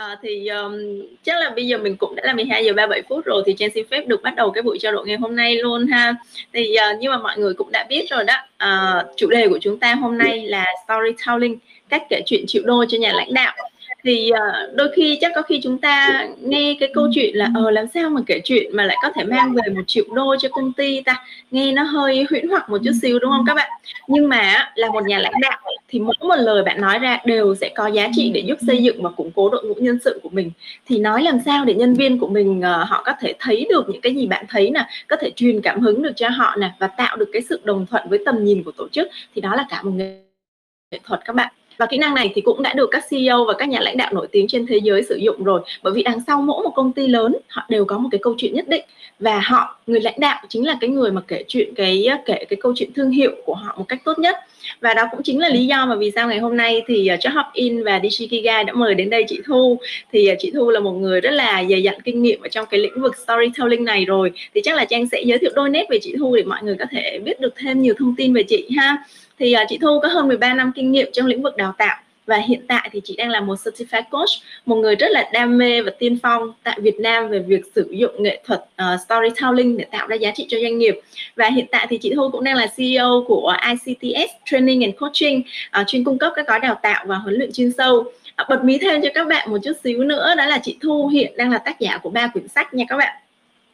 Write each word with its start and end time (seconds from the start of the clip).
À, 0.00 0.16
thì 0.22 0.48
um, 0.48 0.76
chắc 1.22 1.40
là 1.40 1.50
bây 1.56 1.66
giờ 1.66 1.78
mình 1.78 1.96
cũng 1.96 2.14
đã 2.14 2.22
là 2.26 2.32
12 2.32 2.64
giờ 2.64 2.72
37 2.72 3.02
phút 3.08 3.24
rồi 3.24 3.42
thì 3.46 3.54
Jen 3.54 3.70
xin 3.74 3.86
phép 3.90 4.04
được 4.06 4.22
bắt 4.22 4.34
đầu 4.36 4.50
cái 4.50 4.62
buổi 4.62 4.78
trao 4.80 4.92
đổi 4.92 5.06
ngày 5.06 5.16
hôm 5.16 5.36
nay 5.36 5.56
luôn 5.56 5.86
ha. 5.86 6.14
Thì 6.52 6.76
uh, 6.76 6.98
nhưng 7.00 7.12
mà 7.12 7.18
mọi 7.18 7.38
người 7.38 7.54
cũng 7.54 7.72
đã 7.72 7.86
biết 7.88 8.06
rồi 8.10 8.24
đó. 8.24 8.34
Uh, 8.64 9.16
chủ 9.16 9.30
đề 9.30 9.48
của 9.48 9.58
chúng 9.60 9.78
ta 9.78 9.94
hôm 9.94 10.18
nay 10.18 10.46
là 10.46 10.66
storytelling, 10.84 11.58
cách 11.88 12.02
kể 12.10 12.20
chuyện 12.26 12.44
chịu 12.48 12.62
đô 12.66 12.84
cho 12.88 12.98
nhà 12.98 13.12
lãnh 13.12 13.34
đạo 13.34 13.56
thì 14.04 14.30
uh, 14.32 14.76
đôi 14.76 14.88
khi 14.96 15.18
chắc 15.20 15.32
có 15.34 15.42
khi 15.42 15.60
chúng 15.62 15.78
ta 15.78 16.26
nghe 16.40 16.76
cái 16.80 16.90
câu 16.94 17.08
chuyện 17.14 17.36
là 17.36 17.50
ờ 17.54 17.70
làm 17.70 17.86
sao 17.94 18.10
mà 18.10 18.20
kể 18.26 18.40
chuyện 18.44 18.76
mà 18.76 18.84
lại 18.84 18.96
có 19.02 19.10
thể 19.14 19.24
mang 19.24 19.52
về 19.52 19.74
một 19.74 19.82
triệu 19.86 20.04
đô 20.14 20.36
cho 20.38 20.48
công 20.48 20.72
ty 20.72 21.00
ta? 21.00 21.24
Nghe 21.50 21.72
nó 21.72 21.82
hơi 21.82 22.26
huyễn 22.30 22.48
hoặc 22.48 22.70
một 22.70 22.78
chút 22.84 22.92
xíu 23.02 23.18
đúng 23.18 23.30
không 23.30 23.44
các 23.46 23.54
bạn? 23.54 23.70
Nhưng 24.06 24.28
mà 24.28 24.72
là 24.74 24.90
một 24.90 25.04
nhà 25.06 25.18
lãnh 25.18 25.40
đạo 25.40 25.58
thì 25.88 25.98
mỗi 25.98 26.14
một 26.20 26.36
lời 26.36 26.62
bạn 26.62 26.80
nói 26.80 26.98
ra 26.98 27.18
đều 27.24 27.54
sẽ 27.54 27.68
có 27.74 27.86
giá 27.86 28.08
trị 28.14 28.30
để 28.34 28.40
giúp 28.40 28.58
xây 28.66 28.82
dựng 28.82 29.02
và 29.02 29.10
củng 29.10 29.30
cố 29.34 29.50
đội 29.50 29.64
ngũ 29.64 29.74
nhân 29.74 29.98
sự 30.04 30.20
của 30.22 30.30
mình. 30.32 30.50
Thì 30.86 30.98
nói 30.98 31.22
làm 31.22 31.38
sao 31.44 31.64
để 31.64 31.74
nhân 31.74 31.94
viên 31.94 32.18
của 32.18 32.28
mình 32.28 32.58
uh, 32.58 32.88
họ 32.88 33.02
có 33.06 33.12
thể 33.20 33.34
thấy 33.38 33.66
được 33.70 33.88
những 33.88 34.00
cái 34.00 34.14
gì 34.14 34.26
bạn 34.26 34.44
thấy 34.48 34.70
nè 34.70 34.86
có 35.08 35.16
thể 35.16 35.30
truyền 35.36 35.60
cảm 35.60 35.80
hứng 35.80 36.02
được 36.02 36.12
cho 36.16 36.28
họ 36.28 36.56
nè 36.56 36.70
và 36.78 36.86
tạo 36.86 37.16
được 37.16 37.28
cái 37.32 37.42
sự 37.42 37.60
đồng 37.64 37.86
thuận 37.86 38.08
với 38.08 38.18
tầm 38.26 38.44
nhìn 38.44 38.62
của 38.62 38.72
tổ 38.72 38.88
chức 38.88 39.08
thì 39.34 39.40
đó 39.40 39.54
là 39.56 39.66
cả 39.70 39.82
một 39.82 39.90
nghệ 39.90 40.20
thuật 41.04 41.20
các 41.24 41.36
bạn 41.36 41.52
và 41.80 41.86
kỹ 41.86 41.98
năng 41.98 42.14
này 42.14 42.32
thì 42.34 42.40
cũng 42.40 42.62
đã 42.62 42.72
được 42.72 42.88
các 42.90 43.04
CEO 43.10 43.44
và 43.44 43.54
các 43.58 43.68
nhà 43.68 43.80
lãnh 43.80 43.96
đạo 43.96 44.12
nổi 44.12 44.26
tiếng 44.32 44.48
trên 44.48 44.66
thế 44.66 44.78
giới 44.82 45.02
sử 45.02 45.16
dụng 45.16 45.44
rồi. 45.44 45.60
Bởi 45.82 45.92
vì 45.92 46.02
đằng 46.02 46.20
sau 46.26 46.40
mỗi 46.40 46.62
một 46.62 46.70
công 46.74 46.92
ty 46.92 47.06
lớn 47.06 47.36
họ 47.48 47.62
đều 47.68 47.84
có 47.84 47.98
một 47.98 48.08
cái 48.12 48.18
câu 48.22 48.34
chuyện 48.38 48.54
nhất 48.54 48.68
định. 48.68 48.84
Và 49.20 49.40
họ 49.44 49.76
người 49.86 50.00
lãnh 50.00 50.20
đạo 50.20 50.42
chính 50.48 50.66
là 50.66 50.76
cái 50.80 50.90
người 50.90 51.12
mà 51.12 51.20
kể 51.28 51.44
chuyện 51.48 51.74
cái 51.74 52.08
kể 52.26 52.44
cái 52.48 52.56
câu 52.60 52.72
chuyện 52.76 52.92
thương 52.92 53.10
hiệu 53.10 53.30
của 53.44 53.54
họ 53.54 53.74
một 53.78 53.84
cách 53.88 54.00
tốt 54.04 54.18
nhất. 54.18 54.36
Và 54.80 54.94
đó 54.94 55.02
cũng 55.10 55.22
chính 55.22 55.38
là 55.38 55.48
lý 55.48 55.66
do 55.66 55.86
mà 55.86 55.96
vì 55.96 56.10
sao 56.14 56.28
ngày 56.28 56.38
hôm 56.38 56.56
nay 56.56 56.82
thì 56.86 57.06
à, 57.06 57.14
uh, 57.14 57.20
cho 57.20 57.30
Hop 57.30 57.46
In 57.52 57.84
và 57.84 58.00
Dishikiga 58.02 58.62
đã 58.62 58.72
mời 58.72 58.94
đến 58.94 59.10
đây 59.10 59.24
chị 59.28 59.40
Thu. 59.46 59.78
Thì 60.12 60.26
à, 60.26 60.34
chị 60.38 60.50
Thu 60.54 60.70
là 60.70 60.80
một 60.80 60.92
người 60.92 61.20
rất 61.20 61.30
là 61.30 61.64
dày 61.70 61.82
dặn 61.82 62.00
kinh 62.04 62.22
nghiệm 62.22 62.42
ở 62.42 62.48
trong 62.48 62.66
cái 62.70 62.80
lĩnh 62.80 63.00
vực 63.00 63.16
storytelling 63.16 63.84
này 63.84 64.04
rồi. 64.04 64.32
Thì 64.54 64.60
chắc 64.64 64.76
là 64.76 64.84
Trang 64.84 65.08
sẽ 65.12 65.22
giới 65.24 65.38
thiệu 65.38 65.50
đôi 65.54 65.68
nét 65.70 65.86
về 65.90 65.98
chị 66.02 66.14
Thu 66.18 66.36
để 66.36 66.42
mọi 66.42 66.62
người 66.62 66.76
có 66.78 66.84
thể 66.90 67.18
biết 67.24 67.40
được 67.40 67.54
thêm 67.56 67.82
nhiều 67.82 67.94
thông 67.98 68.14
tin 68.16 68.34
về 68.34 68.42
chị 68.42 68.68
ha 68.76 69.04
thì 69.40 69.54
uh, 69.62 69.68
chị 69.68 69.78
Thu 69.78 70.00
có 70.00 70.08
hơn 70.08 70.28
13 70.28 70.54
năm 70.54 70.72
kinh 70.74 70.92
nghiệm 70.92 71.08
trong 71.12 71.26
lĩnh 71.26 71.42
vực 71.42 71.56
đào 71.56 71.74
tạo 71.78 71.96
và 72.26 72.36
hiện 72.36 72.60
tại 72.68 72.88
thì 72.92 73.00
chị 73.04 73.16
đang 73.16 73.30
là 73.30 73.40
một 73.40 73.54
certified 73.54 74.02
coach 74.10 74.28
một 74.66 74.76
người 74.76 74.94
rất 74.94 75.10
là 75.10 75.30
đam 75.32 75.58
mê 75.58 75.82
và 75.82 75.92
tiên 75.98 76.18
phong 76.22 76.52
tại 76.62 76.78
Việt 76.80 77.00
Nam 77.00 77.28
về 77.28 77.38
việc 77.38 77.60
sử 77.74 77.88
dụng 77.90 78.22
nghệ 78.22 78.42
thuật 78.46 78.60
uh, 78.60 79.00
storytelling 79.06 79.76
để 79.76 79.84
tạo 79.90 80.06
ra 80.06 80.16
giá 80.16 80.30
trị 80.34 80.46
cho 80.48 80.58
doanh 80.62 80.78
nghiệp. 80.78 81.00
Và 81.36 81.48
hiện 81.48 81.66
tại 81.70 81.86
thì 81.90 81.98
chị 81.98 82.12
Thu 82.16 82.30
cũng 82.30 82.44
đang 82.44 82.56
là 82.56 82.66
CEO 82.76 83.24
của 83.26 83.56
ICTS 83.68 84.32
Training 84.44 84.82
and 84.82 84.94
Coaching 84.98 85.42
uh, 85.80 85.86
chuyên 85.86 86.04
cung 86.04 86.18
cấp 86.18 86.32
các 86.36 86.46
gói 86.46 86.60
đào 86.60 86.78
tạo 86.82 87.04
và 87.06 87.16
huấn 87.16 87.34
luyện 87.34 87.52
chuyên 87.52 87.72
sâu. 87.72 87.96
Uh, 87.96 88.48
bật 88.48 88.64
mí 88.64 88.78
thêm 88.78 89.02
cho 89.02 89.08
các 89.14 89.28
bạn 89.28 89.50
một 89.50 89.58
chút 89.64 89.72
xíu 89.84 90.04
nữa 90.04 90.34
đó 90.36 90.46
là 90.46 90.58
chị 90.62 90.76
Thu 90.82 91.08
hiện 91.08 91.32
đang 91.36 91.50
là 91.50 91.58
tác 91.58 91.80
giả 91.80 91.98
của 91.98 92.10
ba 92.10 92.26
quyển 92.26 92.48
sách 92.48 92.74
nha 92.74 92.84
các 92.88 92.96
bạn 92.96 93.14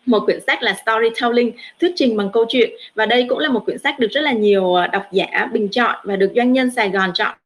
một 0.06 0.20
quyển 0.24 0.40
sách 0.46 0.62
là 0.62 0.76
storytelling, 0.82 1.52
thuyết 1.80 1.92
trình 1.96 2.16
bằng 2.16 2.30
câu 2.32 2.44
chuyện. 2.48 2.70
Và 2.94 3.06
đây 3.06 3.26
cũng 3.28 3.38
là 3.38 3.48
một 3.48 3.64
quyển 3.64 3.78
sách 3.78 3.98
được 3.98 4.08
rất 4.10 4.20
là 4.20 4.32
nhiều 4.32 4.74
ờ, 4.74 4.86
độc 4.86 5.02
giả 5.12 5.48
bình 5.52 5.68
chọn 5.68 5.96
và 6.04 6.16
được 6.16 6.32
doanh 6.36 6.52
nhân 6.52 6.70
Sài 6.70 6.90
Gòn 6.90 7.10
chọn 7.14 7.36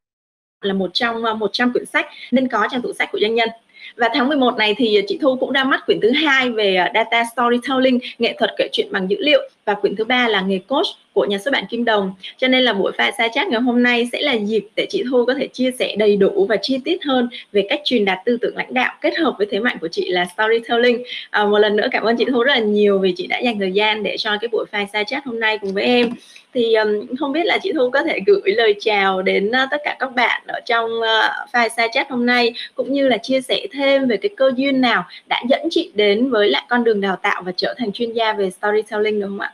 là 0.61 0.73
một 0.73 0.89
trong 0.93 1.25
ờ, 1.25 1.33
100 1.33 1.73
quyển 1.73 1.85
sách 1.85 2.05
nên 2.31 2.47
có 2.47 2.67
trong 2.71 2.81
tủ 2.81 2.93
sách 2.93 3.09
của 3.11 3.19
doanh 3.19 3.35
nhân. 3.35 3.49
Và 3.95 4.09
tháng 4.13 4.27
11 4.27 4.57
này 4.57 4.75
thì 4.77 5.01
chị 5.07 5.17
Thu 5.21 5.35
cũng 5.35 5.51
ra 5.51 5.63
mắt 5.63 5.85
quyển 5.85 5.99
thứ 6.01 6.11
hai 6.11 6.49
về 6.49 6.75
ờ, 6.75 6.87
data 6.93 7.23
storytelling, 7.33 7.99
nghệ 8.19 8.35
thuật 8.39 8.51
kể 8.57 8.69
chuyện 8.71 8.87
bằng 8.91 9.09
dữ 9.09 9.17
liệu. 9.19 9.49
Và 9.65 9.73
quyển 9.73 9.95
thứ 9.95 10.05
ba 10.05 10.27
là 10.27 10.41
nghề 10.41 10.59
coach 10.59 10.87
của 11.13 11.25
nhà 11.25 11.37
xuất 11.37 11.51
bản 11.51 11.65
Kim 11.69 11.85
Đồng. 11.85 12.13
Cho 12.37 12.47
nên 12.47 12.63
là 12.63 12.73
buổi 12.73 12.91
pha 12.97 13.11
xa 13.17 13.27
chat 13.27 13.47
ngày 13.47 13.61
hôm 13.61 13.83
nay 13.83 14.09
sẽ 14.11 14.21
là 14.21 14.33
dịp 14.33 14.67
để 14.75 14.85
chị 14.89 15.03
Thu 15.11 15.25
có 15.25 15.33
thể 15.33 15.47
chia 15.47 15.71
sẻ 15.79 15.95
đầy 15.95 16.15
đủ 16.15 16.45
và 16.49 16.57
chi 16.61 16.79
tiết 16.85 17.03
hơn 17.03 17.29
về 17.51 17.65
cách 17.69 17.81
truyền 17.83 18.05
đạt 18.05 18.17
tư 18.25 18.37
tưởng 18.41 18.57
lãnh 18.57 18.73
đạo 18.73 18.93
kết 19.01 19.17
hợp 19.17 19.35
với 19.37 19.47
thế 19.51 19.59
mạnh 19.59 19.77
của 19.81 19.87
chị 19.87 20.09
là 20.09 20.25
storytelling. 20.33 21.03
À, 21.29 21.45
một 21.45 21.59
lần 21.59 21.75
nữa 21.75 21.87
cảm 21.91 22.03
ơn 22.03 22.17
chị 22.17 22.25
Thu 22.31 22.43
rất 22.43 22.53
là 22.53 22.59
nhiều 22.59 22.99
vì 22.99 23.13
chị 23.17 23.27
đã 23.27 23.39
dành 23.39 23.59
thời 23.59 23.71
gian 23.71 24.03
để 24.03 24.17
cho 24.17 24.37
cái 24.41 24.47
buổi 24.47 24.65
pha 24.71 24.85
xa 24.93 25.03
chat 25.03 25.25
hôm 25.25 25.39
nay 25.39 25.57
cùng 25.57 25.73
với 25.73 25.83
em. 25.83 26.09
Thì 26.53 26.75
um, 26.75 27.15
không 27.19 27.31
biết 27.31 27.45
là 27.45 27.57
chị 27.63 27.71
Thu 27.73 27.89
có 27.89 28.03
thể 28.03 28.19
gửi 28.25 28.41
lời 28.45 28.75
chào 28.79 29.21
đến 29.21 29.47
uh, 29.47 29.69
tất 29.71 29.77
cả 29.83 29.95
các 29.99 30.15
bạn 30.15 30.41
ở 30.47 30.59
trong 30.65 30.91
uh, 30.99 31.49
pha 31.53 31.69
xa 31.69 31.87
chat 31.93 32.09
hôm 32.09 32.25
nay 32.25 32.53
cũng 32.75 32.93
như 32.93 33.07
là 33.07 33.17
chia 33.17 33.41
sẻ 33.41 33.67
thêm 33.71 34.07
về 34.07 34.17
cái 34.17 34.29
cơ 34.37 34.51
duyên 34.55 34.81
nào 34.81 35.05
đã 35.29 35.41
dẫn 35.49 35.61
chị 35.71 35.91
đến 35.95 36.29
với 36.29 36.49
lại 36.49 36.63
con 36.69 36.83
đường 36.83 37.01
đào 37.01 37.15
tạo 37.15 37.41
và 37.45 37.51
trở 37.57 37.73
thành 37.77 37.91
chuyên 37.91 38.13
gia 38.13 38.33
về 38.33 38.49
storytelling 38.49 39.21
đúng 39.21 39.29
không 39.29 39.39
ạ? 39.39 39.53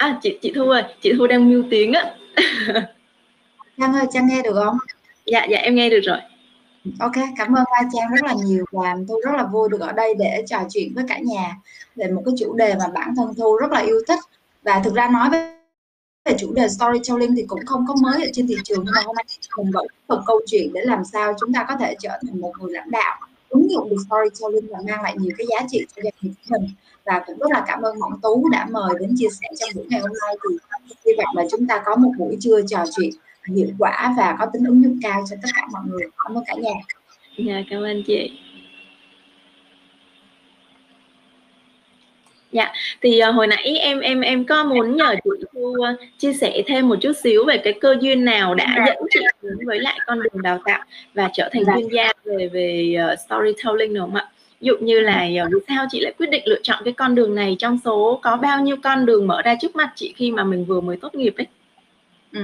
À 0.00 0.18
chị 0.22 0.38
chị 0.42 0.52
thu 0.54 0.70
ơi 0.70 0.82
chị 1.02 1.12
thu 1.18 1.26
đang 1.26 1.50
mưu 1.50 1.64
tiếng 1.70 1.92
á. 1.92 2.14
Trang 3.78 3.94
ơi 3.94 4.06
trang 4.12 4.26
nghe 4.26 4.42
được 4.42 4.54
không? 4.64 4.76
Dạ 5.26 5.46
dạ 5.50 5.58
em 5.58 5.74
nghe 5.74 5.90
được 5.90 6.00
rồi. 6.02 6.18
Ok 6.98 7.12
cảm 7.36 7.52
ơn 7.52 7.64
Hoa 7.68 7.82
Trang 7.92 8.10
rất 8.10 8.22
là 8.22 8.34
nhiều 8.44 8.64
và 8.72 8.96
Thu 9.08 9.20
rất 9.24 9.32
là 9.36 9.44
vui 9.44 9.68
được 9.68 9.80
ở 9.80 9.92
đây 9.92 10.14
để 10.14 10.44
trò 10.46 10.58
chuyện 10.70 10.92
với 10.94 11.04
cả 11.08 11.18
nhà 11.18 11.56
về 11.96 12.08
một 12.08 12.22
cái 12.26 12.34
chủ 12.38 12.54
đề 12.54 12.74
mà 12.74 12.88
bản 12.94 13.14
thân 13.16 13.34
Thu 13.34 13.56
rất 13.56 13.70
là 13.70 13.80
yêu 13.80 14.00
thích. 14.08 14.18
Và 14.62 14.80
thực 14.84 14.94
ra 14.94 15.08
nói 15.08 15.30
với 15.30 15.40
về 16.24 16.36
chủ 16.38 16.52
đề 16.54 16.68
storytelling 16.68 17.36
thì 17.36 17.44
cũng 17.48 17.66
không 17.66 17.84
có 17.88 17.94
mới 17.94 18.24
ở 18.24 18.30
trên 18.32 18.46
thị 18.46 18.56
trường 18.64 18.82
nhưng 18.84 18.94
mà 18.94 19.02
hôm 19.04 19.16
nay 19.16 19.24
mình 19.56 19.70
vẫn 19.72 19.86
một 20.08 20.22
câu 20.26 20.40
chuyện 20.46 20.72
để 20.72 20.80
làm 20.84 21.04
sao 21.04 21.34
chúng 21.40 21.52
ta 21.52 21.64
có 21.68 21.76
thể 21.76 21.94
trở 22.00 22.18
thành 22.26 22.40
một 22.40 22.52
người 22.60 22.72
lãnh 22.72 22.90
đạo 22.90 23.20
ứng 23.50 23.70
dụng 23.70 23.90
được 23.90 23.96
storytelling 24.06 24.72
và 24.72 24.78
mang 24.88 25.02
lại 25.02 25.14
nhiều 25.18 25.32
cái 25.38 25.46
giá 25.50 25.66
trị 25.70 25.86
cho 25.96 26.02
doanh 26.02 26.14
nghiệp 26.22 26.30
của 26.48 26.56
mình. 26.58 26.70
Và 27.04 27.24
cũng 27.26 27.38
rất 27.38 27.50
là 27.50 27.64
cảm 27.66 27.82
ơn 27.82 27.98
Mộng 27.98 28.20
Tú 28.22 28.48
đã 28.52 28.66
mời 28.70 28.94
đến 29.00 29.14
chia 29.16 29.28
sẻ 29.40 29.48
trong 29.58 29.70
buổi 29.74 29.86
ngày 29.88 30.00
hôm 30.00 30.10
nay. 30.10 30.36
Thì 30.42 30.56
hy 31.06 31.12
vọng 31.18 31.36
là 31.36 31.44
chúng 31.50 31.66
ta 31.66 31.82
có 31.84 31.96
một 31.96 32.10
buổi 32.18 32.36
trưa 32.40 32.60
trò 32.68 32.84
chuyện 32.96 33.10
hiệu 33.46 33.68
quả 33.78 34.14
và 34.16 34.36
có 34.40 34.46
tính 34.52 34.64
ứng 34.64 34.82
dụng 34.82 34.98
cao 35.02 35.24
cho 35.30 35.36
tất 35.42 35.48
cả 35.56 35.68
mọi 35.72 35.82
người. 35.86 36.02
Cảm 36.24 36.38
ơn 36.38 36.44
cả 36.46 36.54
nhà. 36.54 36.74
Dạ 37.38 37.62
cảm 37.70 37.82
ơn 37.82 38.02
chị. 38.06 38.40
Dạ, 42.52 42.72
thì 43.02 43.20
uh, 43.28 43.34
hồi 43.34 43.46
nãy 43.46 43.78
em 43.78 44.00
em 44.00 44.20
em 44.20 44.44
có 44.44 44.64
muốn 44.64 44.96
nhờ 44.96 45.14
chị 45.24 45.30
Thu 45.52 45.60
uh, 45.60 46.00
chia 46.18 46.32
sẻ 46.32 46.62
thêm 46.66 46.88
một 46.88 46.96
chút 47.00 47.12
xíu 47.22 47.44
về 47.44 47.58
cái 47.58 47.72
cơ 47.72 47.96
duyên 48.00 48.24
nào 48.24 48.54
đã 48.54 48.74
dạ. 48.76 48.84
dẫn 48.86 48.96
chị 49.10 49.20
đến 49.42 49.66
với 49.66 49.78
lại 49.78 49.98
con 50.06 50.22
đường 50.22 50.42
đào 50.42 50.58
tạo 50.64 50.84
và 51.14 51.30
trở 51.32 51.48
thành 51.52 51.64
dạ. 51.64 51.74
chuyên 51.76 51.88
gia 51.88 52.12
về 52.24 52.48
về 52.52 52.96
uh, 53.12 53.18
storytelling 53.26 53.94
đúng 53.94 54.04
không 54.04 54.14
ạ? 54.14 54.28
Ví 54.60 54.66
dụ 54.66 54.74
như 54.80 55.00
là 55.00 55.28
uh, 55.44 55.52
vì 55.52 55.58
sao 55.68 55.86
chị 55.90 56.00
lại 56.00 56.12
quyết 56.18 56.30
định 56.30 56.42
lựa 56.46 56.60
chọn 56.62 56.82
cái 56.84 56.92
con 56.92 57.14
đường 57.14 57.34
này 57.34 57.56
trong 57.58 57.78
số 57.84 58.20
có 58.22 58.36
bao 58.36 58.60
nhiêu 58.60 58.76
con 58.82 59.06
đường 59.06 59.26
mở 59.26 59.42
ra 59.42 59.54
trước 59.60 59.76
mặt 59.76 59.90
chị 59.94 60.14
khi 60.16 60.30
mà 60.30 60.44
mình 60.44 60.64
vừa 60.64 60.80
mới 60.80 60.96
tốt 60.96 61.14
nghiệp 61.14 61.34
ấy? 61.36 61.46
Ừ. 62.32 62.40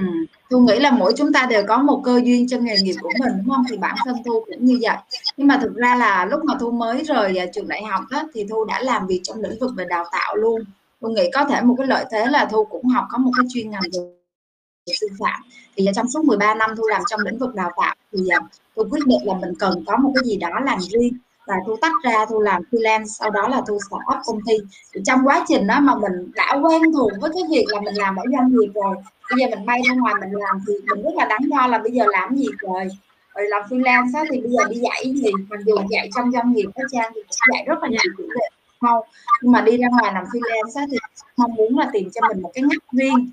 Thu 0.50 0.60
nghĩ 0.60 0.78
là 0.78 0.90
mỗi 0.90 1.12
chúng 1.16 1.32
ta 1.32 1.46
đều 1.50 1.64
có 1.68 1.78
một 1.78 2.00
cơ 2.04 2.20
duyên 2.24 2.48
cho 2.48 2.58
nghề 2.58 2.76
nghiệp 2.82 2.94
của 3.00 3.10
mình 3.20 3.32
đúng 3.36 3.54
không? 3.54 3.64
Thì 3.70 3.76
bản 3.76 3.96
thân 4.04 4.16
Thu 4.24 4.44
cũng 4.46 4.64
như 4.64 4.78
vậy. 4.82 4.96
Nhưng 5.36 5.46
mà 5.46 5.58
thực 5.62 5.74
ra 5.74 5.96
là 5.96 6.24
lúc 6.24 6.44
mà 6.44 6.54
Thu 6.60 6.70
mới 6.70 7.04
rời 7.04 7.36
à, 7.36 7.46
trường 7.54 7.68
đại 7.68 7.84
học 7.84 8.02
đó, 8.10 8.22
thì 8.34 8.46
Thu 8.50 8.64
đã 8.64 8.82
làm 8.82 9.06
việc 9.06 9.20
trong 9.24 9.40
lĩnh 9.40 9.58
vực 9.58 9.72
về 9.76 9.84
đào 9.88 10.04
tạo 10.12 10.36
luôn. 10.36 10.60
Thu 11.00 11.08
nghĩ 11.08 11.30
có 11.34 11.44
thể 11.44 11.60
một 11.60 11.74
cái 11.78 11.86
lợi 11.86 12.04
thế 12.10 12.26
là 12.26 12.44
Thu 12.50 12.64
cũng 12.64 12.86
học 12.86 13.04
có 13.10 13.18
một 13.18 13.30
cái 13.36 13.46
chuyên 13.54 13.70
ngành 13.70 13.82
về 13.92 14.92
sư 15.00 15.06
phạm. 15.20 15.40
Thì 15.76 15.86
trong 15.94 16.10
suốt 16.10 16.24
13 16.24 16.54
năm 16.54 16.70
Thu 16.76 16.86
làm 16.86 17.02
trong 17.10 17.20
lĩnh 17.20 17.38
vực 17.38 17.54
đào 17.54 17.70
tạo 17.76 17.94
thì 18.12 18.28
à, 18.28 18.38
Thu 18.76 18.84
quyết 18.90 19.06
định 19.06 19.20
là 19.24 19.34
mình 19.34 19.54
cần 19.58 19.84
có 19.86 19.96
một 19.96 20.12
cái 20.14 20.24
gì 20.24 20.36
đó 20.36 20.60
làm 20.64 20.80
riêng 20.80 21.18
và 21.46 21.54
thu 21.66 21.76
tách 21.80 21.92
ra, 22.04 22.26
thu 22.28 22.40
làm 22.40 22.62
freelance, 22.70 23.04
sau 23.04 23.30
đó 23.30 23.48
là 23.48 23.62
thu 23.68 23.78
start 23.78 24.18
up 24.18 24.22
công 24.26 24.40
ty. 24.46 24.54
Thì 24.94 25.00
trong 25.04 25.20
quá 25.24 25.44
trình 25.48 25.66
đó 25.66 25.80
mà 25.80 25.94
mình 25.94 26.30
đã 26.34 26.58
quen 26.62 26.82
thuộc 26.92 27.10
với 27.20 27.30
cái 27.34 27.42
việc 27.50 27.64
là 27.68 27.80
mình 27.80 27.94
làm 27.94 28.16
ở 28.16 28.22
doanh 28.32 28.48
nghiệp 28.50 28.70
rồi, 28.74 28.96
bây 29.30 29.40
giờ 29.40 29.56
mình 29.56 29.66
bay 29.66 29.80
ra 29.88 29.94
ngoài 29.94 30.14
mình 30.20 30.30
làm 30.32 30.60
thì 30.66 30.74
mình 30.90 31.02
rất 31.02 31.14
là 31.14 31.24
đắn 31.24 31.48
đo 31.48 31.66
là 31.66 31.78
bây 31.78 31.92
giờ 31.92 32.04
làm 32.08 32.36
gì 32.36 32.46
rồi. 32.58 32.88
Rồi 33.34 33.46
làm 33.48 33.62
freelance 33.68 34.12
đó 34.12 34.24
thì 34.30 34.40
bây 34.40 34.50
giờ 34.50 34.64
đi 34.70 34.76
dạy 34.76 35.02
thì 35.04 35.32
mình 35.48 35.60
dù 35.66 35.76
dạy 35.90 36.10
trong 36.14 36.32
doanh 36.32 36.52
nghiệp 36.52 36.66
các 36.74 36.86
trang 36.92 37.12
thì 37.14 37.20
dạy 37.52 37.64
rất 37.66 37.82
là 37.82 37.88
nhiều 37.88 38.12
chủ 38.18 38.22
đề 38.22 38.46
không 38.80 39.04
nhưng 39.42 39.52
mà 39.52 39.60
đi 39.60 39.76
ra 39.76 39.88
ngoài 39.90 40.14
làm 40.14 40.24
freelance 40.24 40.80
đó 40.80 40.86
thì 40.90 40.96
mong 41.36 41.54
muốn 41.54 41.78
là 41.78 41.90
tìm 41.92 42.10
cho 42.14 42.20
mình 42.28 42.42
một 42.42 42.50
cái 42.54 42.62
ngách 42.62 42.92
riêng. 42.92 43.30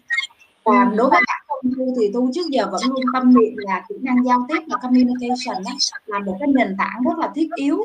Và 0.66 0.92
đối 0.96 1.10
với 1.10 1.22
bản 1.28 1.42
thân 1.48 1.74
thu 1.78 1.96
thì 2.00 2.12
tu 2.14 2.30
trước 2.34 2.48
giờ 2.50 2.68
vẫn 2.72 2.82
luôn 2.90 3.04
tâm 3.14 3.34
niệm 3.34 3.54
là 3.58 3.86
kỹ 3.90 3.96
năng 4.02 4.26
giao 4.26 4.46
tiếp 4.50 4.60
và 4.68 4.78
communication 4.82 5.64
đó 5.64 5.72
là 6.06 6.20
một 6.20 6.38
cái 6.40 6.48
nền 6.48 6.76
tảng 6.78 7.04
rất 7.06 7.18
là 7.18 7.32
thiết 7.36 7.50
yếu 7.56 7.84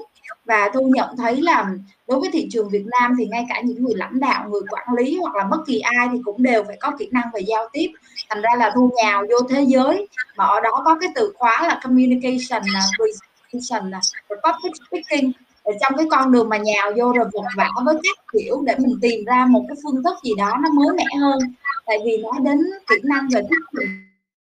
và 0.48 0.70
thu 0.74 0.80
nhận 0.94 1.16
thấy 1.16 1.42
là 1.42 1.66
đối 2.08 2.20
với 2.20 2.30
thị 2.32 2.48
trường 2.50 2.68
Việt 2.68 2.84
Nam 2.86 3.14
thì 3.18 3.26
ngay 3.26 3.46
cả 3.48 3.60
những 3.60 3.84
người 3.84 3.94
lãnh 3.96 4.20
đạo, 4.20 4.48
người 4.48 4.60
quản 4.70 4.86
lý 4.96 5.18
hoặc 5.20 5.34
là 5.36 5.44
bất 5.44 5.58
kỳ 5.66 5.78
ai 5.78 6.08
thì 6.12 6.18
cũng 6.24 6.42
đều 6.42 6.64
phải 6.64 6.76
có 6.80 6.92
kỹ 6.98 7.08
năng 7.12 7.30
về 7.34 7.40
giao 7.40 7.68
tiếp. 7.72 7.86
Thành 8.28 8.42
ra 8.42 8.50
là 8.58 8.72
thu 8.74 8.90
nhào 9.02 9.24
vô 9.30 9.36
thế 9.48 9.62
giới 9.62 10.08
mà 10.36 10.44
ở 10.44 10.60
đó 10.60 10.82
có 10.84 10.98
cái 11.00 11.10
từ 11.14 11.32
khóa 11.36 11.68
là 11.68 11.80
communication, 11.82 12.62
là 12.72 12.80
presentation, 12.96 13.90
là 13.90 14.00
public 14.30 14.72
speaking. 14.88 15.32
Ở 15.62 15.72
trong 15.80 15.92
cái 15.96 16.06
con 16.10 16.32
đường 16.32 16.48
mà 16.48 16.56
nhào 16.56 16.92
vô 16.96 17.12
rồi 17.12 17.26
vật 17.32 17.44
vã 17.56 17.68
với 17.84 17.94
các 17.94 18.24
kiểu 18.32 18.62
để 18.66 18.74
mình 18.78 18.98
tìm 19.02 19.24
ra 19.24 19.46
một 19.46 19.64
cái 19.68 19.76
phương 19.82 20.02
thức 20.04 20.14
gì 20.24 20.30
đó 20.38 20.56
nó 20.62 20.70
mới 20.70 20.96
mẻ 20.96 21.18
hơn. 21.20 21.38
Tại 21.86 21.98
vì 22.04 22.18
nói 22.22 22.32
đến 22.42 22.58
kỹ 22.86 22.96
năng 23.02 23.28
về 23.28 23.40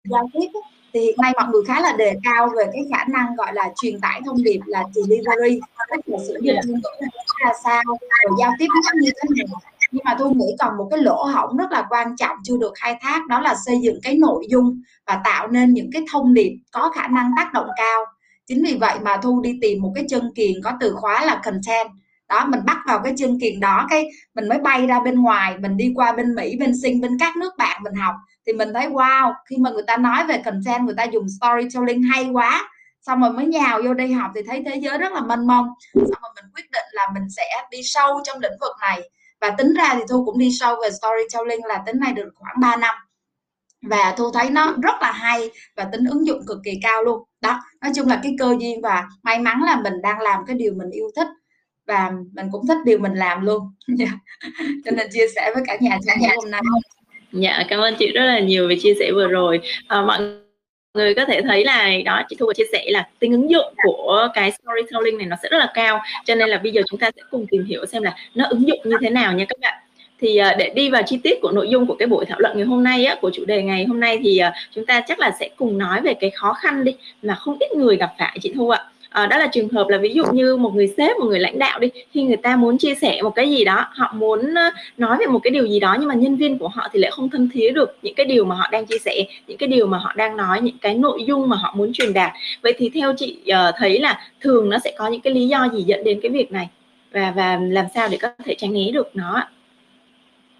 giao 0.04 0.28
tiếp 0.32 0.48
thì 0.96 1.02
hiện 1.02 1.16
nay 1.22 1.32
mọi 1.36 1.46
người 1.48 1.62
khá 1.66 1.80
là 1.80 1.92
đề 1.92 2.14
cao 2.24 2.48
về 2.56 2.64
cái 2.72 2.86
khả 2.90 3.04
năng 3.04 3.36
gọi 3.36 3.54
là 3.54 3.72
truyền 3.82 4.00
tải 4.00 4.20
thông 4.26 4.42
điệp 4.42 4.60
là 4.66 4.84
delivery, 4.94 5.60
tức 5.90 6.00
là 6.06 6.18
sử 6.28 6.38
dụng 6.42 6.56
ngôn 6.66 6.80
ngữ 7.00 7.06
ra 7.44 7.52
sao, 7.64 7.82
rồi 7.86 8.36
giao 8.38 8.52
tiếp 8.58 8.66
nó 8.84 8.90
như 9.00 9.10
thế 9.16 9.28
nào. 9.36 9.60
Nhưng 9.90 10.04
mà 10.04 10.16
tôi 10.18 10.30
nghĩ 10.34 10.56
còn 10.58 10.76
một 10.76 10.88
cái 10.90 11.00
lỗ 11.00 11.24
hổng 11.24 11.56
rất 11.56 11.72
là 11.72 11.86
quan 11.90 12.16
trọng 12.16 12.36
chưa 12.44 12.56
được 12.56 12.72
khai 12.74 12.96
thác, 13.00 13.26
đó 13.26 13.40
là 13.40 13.54
xây 13.66 13.80
dựng 13.82 13.98
cái 14.02 14.16
nội 14.16 14.46
dung 14.48 14.80
và 15.06 15.20
tạo 15.24 15.48
nên 15.48 15.74
những 15.74 15.90
cái 15.92 16.04
thông 16.12 16.34
điệp 16.34 16.56
có 16.72 16.90
khả 16.94 17.08
năng 17.08 17.30
tác 17.36 17.52
động 17.52 17.68
cao. 17.76 18.04
Chính 18.46 18.64
vì 18.64 18.76
vậy 18.80 18.98
mà 19.02 19.16
thu 19.16 19.40
đi 19.40 19.58
tìm 19.60 19.82
một 19.82 19.92
cái 19.94 20.04
chân 20.08 20.32
kiền 20.34 20.52
có 20.64 20.72
từ 20.80 20.94
khóa 20.94 21.24
là 21.24 21.40
content 21.44 21.88
đó, 22.28 22.46
mình 22.46 22.60
bắt 22.66 22.78
vào 22.86 23.00
cái 23.04 23.14
chương 23.16 23.38
trình 23.40 23.60
đó, 23.60 23.86
cái 23.90 24.08
mình 24.34 24.48
mới 24.48 24.58
bay 24.58 24.86
ra 24.86 25.00
bên 25.00 25.22
ngoài, 25.22 25.58
mình 25.58 25.76
đi 25.76 25.92
qua 25.96 26.12
bên 26.12 26.34
mỹ, 26.34 26.56
bên 26.60 26.72
sinh 26.82 27.00
bên 27.00 27.18
các 27.20 27.36
nước 27.36 27.52
bạn 27.58 27.82
mình 27.82 27.94
học. 27.94 28.14
Thì 28.46 28.52
mình 28.52 28.68
thấy, 28.74 28.86
wow, 28.86 29.32
khi 29.50 29.56
mà 29.56 29.70
người 29.70 29.84
ta 29.86 29.96
nói 29.96 30.26
về 30.26 30.42
content, 30.44 30.84
người 30.84 30.94
ta 30.96 31.04
dùng 31.04 31.26
storytelling 31.40 32.02
hay 32.02 32.24
quá, 32.32 32.70
xong 33.06 33.20
rồi 33.20 33.32
mới 33.32 33.46
nhào 33.46 33.82
vô 33.82 33.94
đây 33.94 34.12
học 34.12 34.30
thì 34.34 34.40
thấy 34.46 34.62
thế 34.66 34.76
giới 34.76 34.98
rất 34.98 35.12
là 35.12 35.20
mênh 35.20 35.46
mông. 35.46 35.66
Xong 35.94 36.22
rồi 36.22 36.32
mình 36.34 36.44
quyết 36.54 36.70
định 36.72 36.84
là 36.92 37.06
mình 37.14 37.30
sẽ 37.36 37.44
đi 37.70 37.78
sâu 37.84 38.20
trong 38.24 38.38
lĩnh 38.40 38.58
vực 38.60 38.72
này. 38.80 39.10
Và 39.40 39.50
tính 39.50 39.74
ra 39.74 39.94
thì 39.94 40.00
thu 40.08 40.24
cũng 40.24 40.38
đi 40.38 40.50
sâu 40.60 40.76
về 40.82 40.90
storytelling 40.90 41.64
là 41.64 41.82
tính 41.86 42.00
này 42.00 42.12
được 42.12 42.28
khoảng 42.34 42.60
3 42.60 42.76
năm. 42.76 42.94
Và 43.82 44.14
thu 44.16 44.30
thấy 44.32 44.50
nó 44.50 44.74
rất 44.82 44.94
là 45.00 45.12
hay 45.12 45.50
và 45.76 45.84
tính 45.92 46.04
ứng 46.10 46.26
dụng 46.26 46.40
cực 46.46 46.58
kỳ 46.64 46.80
cao 46.82 47.02
luôn. 47.02 47.22
Đó, 47.40 47.60
nói 47.80 47.92
chung 47.96 48.08
là 48.08 48.20
cái 48.22 48.36
cơ 48.38 48.56
duyên 48.60 48.80
và 48.82 49.04
may 49.22 49.38
mắn 49.38 49.62
là 49.62 49.80
mình 49.80 50.02
đang 50.02 50.20
làm 50.20 50.44
cái 50.46 50.56
điều 50.56 50.72
mình 50.76 50.90
yêu 50.90 51.06
thích 51.16 51.28
và 51.86 52.12
mình 52.32 52.46
cũng 52.52 52.66
thích 52.66 52.78
điều 52.84 52.98
mình 52.98 53.14
làm 53.14 53.46
luôn. 53.46 53.72
Dạ. 53.86 54.06
cho 54.84 54.90
nên 54.90 55.06
chia 55.12 55.26
sẻ 55.34 55.50
với 55.54 55.62
cả 55.66 55.76
nhà 55.80 55.98
trong 56.06 56.30
hôm 56.36 56.50
nay. 56.50 56.60
Dạ 57.32 57.64
cảm 57.68 57.80
ơn 57.80 57.94
chị 57.98 58.12
rất 58.12 58.24
là 58.24 58.38
nhiều 58.38 58.68
về 58.68 58.76
chia 58.82 58.94
sẻ 58.98 59.10
vừa 59.14 59.28
rồi. 59.28 59.60
À, 59.88 60.02
mọi 60.02 60.20
người 60.94 61.14
có 61.14 61.24
thể 61.24 61.42
thấy 61.42 61.64
là 61.64 61.90
đó 62.04 62.22
chị 62.28 62.36
thu 62.38 62.46
vừa 62.46 62.54
chia 62.54 62.66
sẻ 62.72 62.84
là 62.88 63.08
tính 63.18 63.32
ứng 63.32 63.50
dụng 63.50 63.74
của 63.84 64.28
cái 64.34 64.52
storytelling 64.52 65.18
này 65.18 65.26
nó 65.26 65.36
sẽ 65.42 65.48
rất 65.48 65.58
là 65.58 65.70
cao. 65.74 66.00
Cho 66.24 66.34
nên 66.34 66.48
là 66.48 66.58
bây 66.58 66.72
giờ 66.72 66.82
chúng 66.90 67.00
ta 67.00 67.10
sẽ 67.16 67.22
cùng 67.30 67.46
tìm 67.50 67.64
hiểu 67.64 67.86
xem 67.86 68.02
là 68.02 68.16
nó 68.34 68.44
ứng 68.48 68.68
dụng 68.68 68.80
như 68.84 68.96
thế 69.00 69.10
nào 69.10 69.32
nha 69.32 69.44
các 69.48 69.58
bạn. 69.60 69.74
Thì 70.20 70.40
uh, 70.40 70.58
để 70.58 70.72
đi 70.74 70.90
vào 70.90 71.02
chi 71.06 71.18
tiết 71.22 71.38
của 71.42 71.52
nội 71.52 71.68
dung 71.68 71.86
của 71.86 71.94
cái 71.94 72.08
buổi 72.08 72.24
thảo 72.24 72.40
luận 72.40 72.56
ngày 72.56 72.66
hôm 72.66 72.84
nay 72.84 73.04
á, 73.04 73.16
của 73.20 73.30
chủ 73.34 73.44
đề 73.44 73.62
ngày 73.62 73.84
hôm 73.84 74.00
nay 74.00 74.18
thì 74.22 74.40
uh, 74.48 74.52
chúng 74.74 74.86
ta 74.86 75.00
chắc 75.00 75.18
là 75.18 75.32
sẽ 75.40 75.48
cùng 75.56 75.78
nói 75.78 76.00
về 76.00 76.14
cái 76.14 76.30
khó 76.30 76.52
khăn 76.52 76.84
đi 76.84 76.96
mà 77.22 77.34
không 77.34 77.56
ít 77.60 77.72
người 77.72 77.96
gặp 77.96 78.12
phải 78.18 78.38
chị 78.42 78.52
Thu 78.54 78.70
ạ 78.70 78.84
à, 79.10 79.26
đó 79.26 79.38
là 79.38 79.46
trường 79.46 79.68
hợp 79.68 79.88
là 79.88 79.98
ví 79.98 80.12
dụ 80.14 80.24
như 80.32 80.56
một 80.56 80.74
người 80.74 80.94
sếp 80.96 81.16
một 81.16 81.26
người 81.26 81.40
lãnh 81.40 81.58
đạo 81.58 81.78
đi 81.78 81.88
khi 82.10 82.22
người 82.22 82.36
ta 82.36 82.56
muốn 82.56 82.78
chia 82.78 82.94
sẻ 82.94 83.22
một 83.22 83.34
cái 83.34 83.50
gì 83.50 83.64
đó 83.64 83.86
họ 83.90 84.12
muốn 84.16 84.54
ờ, 84.54 84.70
nói 84.96 85.16
về 85.20 85.26
một 85.26 85.38
cái 85.42 85.50
điều 85.50 85.66
gì 85.66 85.80
đó 85.80 85.96
nhưng 85.98 86.08
mà 86.08 86.14
nhân 86.14 86.36
viên 86.36 86.58
của 86.58 86.68
họ 86.68 86.88
thì 86.92 86.98
lại 86.98 87.10
không 87.10 87.30
thân 87.30 87.48
thiết 87.52 87.70
được 87.74 87.98
những 88.02 88.14
cái 88.14 88.26
điều 88.26 88.44
mà 88.44 88.54
họ 88.54 88.68
đang 88.72 88.86
chia 88.86 88.98
sẻ 88.98 89.24
những 89.46 89.58
cái 89.58 89.68
điều 89.68 89.86
mà 89.86 89.98
họ 89.98 90.12
đang 90.16 90.36
nói 90.36 90.60
những 90.60 90.78
cái 90.80 90.94
nội 90.94 91.24
dung 91.26 91.48
mà 91.48 91.56
họ 91.56 91.74
muốn 91.76 91.92
truyền 91.92 92.12
đạt. 92.12 92.32
Vậy 92.62 92.74
thì 92.78 92.90
theo 92.94 93.14
chị 93.16 93.38
uh, 93.52 93.74
thấy 93.78 94.00
là 94.00 94.20
thường 94.40 94.68
nó 94.68 94.78
sẽ 94.78 94.92
có 94.98 95.08
những 95.08 95.20
cái 95.20 95.32
lý 95.34 95.48
do 95.48 95.68
gì 95.74 95.82
dẫn 95.82 96.04
đến 96.04 96.20
cái 96.22 96.30
việc 96.30 96.52
này? 96.52 96.68
Và 97.12 97.32
và 97.36 97.60
làm 97.70 97.86
sao 97.94 98.08
để 98.10 98.18
có 98.22 98.28
thể 98.44 98.54
tránh 98.58 98.72
né 98.72 98.90
được 98.92 99.10
nó 99.14 99.42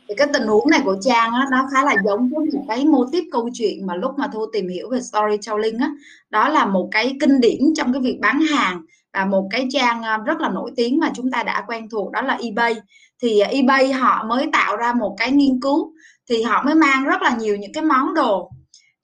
thì 0.09 0.15
cái 0.15 0.27
tình 0.33 0.47
huống 0.47 0.71
này 0.71 0.81
của 0.85 0.97
trang 1.01 1.33
á, 1.33 1.47
nó 1.51 1.69
khá 1.73 1.85
là 1.85 1.97
giống 2.05 2.29
với 2.29 2.47
một 2.53 2.65
cái 2.69 2.85
mô 2.85 3.05
típ 3.13 3.25
câu 3.33 3.49
chuyện 3.53 3.87
mà 3.87 3.95
lúc 3.95 4.19
mà 4.19 4.29
thu 4.33 4.47
tìm 4.53 4.69
hiểu 4.69 4.89
về 4.91 5.01
storytelling 5.01 5.79
á. 5.79 5.91
Đó 6.31 6.49
là 6.49 6.67
một 6.67 6.89
cái 6.91 7.17
kinh 7.21 7.41
điển 7.41 7.61
trong 7.77 7.93
cái 7.93 8.03
việc 8.03 8.19
bán 8.21 8.41
hàng 8.41 8.83
và 9.13 9.25
một 9.25 9.49
cái 9.51 9.69
trang 9.71 10.03
à, 10.03 10.19
rất 10.27 10.41
là 10.41 10.49
nổi 10.49 10.71
tiếng 10.77 10.99
mà 10.99 11.11
chúng 11.15 11.31
ta 11.31 11.43
đã 11.43 11.65
quen 11.67 11.89
thuộc 11.89 12.13
đó 12.13 12.23
là 12.23 12.39
eBay. 12.43 12.77
Thì 13.23 13.41
à, 13.41 13.49
eBay 13.49 13.93
họ 13.93 14.25
mới 14.29 14.49
tạo 14.53 14.77
ra 14.77 14.93
một 14.93 15.15
cái 15.19 15.33
nghiên 15.33 15.61
cứu 15.61 15.93
thì 16.29 16.43
họ 16.43 16.63
mới 16.63 16.75
mang 16.75 17.05
rất 17.05 17.23
là 17.23 17.37
nhiều 17.39 17.57
những 17.57 17.73
cái 17.73 17.85
món 17.85 18.15
đồ. 18.15 18.51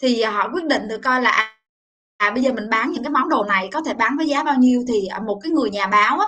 Thì 0.03 0.23
họ 0.23 0.49
quyết 0.53 0.65
định 0.65 0.89
được 0.89 0.99
coi 1.05 1.23
là 1.23 1.31
à, 1.31 1.57
à 2.19 2.31
bây 2.31 2.43
giờ 2.43 2.53
mình 2.53 2.71
bán 2.71 2.91
những 2.93 3.03
cái 3.03 3.11
món 3.11 3.29
đồ 3.29 3.45
này 3.45 3.69
có 3.73 3.83
thể 3.87 3.95
bán 3.95 4.17
với 4.17 4.29
giá 4.29 4.43
bao 4.43 4.57
nhiêu 4.59 4.85
thì 4.89 5.09
một 5.27 5.39
cái 5.43 5.53
người 5.53 5.71
nhà 5.71 5.87
báo 5.87 6.19
á, 6.19 6.27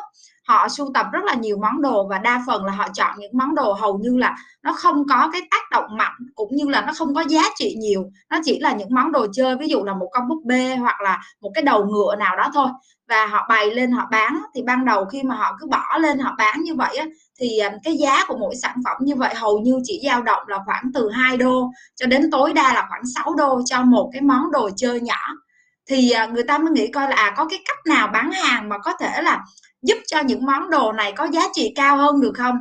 họ 0.48 0.68
sưu 0.68 0.90
tập 0.94 1.06
rất 1.12 1.24
là 1.24 1.34
nhiều 1.34 1.56
món 1.62 1.82
đồ 1.82 2.06
và 2.08 2.18
đa 2.18 2.42
phần 2.46 2.64
là 2.64 2.72
họ 2.72 2.88
chọn 2.94 3.14
những 3.18 3.30
món 3.34 3.54
đồ 3.54 3.72
hầu 3.72 3.98
như 3.98 4.16
là 4.16 4.36
nó 4.62 4.72
không 4.72 5.04
có 5.08 5.30
cái 5.32 5.42
tác 5.50 5.70
động 5.70 5.96
mạnh 5.96 6.12
cũng 6.34 6.56
như 6.56 6.68
là 6.68 6.80
nó 6.80 6.92
không 6.96 7.14
có 7.14 7.24
giá 7.28 7.42
trị 7.56 7.76
nhiều. 7.78 8.04
Nó 8.30 8.40
chỉ 8.44 8.58
là 8.60 8.72
những 8.72 8.94
món 8.94 9.12
đồ 9.12 9.26
chơi 9.32 9.56
ví 9.56 9.68
dụ 9.68 9.84
là 9.84 9.94
một 9.94 10.08
con 10.12 10.28
búp 10.28 10.42
bê 10.44 10.76
hoặc 10.76 11.00
là 11.00 11.20
một 11.40 11.50
cái 11.54 11.62
đầu 11.62 11.84
ngựa 11.84 12.16
nào 12.16 12.36
đó 12.36 12.50
thôi. 12.54 12.68
Và 13.08 13.26
họ 13.26 13.46
bày 13.48 13.70
lên 13.70 13.90
họ 13.92 14.06
bán. 14.10 14.38
Thì 14.54 14.62
ban 14.62 14.84
đầu 14.84 15.04
khi 15.04 15.22
mà 15.22 15.34
họ 15.34 15.56
cứ 15.60 15.66
bỏ 15.66 15.98
lên 15.98 16.18
họ 16.18 16.34
bán 16.38 16.62
như 16.62 16.74
vậy 16.74 16.96
á, 16.96 17.06
thì 17.40 17.58
à, 17.58 17.72
cái 17.84 17.96
giá 17.96 18.24
của 18.28 18.36
mỗi 18.36 18.56
sản 18.56 18.76
phẩm 18.84 18.96
như 19.00 19.14
vậy 19.16 19.34
hầu 19.34 19.58
như 19.58 19.80
chỉ 19.84 20.00
dao 20.04 20.22
động 20.22 20.42
là 20.48 20.58
khoảng 20.66 20.84
từ 20.94 21.10
2 21.10 21.36
đô 21.36 21.70
cho 21.94 22.06
đến 22.06 22.30
tối 22.30 22.52
đa 22.52 22.74
là 22.74 22.86
khoảng 22.88 23.02
6 23.14 23.34
đô 23.38 23.60
cho 23.66 23.82
một 23.82 24.10
cái 24.12 24.22
món 24.22 24.50
đồ 24.52 24.70
chơi 24.76 25.00
nhỏ. 25.00 25.28
Thì 25.86 26.10
à, 26.10 26.26
người 26.26 26.42
ta 26.42 26.58
mới 26.58 26.70
nghĩ 26.72 26.86
coi 26.92 27.08
là 27.08 27.16
à 27.16 27.34
có 27.36 27.44
cái 27.50 27.58
cách 27.68 27.78
nào 27.86 28.08
bán 28.12 28.32
hàng 28.32 28.68
mà 28.68 28.78
có 28.78 28.92
thể 29.00 29.22
là 29.22 29.44
giúp 29.84 29.98
cho 30.06 30.20
những 30.20 30.46
món 30.46 30.70
đồ 30.70 30.92
này 30.92 31.12
có 31.12 31.28
giá 31.32 31.42
trị 31.52 31.72
cao 31.76 31.96
hơn 31.96 32.20
được 32.20 32.32
không? 32.34 32.56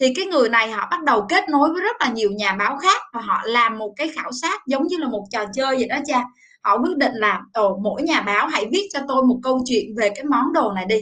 Thì 0.00 0.14
cái 0.16 0.26
người 0.26 0.48
này 0.48 0.70
họ 0.70 0.88
bắt 0.90 1.02
đầu 1.04 1.26
kết 1.28 1.48
nối 1.48 1.72
với 1.72 1.82
rất 1.82 1.96
là 2.00 2.08
nhiều 2.10 2.30
nhà 2.30 2.52
báo 2.52 2.76
khác 2.76 3.02
và 3.14 3.20
họ 3.20 3.42
làm 3.44 3.78
một 3.78 3.92
cái 3.96 4.08
khảo 4.08 4.30
sát 4.32 4.66
giống 4.66 4.86
như 4.86 4.96
là 4.96 5.08
một 5.08 5.24
trò 5.30 5.44
chơi 5.54 5.76
vậy 5.76 5.86
đó 5.88 5.96
cha. 6.06 6.24
Họ 6.62 6.78
quyết 6.78 6.96
định 6.96 7.12
là 7.14 7.40
ồ 7.52 7.78
mỗi 7.82 8.02
nhà 8.02 8.20
báo 8.20 8.46
hãy 8.46 8.66
viết 8.72 8.88
cho 8.92 9.00
tôi 9.08 9.22
một 9.22 9.38
câu 9.42 9.62
chuyện 9.66 9.94
về 9.96 10.10
cái 10.10 10.24
món 10.24 10.52
đồ 10.52 10.72
này 10.72 10.84
đi. 10.84 11.00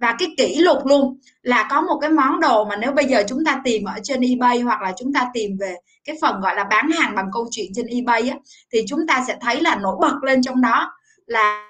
Và 0.00 0.14
cái 0.18 0.28
kỷ 0.38 0.56
lục 0.60 0.78
luôn 0.86 1.18
là 1.42 1.68
có 1.70 1.80
một 1.80 1.98
cái 2.00 2.10
món 2.10 2.40
đồ 2.40 2.64
mà 2.64 2.76
nếu 2.76 2.92
bây 2.92 3.04
giờ 3.04 3.22
chúng 3.28 3.44
ta 3.44 3.60
tìm 3.64 3.84
ở 3.84 3.94
trên 4.02 4.20
eBay 4.20 4.60
hoặc 4.60 4.82
là 4.82 4.92
chúng 4.98 5.12
ta 5.12 5.26
tìm 5.34 5.56
về 5.60 5.74
cái 6.04 6.16
phần 6.20 6.40
gọi 6.40 6.54
là 6.56 6.64
bán 6.64 6.90
hàng 6.90 7.14
bằng 7.16 7.26
câu 7.32 7.48
chuyện 7.50 7.66
trên 7.74 7.86
eBay 7.86 8.28
á, 8.28 8.36
thì 8.72 8.80
chúng 8.88 9.06
ta 9.06 9.24
sẽ 9.28 9.36
thấy 9.40 9.60
là 9.60 9.76
nổi 9.76 9.96
bật 10.00 10.14
lên 10.22 10.42
trong 10.42 10.60
đó 10.60 10.92
là 11.26 11.68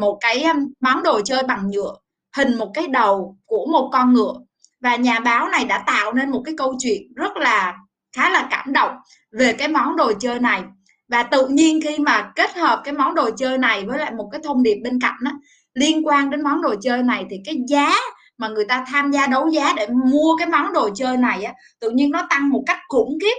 một 0.00 0.18
cái 0.20 0.44
món 0.80 1.02
đồ 1.02 1.20
chơi 1.20 1.42
bằng 1.42 1.70
nhựa 1.70 1.94
hình 2.38 2.58
một 2.58 2.70
cái 2.74 2.86
đầu 2.88 3.36
của 3.46 3.66
một 3.72 3.90
con 3.92 4.14
ngựa. 4.14 4.32
Và 4.80 4.96
nhà 4.96 5.20
báo 5.20 5.48
này 5.48 5.64
đã 5.64 5.84
tạo 5.86 6.12
nên 6.12 6.30
một 6.30 6.42
cái 6.44 6.54
câu 6.58 6.74
chuyện 6.78 7.02
rất 7.16 7.36
là 7.36 7.76
khá 8.16 8.30
là 8.30 8.48
cảm 8.50 8.72
động 8.72 8.96
về 9.38 9.52
cái 9.52 9.68
món 9.68 9.96
đồ 9.96 10.12
chơi 10.20 10.40
này. 10.40 10.62
Và 11.08 11.22
tự 11.22 11.46
nhiên 11.48 11.80
khi 11.84 11.98
mà 11.98 12.32
kết 12.36 12.56
hợp 12.56 12.80
cái 12.84 12.94
món 12.94 13.14
đồ 13.14 13.30
chơi 13.36 13.58
này 13.58 13.84
với 13.86 13.98
lại 13.98 14.12
một 14.12 14.28
cái 14.32 14.40
thông 14.44 14.62
điệp 14.62 14.80
bên 14.84 15.00
cạnh 15.00 15.16
đó, 15.22 15.30
liên 15.74 16.06
quan 16.06 16.30
đến 16.30 16.42
món 16.42 16.62
đồ 16.62 16.74
chơi 16.82 17.02
này 17.02 17.26
thì 17.30 17.36
cái 17.44 17.56
giá 17.68 17.92
mà 18.38 18.48
người 18.48 18.64
ta 18.64 18.84
tham 18.88 19.10
gia 19.10 19.26
đấu 19.26 19.48
giá 19.48 19.72
để 19.76 19.86
mua 19.86 20.36
cái 20.38 20.48
món 20.48 20.72
đồ 20.72 20.90
chơi 20.94 21.16
này 21.16 21.44
á, 21.44 21.52
tự 21.80 21.90
nhiên 21.90 22.10
nó 22.10 22.26
tăng 22.30 22.50
một 22.50 22.62
cách 22.66 22.78
khủng 22.88 23.18
khiếp. 23.20 23.36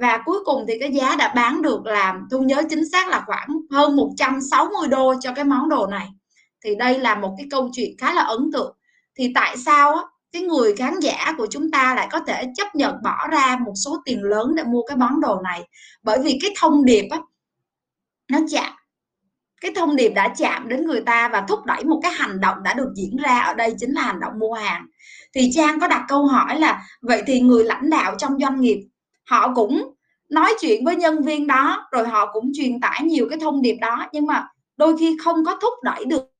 Và 0.00 0.18
cuối 0.24 0.38
cùng 0.44 0.64
thì 0.68 0.74
cái 0.80 0.92
giá 0.92 1.16
đã 1.16 1.32
bán 1.36 1.62
được 1.62 1.86
làm 1.86 2.26
tôi 2.30 2.40
nhớ 2.40 2.62
chính 2.70 2.90
xác 2.92 3.08
là 3.08 3.22
khoảng 3.26 3.48
hơn 3.70 3.96
160 3.96 4.88
đô 4.88 5.14
cho 5.20 5.32
cái 5.34 5.44
món 5.44 5.68
đồ 5.68 5.86
này 5.86 6.08
thì 6.66 6.74
đây 6.74 6.98
là 6.98 7.14
một 7.14 7.34
cái 7.38 7.46
câu 7.50 7.70
chuyện 7.72 7.90
khá 7.98 8.14
là 8.14 8.22
ấn 8.22 8.50
tượng. 8.52 8.76
Thì 9.18 9.32
tại 9.34 9.56
sao 9.56 9.94
á, 9.94 10.02
cái 10.32 10.42
người 10.42 10.76
khán 10.76 11.00
giả 11.00 11.34
của 11.38 11.46
chúng 11.50 11.70
ta 11.70 11.94
lại 11.94 12.08
có 12.10 12.20
thể 12.20 12.44
chấp 12.56 12.74
nhận 12.74 12.94
bỏ 13.02 13.28
ra 13.30 13.58
một 13.66 13.72
số 13.84 14.02
tiền 14.04 14.22
lớn 14.22 14.54
để 14.56 14.64
mua 14.64 14.82
cái 14.82 14.96
món 14.96 15.20
đồ 15.20 15.40
này? 15.44 15.68
Bởi 16.02 16.18
vì 16.24 16.38
cái 16.42 16.50
thông 16.60 16.84
điệp 16.84 17.08
á, 17.10 17.20
nó 18.28 18.38
chạm 18.50 18.72
cái 19.60 19.72
thông 19.76 19.96
điệp 19.96 20.08
đã 20.08 20.28
chạm 20.38 20.68
đến 20.68 20.86
người 20.86 21.00
ta 21.00 21.28
và 21.28 21.44
thúc 21.48 21.64
đẩy 21.64 21.84
một 21.84 22.00
cái 22.02 22.12
hành 22.12 22.40
động 22.40 22.62
đã 22.62 22.74
được 22.74 22.92
diễn 22.96 23.16
ra 23.16 23.40
ở 23.40 23.54
đây 23.54 23.74
chính 23.78 23.94
là 23.94 24.02
hành 24.02 24.20
động 24.20 24.38
mua 24.38 24.52
hàng. 24.52 24.86
Thì 25.34 25.50
trang 25.54 25.80
có 25.80 25.88
đặt 25.88 26.04
câu 26.08 26.26
hỏi 26.26 26.60
là 26.60 26.84
vậy 27.02 27.22
thì 27.26 27.40
người 27.40 27.64
lãnh 27.64 27.90
đạo 27.90 28.14
trong 28.18 28.38
doanh 28.40 28.60
nghiệp 28.60 28.86
họ 29.30 29.52
cũng 29.54 29.94
nói 30.30 30.54
chuyện 30.60 30.84
với 30.84 30.96
nhân 30.96 31.22
viên 31.22 31.46
đó 31.46 31.88
rồi 31.92 32.08
họ 32.08 32.32
cũng 32.32 32.50
truyền 32.54 32.80
tải 32.80 33.02
nhiều 33.02 33.26
cái 33.30 33.38
thông 33.38 33.62
điệp 33.62 33.76
đó 33.80 34.06
nhưng 34.12 34.26
mà 34.26 34.48
đôi 34.76 34.96
khi 34.98 35.16
không 35.24 35.44
có 35.44 35.58
thúc 35.62 35.72
đẩy 35.82 36.04
được 36.04 36.35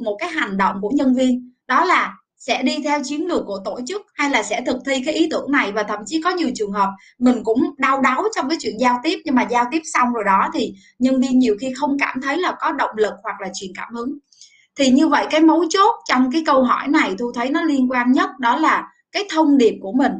một 0.00 0.16
cái 0.20 0.30
hành 0.30 0.56
động 0.56 0.76
của 0.80 0.90
nhân 0.94 1.14
viên. 1.14 1.52
Đó 1.66 1.84
là 1.84 2.14
sẽ 2.36 2.62
đi 2.62 2.78
theo 2.84 3.00
chiến 3.04 3.26
lược 3.26 3.42
của 3.46 3.58
tổ 3.64 3.80
chức 3.86 4.02
hay 4.14 4.30
là 4.30 4.42
sẽ 4.42 4.62
thực 4.66 4.76
thi 4.86 5.02
cái 5.04 5.14
ý 5.14 5.28
tưởng 5.30 5.52
này 5.52 5.72
và 5.72 5.82
thậm 5.82 6.00
chí 6.06 6.22
có 6.22 6.30
nhiều 6.30 6.50
trường 6.54 6.72
hợp 6.72 6.88
mình 7.18 7.44
cũng 7.44 7.62
đau 7.78 8.00
đáu 8.00 8.24
trong 8.36 8.48
cái 8.48 8.58
chuyện 8.60 8.76
giao 8.80 9.00
tiếp, 9.02 9.18
nhưng 9.24 9.34
mà 9.34 9.42
giao 9.50 9.64
tiếp 9.70 9.82
xong 9.84 10.12
rồi 10.12 10.24
đó 10.24 10.50
thì 10.54 10.74
nhân 10.98 11.20
viên 11.20 11.38
nhiều 11.38 11.56
khi 11.60 11.72
không 11.76 11.98
cảm 11.98 12.20
thấy 12.22 12.38
là 12.38 12.56
có 12.60 12.72
động 12.72 12.96
lực 12.96 13.14
hoặc 13.22 13.40
là 13.40 13.48
truyền 13.54 13.70
cảm 13.76 13.94
hứng. 13.94 14.18
Thì 14.76 14.90
như 14.90 15.08
vậy 15.08 15.26
cái 15.30 15.40
mấu 15.40 15.64
chốt 15.68 15.94
trong 16.08 16.30
cái 16.32 16.42
câu 16.46 16.62
hỏi 16.62 16.88
này 16.88 17.14
tôi 17.18 17.32
thấy 17.34 17.50
nó 17.50 17.62
liên 17.62 17.90
quan 17.90 18.12
nhất 18.12 18.30
đó 18.38 18.56
là 18.56 18.88
cái 19.12 19.24
thông 19.30 19.58
điệp 19.58 19.74
của 19.80 19.92
mình 19.92 20.12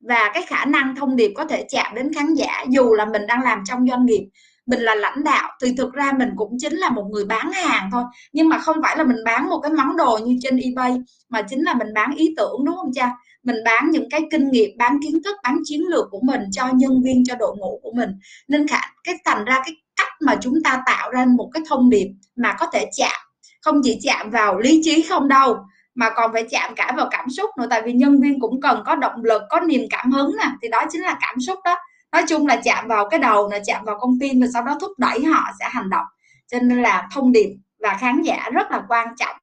và 0.00 0.30
cái 0.34 0.42
khả 0.46 0.64
năng 0.64 0.96
thông 0.96 1.16
điệp 1.16 1.32
có 1.36 1.44
thể 1.44 1.66
chạm 1.70 1.94
đến 1.94 2.12
khán 2.14 2.34
giả 2.34 2.64
dù 2.68 2.94
là 2.94 3.04
mình 3.04 3.22
đang 3.28 3.42
làm 3.42 3.62
trong 3.64 3.86
doanh 3.88 4.06
nghiệp 4.06 4.28
mình 4.66 4.80
là 4.80 4.94
lãnh 4.94 5.24
đạo 5.24 5.50
thì 5.62 5.74
thực 5.78 5.92
ra 5.92 6.12
mình 6.18 6.28
cũng 6.36 6.56
chính 6.58 6.76
là 6.76 6.90
một 6.90 7.04
người 7.10 7.24
bán 7.24 7.52
hàng 7.52 7.88
thôi. 7.92 8.04
Nhưng 8.32 8.48
mà 8.48 8.58
không 8.58 8.76
phải 8.82 8.96
là 8.96 9.04
mình 9.04 9.24
bán 9.24 9.48
một 9.48 9.60
cái 9.60 9.72
món 9.72 9.96
đồ 9.96 10.18
như 10.24 10.38
trên 10.42 10.56
ebay, 10.56 10.96
mà 11.28 11.42
chính 11.42 11.62
là 11.62 11.74
mình 11.74 11.94
bán 11.94 12.14
ý 12.16 12.34
tưởng, 12.36 12.64
đúng 12.66 12.76
không 12.76 12.90
cha? 12.94 13.10
Mình 13.42 13.56
bán 13.64 13.90
những 13.90 14.08
cái 14.10 14.20
kinh 14.30 14.50
nghiệm, 14.50 14.70
bán 14.78 14.98
kiến 15.02 15.22
thức, 15.24 15.36
bán 15.44 15.58
chiến 15.64 15.80
lược 15.88 16.04
của 16.10 16.20
mình 16.22 16.40
cho 16.52 16.68
nhân 16.74 17.02
viên, 17.04 17.24
cho 17.24 17.34
đội 17.34 17.56
ngũ 17.56 17.80
của 17.82 17.92
mình. 17.96 18.10
Nên 18.48 18.68
khả, 18.68 18.80
cái 19.04 19.14
thành 19.24 19.44
ra 19.44 19.62
cái 19.64 19.74
cách 19.96 20.12
mà 20.20 20.36
chúng 20.40 20.54
ta 20.64 20.82
tạo 20.86 21.10
ra 21.10 21.26
một 21.36 21.50
cái 21.54 21.62
thông 21.68 21.90
điệp 21.90 22.06
mà 22.36 22.56
có 22.58 22.66
thể 22.72 22.90
chạm, 22.96 23.20
không 23.62 23.80
chỉ 23.84 23.98
chạm 24.02 24.30
vào 24.30 24.58
lý 24.58 24.80
trí 24.84 25.02
không 25.02 25.28
đâu, 25.28 25.56
mà 25.94 26.10
còn 26.14 26.32
phải 26.32 26.44
chạm 26.50 26.74
cả 26.76 26.92
vào 26.96 27.08
cảm 27.10 27.30
xúc 27.30 27.50
nữa. 27.58 27.66
Tại 27.70 27.82
vì 27.84 27.92
nhân 27.92 28.20
viên 28.20 28.40
cũng 28.40 28.60
cần 28.60 28.82
có 28.86 28.94
động 28.96 29.24
lực, 29.24 29.42
có 29.50 29.60
niềm 29.60 29.82
cảm 29.90 30.12
hứng 30.12 30.36
nè, 30.38 30.48
thì 30.62 30.68
đó 30.68 30.82
chính 30.90 31.02
là 31.02 31.18
cảm 31.20 31.40
xúc 31.40 31.58
đó 31.64 31.76
nói 32.12 32.22
chung 32.28 32.46
là 32.46 32.60
chạm 32.64 32.88
vào 32.88 33.08
cái 33.08 33.20
đầu 33.20 33.50
là 33.50 33.58
chạm 33.66 33.84
vào 33.84 33.98
con 34.00 34.18
tim 34.20 34.40
và 34.40 34.46
sau 34.52 34.62
đó 34.62 34.78
thúc 34.80 34.92
đẩy 34.98 35.24
họ 35.24 35.50
sẽ 35.58 35.68
hành 35.68 35.90
động. 35.90 36.06
Cho 36.46 36.58
nên 36.62 36.82
là 36.82 37.08
thông 37.14 37.32
điệp 37.32 37.56
và 37.78 37.96
khán 38.00 38.22
giả 38.22 38.50
rất 38.52 38.70
là 38.70 38.84
quan 38.88 39.08
trọng 39.16 39.36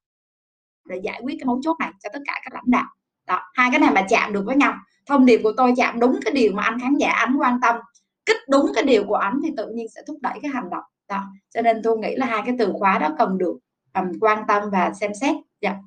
để 0.88 1.00
giải 1.04 1.20
quyết 1.22 1.36
cái 1.40 1.46
mấu 1.46 1.60
chốt 1.62 1.76
này 1.78 1.92
cho 2.02 2.10
tất 2.12 2.18
cả 2.26 2.40
các 2.44 2.54
lãnh 2.54 2.70
đạo. 2.70 2.86
Đó 3.26 3.40
hai 3.54 3.70
cái 3.70 3.80
này 3.80 3.90
mà 3.94 4.06
chạm 4.08 4.32
được 4.32 4.42
với 4.46 4.56
nhau. 4.56 4.74
Thông 5.06 5.26
điệp 5.26 5.40
của 5.42 5.52
tôi 5.56 5.74
chạm 5.76 6.00
đúng 6.00 6.20
cái 6.24 6.32
điều 6.32 6.52
mà 6.52 6.62
anh 6.62 6.80
khán 6.80 6.94
giả 6.94 7.10
anh 7.10 7.36
quan 7.36 7.58
tâm. 7.62 7.76
Kích 8.26 8.36
đúng 8.48 8.72
cái 8.74 8.84
điều 8.84 9.04
của 9.04 9.14
anh 9.14 9.40
thì 9.44 9.50
tự 9.56 9.72
nhiên 9.74 9.86
sẽ 9.94 10.02
thúc 10.06 10.16
đẩy 10.20 10.38
cái 10.42 10.50
hành 10.54 10.70
động. 10.70 10.84
Đó 11.08 11.24
cho 11.54 11.62
nên 11.62 11.80
tôi 11.84 11.98
nghĩ 11.98 12.16
là 12.16 12.26
hai 12.26 12.42
cái 12.46 12.54
từ 12.58 12.72
khóa 12.78 12.98
đó 12.98 13.08
cần 13.18 13.38
được 13.38 13.58
um, 13.94 14.12
quan 14.20 14.44
tâm 14.48 14.62
và 14.72 14.92
xem 15.00 15.10
xét. 15.20 15.36
Dạ. 15.60 15.70
yeah. 15.70 15.82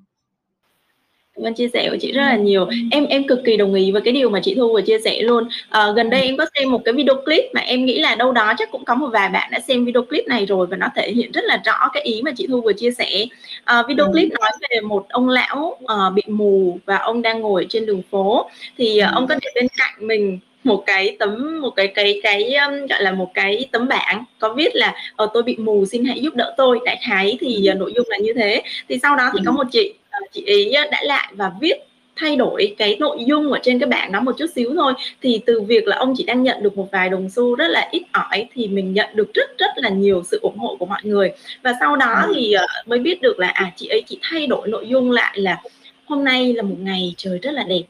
Cảm 1.35 1.43
ơn 1.43 1.53
chia 1.53 1.67
sẻ 1.73 1.89
của 1.91 1.97
chị 2.01 2.11
rất 2.11 2.21
là 2.21 2.35
nhiều. 2.35 2.67
Em 2.91 3.05
em 3.05 3.27
cực 3.27 3.39
kỳ 3.45 3.57
đồng 3.57 3.73
ý 3.73 3.91
với 3.91 4.01
cái 4.01 4.13
điều 4.13 4.29
mà 4.29 4.39
chị 4.43 4.55
Thu 4.55 4.73
vừa 4.73 4.81
chia 4.81 4.99
sẻ 4.99 5.21
luôn. 5.21 5.43
À, 5.69 5.91
gần 5.95 6.09
đây 6.09 6.21
em 6.21 6.37
có 6.37 6.45
xem 6.55 6.71
một 6.71 6.81
cái 6.85 6.93
video 6.93 7.15
clip 7.25 7.43
mà 7.53 7.61
em 7.61 7.85
nghĩ 7.85 7.99
là 7.99 8.15
đâu 8.15 8.31
đó 8.31 8.53
chắc 8.57 8.71
cũng 8.71 8.85
có 8.85 8.95
một 8.95 9.07
vài 9.13 9.29
bạn 9.29 9.49
đã 9.51 9.59
xem 9.59 9.85
video 9.85 10.01
clip 10.01 10.27
này 10.27 10.45
rồi 10.45 10.67
và 10.67 10.77
nó 10.77 10.87
thể 10.95 11.11
hiện 11.11 11.31
rất 11.31 11.43
là 11.43 11.61
rõ 11.65 11.89
cái 11.93 12.03
ý 12.03 12.21
mà 12.21 12.31
chị 12.37 12.47
Thu 12.47 12.61
vừa 12.61 12.73
chia 12.73 12.91
sẻ. 12.91 13.25
À, 13.63 13.83
video 13.87 14.11
clip 14.11 14.29
nói 14.31 14.51
về 14.69 14.81
một 14.81 15.05
ông 15.09 15.29
lão 15.29 15.77
uh, 15.83 16.13
bị 16.15 16.21
mù 16.27 16.79
và 16.85 16.97
ông 16.97 17.21
đang 17.21 17.41
ngồi 17.41 17.65
trên 17.69 17.85
đường 17.85 18.01
phố. 18.11 18.49
Thì 18.77 19.01
uh, 19.03 19.13
ông 19.13 19.27
có 19.27 19.35
để 19.41 19.47
bên 19.55 19.67
cạnh 19.77 20.07
mình 20.07 20.39
một 20.63 20.83
cái 20.85 21.15
tấm 21.19 21.61
một 21.61 21.69
cái 21.69 21.87
cái 21.87 22.19
cái 22.23 22.55
um, 22.55 22.87
gọi 22.87 23.03
là 23.03 23.11
một 23.11 23.31
cái 23.33 23.65
tấm 23.71 23.87
bảng 23.87 24.23
có 24.39 24.53
viết 24.53 24.75
là 24.75 24.95
ờ 25.15 25.29
tôi 25.33 25.43
bị 25.43 25.55
mù 25.55 25.85
xin 25.85 26.05
hãy 26.05 26.19
giúp 26.19 26.35
đỡ 26.35 26.53
tôi. 26.57 26.79
Đại 26.85 26.99
khái 27.07 27.37
thì 27.39 27.69
uh, 27.71 27.77
nội 27.77 27.93
dung 27.95 28.05
là 28.09 28.17
như 28.17 28.33
thế. 28.33 28.61
Thì 28.89 28.99
sau 29.01 29.15
đó 29.15 29.29
thì 29.33 29.39
có 29.45 29.51
một 29.51 29.63
chị 29.71 29.93
chị 30.31 30.45
ấy 30.45 30.87
đã 30.91 31.01
lại 31.03 31.33
và 31.35 31.51
viết 31.61 31.75
thay 32.15 32.35
đổi 32.35 32.75
cái 32.77 32.97
nội 32.99 33.17
dung 33.27 33.51
ở 33.51 33.59
trên 33.63 33.79
cái 33.79 33.89
bảng 33.89 34.11
đó 34.11 34.19
một 34.19 34.37
chút 34.37 34.45
xíu 34.55 34.73
thôi. 34.75 34.93
Thì 35.21 35.41
từ 35.45 35.61
việc 35.61 35.87
là 35.87 35.97
ông 35.97 36.13
chỉ 36.17 36.23
đang 36.23 36.43
nhận 36.43 36.63
được 36.63 36.77
một 36.77 36.91
vài 36.91 37.09
đồng 37.09 37.29
xu 37.29 37.55
rất 37.55 37.67
là 37.67 37.87
ít 37.91 38.03
ỏi 38.11 38.47
thì 38.53 38.67
mình 38.67 38.93
nhận 38.93 39.09
được 39.13 39.33
rất 39.33 39.57
rất 39.57 39.71
là 39.75 39.89
nhiều 39.89 40.23
sự 40.31 40.39
ủng 40.41 40.57
hộ 40.57 40.75
của 40.79 40.85
mọi 40.85 41.01
người. 41.03 41.31
Và 41.63 41.73
sau 41.79 41.95
đó 41.95 42.27
thì 42.35 42.55
uh, 42.55 42.87
mới 42.87 42.99
biết 42.99 43.21
được 43.21 43.39
là 43.39 43.47
à 43.47 43.71
chị 43.75 43.87
ấy 43.87 44.03
chỉ 44.07 44.19
thay 44.21 44.47
đổi 44.47 44.67
nội 44.67 44.87
dung 44.87 45.11
lại 45.11 45.39
là 45.39 45.61
hôm 46.05 46.23
nay 46.23 46.53
là 46.53 46.63
một 46.63 46.75
ngày 46.79 47.13
trời 47.17 47.39
rất 47.39 47.51
là 47.51 47.63
đẹp 47.63 47.83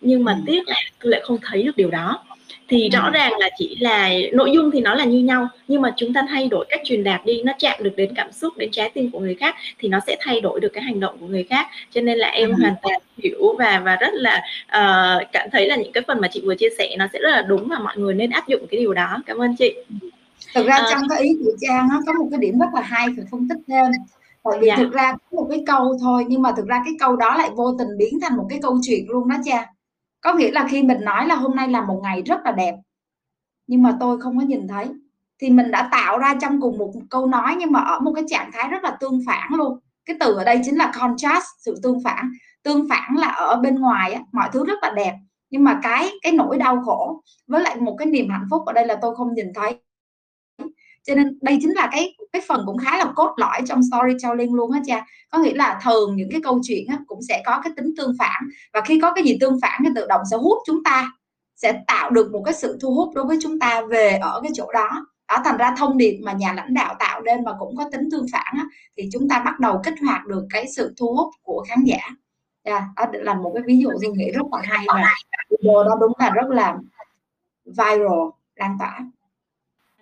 nhưng 0.00 0.24
mà 0.24 0.38
tiếc 0.46 0.68
là 0.68 0.76
tôi 1.00 1.12
lại 1.12 1.20
không 1.24 1.38
thấy 1.42 1.62
được 1.62 1.76
điều 1.76 1.90
đó 1.90 2.24
thì 2.68 2.88
rõ 2.92 3.10
ràng 3.10 3.32
là 3.38 3.50
chỉ 3.58 3.76
là 3.80 4.10
nội 4.32 4.50
dung 4.54 4.70
thì 4.70 4.80
nó 4.80 4.94
là 4.94 5.04
như 5.04 5.18
nhau 5.18 5.48
nhưng 5.68 5.82
mà 5.82 5.94
chúng 5.96 6.12
ta 6.12 6.26
thay 6.28 6.48
đổi 6.48 6.66
cách 6.68 6.80
truyền 6.84 7.04
đạt 7.04 7.20
đi 7.24 7.42
nó 7.42 7.52
chạm 7.58 7.82
được 7.82 7.96
đến 7.96 8.12
cảm 8.16 8.32
xúc 8.32 8.56
đến 8.56 8.70
trái 8.72 8.90
tim 8.90 9.10
của 9.10 9.18
người 9.18 9.34
khác 9.34 9.54
thì 9.78 9.88
nó 9.88 9.98
sẽ 10.06 10.16
thay 10.20 10.40
đổi 10.40 10.60
được 10.60 10.68
cái 10.72 10.82
hành 10.82 11.00
động 11.00 11.16
của 11.20 11.26
người 11.26 11.44
khác. 11.50 11.66
Cho 11.90 12.00
nên 12.00 12.18
là 12.18 12.28
em 12.28 12.48
ừ. 12.48 12.54
hoàn 12.60 12.74
toàn 12.82 13.00
hiểu 13.16 13.54
và 13.58 13.82
và 13.84 13.96
rất 13.96 14.14
là 14.14 14.42
uh, 14.64 15.28
cảm 15.32 15.48
thấy 15.52 15.68
là 15.68 15.76
những 15.76 15.92
cái 15.92 16.04
phần 16.06 16.20
mà 16.20 16.28
chị 16.28 16.42
vừa 16.44 16.54
chia 16.54 16.68
sẻ 16.78 16.96
nó 16.98 17.06
sẽ 17.12 17.18
rất 17.18 17.30
là 17.30 17.42
đúng 17.42 17.68
và 17.68 17.78
mọi 17.78 17.96
người 17.96 18.14
nên 18.14 18.30
áp 18.30 18.48
dụng 18.48 18.66
cái 18.70 18.80
điều 18.80 18.94
đó. 18.94 19.22
Cảm 19.26 19.38
ơn 19.38 19.56
chị. 19.56 19.74
Thực 20.54 20.66
ra 20.66 20.76
uh, 20.76 20.86
trong 20.90 21.02
cái 21.08 21.22
ý 21.22 21.36
của 21.44 21.52
trang 21.60 21.88
nó 21.88 22.00
có 22.06 22.12
một 22.12 22.28
cái 22.30 22.38
điểm 22.40 22.58
rất 22.58 22.68
là 22.74 22.80
hay 22.80 23.06
phải 23.16 23.24
phân 23.30 23.48
tích 23.48 23.58
thêm. 23.68 23.86
Bởi 24.44 24.58
vì 24.60 24.66
dạ. 24.66 24.76
thực 24.76 24.92
ra 24.92 25.12
có 25.12 25.36
một 25.36 25.46
cái 25.50 25.62
câu 25.66 25.98
thôi 26.00 26.24
nhưng 26.28 26.42
mà 26.42 26.52
thực 26.56 26.66
ra 26.66 26.82
cái 26.84 26.94
câu 26.98 27.16
đó 27.16 27.36
lại 27.38 27.50
vô 27.56 27.76
tình 27.78 27.88
biến 27.98 28.20
thành 28.22 28.36
một 28.36 28.46
cái 28.50 28.58
câu 28.62 28.78
chuyện 28.82 29.04
luôn 29.08 29.28
đó 29.28 29.36
cha 29.44 29.66
có 30.20 30.34
nghĩa 30.34 30.50
là 30.50 30.66
khi 30.70 30.82
mình 30.82 31.00
nói 31.00 31.26
là 31.26 31.34
hôm 31.34 31.56
nay 31.56 31.68
là 31.68 31.82
một 31.82 32.00
ngày 32.02 32.22
rất 32.22 32.40
là 32.44 32.52
đẹp 32.52 32.74
nhưng 33.66 33.82
mà 33.82 33.96
tôi 34.00 34.20
không 34.20 34.38
có 34.38 34.44
nhìn 34.44 34.68
thấy 34.68 34.86
thì 35.40 35.50
mình 35.50 35.70
đã 35.70 35.88
tạo 35.92 36.18
ra 36.18 36.34
trong 36.40 36.60
cùng 36.60 36.78
một 36.78 36.92
câu 37.10 37.26
nói 37.26 37.56
nhưng 37.58 37.72
mà 37.72 37.80
ở 37.80 38.00
một 38.00 38.12
cái 38.14 38.24
trạng 38.28 38.50
thái 38.52 38.68
rất 38.68 38.84
là 38.84 38.96
tương 39.00 39.20
phản 39.26 39.54
luôn. 39.54 39.78
Cái 40.04 40.16
từ 40.20 40.34
ở 40.34 40.44
đây 40.44 40.60
chính 40.64 40.76
là 40.76 40.92
contrast 41.00 41.46
sự 41.58 41.80
tương 41.82 42.02
phản. 42.04 42.30
Tương 42.62 42.88
phản 42.88 43.14
là 43.16 43.28
ở 43.28 43.56
bên 43.56 43.74
ngoài 43.74 44.12
á, 44.12 44.20
mọi 44.32 44.48
thứ 44.52 44.64
rất 44.64 44.78
là 44.82 44.90
đẹp 44.90 45.14
nhưng 45.50 45.64
mà 45.64 45.80
cái 45.82 46.10
cái 46.22 46.32
nỗi 46.32 46.58
đau 46.58 46.82
khổ 46.84 47.22
với 47.46 47.62
lại 47.62 47.76
một 47.76 47.96
cái 47.98 48.06
niềm 48.06 48.30
hạnh 48.30 48.46
phúc 48.50 48.62
ở 48.66 48.72
đây 48.72 48.86
là 48.86 48.98
tôi 49.02 49.16
không 49.16 49.34
nhìn 49.34 49.52
thấy 49.54 49.76
cho 51.08 51.14
nên 51.14 51.38
đây 51.42 51.58
chính 51.60 51.72
là 51.74 51.88
cái 51.92 52.14
cái 52.32 52.42
phần 52.48 52.62
cũng 52.66 52.78
khá 52.78 52.98
là 52.98 53.12
cốt 53.16 53.34
lõi 53.36 53.60
trong 53.66 53.80
storytelling 53.82 54.54
luôn 54.54 54.70
á 54.72 54.80
cha. 54.86 55.06
Có 55.30 55.38
nghĩa 55.38 55.54
là 55.54 55.80
thường 55.84 56.16
những 56.16 56.28
cái 56.32 56.40
câu 56.44 56.60
chuyện 56.62 56.86
á, 56.88 56.98
cũng 57.06 57.22
sẽ 57.28 57.42
có 57.46 57.60
cái 57.64 57.72
tính 57.76 57.94
tương 57.96 58.12
phản. 58.18 58.42
Và 58.72 58.80
khi 58.80 59.00
có 59.00 59.12
cái 59.12 59.24
gì 59.24 59.38
tương 59.40 59.58
phản 59.62 59.82
thì 59.84 59.90
tự 59.94 60.06
động 60.08 60.20
sẽ 60.30 60.36
hút 60.36 60.58
chúng 60.66 60.84
ta 60.84 61.12
sẽ 61.56 61.82
tạo 61.86 62.10
được 62.10 62.32
một 62.32 62.42
cái 62.44 62.54
sự 62.54 62.78
thu 62.82 62.94
hút 62.94 63.14
đối 63.14 63.24
với 63.24 63.38
chúng 63.42 63.58
ta 63.58 63.82
về 63.82 64.18
ở 64.22 64.40
cái 64.42 64.50
chỗ 64.54 64.72
đó. 64.72 65.06
Đó 65.28 65.42
thành 65.44 65.56
ra 65.56 65.74
thông 65.78 65.98
điệp 65.98 66.20
mà 66.22 66.32
nhà 66.32 66.52
lãnh 66.52 66.74
đạo 66.74 66.94
tạo 66.98 67.20
nên 67.20 67.44
mà 67.44 67.52
cũng 67.58 67.76
có 67.76 67.84
tính 67.92 68.08
tương 68.10 68.26
phản 68.32 68.54
á, 68.56 68.64
thì 68.96 69.08
chúng 69.12 69.28
ta 69.28 69.42
bắt 69.44 69.60
đầu 69.60 69.80
kích 69.84 69.94
hoạt 70.06 70.26
được 70.26 70.46
cái 70.50 70.66
sự 70.76 70.94
thu 70.96 71.14
hút 71.14 71.34
của 71.42 71.64
khán 71.68 71.84
giả. 71.84 72.00
Yeah, 72.62 72.82
đó 72.96 73.06
là 73.12 73.34
một 73.34 73.50
cái 73.54 73.62
ví 73.66 73.78
dụ 73.78 73.90
tôi 74.02 74.12
nghĩ 74.16 74.30
rất 74.30 74.46
là 74.52 74.58
hay 74.64 74.86
và 74.88 75.14
video 75.50 75.84
đó 75.84 75.96
đúng 76.00 76.12
là 76.18 76.30
rất 76.30 76.48
là 76.48 76.76
viral 77.64 78.28
lan 78.54 78.76
tỏa. 78.78 79.00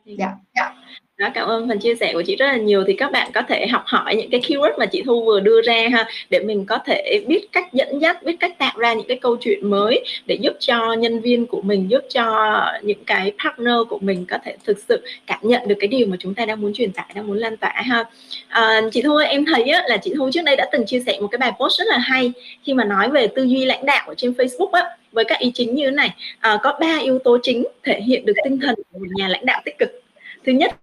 Dạ. 0.05 0.35
yeah 0.55 0.76
đó, 1.19 1.29
cảm 1.35 1.49
ơn 1.49 1.69
phần 1.69 1.79
chia 1.79 1.95
sẻ 1.95 2.13
của 2.13 2.23
chị 2.23 2.37
rất 2.37 2.47
là 2.47 2.57
nhiều. 2.57 2.85
Thì 2.87 2.95
các 2.95 3.13
bạn 3.13 3.31
có 3.35 3.43
thể 3.49 3.67
học 3.67 3.83
hỏi 3.87 4.17
những 4.17 4.31
cái 4.31 4.41
keyword 4.41 4.79
mà 4.79 4.87
chị 4.87 5.03
Thu 5.07 5.25
vừa 5.25 5.41
đưa 5.41 5.63
ra 5.63 5.89
ha 5.93 6.09
để 6.31 6.41
mình 6.41 6.67
có 6.67 6.79
thể 6.87 7.21
biết 7.27 7.53
cách 7.53 7.73
dẫn 7.73 7.99
dắt 7.99 8.23
biết 8.23 8.37
cách 8.41 8.59
tạo 8.59 8.73
ra 8.79 8.95
những 8.95 9.07
cái 9.09 9.19
câu 9.19 9.37
chuyện 9.37 9.71
mới 9.71 10.05
để 10.27 10.35
giúp 10.41 10.53
cho 10.59 10.93
nhân 10.93 11.21
viên 11.21 11.47
của 11.47 11.61
mình 11.61 11.91
giúp 11.91 12.05
cho 12.09 12.57
những 12.83 13.05
cái 13.05 13.33
partner 13.45 13.75
của 13.89 13.99
mình 13.99 14.27
có 14.31 14.39
thể 14.45 14.57
thực 14.65 14.79
sự 14.89 15.03
cảm 15.27 15.41
nhận 15.43 15.69
được 15.69 15.75
cái 15.81 15.89
điều 15.89 16.07
mà 16.07 16.17
chúng 16.21 16.35
ta 16.35 16.45
đang 16.45 16.61
muốn 16.61 16.73
truyền 16.75 16.93
tải 16.93 17.07
đang 17.15 17.27
muốn 17.27 17.37
lan 17.37 17.57
tỏa 17.57 17.83
ha. 17.85 18.05
À, 18.49 18.81
chị 18.93 19.03
Thu 19.03 19.17
ơi, 19.17 19.27
em 19.27 19.45
thấy 19.45 19.63
á, 19.63 19.83
là 19.89 19.97
chị 19.97 20.13
Thu 20.17 20.31
trước 20.33 20.43
đây 20.45 20.57
đã 20.57 20.69
từng 20.73 20.87
chia 20.87 21.01
sẻ 21.07 21.19
một 21.21 21.29
cái 21.29 21.39
bài 21.39 21.53
post 21.61 21.79
rất 21.79 21.85
là 21.89 21.99
hay 21.99 22.33
khi 22.63 22.75
mà 22.75 22.85
nói 22.85 23.11
về 23.11 23.27
tư 23.27 23.43
duy 23.43 23.65
lãnh 23.65 23.87
đạo 23.87 24.09
ở 24.09 24.15
trên 24.15 24.33
Facebook 24.33 24.71
á 24.71 24.83
với 25.13 25.25
các 25.25 25.39
ý 25.39 25.51
chính 25.55 25.75
như 25.75 25.85
thế 25.85 25.91
này 25.91 26.11
à, 26.41 26.59
có 26.63 26.79
ba 26.81 26.99
yếu 27.03 27.19
tố 27.19 27.39
chính 27.43 27.65
thể 27.83 28.01
hiện 28.01 28.27
được 28.27 28.35
tinh 28.45 28.59
thần 28.61 28.75
của 28.93 28.99
một 28.99 29.09
nhà 29.17 29.29
lãnh 29.29 29.47
đạo 29.47 29.63
tích 29.65 29.79
cực. 29.79 30.03
Thứ 30.47 30.53
nhất 30.53 30.77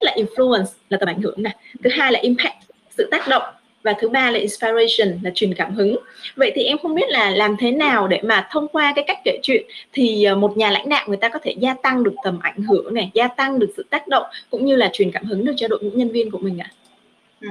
là 0.00 0.14
influence 0.16 0.66
là 0.88 0.98
tầm 0.98 1.08
ảnh 1.08 1.22
hưởng 1.22 1.42
này 1.42 1.56
thứ 1.84 1.90
hai 1.92 2.12
là 2.12 2.20
impact 2.20 2.54
sự 2.96 3.08
tác 3.10 3.28
động 3.28 3.42
và 3.82 3.94
thứ 4.00 4.08
ba 4.08 4.30
là 4.30 4.38
inspiration 4.38 5.18
là 5.22 5.30
truyền 5.34 5.54
cảm 5.54 5.74
hứng 5.74 5.96
vậy 6.36 6.52
thì 6.54 6.62
em 6.62 6.78
không 6.78 6.94
biết 6.94 7.08
là 7.08 7.30
làm 7.30 7.56
thế 7.58 7.70
nào 7.70 8.08
để 8.08 8.20
mà 8.24 8.48
thông 8.50 8.68
qua 8.68 8.92
cái 8.96 9.04
cách 9.08 9.18
kể 9.24 9.38
chuyện 9.42 9.66
thì 9.92 10.24
ờ, 10.24 10.34
một 10.34 10.56
nhà 10.56 10.70
lãnh 10.70 10.88
đạo 10.88 11.04
người 11.08 11.16
ta 11.16 11.28
có 11.28 11.38
thể 11.42 11.54
gia 11.58 11.74
tăng 11.74 12.02
được 12.02 12.14
tầm 12.24 12.38
ảnh 12.42 12.62
hưởng 12.62 12.94
này 12.94 13.10
gia 13.14 13.28
tăng 13.28 13.58
được 13.58 13.72
sự 13.76 13.86
tác 13.90 14.08
động 14.08 14.24
cũng 14.50 14.64
như 14.64 14.76
là 14.76 14.90
truyền 14.92 15.10
cảm 15.10 15.24
hứng 15.24 15.44
được 15.44 15.52
cho 15.56 15.68
đội 15.68 15.82
ngũ 15.82 15.90
nhân 15.90 16.12
viên 16.12 16.30
của 16.30 16.38
mình 16.38 16.58
ạ 16.58 16.70
à? 16.70 16.74
ừ. 17.40 17.48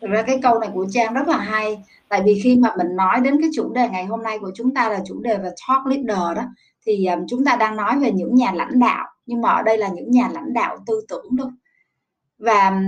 thực 0.00 0.10
ra 0.10 0.22
cái 0.22 0.38
câu 0.42 0.58
này 0.58 0.68
của 0.74 0.86
trang 0.90 1.14
rất 1.14 1.28
là 1.28 1.38
hay 1.38 1.78
tại 2.08 2.22
vì 2.24 2.40
khi 2.44 2.56
mà 2.56 2.68
mình 2.78 2.96
nói 2.96 3.20
đến 3.24 3.40
cái 3.40 3.50
chủ 3.54 3.72
đề 3.74 3.88
ngày 3.88 4.04
hôm 4.04 4.22
nay 4.22 4.38
của 4.38 4.50
chúng 4.54 4.74
ta 4.74 4.88
là 4.88 5.00
chủ 5.06 5.20
đề 5.22 5.38
về 5.38 5.50
talk 5.68 5.86
leader 5.86 6.36
đó 6.36 6.42
thì 6.86 7.06
um, 7.06 7.26
chúng 7.28 7.44
ta 7.44 7.56
đang 7.56 7.76
nói 7.76 7.98
về 8.00 8.10
những 8.12 8.34
nhà 8.34 8.52
lãnh 8.52 8.78
đạo 8.78 9.06
nhưng 9.26 9.40
mà 9.40 9.50
ở 9.50 9.62
đây 9.62 9.78
là 9.78 9.88
những 9.88 10.10
nhà 10.10 10.28
lãnh 10.32 10.52
đạo 10.52 10.78
tư 10.86 11.04
tưởng 11.08 11.26
luôn. 11.30 11.56
Và 12.38 12.82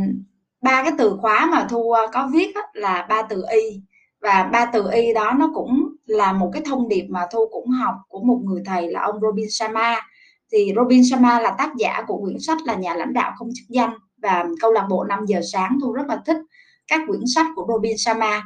ba 0.62 0.82
cái 0.82 0.92
từ 0.98 1.16
khóa 1.20 1.48
mà 1.52 1.66
thu 1.70 1.92
ờ, 1.92 2.06
có 2.12 2.30
viết 2.32 2.54
là 2.72 3.06
ba 3.08 3.22
từ 3.22 3.44
y. 3.52 3.80
Và 4.20 4.48
ba 4.52 4.66
từ 4.66 4.90
y 4.92 5.14
đó 5.14 5.32
nó 5.38 5.50
cũng 5.54 5.96
là 6.06 6.32
một 6.32 6.50
cái 6.52 6.62
thông 6.66 6.88
điệp 6.88 7.06
mà 7.08 7.26
thu 7.32 7.48
cũng 7.52 7.68
học 7.70 7.94
của 8.08 8.20
một 8.22 8.40
người 8.44 8.62
thầy 8.66 8.90
là 8.90 9.02
ông 9.02 9.20
Robin 9.20 9.46
Sharma. 9.50 10.00
Thì 10.52 10.72
Robin 10.76 11.02
Sharma 11.10 11.40
là 11.40 11.54
tác 11.58 11.70
giả 11.78 12.02
của 12.06 12.20
quyển 12.22 12.38
sách 12.40 12.58
là 12.64 12.74
nhà 12.74 12.94
lãnh 12.94 13.12
đạo 13.12 13.32
không 13.36 13.48
chức 13.54 13.68
danh. 13.68 13.94
Và 14.16 14.44
câu 14.60 14.72
lạc 14.72 14.86
bộ 14.90 15.04
5 15.04 15.26
giờ 15.26 15.40
sáng 15.52 15.78
thu 15.82 15.92
rất 15.92 16.06
là 16.08 16.22
thích 16.26 16.36
các 16.86 17.00
quyển 17.06 17.20
sách 17.34 17.46
của 17.56 17.66
Robin 17.68 17.98
Sharma 17.98 18.42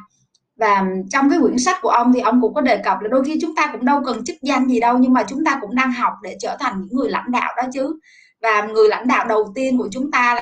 và 0.57 0.85
trong 1.09 1.29
cái 1.29 1.39
quyển 1.39 1.57
sách 1.57 1.77
của 1.81 1.89
ông 1.89 2.13
thì 2.13 2.19
ông 2.19 2.41
cũng 2.41 2.53
có 2.53 2.61
đề 2.61 2.77
cập 2.77 3.01
là 3.01 3.09
đôi 3.09 3.23
khi 3.25 3.37
chúng 3.41 3.55
ta 3.55 3.69
cũng 3.71 3.85
đâu 3.85 4.01
cần 4.05 4.23
chức 4.25 4.35
danh 4.41 4.67
gì 4.67 4.79
đâu, 4.79 4.97
nhưng 4.97 5.13
mà 5.13 5.23
chúng 5.27 5.45
ta 5.45 5.57
cũng 5.61 5.75
đang 5.75 5.91
học 5.91 6.13
để 6.23 6.37
trở 6.39 6.57
thành 6.59 6.81
những 6.81 6.97
người 6.97 7.09
lãnh 7.09 7.31
đạo 7.31 7.53
đó 7.57 7.63
chứ. 7.73 7.99
Và 8.41 8.61
người 8.61 8.89
lãnh 8.89 9.07
đạo 9.07 9.25
đầu 9.27 9.51
tiên 9.55 9.77
của 9.77 9.89
chúng 9.91 10.11
ta 10.11 10.35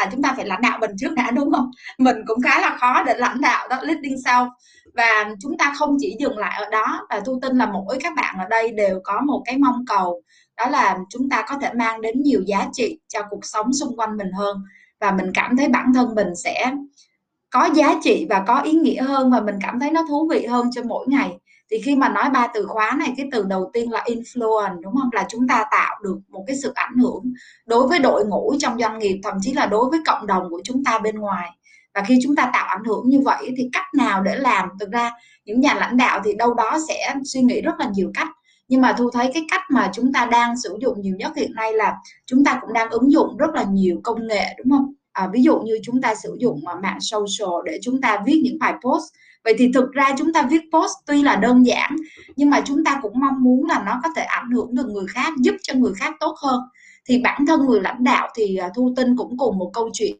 là 0.00 0.08
chúng 0.12 0.22
ta 0.22 0.32
phải 0.36 0.46
lãnh 0.46 0.62
đạo 0.62 0.78
mình 0.78 0.90
trước 0.98 1.12
đã, 1.16 1.30
đúng 1.30 1.52
không? 1.52 1.70
Mình 1.98 2.16
cũng 2.26 2.42
khá 2.42 2.60
là 2.60 2.76
khó 2.80 3.02
để 3.02 3.14
lãnh 3.18 3.40
đạo 3.40 3.68
đó, 3.68 3.78
leading 3.82 4.22
sau 4.24 4.50
và 4.94 5.30
chúng 5.40 5.58
ta 5.58 5.74
không 5.76 5.96
chỉ 6.00 6.16
dừng 6.20 6.38
lại 6.38 6.62
ở 6.64 6.70
đó, 6.70 7.06
và 7.10 7.20
tôi 7.24 7.38
tin 7.42 7.56
là 7.58 7.66
mỗi 7.66 7.98
các 8.02 8.12
bạn 8.16 8.36
ở 8.38 8.48
đây 8.48 8.72
đều 8.72 9.00
có 9.04 9.20
một 9.26 9.42
cái 9.44 9.58
mong 9.58 9.84
cầu, 9.86 10.22
đó 10.56 10.66
là 10.70 10.98
chúng 11.10 11.28
ta 11.30 11.44
có 11.48 11.58
thể 11.62 11.72
mang 11.72 12.00
đến 12.00 12.22
nhiều 12.22 12.40
giá 12.46 12.66
trị 12.72 12.98
cho 13.08 13.20
cuộc 13.30 13.44
sống 13.44 13.72
xung 13.72 13.96
quanh 13.96 14.16
mình 14.16 14.32
hơn. 14.32 14.56
Và 15.00 15.10
mình 15.10 15.30
cảm 15.34 15.56
thấy 15.56 15.68
bản 15.68 15.92
thân 15.94 16.14
mình 16.14 16.28
sẽ 16.44 16.72
có 17.54 17.68
giá 17.74 18.00
trị 18.02 18.26
và 18.30 18.44
có 18.46 18.60
ý 18.60 18.72
nghĩa 18.72 19.02
hơn 19.02 19.30
và 19.30 19.40
mình 19.40 19.54
cảm 19.62 19.80
thấy 19.80 19.90
nó 19.90 20.04
thú 20.08 20.28
vị 20.30 20.46
hơn 20.46 20.70
cho 20.74 20.82
mỗi 20.82 21.06
ngày. 21.08 21.38
Thì 21.70 21.76
khi 21.84 21.96
mà 21.96 22.08
nói 22.08 22.30
ba 22.30 22.46
từ 22.54 22.66
khóa 22.66 22.96
này, 22.98 23.14
cái 23.16 23.28
từ 23.32 23.44
đầu 23.48 23.70
tiên 23.72 23.92
là 23.92 24.04
influence, 24.06 24.80
đúng 24.80 24.94
không? 24.96 25.08
Là 25.12 25.26
chúng 25.28 25.48
ta 25.48 25.64
tạo 25.70 25.96
được 26.02 26.16
một 26.28 26.44
cái 26.46 26.56
sự 26.62 26.72
ảnh 26.74 26.96
hưởng 26.96 27.22
đối 27.66 27.88
với 27.88 27.98
đội 27.98 28.24
ngũ 28.26 28.54
trong 28.58 28.78
doanh 28.78 28.98
nghiệp, 28.98 29.20
thậm 29.24 29.34
chí 29.40 29.52
là 29.52 29.66
đối 29.66 29.90
với 29.90 30.00
cộng 30.06 30.26
đồng 30.26 30.50
của 30.50 30.60
chúng 30.64 30.84
ta 30.84 30.98
bên 30.98 31.18
ngoài. 31.18 31.50
Và 31.94 32.02
khi 32.06 32.18
chúng 32.22 32.36
ta 32.36 32.50
tạo 32.52 32.66
ảnh 32.66 32.84
hưởng 32.84 33.08
như 33.08 33.20
vậy 33.24 33.54
thì 33.56 33.68
cách 33.72 33.86
nào 33.94 34.22
để 34.22 34.34
làm? 34.36 34.68
Thực 34.80 34.90
ra 34.90 35.12
những 35.44 35.60
nhà 35.60 35.74
lãnh 35.74 35.96
đạo 35.96 36.20
thì 36.24 36.34
đâu 36.34 36.54
đó 36.54 36.78
sẽ 36.88 37.14
suy 37.24 37.40
nghĩ 37.40 37.60
rất 37.60 37.74
là 37.78 37.90
nhiều 37.94 38.10
cách. 38.14 38.28
Nhưng 38.68 38.80
mà 38.80 38.94
thu 38.98 39.10
thấy 39.10 39.30
cái 39.34 39.44
cách 39.50 39.62
mà 39.70 39.90
chúng 39.94 40.12
ta 40.12 40.26
đang 40.26 40.56
sử 40.56 40.78
dụng 40.80 41.00
nhiều 41.00 41.14
nhất 41.18 41.32
hiện 41.36 41.54
nay 41.54 41.72
là 41.72 41.94
chúng 42.26 42.44
ta 42.44 42.58
cũng 42.60 42.72
đang 42.72 42.90
ứng 42.90 43.12
dụng 43.12 43.36
rất 43.36 43.54
là 43.54 43.62
nhiều 43.62 44.00
công 44.04 44.26
nghệ, 44.26 44.46
đúng 44.58 44.70
không? 44.70 44.94
À, 45.14 45.28
ví 45.32 45.42
dụ 45.42 45.58
như 45.58 45.78
chúng 45.82 46.00
ta 46.00 46.14
sử 46.14 46.36
dụng 46.40 46.66
à, 46.66 46.74
mạng 46.82 46.98
social 47.00 47.54
để 47.64 47.78
chúng 47.82 48.00
ta 48.00 48.22
viết 48.26 48.40
những 48.44 48.58
bài 48.58 48.74
post. 48.84 49.04
Vậy 49.44 49.54
thì 49.58 49.70
thực 49.74 49.92
ra 49.92 50.14
chúng 50.18 50.32
ta 50.32 50.42
viết 50.50 50.60
post 50.72 50.92
tuy 51.06 51.22
là 51.22 51.36
đơn 51.36 51.66
giản 51.66 51.96
nhưng 52.36 52.50
mà 52.50 52.60
chúng 52.64 52.84
ta 52.84 52.98
cũng 53.02 53.20
mong 53.20 53.42
muốn 53.42 53.66
là 53.66 53.82
nó 53.86 54.00
có 54.02 54.08
thể 54.16 54.22
ảnh 54.22 54.50
hưởng 54.50 54.74
được 54.74 54.86
người 54.86 55.06
khác 55.06 55.32
giúp 55.38 55.54
cho 55.62 55.74
người 55.74 55.92
khác 55.94 56.14
tốt 56.20 56.34
hơn. 56.42 56.60
Thì 57.08 57.20
bản 57.24 57.46
thân 57.46 57.66
người 57.66 57.80
lãnh 57.80 58.04
đạo 58.04 58.28
thì 58.36 58.56
à, 58.56 58.70
thu 58.76 58.94
tinh 58.96 59.16
cũng 59.16 59.38
cùng 59.38 59.58
một 59.58 59.70
câu 59.74 59.90
chuyện. 59.92 60.16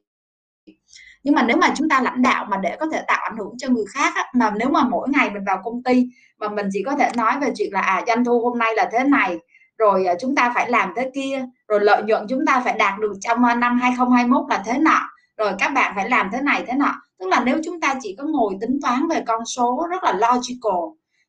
Nhưng 1.22 1.34
mà 1.34 1.42
nếu 1.42 1.56
mà 1.56 1.74
chúng 1.76 1.88
ta 1.88 2.00
lãnh 2.02 2.22
đạo 2.22 2.46
mà 2.50 2.56
để 2.56 2.76
có 2.80 2.86
thể 2.92 3.02
tạo 3.08 3.20
ảnh 3.30 3.36
hưởng 3.36 3.58
cho 3.58 3.68
người 3.68 3.84
khác 3.94 4.12
á, 4.14 4.24
mà 4.34 4.52
nếu 4.58 4.68
mà 4.68 4.88
mỗi 4.88 5.08
ngày 5.08 5.30
mình 5.30 5.44
vào 5.46 5.60
công 5.64 5.82
ty 5.82 6.06
mà 6.38 6.48
mình 6.48 6.68
chỉ 6.72 6.82
có 6.86 6.96
thể 6.96 7.10
nói 7.16 7.32
về 7.40 7.52
chuyện 7.56 7.72
là 7.72 7.80
à 7.80 8.04
doanh 8.06 8.24
thu 8.24 8.40
hôm 8.40 8.58
nay 8.58 8.72
là 8.76 8.88
thế 8.92 9.04
này 9.04 9.38
rồi 9.78 10.06
à, 10.06 10.14
chúng 10.20 10.34
ta 10.34 10.52
phải 10.54 10.70
làm 10.70 10.92
thế 10.96 11.10
kia. 11.14 11.44
Rồi 11.68 11.80
lợi 11.80 12.02
nhuận 12.02 12.26
chúng 12.28 12.46
ta 12.46 12.62
phải 12.64 12.78
đạt 12.78 13.00
được 13.00 13.12
trong 13.20 13.44
à, 13.44 13.54
năm 13.54 13.80
2021 13.80 14.50
là 14.50 14.62
thế 14.66 14.78
nọ. 14.78 15.00
Rồi 15.36 15.52
các 15.58 15.68
bạn 15.68 15.92
phải 15.94 16.10
làm 16.10 16.30
thế 16.32 16.40
này, 16.40 16.64
thế 16.66 16.72
nọ. 16.72 16.94
Tức 17.18 17.26
là 17.28 17.42
nếu 17.44 17.60
chúng 17.64 17.80
ta 17.80 17.94
chỉ 18.02 18.16
có 18.18 18.24
ngồi 18.24 18.54
tính 18.60 18.78
toán 18.82 19.08
về 19.08 19.22
con 19.26 19.44
số 19.44 19.86
rất 19.90 20.04
là 20.04 20.12
logical, 20.12 20.82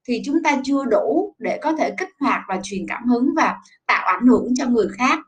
thì 0.07 0.21
chúng 0.25 0.43
ta 0.43 0.57
chưa 0.63 0.85
đủ 0.85 1.35
để 1.39 1.59
có 1.61 1.73
thể 1.73 1.91
kích 1.97 2.09
hoạt 2.19 2.41
và 2.47 2.59
truyền 2.63 2.81
cảm 2.87 3.07
hứng 3.07 3.29
và 3.35 3.55
tạo 3.87 4.05
ảnh 4.05 4.25
hưởng 4.27 4.53
cho 4.55 4.65
người 4.65 4.87
khác. 4.97 5.19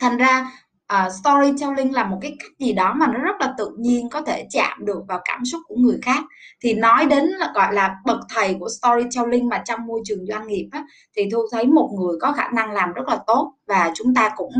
Thành 0.00 0.16
ra 0.16 0.50
uh, 0.94 1.12
storytelling 1.12 1.94
là 1.94 2.04
một 2.04 2.18
cái 2.22 2.36
cách 2.38 2.50
gì 2.58 2.72
đó 2.72 2.94
mà 2.94 3.06
nó 3.06 3.18
rất 3.18 3.36
là 3.40 3.54
tự 3.58 3.70
nhiên 3.78 4.08
có 4.08 4.20
thể 4.20 4.46
chạm 4.50 4.84
được 4.84 5.00
vào 5.08 5.20
cảm 5.24 5.44
xúc 5.44 5.60
của 5.68 5.74
người 5.78 5.98
khác. 6.02 6.24
Thì 6.62 6.74
nói 6.74 7.06
đến 7.06 7.24
là 7.24 7.52
gọi 7.54 7.74
là 7.74 7.96
bậc 8.04 8.18
thầy 8.28 8.56
của 8.60 8.68
storytelling 8.68 9.48
mà 9.48 9.62
trong 9.64 9.86
môi 9.86 10.00
trường 10.04 10.26
doanh 10.26 10.46
nghiệp 10.46 10.68
á, 10.72 10.84
thì 11.16 11.22
thu 11.32 11.38
thấy 11.52 11.66
một 11.66 11.90
người 12.00 12.18
có 12.20 12.32
khả 12.32 12.48
năng 12.54 12.70
làm 12.70 12.92
rất 12.92 13.08
là 13.08 13.18
tốt 13.26 13.54
và 13.66 13.92
chúng 13.94 14.14
ta 14.14 14.30
cũng 14.36 14.52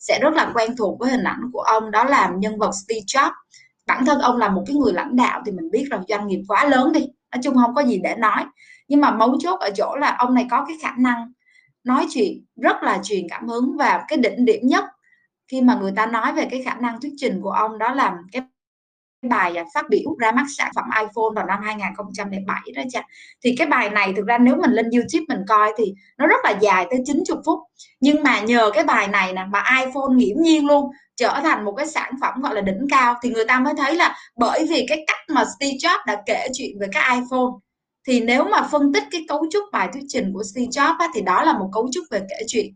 sẽ 0.00 0.18
rất 0.22 0.34
là 0.34 0.50
quen 0.54 0.76
thuộc 0.76 1.00
với 1.00 1.10
hình 1.10 1.24
ảnh 1.24 1.40
của 1.52 1.60
ông 1.60 1.90
đó 1.90 2.04
là 2.04 2.32
nhân 2.38 2.58
vật 2.58 2.70
Steve 2.84 3.00
Jobs. 3.00 3.32
Bản 3.86 4.06
thân 4.06 4.18
ông 4.18 4.36
là 4.36 4.48
một 4.48 4.62
cái 4.66 4.76
người 4.76 4.92
lãnh 4.92 5.16
đạo 5.16 5.42
thì 5.46 5.52
mình 5.52 5.70
biết 5.70 5.86
rằng 5.90 6.02
doanh 6.08 6.26
nghiệp 6.26 6.40
quá 6.48 6.64
lớn 6.64 6.92
đi 6.92 7.00
nói 7.36 7.40
chung 7.42 7.54
không 7.54 7.74
có 7.74 7.82
gì 7.82 8.00
để 8.04 8.14
nói. 8.18 8.44
Nhưng 8.88 9.00
mà 9.00 9.10
mấu 9.10 9.36
chốt 9.40 9.60
ở 9.60 9.70
chỗ 9.76 9.96
là 9.96 10.16
ông 10.18 10.34
này 10.34 10.46
có 10.50 10.64
cái 10.68 10.76
khả 10.82 10.92
năng 10.98 11.32
nói 11.84 12.06
chuyện 12.10 12.44
rất 12.62 12.82
là 12.82 13.00
truyền 13.02 13.28
cảm 13.30 13.48
hứng 13.48 13.76
và 13.76 14.04
cái 14.08 14.18
đỉnh 14.18 14.44
điểm 14.44 14.60
nhất 14.62 14.84
khi 15.48 15.60
mà 15.60 15.74
người 15.74 15.92
ta 15.96 16.06
nói 16.06 16.32
về 16.32 16.46
cái 16.50 16.62
khả 16.62 16.74
năng 16.74 17.00
thuyết 17.00 17.12
trình 17.16 17.40
của 17.42 17.50
ông 17.50 17.78
đó 17.78 17.94
là 17.94 18.16
cái 18.32 18.42
bài 19.28 19.56
à, 19.56 19.64
phát 19.74 19.88
biểu 19.90 20.16
ra 20.18 20.32
mắt 20.32 20.46
sản 20.56 20.72
phẩm 20.74 20.84
iPhone 21.00 21.34
vào 21.34 21.46
năm 21.46 21.60
2007 21.62 22.60
đó 22.74 22.82
cha. 22.90 23.02
Thì 23.44 23.54
cái 23.58 23.66
bài 23.66 23.90
này 23.90 24.12
thực 24.16 24.26
ra 24.26 24.38
nếu 24.38 24.56
mình 24.56 24.70
lên 24.70 24.90
YouTube 24.90 25.24
mình 25.28 25.44
coi 25.48 25.72
thì 25.78 25.94
nó 26.18 26.26
rất 26.26 26.44
là 26.44 26.50
dài 26.60 26.86
tới 26.90 27.00
90 27.04 27.42
phút. 27.46 27.58
Nhưng 28.00 28.22
mà 28.22 28.40
nhờ 28.40 28.70
cái 28.74 28.84
bài 28.84 29.08
này 29.08 29.32
nè 29.32 29.44
mà 29.50 29.64
iPhone 29.80 30.14
nghiễm 30.16 30.36
nhiên 30.40 30.66
luôn 30.66 30.90
trở 31.16 31.40
thành 31.42 31.64
một 31.64 31.72
cái 31.72 31.86
sản 31.86 32.12
phẩm 32.20 32.42
gọi 32.42 32.54
là 32.54 32.60
đỉnh 32.60 32.86
cao 32.90 33.14
thì 33.22 33.30
người 33.30 33.44
ta 33.44 33.58
mới 33.58 33.74
thấy 33.76 33.94
là 33.96 34.16
bởi 34.36 34.66
vì 34.70 34.86
cái 34.88 35.04
cách 35.06 35.18
mà 35.28 35.44
Steve 35.58 35.76
Jobs 35.76 35.98
đã 36.06 36.22
kể 36.26 36.48
chuyện 36.54 36.78
về 36.80 36.86
cái 36.92 37.14
iPhone 37.14 37.52
thì 38.06 38.20
nếu 38.20 38.44
mà 38.44 38.68
phân 38.72 38.92
tích 38.92 39.04
cái 39.10 39.24
cấu 39.28 39.46
trúc 39.52 39.64
bài 39.72 39.88
thuyết 39.92 40.02
trình 40.08 40.32
của 40.34 40.42
Steve 40.42 40.66
Jobs 40.66 40.96
á, 40.98 41.08
thì 41.14 41.20
đó 41.20 41.42
là 41.42 41.58
một 41.58 41.70
cấu 41.72 41.88
trúc 41.92 42.04
về 42.10 42.20
kể 42.30 42.36
chuyện 42.46 42.66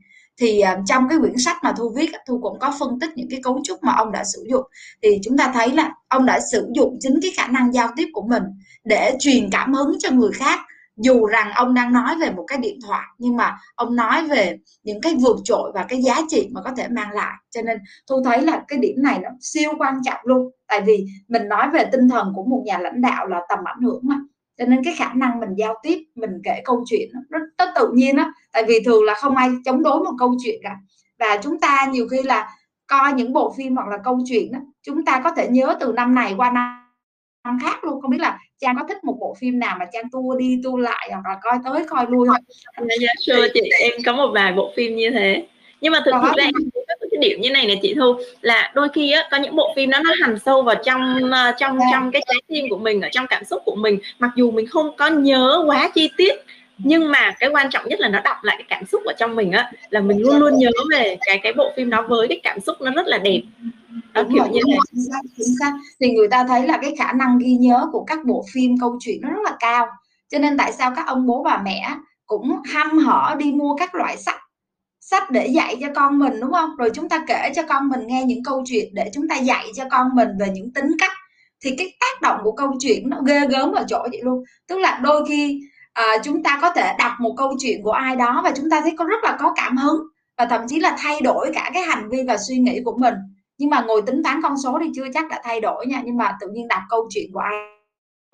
thì 0.41 0.61
à, 0.61 0.79
trong 0.87 1.09
cái 1.09 1.19
quyển 1.19 1.39
sách 1.39 1.57
mà 1.63 1.73
thu 1.77 1.93
viết 1.97 2.11
thu 2.27 2.41
cũng 2.43 2.59
có 2.59 2.75
phân 2.81 3.01
tích 3.01 3.11
những 3.17 3.29
cái 3.31 3.41
cấu 3.43 3.61
trúc 3.65 3.83
mà 3.83 3.93
ông 3.93 4.13
đã 4.13 4.25
sử 4.25 4.45
dụng. 4.51 4.65
Thì 5.03 5.09
chúng 5.25 5.37
ta 5.37 5.51
thấy 5.55 5.71
là 5.71 5.93
ông 6.09 6.27
đã 6.27 6.41
sử 6.53 6.69
dụng 6.75 6.97
chính 7.01 7.19
cái 7.23 7.31
khả 7.37 7.47
năng 7.47 7.73
giao 7.73 7.89
tiếp 7.97 8.07
của 8.13 8.23
mình 8.23 8.43
để 8.85 9.17
truyền 9.21 9.51
cảm 9.51 9.75
hứng 9.75 9.97
cho 9.99 10.11
người 10.11 10.33
khác. 10.33 10.61
Dù 10.97 11.27
rằng 11.27 11.53
ông 11.55 11.75
đang 11.75 11.93
nói 11.93 12.17
về 12.21 12.31
một 12.31 12.45
cái 12.47 12.59
điện 12.59 12.79
thoại, 12.87 13.07
nhưng 13.19 13.37
mà 13.37 13.57
ông 13.75 13.97
nói 13.97 14.29
về 14.29 14.59
những 14.83 15.01
cái 15.01 15.15
vượt 15.15 15.37
trội 15.45 15.73
và 15.75 15.85
cái 15.89 16.03
giá 16.03 16.21
trị 16.29 16.49
mà 16.53 16.61
có 16.63 16.71
thể 16.77 16.89
mang 16.89 17.11
lại. 17.11 17.35
Cho 17.51 17.63
nên 17.63 17.79
thu 18.11 18.23
thấy 18.25 18.43
là 18.43 18.63
cái 18.69 18.79
điểm 18.79 19.03
này 19.03 19.19
nó 19.23 19.29
siêu 19.41 19.73
quan 19.79 19.95
trọng 20.05 20.19
luôn. 20.25 20.51
Tại 20.69 20.81
vì 20.81 21.07
mình 21.29 21.49
nói 21.49 21.71
về 21.73 21.85
tinh 21.93 22.09
thần 22.09 22.33
của 22.37 22.45
một 22.45 22.63
nhà 22.67 22.79
lãnh 22.79 23.01
đạo 23.01 23.27
là 23.27 23.41
tầm 23.49 23.59
ảnh 23.65 23.81
hưởng 23.83 24.01
mà 24.03 24.17
cho 24.61 24.67
nên 24.67 24.85
cái 24.85 24.95
khả 24.97 25.13
năng 25.15 25.41
mình 25.41 25.55
giao 25.57 25.75
tiếp 25.83 25.99
mình 26.15 26.31
kể 26.45 26.61
câu 26.65 26.85
chuyện 26.87 27.09
nó 27.31 27.39
rất 27.59 27.71
tự 27.77 27.91
nhiên 27.95 28.17
á. 28.17 28.33
Tại 28.53 28.65
vì 28.69 28.81
thường 28.85 29.05
là 29.05 29.15
không 29.15 29.37
ai 29.37 29.49
chống 29.65 29.83
đối 29.83 30.01
một 30.05 30.13
câu 30.19 30.35
chuyện 30.45 30.61
cả. 30.63 30.77
Và 31.19 31.41
chúng 31.43 31.61
ta 31.61 31.87
nhiều 31.91 32.09
khi 32.09 32.23
là 32.23 32.51
coi 32.87 33.13
những 33.13 33.33
bộ 33.33 33.55
phim 33.57 33.77
hoặc 33.77 33.89
là 33.89 33.99
câu 34.05 34.19
chuyện 34.31 34.53
đó, 34.53 34.59
chúng 34.83 35.05
ta 35.05 35.21
có 35.25 35.31
thể 35.31 35.49
nhớ 35.49 35.77
từ 35.81 35.93
năm 35.93 36.15
này 36.15 36.35
qua 36.37 36.51
năm 36.51 36.77
năm 37.45 37.59
khác 37.63 37.85
luôn. 37.85 38.01
Không 38.01 38.11
biết 38.11 38.21
là 38.21 38.39
trang 38.59 38.77
có 38.79 38.87
thích 38.89 39.05
một 39.05 39.17
bộ 39.21 39.37
phim 39.39 39.59
nào 39.59 39.77
mà 39.79 39.85
trang 39.93 40.11
tua 40.13 40.37
đi 40.39 40.61
tua 40.65 40.77
lại 40.77 41.11
hoặc 41.13 41.31
là 41.31 41.39
coi 41.43 41.59
tới 41.65 41.87
coi 41.89 42.07
lui 42.09 42.29
không? 42.29 42.45
Yeah, 42.77 42.89
dạ, 43.01 43.13
sure 43.21 43.49
chị. 43.55 43.61
Em 43.81 43.93
có 44.07 44.13
một 44.13 44.31
vài 44.35 44.53
bộ 44.53 44.73
phim 44.77 44.97
như 44.97 45.11
thế 45.11 45.47
nhưng 45.81 45.93
mà 45.93 46.03
thực, 46.05 46.13
thực 46.23 46.37
ra 46.37 46.51
cái 47.11 47.19
điểm 47.21 47.41
như 47.41 47.51
này 47.51 47.67
nè 47.67 47.75
chị 47.83 47.95
thu 47.95 48.15
là 48.41 48.73
đôi 48.75 48.89
khi 48.95 49.11
á 49.11 49.29
có 49.31 49.37
những 49.37 49.57
bộ 49.57 49.73
phim 49.77 49.91
đó 49.91 49.99
nó 50.05 50.11
hằn 50.21 50.39
sâu 50.39 50.63
vào 50.63 50.77
trong 50.85 51.17
uh, 51.25 51.57
trong. 51.59 51.79
Dạ. 51.79 51.85
trong 51.93 52.11
cái 52.11 52.23
trái 52.27 52.43
tim 52.47 52.65
của 52.71 52.79
mình 52.79 53.01
ở 53.01 53.09
trong 53.13 53.27
cảm 53.27 53.45
xúc 53.45 53.63
của 53.65 53.75
mình 53.75 53.99
mặc 54.19 54.31
dù 54.37 54.51
mình 54.51 54.67
không 54.67 54.97
có 54.97 55.09
nhớ 55.09 55.63
quá 55.67 55.91
chi 55.95 56.11
tiết 56.17 56.35
nhưng 56.79 57.11
mà 57.11 57.35
cái 57.39 57.51
quan 57.53 57.71
trọng 57.71 57.89
nhất 57.89 58.01
là 58.01 58.09
nó 58.09 58.21
đọc 58.21 58.37
lại 58.43 58.57
cái 58.59 58.67
cảm 58.69 58.87
xúc 58.87 59.03
ở 59.05 59.13
trong 59.19 59.37
mình 59.37 59.53
á 59.53 59.73
là 59.91 60.01
mình 60.01 60.23
luôn 60.23 60.39
luôn 60.39 60.59
nhớ 60.59 60.71
về 60.91 61.17
cái 61.27 61.41
cái 61.43 61.53
bộ 61.53 61.73
phim 61.77 61.91
đó 61.91 62.07
với 62.09 62.29
cái 62.29 62.41
cảm 62.43 62.61
xúc 62.61 62.77
nó 62.81 62.91
rất 62.91 63.07
là 63.07 63.19
đẹp 63.19 63.41
đó 64.13 64.23
kiểu 64.35 64.47
như 64.47 64.61
thế 64.67 64.77
chính 64.93 65.05
xác, 65.11 65.21
chính 65.37 65.55
xác. 65.61 65.73
thì 66.01 66.11
người 66.11 66.29
ta 66.29 66.45
thấy 66.49 66.67
là 66.67 66.79
cái 66.83 66.95
khả 66.99 67.13
năng 67.13 67.39
ghi 67.39 67.53
nhớ 67.53 67.87
của 67.93 68.05
các 68.05 68.19
bộ 68.25 68.45
phim 68.53 68.75
câu 68.81 68.99
chuyện 69.01 69.21
nó 69.23 69.29
rất 69.29 69.43
là 69.45 69.57
cao 69.61 69.87
cho 70.31 70.39
nên 70.39 70.57
tại 70.57 70.73
sao 70.73 70.93
các 70.97 71.07
ông 71.07 71.27
bố 71.27 71.43
bà 71.43 71.63
mẹ 71.65 71.95
cũng 72.27 72.57
hăm 72.73 72.99
hở 72.99 73.35
đi 73.39 73.53
mua 73.53 73.77
các 73.77 73.95
loại 73.95 74.17
sách 74.17 74.41
sách 75.11 75.31
để 75.31 75.47
dạy 75.47 75.77
cho 75.81 75.87
con 75.95 76.19
mình 76.19 76.41
đúng 76.41 76.53
không? 76.53 76.77
Rồi 76.77 76.91
chúng 76.95 77.09
ta 77.09 77.25
kể 77.27 77.53
cho 77.57 77.63
con 77.63 77.89
mình 77.89 78.01
nghe 78.07 78.25
những 78.25 78.43
câu 78.45 78.63
chuyện 78.67 78.89
để 78.95 79.11
chúng 79.15 79.29
ta 79.29 79.37
dạy 79.37 79.67
cho 79.77 79.85
con 79.91 80.09
mình 80.15 80.29
về 80.41 80.47
những 80.53 80.73
tính 80.75 80.91
cách. 80.99 81.13
Thì 81.65 81.77
cái 81.79 81.97
tác 82.01 82.23
động 82.23 82.41
của 82.45 82.53
câu 82.53 82.73
chuyện 82.81 83.11
nó 83.11 83.17
ghê 83.27 83.47
gớm 83.47 83.73
ở 83.73 83.85
chỗ 83.89 84.07
vậy 84.11 84.21
luôn. 84.23 84.45
Tức 84.69 84.79
là 84.79 85.01
đôi 85.03 85.27
khi 85.29 85.61
à, 85.93 86.05
chúng 86.25 86.43
ta 86.43 86.59
có 86.63 86.71
thể 86.71 86.93
đọc 86.99 87.13
một 87.21 87.35
câu 87.37 87.57
chuyện 87.59 87.83
của 87.83 87.93
ai 87.93 88.17
đó 88.17 88.41
và 88.45 88.53
chúng 88.57 88.71
ta 88.71 88.81
thấy 88.81 88.93
có 88.99 89.05
rất 89.05 89.25
là 89.25 89.37
có 89.41 89.53
cảm 89.57 89.77
hứng 89.77 90.01
và 90.39 90.45
thậm 90.47 90.61
chí 90.69 90.81
là 90.81 90.97
thay 90.99 91.21
đổi 91.21 91.51
cả 91.55 91.71
cái 91.75 91.83
hành 91.83 92.09
vi 92.11 92.19
và 92.29 92.37
suy 92.37 92.59
nghĩ 92.59 92.81
của 92.85 92.97
mình. 92.99 93.15
Nhưng 93.59 93.71
mà 93.71 93.81
ngồi 93.81 94.03
tính 94.03 94.23
toán 94.25 94.41
con 94.43 94.55
số 94.65 94.79
thì 94.83 94.91
chưa 94.95 95.07
chắc 95.15 95.29
đã 95.29 95.41
thay 95.45 95.61
đổi 95.61 95.87
nha. 95.87 96.03
Nhưng 96.05 96.17
mà 96.17 96.37
tự 96.41 96.49
nhiên 96.53 96.69
đọc 96.69 96.83
câu 96.91 97.07
chuyện 97.11 97.31
của 97.33 97.41
ai 97.41 97.53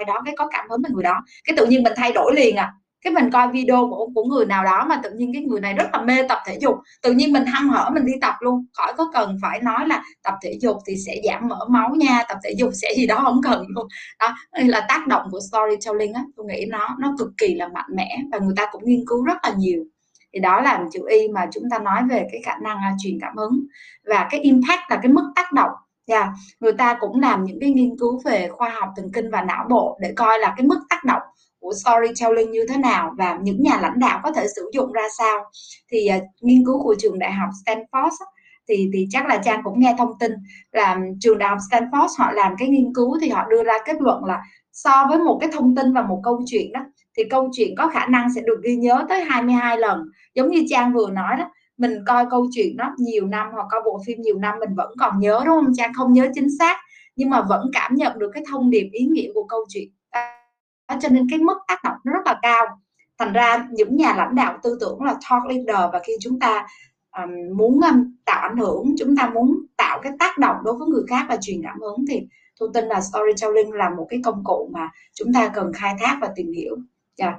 đó 0.07 0.23
cái 0.25 0.35
có 0.39 0.49
cảm 0.53 0.67
hứng 0.71 0.83
với 0.83 0.91
người 0.95 1.03
đó 1.03 1.21
cái 1.45 1.57
tự 1.57 1.67
nhiên 1.67 1.83
mình 1.83 1.93
thay 1.97 2.13
đổi 2.13 2.35
liền 2.35 2.57
à 2.57 2.73
cái 3.03 3.13
mình 3.13 3.31
coi 3.31 3.49
video 3.49 3.89
của 3.91 4.09
của 4.15 4.25
người 4.25 4.47
nào 4.47 4.65
đó 4.65 4.87
mà 4.89 5.01
tự 5.03 5.11
nhiên 5.11 5.33
cái 5.33 5.43
người 5.43 5.61
này 5.61 5.75
rất 5.75 5.87
là 5.93 6.03
mê 6.03 6.23
tập 6.29 6.39
thể 6.47 6.59
dục 6.61 6.75
tự 7.03 7.13
nhiên 7.13 7.33
mình 7.33 7.45
hăng 7.45 7.69
hở 7.69 7.91
mình 7.95 8.07
đi 8.07 8.13
tập 8.21 8.35
luôn. 8.41 8.67
Khỏi 8.73 8.93
có 8.97 9.11
cần 9.15 9.39
phải 9.43 9.61
nói 9.61 9.89
là 9.89 10.03
tập 10.23 10.35
thể 10.43 10.59
dục 10.61 10.77
thì 10.87 10.95
sẽ 11.07 11.17
giảm 11.25 11.49
mỡ 11.49 11.67
máu 11.69 11.95
nha 11.95 12.23
tập 12.29 12.39
thể 12.45 12.55
dục 12.59 12.71
sẽ 12.83 12.95
gì 12.97 13.07
đó 13.07 13.21
không 13.25 13.41
cần 13.43 13.67
luôn. 13.69 13.87
Đó 14.19 14.35
là 14.53 14.87
tác 14.89 15.07
động 15.07 15.29
của 15.31 15.41
storytelling 15.51 16.13
á. 16.13 16.25
Tôi 16.37 16.47
nghĩ 16.47 16.67
nó 16.69 16.97
nó 16.99 17.15
cực 17.19 17.29
kỳ 17.39 17.55
là 17.55 17.69
mạnh 17.69 17.91
mẽ 17.97 18.19
và 18.33 18.39
người 18.39 18.55
ta 18.57 18.67
cũng 18.73 18.83
nghiên 18.85 19.05
cứu 19.07 19.25
rất 19.25 19.37
là 19.43 19.53
nhiều. 19.59 19.85
Thì 20.33 20.41
đó 20.41 20.61
là 20.61 20.85
chữ 20.93 21.01
y 21.09 21.29
mà 21.29 21.47
chúng 21.53 21.65
ta 21.71 21.79
nói 21.79 22.03
về 22.11 22.27
cái 22.33 22.41
khả 22.45 22.57
năng 22.63 22.77
uh, 22.77 22.97
truyền 23.03 23.19
cảm 23.21 23.37
hứng 23.37 23.67
và 24.05 24.29
cái 24.31 24.41
impact 24.41 24.91
là 24.91 24.99
cái 25.03 25.13
mức 25.13 25.33
tác 25.37 25.53
động. 25.53 25.71
Yeah. 26.07 26.29
Người 26.61 26.73
ta 26.73 26.97
cũng 27.01 27.21
làm 27.21 27.45
những 27.45 27.61
cái 27.61 27.71
nghiên 27.71 27.99
cứu 27.99 28.21
về 28.25 28.49
khoa 28.53 28.69
học 28.69 28.89
thần 28.97 29.13
kinh 29.13 29.31
và 29.31 29.43
não 29.43 29.67
bộ 29.71 29.99
để 30.01 30.13
coi 30.17 30.39
là 30.39 30.55
cái 30.57 30.67
mức 30.67 30.81
tác 30.89 31.05
động 31.05 31.23
của 31.61 31.73
storytelling 31.85 32.51
như 32.51 32.67
thế 32.69 32.77
nào 32.77 33.13
và 33.19 33.39
những 33.43 33.63
nhà 33.63 33.79
lãnh 33.81 33.99
đạo 33.99 34.21
có 34.23 34.33
thể 34.33 34.47
sử 34.57 34.71
dụng 34.73 34.93
ra 34.93 35.03
sao. 35.19 35.45
Thì 35.91 36.09
uh, 36.17 36.23
nghiên 36.41 36.65
cứu 36.65 36.83
của 36.83 36.95
trường 36.99 37.19
đại 37.19 37.33
học 37.33 37.49
Stanford 37.65 38.11
thì 38.69 38.91
thì 38.93 39.07
chắc 39.11 39.27
là 39.27 39.37
trang 39.45 39.61
cũng 39.65 39.81
nghe 39.81 39.95
thông 39.99 40.19
tin 40.19 40.33
là 40.73 40.99
trường 41.21 41.39
đại 41.39 41.49
học 41.49 41.59
Stanford 41.71 42.09
họ 42.19 42.33
làm 42.33 42.55
cái 42.59 42.69
nghiên 42.69 42.95
cứu 42.95 43.19
thì 43.21 43.29
họ 43.29 43.47
đưa 43.51 43.63
ra 43.63 43.75
kết 43.87 43.97
luận 44.01 44.25
là 44.25 44.43
so 44.73 45.07
với 45.09 45.19
một 45.19 45.39
cái 45.41 45.51
thông 45.53 45.75
tin 45.75 45.93
và 45.93 46.03
một 46.03 46.21
câu 46.25 46.41
chuyện 46.47 46.73
đó 46.73 46.81
thì 47.17 47.25
câu 47.31 47.49
chuyện 47.53 47.75
có 47.79 47.89
khả 47.89 48.07
năng 48.07 48.35
sẽ 48.35 48.41
được 48.41 48.61
ghi 48.63 48.77
nhớ 48.77 49.05
tới 49.09 49.25
22 49.25 49.79
lần. 49.79 50.01
Giống 50.35 50.51
như 50.51 50.65
trang 50.69 50.93
vừa 50.93 51.11
nói 51.11 51.37
đó 51.39 51.51
mình 51.79 51.99
coi 52.07 52.27
câu 52.31 52.47
chuyện 52.53 52.77
đó 52.77 52.95
nhiều 52.99 53.27
năm 53.27 53.47
hoặc 53.53 53.67
coi 53.71 53.81
bộ 53.85 54.01
phim 54.07 54.21
nhiều 54.21 54.39
năm 54.39 54.55
mình 54.61 54.75
vẫn 54.77 54.91
còn 54.99 55.21
nhớ 55.21 55.43
đúng 55.47 55.55
không? 55.55 55.73
Trang 55.77 55.95
không 55.95 56.13
nhớ 56.13 56.29
chính 56.35 56.49
xác 56.59 56.77
nhưng 57.17 57.31
mà 57.31 57.43
vẫn 57.49 57.71
cảm 57.73 57.95
nhận 57.95 58.19
được 58.19 58.31
cái 58.35 58.43
thông 58.51 58.71
điệp 58.71 58.89
ý 58.93 59.07
nghĩa 59.07 59.31
của 59.35 59.45
câu 59.45 59.61
chuyện 59.69 59.89
cho 61.01 61.09
nên 61.09 61.27
cái 61.31 61.39
mức 61.39 61.59
tác 61.69 61.85
động 61.85 61.97
nó 62.05 62.13
rất 62.13 62.27
là 62.27 62.39
cao 62.43 62.67
thành 63.19 63.33
ra 63.33 63.67
những 63.71 63.97
nhà 63.97 64.15
lãnh 64.17 64.35
đạo 64.35 64.59
tư 64.63 64.79
tưởng 64.81 65.03
là 65.03 65.15
talk 65.31 65.45
leader 65.49 65.93
và 65.93 66.01
khi 66.07 66.13
chúng 66.21 66.39
ta 66.41 66.67
um, 67.17 67.57
muốn 67.57 67.81
um, 67.81 68.15
tạo 68.25 68.49
ảnh 68.49 68.57
hưởng 68.57 68.95
chúng 68.99 69.17
ta 69.17 69.29
muốn 69.35 69.67
tạo 69.77 70.01
cái 70.03 70.13
tác 70.19 70.39
động 70.39 70.57
đối 70.65 70.75
với 70.75 70.89
người 70.89 71.03
khác 71.09 71.27
và 71.29 71.37
truyền 71.41 71.63
cảm 71.63 71.81
hứng 71.81 72.05
thì 72.09 72.23
tôi 72.61 72.69
tin 72.75 72.85
là 72.85 73.01
storytelling 73.01 73.73
là 73.73 73.91
một 73.91 74.07
cái 74.11 74.21
công 74.25 74.45
cụ 74.45 74.71
mà 74.73 74.89
chúng 75.15 75.33
ta 75.33 75.51
cần 75.55 75.73
khai 75.73 75.95
thác 76.01 76.19
và 76.21 76.29
tìm 76.37 76.53
hiểu 76.53 76.77
yeah. 77.19 77.35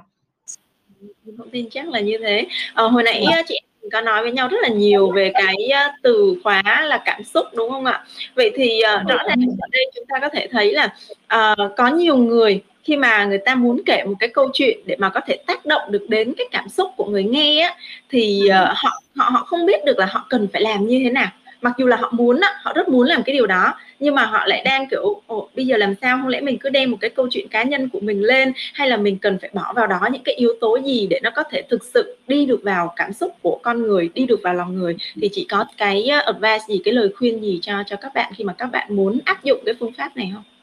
Dạ. 0.98 1.32
thông 1.38 1.50
tin 1.50 1.68
chắc 1.70 1.88
là 1.88 2.00
như 2.00 2.18
thế 2.22 2.46
ờ, 2.74 2.88
hồi 2.88 3.02
nãy 3.02 3.24
yeah. 3.30 3.44
chị 3.48 3.60
có 3.92 4.00
nói 4.00 4.22
với 4.22 4.32
nhau 4.32 4.48
rất 4.48 4.58
là 4.62 4.68
nhiều 4.68 5.10
về 5.10 5.30
cái 5.34 5.56
từ 6.02 6.34
khóa 6.44 6.62
là 6.84 7.02
cảm 7.04 7.24
xúc 7.24 7.46
đúng 7.54 7.70
không 7.70 7.84
ạ 7.84 8.04
vậy 8.34 8.52
thì 8.54 8.80
uh, 8.94 9.08
rõ 9.08 9.16
ràng 9.28 9.38
ở 9.60 9.66
đây 9.72 9.90
chúng 9.94 10.04
ta 10.08 10.18
có 10.20 10.28
thể 10.28 10.48
thấy 10.50 10.72
là 10.72 10.94
uh, 11.24 11.76
có 11.76 11.88
nhiều 11.88 12.16
người 12.16 12.62
khi 12.88 12.96
mà 12.96 13.24
người 13.24 13.38
ta 13.38 13.54
muốn 13.54 13.80
kể 13.86 14.04
một 14.06 14.14
cái 14.20 14.28
câu 14.28 14.50
chuyện 14.52 14.78
để 14.86 14.96
mà 14.98 15.08
có 15.08 15.20
thể 15.26 15.38
tác 15.46 15.66
động 15.66 15.82
được 15.90 16.06
đến 16.08 16.34
cái 16.38 16.46
cảm 16.50 16.68
xúc 16.68 16.90
của 16.96 17.04
người 17.04 17.24
nghe 17.24 17.60
á, 17.60 17.74
thì 18.10 18.42
uh, 18.46 18.76
họ 18.76 19.02
họ 19.16 19.30
họ 19.30 19.44
không 19.44 19.66
biết 19.66 19.84
được 19.84 19.98
là 19.98 20.06
họ 20.06 20.26
cần 20.28 20.48
phải 20.52 20.62
làm 20.62 20.86
như 20.86 21.00
thế 21.04 21.10
nào. 21.10 21.28
Mặc 21.60 21.72
dù 21.78 21.86
là 21.86 21.96
họ 21.96 22.10
muốn 22.12 22.40
á, 22.40 22.54
họ 22.62 22.72
rất 22.74 22.88
muốn 22.88 23.06
làm 23.06 23.22
cái 23.22 23.32
điều 23.32 23.46
đó 23.46 23.74
nhưng 23.98 24.14
mà 24.14 24.24
họ 24.24 24.46
lại 24.46 24.62
đang 24.64 24.88
kiểu 24.88 25.22
Ồ, 25.26 25.48
bây 25.56 25.66
giờ 25.66 25.76
làm 25.76 25.94
sao? 26.00 26.18
Không 26.20 26.28
lẽ 26.28 26.40
mình 26.40 26.58
cứ 26.58 26.68
đem 26.68 26.90
một 26.90 26.96
cái 27.00 27.10
câu 27.10 27.28
chuyện 27.30 27.48
cá 27.48 27.62
nhân 27.62 27.88
của 27.88 28.00
mình 28.00 28.22
lên 28.22 28.52
hay 28.74 28.88
là 28.88 28.96
mình 28.96 29.18
cần 29.18 29.38
phải 29.40 29.50
bỏ 29.52 29.72
vào 29.76 29.86
đó 29.86 30.00
những 30.12 30.22
cái 30.24 30.34
yếu 30.34 30.52
tố 30.60 30.78
gì 30.84 31.06
để 31.10 31.20
nó 31.22 31.30
có 31.30 31.42
thể 31.50 31.62
thực 31.70 31.84
sự 31.84 32.16
đi 32.28 32.46
được 32.46 32.60
vào 32.62 32.92
cảm 32.96 33.12
xúc 33.12 33.32
của 33.42 33.60
con 33.62 33.82
người 33.82 34.10
đi 34.14 34.26
được 34.26 34.40
vào 34.42 34.54
lòng 34.54 34.78
người? 34.78 34.96
Thì 35.22 35.28
chỉ 35.32 35.46
có 35.50 35.64
cái 35.76 36.08
advice 36.08 36.64
gì 36.68 36.80
cái 36.84 36.94
lời 36.94 37.08
khuyên 37.16 37.42
gì 37.42 37.58
cho 37.62 37.82
cho 37.86 37.96
các 37.96 38.14
bạn 38.14 38.32
khi 38.36 38.44
mà 38.44 38.52
các 38.52 38.66
bạn 38.66 38.96
muốn 38.96 39.18
áp 39.24 39.44
dụng 39.44 39.62
cái 39.66 39.74
phương 39.80 39.92
pháp 39.92 40.16
này 40.16 40.30
không? 40.34 40.57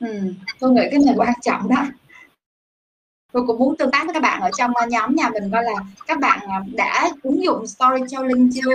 Ừ, 0.00 0.34
tôi 0.58 0.70
nghĩ 0.70 0.82
cái 0.90 1.00
này 1.06 1.14
quan 1.16 1.32
trọng 1.42 1.68
đó. 1.68 1.84
Tôi 3.32 3.46
cũng 3.46 3.58
muốn 3.58 3.76
tương 3.76 3.90
tác 3.90 4.04
với 4.04 4.14
các 4.14 4.22
bạn 4.22 4.40
ở 4.40 4.50
trong 4.58 4.70
ờ, 4.74 4.86
nhóm 4.86 5.14
nhà 5.16 5.30
mình 5.32 5.50
coi 5.52 5.64
là 5.64 5.74
các 6.06 6.20
bạn 6.20 6.40
ờ, 6.42 6.54
đã 6.74 7.10
ứng 7.22 7.44
dụng 7.44 7.66
storytelling 7.66 8.50
chưa? 8.52 8.74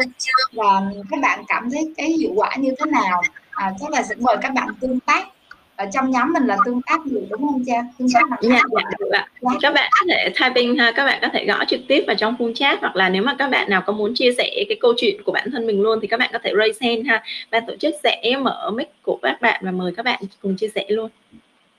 Và 0.54 0.82
các 1.10 1.20
bạn 1.22 1.44
cảm 1.48 1.70
thấy 1.72 1.94
cái 1.98 2.10
hiệu 2.10 2.32
quả 2.36 2.56
như 2.56 2.74
thế 2.80 2.92
nào? 2.92 3.22
À, 3.52 3.74
chắc 3.80 3.90
là 3.90 4.04
sẽ 4.04 4.16
mời 4.16 4.38
các 4.42 4.54
bạn 4.54 4.68
tương 4.80 5.00
tác 5.00 5.28
ở 5.76 5.86
trong 5.94 6.12
nhóm 6.12 6.34
mình 6.34 6.48
là 6.48 6.58
tương 6.66 6.82
tác 6.82 7.06
nhiều 7.06 7.22
đúng 7.30 7.48
không 7.48 7.64
cha? 7.66 7.84
Tương 8.00 8.08
tác 8.14 8.30
bằng 8.30 8.40
dạ, 8.42 8.60
dạ, 8.72 8.82
được 9.00 9.10
ạ. 9.12 9.28
Dạ. 9.42 9.50
các 9.62 9.74
bạn 9.74 9.92
có 9.92 10.06
thể 10.10 10.30
typing 10.40 10.78
ha 10.78 10.92
các 10.92 11.06
bạn 11.06 11.20
có 11.22 11.30
thể 11.34 11.46
gõ 11.46 11.66
trực 11.68 11.80
tiếp 11.88 12.04
vào 12.08 12.16
trong 12.16 12.36
full 12.40 12.54
chat 12.54 12.80
hoặc 12.82 12.96
là 12.96 13.10
nếu 13.10 13.24
mà 13.24 13.36
các 13.40 13.48
bạn 13.48 13.70
nào 13.70 13.82
có 13.86 13.94
muốn 13.94 14.14
chia 14.16 14.32
sẻ 14.38 14.64
cái 14.70 14.78
câu 14.82 14.94
chuyện 14.98 15.22
của 15.26 15.32
bản 15.32 15.52
thân 15.52 15.68
mình 15.68 15.82
luôn 15.82 16.00
thì 16.02 16.08
các 16.08 16.20
bạn 16.20 16.30
có 16.34 16.40
thể 16.44 16.52
raise 16.58 16.88
hand 16.88 17.08
ha. 17.08 17.24
Ban 17.52 17.66
tổ 17.66 17.76
chức 17.76 17.96
sẽ 18.04 18.36
mở 18.42 18.72
mic 18.76 18.88
của 19.02 19.20
các 19.22 19.42
bạn 19.42 19.62
và 19.66 19.72
mời 19.72 19.94
các 19.98 20.04
bạn 20.04 20.22
cùng 20.42 20.56
chia 20.56 20.70
sẻ 20.76 20.86
luôn. 20.88 21.10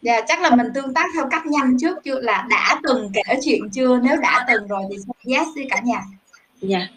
Dạ, 0.03 0.21
chắc 0.29 0.43
là 0.43 0.57
mình 0.57 0.67
tương 0.75 0.95
tác 0.95 1.07
theo 1.15 1.25
cách 1.31 1.47
nhanh 1.47 1.77
trước 1.81 1.97
chưa? 2.05 2.21
Là 2.21 2.47
đã 2.51 2.81
từng 2.83 3.11
kể 3.15 3.35
chuyện 3.45 3.61
chưa? 3.73 4.01
Nếu 4.03 4.17
đã 4.23 4.45
từng 4.49 4.67
rồi 4.69 4.83
thì 4.91 4.97
yes 5.35 5.47
đi 5.57 5.63
cả 5.71 5.81
nhà. 5.85 6.01
Dạ. 6.61 6.89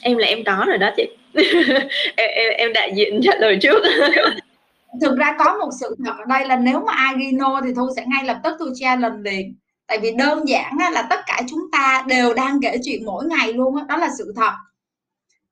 Em 0.00 0.16
là 0.16 0.26
em 0.26 0.44
có 0.44 0.64
rồi 0.66 0.78
đó 0.78 0.90
chị 0.96 1.06
em, 2.16 2.30
em 2.30 2.52
em 2.56 2.72
đại 2.72 2.92
diện 2.94 3.20
trả 3.22 3.32
lời 3.38 3.58
trước. 3.62 3.82
Thực 5.00 5.18
ra 5.18 5.36
có 5.38 5.56
một 5.60 5.70
sự 5.80 5.96
thật 6.04 6.12
ở 6.18 6.24
đây 6.28 6.46
là 6.46 6.56
nếu 6.56 6.80
mà 6.80 6.92
ai 6.92 7.14
ghi 7.18 7.32
no 7.32 7.60
thì 7.64 7.74
thu 7.76 7.88
sẽ 7.96 8.04
ngay 8.06 8.24
lập 8.24 8.40
tức 8.44 8.56
thu 8.58 8.66
challenge 8.74 9.30
liền. 9.30 9.54
Tại 9.86 9.98
vì 9.98 10.14
đơn 10.18 10.48
giản 10.48 10.76
là 10.92 11.06
tất 11.10 11.20
cả 11.26 11.40
chúng 11.48 11.70
ta 11.72 12.04
đều 12.08 12.34
đang 12.34 12.60
kể 12.62 12.76
chuyện 12.84 13.04
mỗi 13.04 13.24
ngày 13.24 13.52
luôn 13.52 13.76
đó, 13.76 13.84
đó 13.88 13.96
là 13.96 14.08
sự 14.18 14.32
thật. 14.36 14.52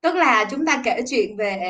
Tức 0.01 0.15
là 0.15 0.45
chúng 0.51 0.67
ta 0.67 0.83
kể 0.85 1.01
chuyện 1.09 1.37
về 1.37 1.61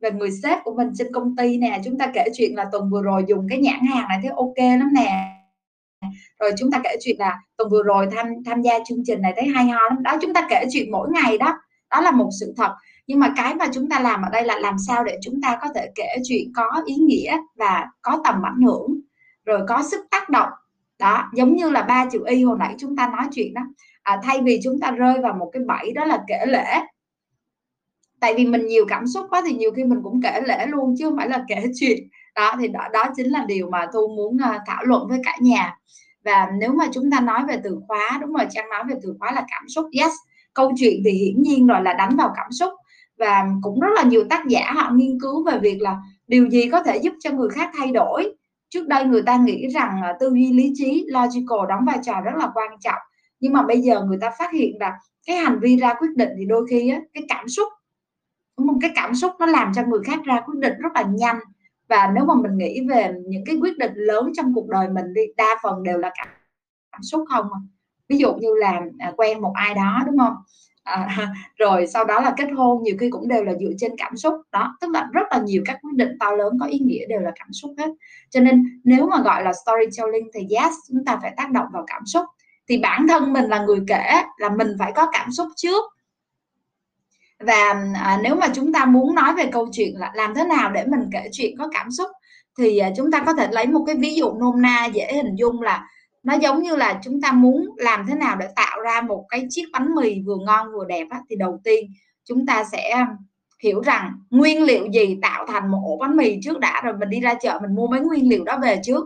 về 0.00 0.10
người 0.10 0.30
sếp 0.42 0.58
của 0.64 0.74
mình 0.74 0.88
trên 0.98 1.12
công 1.12 1.36
ty 1.36 1.58
nè 1.58 1.80
chúng 1.84 1.98
ta 1.98 2.06
kể 2.14 2.24
chuyện 2.36 2.54
là 2.54 2.64
tuần 2.72 2.90
vừa 2.90 3.02
rồi 3.02 3.24
dùng 3.28 3.46
cái 3.50 3.58
nhãn 3.58 3.80
hàng 3.80 4.08
này 4.08 4.18
thấy 4.22 4.30
ok 4.36 4.78
lắm 4.78 4.88
nè. 4.94 5.30
Rồi 6.40 6.52
chúng 6.58 6.70
ta 6.70 6.80
kể 6.84 6.96
chuyện 7.00 7.16
là 7.18 7.38
tuần 7.56 7.70
vừa 7.70 7.82
rồi 7.82 8.08
tham 8.16 8.26
tham 8.46 8.62
gia 8.62 8.78
chương 8.88 9.02
trình 9.06 9.22
này 9.22 9.32
thấy 9.36 9.48
hay 9.48 9.66
ho 9.66 9.80
lắm. 9.88 10.02
Đó 10.02 10.16
chúng 10.22 10.34
ta 10.34 10.46
kể 10.50 10.64
chuyện 10.72 10.90
mỗi 10.90 11.08
ngày 11.10 11.38
đó. 11.38 11.58
Đó 11.90 12.00
là 12.00 12.10
một 12.10 12.28
sự 12.40 12.54
thật 12.56 12.72
nhưng 13.06 13.18
mà 13.18 13.32
cái 13.36 13.54
mà 13.54 13.66
chúng 13.72 13.88
ta 13.88 14.00
làm 14.00 14.22
ở 14.22 14.28
đây 14.30 14.44
là 14.44 14.58
làm 14.58 14.78
sao 14.78 15.04
để 15.04 15.18
chúng 15.22 15.40
ta 15.42 15.58
có 15.62 15.68
thể 15.74 15.88
kể 15.94 16.16
chuyện 16.24 16.52
có 16.54 16.82
ý 16.86 16.94
nghĩa 16.94 17.38
và 17.56 17.86
có 18.02 18.20
tầm 18.24 18.42
ảnh 18.42 18.60
hưởng 18.62 19.00
rồi 19.44 19.60
có 19.68 19.82
sức 19.82 20.06
tác 20.10 20.28
động. 20.28 20.48
Đó 20.98 21.30
giống 21.34 21.56
như 21.56 21.70
là 21.70 21.82
ba 21.82 22.06
chữ 22.12 22.24
y 22.26 22.44
hồi 22.44 22.56
nãy 22.58 22.74
chúng 22.78 22.96
ta 22.96 23.08
nói 23.08 23.28
chuyện 23.32 23.54
đó. 23.54 23.62
À, 24.02 24.20
thay 24.22 24.40
vì 24.40 24.60
chúng 24.64 24.80
ta 24.80 24.90
rơi 24.90 25.20
vào 25.22 25.32
một 25.32 25.50
cái 25.52 25.62
bẫy 25.66 25.92
đó 25.92 26.04
là 26.04 26.24
kể 26.28 26.46
lễ. 26.46 26.80
Tại 28.20 28.34
vì 28.34 28.46
mình 28.46 28.66
nhiều 28.66 28.84
cảm 28.88 29.06
xúc 29.06 29.26
quá 29.30 29.42
thì 29.46 29.54
nhiều 29.54 29.70
khi 29.72 29.84
mình 29.84 30.00
cũng 30.02 30.22
kể 30.22 30.40
lễ 30.46 30.66
luôn 30.66 30.94
chứ 30.98 31.04
không 31.04 31.16
phải 31.16 31.28
là 31.28 31.44
kể 31.48 31.64
chuyện. 31.80 32.08
Đó 32.34 32.54
thì 32.58 32.68
đó 32.68 32.80
đó 32.92 33.04
chính 33.16 33.26
là 33.26 33.44
điều 33.48 33.70
mà 33.70 33.86
tôi 33.92 34.08
muốn 34.08 34.34
uh, 34.34 34.60
thảo 34.66 34.84
luận 34.84 35.08
với 35.08 35.18
cả 35.24 35.36
nhà. 35.40 35.76
Và 36.24 36.50
nếu 36.58 36.72
mà 36.72 36.84
chúng 36.92 37.10
ta 37.10 37.20
nói 37.20 37.42
về 37.48 37.60
từ 37.64 37.80
khóa 37.88 38.18
đúng 38.20 38.32
rồi 38.32 38.46
trang 38.50 38.68
nói 38.70 38.84
về 38.88 38.94
từ 39.02 39.14
khóa 39.18 39.32
là 39.32 39.44
cảm 39.50 39.68
xúc. 39.68 39.86
Yes 40.00 40.12
câu 40.54 40.72
chuyện 40.76 41.02
thì 41.04 41.10
hiển 41.10 41.42
nhiên 41.42 41.66
rồi 41.66 41.82
là 41.82 41.92
đánh 41.92 42.16
vào 42.16 42.32
cảm 42.36 42.52
xúc 42.52 42.72
và 43.18 43.46
cũng 43.62 43.80
rất 43.80 43.88
là 43.96 44.02
nhiều 44.02 44.24
tác 44.30 44.46
giả 44.46 44.72
họ 44.74 44.90
nghiên 44.94 45.20
cứu 45.20 45.44
về 45.44 45.58
việc 45.58 45.80
là 45.80 45.98
điều 46.26 46.50
gì 46.50 46.68
có 46.72 46.82
thể 46.82 46.96
giúp 46.96 47.12
cho 47.20 47.30
người 47.30 47.48
khác 47.48 47.70
thay 47.78 47.92
đổi. 47.92 48.34
Trước 48.68 48.86
đây 48.86 49.04
người 49.04 49.22
ta 49.22 49.36
nghĩ 49.36 49.68
rằng 49.68 50.00
à, 50.02 50.14
tư 50.20 50.28
duy 50.28 50.52
lý 50.52 50.72
trí 50.74 51.06
logical 51.08 51.68
đóng 51.68 51.84
vai 51.86 51.98
trò 52.02 52.20
rất 52.20 52.34
là 52.38 52.50
quan 52.54 52.70
trọng. 52.80 53.00
Nhưng 53.40 53.52
mà 53.52 53.62
bây 53.62 53.80
giờ 53.80 54.04
người 54.04 54.18
ta 54.20 54.30
phát 54.38 54.52
hiện 54.52 54.76
là 54.80 54.98
cái 55.26 55.36
hành 55.36 55.58
vi 55.60 55.76
ra 55.76 55.94
quyết 55.94 56.10
định 56.16 56.28
thì 56.38 56.44
đôi 56.44 56.66
khi 56.70 56.90
á, 56.90 57.00
cái 57.14 57.22
cảm 57.28 57.48
xúc 57.48 57.68
đúng 58.58 58.66
không? 58.68 58.80
Cái 58.80 58.90
cảm 58.94 59.14
xúc 59.14 59.32
nó 59.40 59.46
làm 59.46 59.72
cho 59.74 59.82
người 59.86 60.00
khác 60.04 60.20
ra 60.24 60.40
quyết 60.46 60.58
định 60.58 60.72
rất 60.78 60.92
là 60.94 61.02
nhanh. 61.02 61.36
Và 61.88 62.10
nếu 62.14 62.24
mà 62.24 62.34
mình 62.34 62.58
nghĩ 62.58 62.80
về 62.88 63.14
những 63.26 63.42
cái 63.46 63.56
quyết 63.60 63.78
định 63.78 63.92
lớn 63.94 64.32
trong 64.36 64.54
cuộc 64.54 64.68
đời 64.68 64.88
mình 64.88 65.14
đi 65.14 65.22
đa 65.36 65.58
phần 65.62 65.82
đều 65.82 65.98
là 65.98 66.10
cảm, 66.14 66.28
cảm 66.92 67.02
xúc 67.02 67.24
không 67.28 67.46
à. 67.52 67.60
ví 68.08 68.18
dụ 68.18 68.34
như 68.34 68.48
là 68.54 68.80
à, 68.98 69.12
quen 69.16 69.40
một 69.40 69.52
ai 69.54 69.74
đó 69.74 70.02
đúng 70.06 70.18
không? 70.18 70.34
À, 70.84 71.08
rồi 71.58 71.86
sau 71.86 72.04
đó 72.04 72.20
là 72.20 72.34
kết 72.36 72.48
hôn 72.56 72.82
nhiều 72.82 72.96
khi 73.00 73.10
cũng 73.10 73.28
đều 73.28 73.44
là 73.44 73.52
dựa 73.60 73.72
trên 73.78 73.92
cảm 73.98 74.16
xúc. 74.16 74.34
Đó 74.52 74.76
tức 74.80 74.90
là 74.90 75.08
rất 75.12 75.26
là 75.30 75.38
nhiều 75.38 75.62
các 75.66 75.78
quyết 75.82 75.94
định 75.94 76.08
to 76.20 76.30
lớn 76.30 76.58
có 76.60 76.66
ý 76.66 76.78
nghĩa 76.78 77.06
đều 77.06 77.20
là 77.20 77.32
cảm 77.34 77.52
xúc 77.52 77.74
hết. 77.78 77.88
Cho 78.30 78.40
nên 78.40 78.80
nếu 78.84 79.06
mà 79.06 79.22
gọi 79.22 79.44
là 79.44 79.52
storytelling 79.52 80.28
thì 80.34 80.56
yes 80.56 80.72
chúng 80.88 81.04
ta 81.04 81.18
phải 81.22 81.34
tác 81.36 81.50
động 81.50 81.66
vào 81.72 81.84
cảm 81.86 82.06
xúc. 82.06 82.24
Thì 82.68 82.78
bản 82.78 83.08
thân 83.08 83.32
mình 83.32 83.44
là 83.44 83.58
người 83.58 83.80
kể 83.86 84.22
là 84.38 84.48
mình 84.48 84.68
phải 84.78 84.92
có 84.92 85.10
cảm 85.12 85.32
xúc 85.32 85.48
trước. 85.56 85.84
Và 87.38 87.84
à, 87.94 88.20
nếu 88.22 88.34
mà 88.34 88.46
chúng 88.54 88.72
ta 88.72 88.84
muốn 88.84 89.14
nói 89.14 89.34
về 89.34 89.48
câu 89.52 89.68
chuyện 89.72 89.94
là 89.96 90.12
làm 90.14 90.34
thế 90.34 90.44
nào 90.44 90.70
để 90.70 90.84
mình 90.86 91.10
kể 91.12 91.28
chuyện 91.32 91.58
có 91.58 91.68
cảm 91.72 91.90
xúc 91.90 92.10
thì 92.58 92.78
à, 92.78 92.90
chúng 92.96 93.10
ta 93.10 93.22
có 93.26 93.32
thể 93.32 93.48
lấy 93.52 93.66
một 93.66 93.84
cái 93.86 93.96
ví 93.96 94.14
dụ 94.14 94.32
nôm 94.32 94.62
na 94.62 94.86
dễ 94.86 95.12
hình 95.12 95.34
dung 95.36 95.62
là 95.62 95.88
nó 96.24 96.34
giống 96.34 96.62
như 96.62 96.76
là 96.76 97.00
chúng 97.02 97.20
ta 97.20 97.32
muốn 97.32 97.68
làm 97.76 98.06
thế 98.08 98.14
nào 98.14 98.36
để 98.36 98.48
tạo 98.56 98.80
ra 98.80 99.00
một 99.00 99.26
cái 99.28 99.46
chiếc 99.50 99.64
bánh 99.72 99.94
mì 99.94 100.20
vừa 100.26 100.36
ngon 100.46 100.72
vừa 100.72 100.84
đẹp 100.84 101.06
á, 101.10 101.20
thì 101.30 101.36
đầu 101.36 101.60
tiên 101.64 101.84
chúng 102.24 102.46
ta 102.46 102.64
sẽ 102.72 102.90
um, 102.90 103.16
hiểu 103.62 103.80
rằng 103.80 104.12
nguyên 104.30 104.62
liệu 104.62 104.86
gì 104.92 105.18
tạo 105.22 105.46
thành 105.46 105.70
một 105.70 105.80
ổ 105.84 105.96
bánh 106.00 106.16
mì 106.16 106.38
trước 106.42 106.58
đã 106.58 106.82
rồi 106.84 106.94
mình 106.96 107.10
đi 107.10 107.20
ra 107.20 107.34
chợ 107.34 107.58
mình 107.62 107.74
mua 107.74 107.86
mấy 107.86 108.00
nguyên 108.00 108.28
liệu 108.28 108.44
đó 108.44 108.58
về 108.62 108.80
trước. 108.84 109.04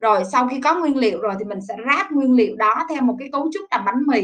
Rồi 0.00 0.22
sau 0.32 0.48
khi 0.48 0.60
có 0.60 0.78
nguyên 0.78 0.96
liệu 0.96 1.20
rồi 1.20 1.34
thì 1.38 1.44
mình 1.44 1.58
sẽ 1.68 1.76
ráp 1.86 2.12
nguyên 2.12 2.32
liệu 2.32 2.56
đó 2.56 2.86
theo 2.88 3.02
một 3.02 3.16
cái 3.18 3.28
cấu 3.32 3.50
trúc 3.52 3.62
làm 3.70 3.84
bánh 3.84 4.02
mì. 4.06 4.22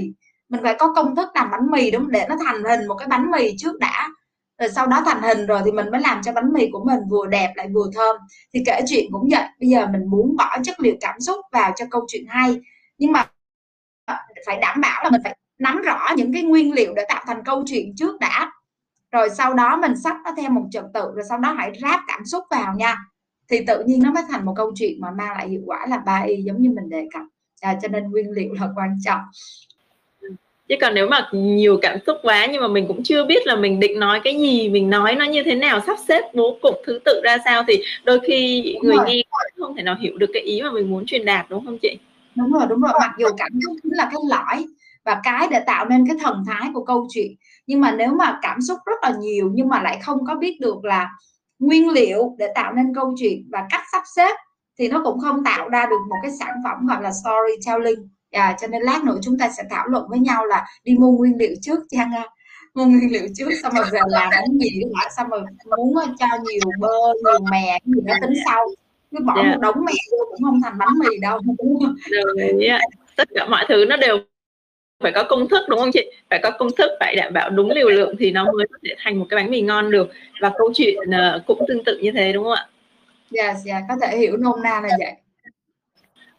Mình 0.48 0.60
phải 0.62 0.76
có 0.78 0.92
công 0.94 1.16
thức 1.16 1.28
làm 1.34 1.50
bánh 1.50 1.70
mì 1.70 1.90
đúng 1.90 2.10
để 2.10 2.26
nó 2.28 2.36
thành 2.44 2.64
hình 2.64 2.88
một 2.88 2.94
cái 2.94 3.08
bánh 3.08 3.30
mì 3.30 3.56
trước 3.58 3.78
đã 3.78 4.08
rồi 4.58 4.68
sau 4.74 4.86
đó 4.86 5.02
thành 5.06 5.22
hình 5.22 5.46
rồi 5.46 5.60
thì 5.64 5.72
mình 5.72 5.90
mới 5.92 6.00
làm 6.00 6.22
cho 6.22 6.32
bánh 6.32 6.52
mì 6.52 6.68
của 6.72 6.84
mình 6.84 7.00
vừa 7.10 7.26
đẹp 7.26 7.52
lại 7.56 7.68
vừa 7.74 7.90
thơm. 7.94 8.16
Thì 8.54 8.62
kể 8.66 8.80
chuyện 8.88 9.06
cũng 9.12 9.28
vậy 9.30 9.44
bây 9.60 9.68
giờ 9.68 9.86
mình 9.86 10.02
muốn 10.10 10.36
bỏ 10.36 10.56
chất 10.64 10.80
liệu 10.80 10.94
cảm 11.00 11.20
xúc 11.20 11.36
vào 11.52 11.72
cho 11.76 11.84
câu 11.90 12.04
chuyện 12.08 12.24
hay. 12.28 12.60
Nhưng 12.98 13.12
mà 13.12 13.26
phải 14.46 14.58
đảm 14.60 14.80
bảo 14.80 15.04
là 15.04 15.10
mình 15.10 15.20
phải 15.24 15.36
nắm 15.58 15.82
rõ 15.82 16.08
những 16.16 16.32
cái 16.32 16.42
nguyên 16.42 16.72
liệu 16.72 16.94
để 16.94 17.04
tạo 17.08 17.24
thành 17.26 17.44
câu 17.44 17.64
chuyện 17.66 17.94
trước 17.96 18.20
đã. 18.20 18.52
Rồi 19.12 19.30
sau 19.30 19.54
đó 19.54 19.76
mình 19.76 19.96
sắp 19.96 20.16
nó 20.24 20.30
theo 20.36 20.50
một 20.50 20.64
trật 20.70 20.84
tự 20.94 21.12
rồi 21.14 21.24
sau 21.28 21.38
đó 21.38 21.52
hãy 21.52 21.72
ráp 21.82 22.00
cảm 22.08 22.24
xúc 22.24 22.44
vào 22.50 22.74
nha. 22.74 22.96
Thì 23.50 23.64
tự 23.66 23.84
nhiên 23.86 24.02
nó 24.02 24.12
mới 24.12 24.22
thành 24.28 24.46
một 24.46 24.54
câu 24.56 24.72
chuyện 24.76 25.00
mà 25.00 25.10
mang 25.10 25.36
lại 25.36 25.48
hiệu 25.48 25.60
quả 25.66 25.86
là 25.88 25.98
ba 25.98 26.18
y 26.20 26.42
giống 26.42 26.62
như 26.62 26.70
mình 26.70 26.88
đề 26.88 27.08
cập. 27.14 27.22
À, 27.60 27.78
cho 27.82 27.88
nên 27.88 28.10
nguyên 28.10 28.30
liệu 28.30 28.52
là 28.52 28.68
quan 28.76 28.96
trọng 29.04 29.20
chứ 30.68 30.74
còn 30.80 30.94
nếu 30.94 31.08
mà 31.08 31.28
nhiều 31.32 31.78
cảm 31.82 31.98
xúc 32.06 32.16
quá 32.22 32.46
nhưng 32.46 32.60
mà 32.60 32.68
mình 32.68 32.84
cũng 32.88 33.02
chưa 33.02 33.24
biết 33.24 33.46
là 33.46 33.56
mình 33.56 33.80
định 33.80 34.00
nói 34.00 34.20
cái 34.24 34.38
gì 34.38 34.68
mình 34.68 34.90
nói 34.90 35.14
nó 35.14 35.24
như 35.24 35.42
thế 35.42 35.54
nào 35.54 35.80
sắp 35.86 35.98
xếp 36.08 36.22
bố 36.34 36.58
cục 36.62 36.74
thứ 36.86 36.98
tự 37.04 37.20
ra 37.24 37.38
sao 37.44 37.62
thì 37.68 37.82
đôi 38.04 38.20
khi 38.26 38.72
đúng 38.74 38.86
người 38.86 38.96
rồi. 38.96 39.06
nghe 39.06 39.22
không 39.58 39.76
thể 39.76 39.82
nào 39.82 39.96
hiểu 40.00 40.18
được 40.18 40.30
cái 40.32 40.42
ý 40.42 40.62
mà 40.62 40.70
mình 40.70 40.90
muốn 40.90 41.06
truyền 41.06 41.24
đạt 41.24 41.46
đúng 41.50 41.64
không 41.64 41.78
chị? 41.82 41.98
Đúng 42.34 42.52
rồi 42.52 42.66
đúng 42.68 42.80
rồi. 42.80 42.92
Mặc 43.00 43.10
dù 43.18 43.26
cảm 43.36 43.48
xúc 43.64 43.76
chính 43.82 43.92
là 43.92 44.04
cái 44.04 44.20
lõi 44.30 44.66
và 45.04 45.20
cái 45.24 45.48
để 45.50 45.60
tạo 45.66 45.84
nên 45.84 46.06
cái 46.08 46.16
thần 46.22 46.44
thái 46.46 46.70
của 46.74 46.84
câu 46.84 47.06
chuyện 47.10 47.32
nhưng 47.66 47.80
mà 47.80 47.94
nếu 47.98 48.14
mà 48.14 48.38
cảm 48.42 48.60
xúc 48.60 48.78
rất 48.86 48.96
là 49.02 49.14
nhiều 49.20 49.50
nhưng 49.54 49.68
mà 49.68 49.82
lại 49.82 49.98
không 50.02 50.18
có 50.26 50.34
biết 50.34 50.58
được 50.60 50.84
là 50.84 51.10
nguyên 51.58 51.90
liệu 51.90 52.36
để 52.38 52.46
tạo 52.54 52.72
nên 52.72 52.94
câu 52.94 53.14
chuyện 53.20 53.48
và 53.52 53.66
cách 53.70 53.82
sắp 53.92 54.02
xếp 54.16 54.36
thì 54.78 54.88
nó 54.88 55.02
cũng 55.04 55.20
không 55.20 55.44
tạo 55.44 55.68
ra 55.68 55.86
được 55.86 56.00
một 56.08 56.16
cái 56.22 56.30
sản 56.38 56.54
phẩm 56.64 56.86
gọi 56.86 57.02
là 57.02 57.10
storytelling 57.12 58.08
à, 58.30 58.56
cho 58.60 58.66
nên 58.66 58.82
lát 58.82 59.04
nữa 59.04 59.18
chúng 59.22 59.38
ta 59.38 59.50
sẽ 59.56 59.62
thảo 59.70 59.86
luận 59.88 60.04
với 60.08 60.18
nhau 60.18 60.46
là 60.46 60.66
đi 60.84 60.94
mua 60.94 61.10
nguyên 61.10 61.38
liệu 61.38 61.54
trước 61.62 61.80
chăng 61.90 62.10
mua 62.78 62.84
nguyên 62.84 63.12
liệu 63.12 63.28
trước 63.36 63.48
xong 63.62 63.72
rồi 63.76 63.84
về 63.92 64.00
làm 64.06 64.30
bánh 64.30 64.58
mì 64.58 64.68
lại 64.80 65.10
xong 65.16 65.28
rồi 65.28 65.40
muốn 65.76 66.16
cho 66.18 66.26
nhiều 66.50 66.70
bơ 66.78 66.88
nhiều 67.24 67.38
mè 67.50 67.66
cái 67.66 67.80
gì 67.84 68.00
đó 68.04 68.14
tính 68.20 68.34
sau. 68.46 68.68
Cứ 69.10 69.18
bỏ 69.24 69.34
yeah. 69.34 69.46
Dạ. 69.46 69.54
một 69.54 69.60
đống 69.60 69.84
mè 69.84 69.92
vô 70.12 70.18
cũng 70.30 70.42
không 70.44 70.60
thành 70.62 70.78
bánh 70.78 70.98
mì 70.98 71.18
đâu. 71.22 71.40
Được, 72.10 72.58
yeah. 72.60 72.80
tất 73.16 73.28
cả 73.34 73.46
mọi 73.46 73.64
thứ 73.68 73.84
nó 73.88 73.96
đều 73.96 74.18
phải 75.02 75.12
có 75.14 75.24
công 75.28 75.48
thức 75.48 75.64
đúng 75.68 75.78
không 75.78 75.90
chị? 75.92 76.10
Phải 76.30 76.40
có 76.42 76.50
công 76.58 76.68
thức 76.78 76.90
phải 77.00 77.16
đảm 77.16 77.32
bảo 77.32 77.50
đúng 77.50 77.70
liều 77.70 77.88
lượng 77.88 78.14
thì 78.18 78.30
nó 78.30 78.44
mới 78.44 78.66
có 78.72 78.78
thể 78.84 78.94
thành 78.98 79.18
một 79.18 79.26
cái 79.28 79.36
bánh 79.42 79.50
mì 79.50 79.60
ngon 79.60 79.90
được. 79.90 80.08
Và 80.40 80.52
câu 80.58 80.72
chuyện 80.74 80.96
uh, 81.08 81.46
cũng 81.46 81.64
tương 81.68 81.84
tự 81.84 81.98
như 81.98 82.12
thế 82.12 82.32
đúng 82.32 82.44
không 82.44 82.52
ạ? 82.52 82.66
Yes, 83.32 83.66
yeah, 83.66 83.82
có 83.88 83.94
thể 84.02 84.18
hiểu 84.18 84.36
nôm 84.36 84.62
na 84.62 84.80
là 84.80 84.88
vậy 84.98 85.12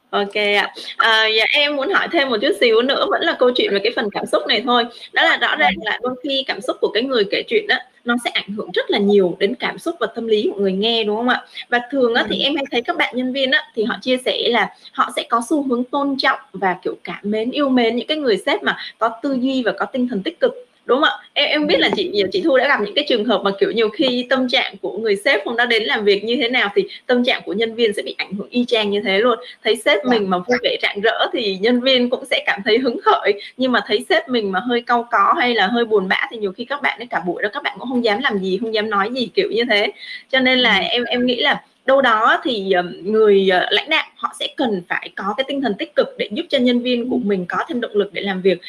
Ok 0.10 0.34
ạ. 0.34 0.74
À, 0.98 1.28
dạ 1.38 1.45
em 1.52 1.76
muốn 1.76 1.89
hỏi 1.89 2.08
thêm 2.12 2.30
một 2.30 2.38
chút 2.41 2.52
xíu 2.60 2.82
nữa 2.82 3.06
vẫn 3.12 3.22
là 3.22 3.36
câu 3.39 3.52
chuyện 3.56 3.74
về 3.74 3.80
cái 3.84 3.93
phần 3.95 4.10
cảm 4.12 4.26
xúc 4.26 4.48
này 4.48 4.62
thôi. 4.65 4.84
Đó 5.13 5.24
là 5.24 5.38
rõ 5.38 5.56
ràng 5.56 5.74
là 5.84 6.00
đôi 6.02 6.15
khi 6.24 6.43
cảm 6.48 6.62
xúc 6.62 6.78
của 6.82 6.91
cái 6.93 7.04
người 7.04 7.24
kể 7.32 7.43
chuyện 7.48 7.67
đó 7.67 7.76
nó 8.06 8.15
sẽ 8.24 8.30
ảnh 8.30 8.50
hưởng 8.58 8.72
rất 8.74 8.91
là 8.91 9.00
nhiều 9.00 9.36
đến 9.39 9.56
cảm 9.56 9.80
xúc 9.80 9.95
và 10.00 10.08
tâm 10.15 10.28
lý 10.28 10.50
của 10.54 10.62
người 10.62 10.72
nghe 10.72 11.04
đúng 11.04 11.15
không 11.15 11.30
ạ? 11.30 11.41
Và 11.69 11.82
thường 11.91 12.13
á, 12.13 12.26
thì 12.30 12.39
em 12.43 12.56
hay 12.56 12.65
thấy 12.72 12.82
các 12.82 12.98
bạn 12.98 13.17
nhân 13.17 13.34
viên 13.34 13.52
á, 13.52 13.63
thì 13.76 13.84
họ 13.84 13.95
chia 14.02 14.17
sẻ 14.26 14.38
là 14.48 14.76
họ 14.91 15.12
sẽ 15.15 15.24
có 15.30 15.41
xu 15.50 15.63
hướng 15.63 15.84
tôn 15.84 16.15
trọng 16.17 16.39
và 16.54 16.76
kiểu 16.84 16.95
cảm 17.04 17.19
mến 17.24 17.52
yêu 17.52 17.69
mến 17.69 17.95
những 17.95 18.08
cái 18.08 18.17
người 18.17 18.38
sếp 18.45 18.63
mà 18.63 18.78
có 18.98 19.10
tư 19.24 19.38
duy 19.41 19.63
và 19.63 19.72
có 19.72 19.86
tinh 19.86 20.08
thần 20.08 20.24
tích 20.24 20.39
cực 20.39 20.68
đúng 20.89 21.02
không 21.02 21.10
ạ? 21.10 21.25
Em 21.34 21.49
em 21.49 21.67
biết 21.67 21.80
là 21.80 21.89
chị 21.95 22.23
chị 22.32 22.41
thu 22.41 22.58
đã 22.58 22.67
gặp 22.67 22.82
những 22.82 22.95
cái 22.95 23.06
trường 23.10 23.25
hợp 23.25 23.41
mà 23.43 23.52
kiểu 23.60 23.71
nhiều 23.71 23.89
khi 23.89 24.25
tâm 24.30 24.49
trạng 24.49 24.78
của 24.82 24.97
người 24.97 25.15
sếp 25.15 25.41
không 25.45 25.56
đã 25.56 25.65
đến 25.65 25.84
làm 25.84 26.06
việc 26.06 26.23
như 26.23 26.36
thế 26.41 26.49
nào 26.49 26.69
thì 26.75 26.88
tâm 27.08 27.23
trạng 27.23 27.41
của 27.45 27.54
nhân 27.54 27.75
viên 27.75 27.93
sẽ 27.93 28.02
bị 28.02 28.15
ảnh 28.17 28.34
hưởng 28.34 28.49
y 28.49 28.65
chang 28.65 28.89
như 28.89 29.02
thế 29.02 29.19
luôn. 29.19 29.39
Thấy 29.63 29.75
sếp 29.75 29.99
dạ. 30.04 30.10
mình 30.10 30.30
mà 30.30 30.38
vui 30.38 30.58
vẻ 30.63 30.78
rạng 30.82 31.02
rỡ 31.02 31.28
thì 31.34 31.58
nhân 31.62 31.82
viên 31.82 32.10
cũng 32.10 32.25
sẽ 32.25 32.43
cảm 32.45 32.62
thấy 32.65 32.78
hứng 32.78 32.99
khởi. 33.02 33.41
Nhưng 33.58 33.71
mà 33.71 33.80
thấy 33.88 34.06
sếp 34.10 34.30
mình 34.30 34.52
mà 34.52 34.60
hơi 34.60 34.82
cau 34.82 35.08
có 35.12 35.34
hay 35.38 35.54
là 35.54 35.67
hơi 35.67 35.86
buồn 35.86 36.08
bã 36.08 36.28
thì 36.32 36.38
nhiều 36.38 36.52
khi 36.52 36.65
các 36.65 36.82
bạn 36.82 36.99
ấy 36.99 37.08
cả 37.08 37.19
buổi 37.19 37.43
đó 37.43 37.49
các 37.54 37.63
bạn 37.63 37.78
cũng 37.80 37.89
không 37.89 38.04
dám 38.04 38.19
làm 38.21 38.39
gì 38.39 38.58
không 38.62 38.73
dám 38.73 38.89
nói 38.89 39.10
gì 39.13 39.30
kiểu 39.34 39.49
như 39.52 39.63
thế. 39.69 39.91
Cho 40.30 40.39
nên 40.39 40.60
là 40.60 40.78
em 40.78 41.04
em 41.04 41.25
nghĩ 41.25 41.41
là 41.41 41.62
đâu 41.86 42.02
đó 42.02 42.41
thì 42.43 42.73
người 43.04 43.49
ờ, 43.49 43.67
lãnh 43.69 43.89
đạo 43.89 44.06
họ 44.15 44.34
sẽ 44.39 44.47
cần 44.58 44.82
phải 44.89 45.10
có 45.15 45.34
cái 45.38 45.45
tinh 45.47 45.62
thần 45.62 45.73
tích 45.80 45.95
cực 45.95 46.08
để 46.17 46.30
giúp 46.32 46.45
cho 46.49 46.58
nhân 46.58 46.82
viên 46.82 47.10
của 47.10 47.17
mình 47.17 47.45
có 47.49 47.58
thêm 47.67 47.82
động 47.82 47.91
lực 47.93 48.13
để 48.13 48.21
làm 48.21 48.41
việc 48.41 48.62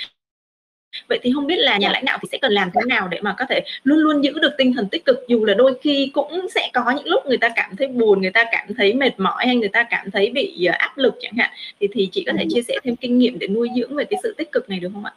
vậy 1.08 1.18
thì 1.22 1.32
không 1.34 1.46
biết 1.46 1.56
là 1.56 1.78
nhà 1.78 1.90
lãnh 1.90 2.04
đạo 2.04 2.18
thì 2.22 2.28
sẽ 2.32 2.38
cần 2.42 2.52
làm 2.52 2.70
thế 2.74 2.80
nào 2.86 3.08
để 3.08 3.20
mà 3.20 3.34
có 3.38 3.44
thể 3.48 3.60
luôn 3.82 3.98
luôn 3.98 4.24
giữ 4.24 4.32
được 4.42 4.52
tinh 4.58 4.72
thần 4.74 4.88
tích 4.88 5.04
cực 5.04 5.24
dù 5.28 5.44
là 5.44 5.54
đôi 5.54 5.78
khi 5.82 6.10
cũng 6.14 6.46
sẽ 6.54 6.70
có 6.72 6.90
những 6.96 7.06
lúc 7.06 7.26
người 7.26 7.38
ta 7.38 7.48
cảm 7.56 7.76
thấy 7.76 7.88
buồn 7.88 8.20
người 8.20 8.30
ta 8.30 8.44
cảm 8.52 8.74
thấy 8.74 8.94
mệt 8.94 9.20
mỏi 9.20 9.46
hay 9.46 9.56
người 9.56 9.68
ta 9.68 9.82
cảm 9.82 10.10
thấy 10.10 10.30
bị 10.34 10.64
ờ, 10.64 10.74
áp 10.78 10.98
lực 10.98 11.14
chẳng 11.20 11.36
hạn 11.38 11.50
thì 11.80 11.88
thì 11.92 12.08
chị 12.12 12.24
có 12.26 12.32
thể 12.38 12.44
chia 12.48 12.62
sẻ 12.68 12.74
thêm 12.84 12.96
kinh 12.96 13.18
nghiệm 13.18 13.38
để 13.38 13.48
nuôi 13.48 13.68
dưỡng 13.76 13.94
về 13.96 14.04
cái 14.04 14.20
sự 14.22 14.34
tích 14.38 14.52
cực 14.52 14.70
này 14.70 14.80
được 14.80 14.88
không 14.92 15.04
ạ? 15.04 15.12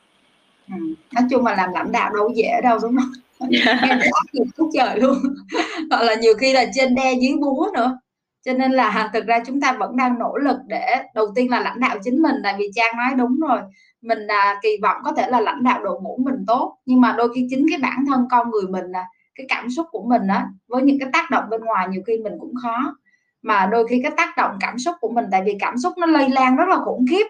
Ừ. 0.70 0.76
nói 1.12 1.24
chung 1.32 1.46
là 1.46 1.56
làm 1.56 1.70
lãnh 1.74 1.92
đạo 1.92 2.12
đâu 2.14 2.32
dễ 2.36 2.62
đâu 2.64 2.78
đúng 2.82 2.96
không? 2.98 3.12
áp 4.14 4.26
lực 4.32 4.48
chút 4.58 4.70
trời 4.74 5.00
luôn 5.00 5.18
hoặc 5.90 6.04
là 6.04 6.16
nhiều 6.16 6.34
khi 6.40 6.54
là 6.54 6.66
trên 6.74 6.96
đe 6.96 7.14
dưới 7.22 7.34
búa 7.42 7.68
nữa 7.74 7.98
cho 8.46 8.54
nên 8.54 8.72
là 8.72 9.10
thực 9.14 9.26
ra 9.26 9.40
chúng 9.46 9.62
ta 9.62 9.74
vẫn 9.80 9.98
đang 9.98 10.20
nỗ 10.20 10.38
lực 10.38 10.58
để 10.68 10.96
đầu 11.16 11.26
tiên 11.36 11.50
là 11.50 11.60
lãnh 11.60 11.80
đạo 11.80 11.98
chính 12.04 12.22
mình 12.22 12.36
tại 12.44 12.56
vì 12.58 12.72
trang 12.76 12.98
nói 12.98 13.10
đúng 13.18 13.40
rồi 13.40 13.60
mình 14.04 14.28
à, 14.28 14.60
kỳ 14.62 14.70
vọng 14.82 14.98
có 15.04 15.12
thể 15.12 15.30
là 15.30 15.40
lãnh 15.40 15.64
đạo 15.64 15.84
đội 15.84 16.02
ngũ 16.02 16.20
mình 16.26 16.44
tốt. 16.48 16.78
Nhưng 16.86 17.02
mà 17.02 17.14
đôi 17.18 17.34
khi 17.36 17.48
chính 17.50 17.66
cái 17.70 17.80
bản 17.82 18.06
thân 18.08 18.28
con 18.32 18.52
người 18.52 18.68
mình 18.70 18.86
là 18.86 19.06
cái 19.36 19.46
cảm 19.50 19.70
xúc 19.70 19.88
của 19.92 20.04
mình 20.10 20.28
á 20.28 20.48
với 20.68 20.82
những 20.84 21.00
cái 21.00 21.10
tác 21.14 21.32
động 21.32 21.44
bên 21.50 21.62
ngoài 21.62 21.88
nhiều 21.90 22.02
khi 22.08 22.18
mình 22.18 22.34
cũng 22.40 22.54
khó. 22.62 22.96
Mà 23.42 23.66
đôi 23.72 23.88
khi 23.88 24.00
cái 24.04 24.12
tác 24.18 24.38
động 24.38 24.58
cảm 24.60 24.80
xúc 24.80 24.96
của 25.02 25.10
mình 25.10 25.26
tại 25.32 25.44
vì 25.46 25.58
cảm 25.60 25.78
xúc 25.78 25.94
nó 25.98 26.06
lây 26.06 26.30
lan 26.30 26.56
rất 26.56 26.70
là 26.70 26.78
khủng 26.86 27.06
khiếp. 27.10 27.26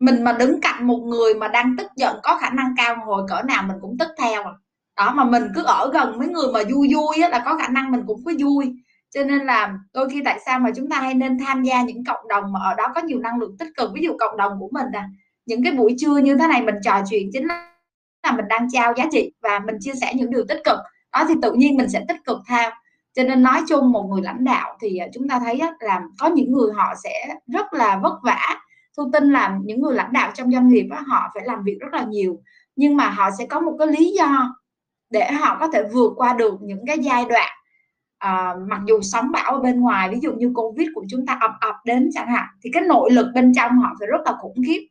Mình 0.00 0.24
mà 0.24 0.32
đứng 0.32 0.60
cạnh 0.60 0.86
một 0.86 0.98
người 0.98 1.34
mà 1.34 1.48
đang 1.48 1.76
tức 1.78 1.86
giận 1.96 2.16
có 2.22 2.38
khả 2.40 2.50
năng 2.50 2.74
cao 2.76 2.96
hồi 3.06 3.22
cỡ 3.28 3.42
nào 3.42 3.62
mình 3.68 3.76
cũng 3.80 3.96
tức 3.98 4.08
theo 4.18 4.42
à. 4.42 4.52
đó 4.96 5.12
mà 5.14 5.24
mình 5.24 5.42
cứ 5.54 5.62
ở 5.62 5.90
gần 5.92 6.18
mấy 6.18 6.28
người 6.28 6.52
mà 6.54 6.60
vui 6.72 6.88
vui 6.94 7.22
á, 7.22 7.28
là 7.28 7.42
có 7.44 7.58
khả 7.58 7.68
năng 7.68 7.90
mình 7.90 8.02
cũng 8.06 8.24
có 8.24 8.32
vui. 8.38 8.74
Cho 9.10 9.24
nên 9.24 9.38
là 9.38 9.74
đôi 9.94 10.10
khi 10.10 10.22
tại 10.24 10.40
sao 10.46 10.58
mà 10.58 10.70
chúng 10.76 10.90
ta 10.90 11.00
hay 11.00 11.14
nên 11.14 11.38
tham 11.38 11.62
gia 11.62 11.82
những 11.82 12.04
cộng 12.04 12.28
đồng 12.28 12.52
mà 12.52 12.60
ở 12.62 12.74
đó 12.74 12.92
có 12.94 13.00
nhiều 13.00 13.18
năng 13.18 13.38
lượng 13.38 13.56
tích 13.58 13.68
cực. 13.76 13.90
Ví 13.94 14.02
dụ 14.02 14.16
cộng 14.18 14.36
đồng 14.36 14.52
của 14.60 14.68
mình 14.72 14.86
à 14.92 15.08
những 15.48 15.64
cái 15.64 15.72
buổi 15.72 15.94
trưa 15.98 16.16
như 16.16 16.36
thế 16.36 16.48
này 16.48 16.62
mình 16.62 16.74
trò 16.84 17.02
chuyện 17.10 17.30
chính 17.32 17.46
là 17.46 17.74
là 18.22 18.32
mình 18.32 18.48
đang 18.48 18.68
trao 18.70 18.94
giá 18.96 19.04
trị 19.12 19.32
và 19.42 19.58
mình 19.58 19.76
chia 19.80 19.92
sẻ 20.00 20.12
những 20.14 20.30
điều 20.30 20.44
tích 20.48 20.60
cực. 20.64 20.78
Đó 21.12 21.24
thì 21.28 21.34
tự 21.42 21.52
nhiên 21.52 21.76
mình 21.76 21.88
sẽ 21.88 22.04
tích 22.08 22.24
cực 22.24 22.38
theo. 22.48 22.70
Cho 23.14 23.22
nên 23.22 23.42
nói 23.42 23.62
chung 23.68 23.92
một 23.92 24.08
người 24.10 24.22
lãnh 24.22 24.44
đạo 24.44 24.76
thì 24.80 24.98
ờ, 24.98 25.06
chúng 25.14 25.28
ta 25.28 25.38
thấy 25.38 25.60
là 25.80 26.00
có 26.18 26.28
những 26.28 26.52
người 26.52 26.72
họ 26.74 26.94
sẽ 27.04 27.36
rất 27.46 27.66
là 27.72 28.00
vất 28.02 28.14
vả. 28.22 28.60
Thu 28.96 29.10
tin 29.12 29.30
là 29.30 29.58
những 29.64 29.82
người 29.82 29.94
lãnh 29.94 30.12
đạo 30.12 30.30
trong 30.34 30.52
doanh 30.52 30.68
nghiệp 30.68 30.88
họ 31.06 31.30
phải 31.34 31.42
làm 31.46 31.64
việc 31.64 31.76
rất 31.80 31.92
là 31.92 32.04
nhiều 32.04 32.40
nhưng 32.78 32.96
mà 32.96 33.10
họ 33.10 33.30
sẽ 33.38 33.46
có 33.46 33.60
một 33.60 33.76
cái 33.78 33.88
lý 33.88 34.12
do 34.12 34.54
để 35.10 35.32
họ 35.32 35.56
có 35.60 35.68
thể 35.68 35.82
vượt 35.92 36.12
qua 36.16 36.32
được 36.32 36.54
những 36.62 36.86
cái 36.86 36.98
giai 36.98 37.24
đoạn 37.24 37.50
à, 38.18 38.54
mặc 38.68 38.80
dù 38.86 39.00
sóng 39.02 39.30
bão 39.32 39.52
ở 39.52 39.60
bên 39.60 39.80
ngoài 39.80 40.08
ví 40.10 40.18
dụ 40.20 40.32
như 40.32 40.52
covid 40.54 40.88
của 40.94 41.04
chúng 41.08 41.26
ta 41.26 41.38
ập 41.40 41.50
ập 41.60 41.74
đến 41.84 42.10
chẳng 42.12 42.26
hạn 42.26 42.46
thì 42.62 42.70
cái 42.72 42.82
nội 42.82 43.10
lực 43.12 43.26
bên 43.34 43.52
trong 43.54 43.78
họ 43.78 43.90
phải 43.98 44.08
rất 44.08 44.18
là 44.24 44.32
khủng 44.40 44.56
khiếp 44.66 44.88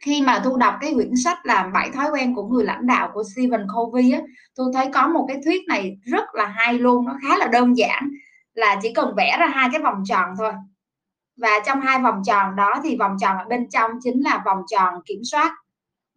khi 0.00 0.22
mà 0.22 0.40
thu 0.44 0.56
đọc 0.56 0.74
cái 0.80 0.94
quyển 0.94 1.16
sách 1.24 1.46
là 1.46 1.70
bảy 1.74 1.90
thói 1.90 2.10
quen 2.12 2.34
của 2.34 2.46
người 2.46 2.64
lãnh 2.64 2.86
đạo 2.86 3.10
của 3.14 3.22
Stephen 3.34 3.66
Covey 3.76 4.12
á, 4.12 4.20
tôi 4.54 4.66
thấy 4.74 4.86
có 4.94 5.08
một 5.08 5.24
cái 5.28 5.36
thuyết 5.44 5.60
này 5.68 5.98
rất 6.02 6.24
là 6.34 6.46
hay 6.46 6.74
luôn, 6.78 7.06
nó 7.06 7.16
khá 7.22 7.38
là 7.38 7.46
đơn 7.46 7.76
giản, 7.76 8.10
là 8.54 8.76
chỉ 8.82 8.92
cần 8.94 9.14
vẽ 9.16 9.36
ra 9.40 9.46
hai 9.46 9.68
cái 9.72 9.82
vòng 9.82 10.02
tròn 10.04 10.28
thôi. 10.38 10.52
Và 11.36 11.50
trong 11.66 11.80
hai 11.80 11.98
vòng 11.98 12.22
tròn 12.26 12.56
đó 12.56 12.74
thì 12.84 12.96
vòng 12.96 13.16
tròn 13.20 13.36
ở 13.38 13.44
bên 13.48 13.70
trong 13.70 13.90
chính 14.00 14.24
là 14.24 14.42
vòng 14.46 14.62
tròn 14.66 14.94
kiểm 15.06 15.20
soát, 15.24 15.54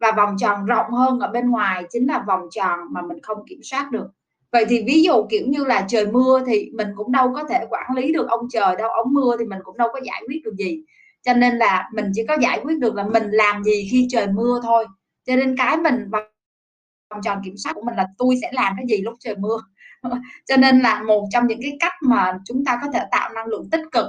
và 0.00 0.12
vòng 0.12 0.36
tròn 0.38 0.66
rộng 0.66 0.90
hơn 0.90 1.20
ở 1.20 1.28
bên 1.28 1.50
ngoài 1.50 1.84
chính 1.90 2.06
là 2.06 2.24
vòng 2.26 2.48
tròn 2.50 2.78
mà 2.90 3.02
mình 3.02 3.22
không 3.22 3.38
kiểm 3.48 3.60
soát 3.62 3.90
được. 3.90 4.06
Vậy 4.52 4.64
thì 4.68 4.84
ví 4.86 5.02
dụ 5.02 5.26
kiểu 5.30 5.46
như 5.46 5.64
là 5.64 5.84
trời 5.88 6.06
mưa 6.06 6.42
thì 6.46 6.70
mình 6.74 6.88
cũng 6.96 7.12
đâu 7.12 7.32
có 7.34 7.44
thể 7.44 7.66
quản 7.70 7.96
lý 7.96 8.12
được 8.12 8.28
ông 8.28 8.48
trời, 8.50 8.76
đâu 8.76 8.90
ống 8.90 9.12
mưa 9.12 9.36
thì 9.38 9.44
mình 9.44 9.58
cũng 9.64 9.76
đâu 9.76 9.88
có 9.92 10.00
giải 10.04 10.22
quyết 10.26 10.40
được 10.44 10.54
gì 10.58 10.82
cho 11.22 11.34
nên 11.34 11.56
là 11.56 11.88
mình 11.94 12.10
chỉ 12.14 12.22
có 12.28 12.36
giải 12.42 12.60
quyết 12.62 12.78
được 12.78 12.94
là 12.94 13.04
mình 13.04 13.30
làm 13.30 13.64
gì 13.64 13.88
khi 13.90 14.06
trời 14.10 14.26
mưa 14.26 14.60
thôi. 14.62 14.86
Cho 15.26 15.36
nên 15.36 15.56
cái 15.56 15.76
mình 15.76 16.10
vòng 16.10 17.22
tròn 17.22 17.40
kiểm 17.44 17.54
soát 17.56 17.72
của 17.74 17.82
mình 17.82 17.96
là 17.96 18.06
tôi 18.18 18.36
sẽ 18.42 18.50
làm 18.52 18.74
cái 18.76 18.86
gì 18.88 19.02
lúc 19.02 19.14
trời 19.20 19.36
mưa. 19.36 19.58
Cho 20.46 20.56
nên 20.56 20.80
là 20.80 21.02
một 21.02 21.28
trong 21.30 21.46
những 21.46 21.62
cái 21.62 21.76
cách 21.80 21.92
mà 22.02 22.38
chúng 22.44 22.64
ta 22.64 22.78
có 22.82 22.88
thể 22.92 23.00
tạo 23.10 23.30
năng 23.34 23.46
lượng 23.46 23.70
tích 23.70 23.82
cực, 23.92 24.06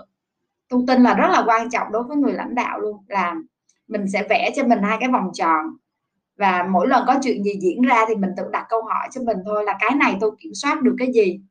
tôi 0.70 0.84
tin 0.88 1.04
là 1.04 1.14
rất 1.14 1.28
là 1.32 1.44
quan 1.48 1.70
trọng 1.70 1.92
đối 1.92 2.04
với 2.04 2.18
người 2.18 2.34
lãnh 2.34 2.56
đạo 2.56 2.80
luôn, 2.80 2.98
là 3.08 3.36
mình 3.88 4.08
sẽ 4.14 4.24
vẽ 4.30 4.52
cho 4.56 4.64
mình 4.64 4.80
hai 4.84 4.98
cái 5.00 5.10
vòng 5.10 5.30
tròn. 5.34 5.66
Và 6.38 6.68
mỗi 6.72 6.88
lần 6.88 7.04
có 7.08 7.16
chuyện 7.24 7.44
gì 7.44 7.52
diễn 7.62 7.82
ra 7.82 8.06
thì 8.08 8.16
mình 8.16 8.32
tự 8.38 8.44
đặt 8.52 8.66
câu 8.70 8.82
hỏi 8.84 9.08
cho 9.12 9.22
mình 9.22 9.38
thôi 9.46 9.64
là 9.64 9.78
cái 9.80 9.92
này 9.96 10.18
tôi 10.22 10.32
kiểm 10.40 10.52
soát 10.56 10.82
được 10.82 10.96
cái 11.00 11.14
gì? 11.14 11.42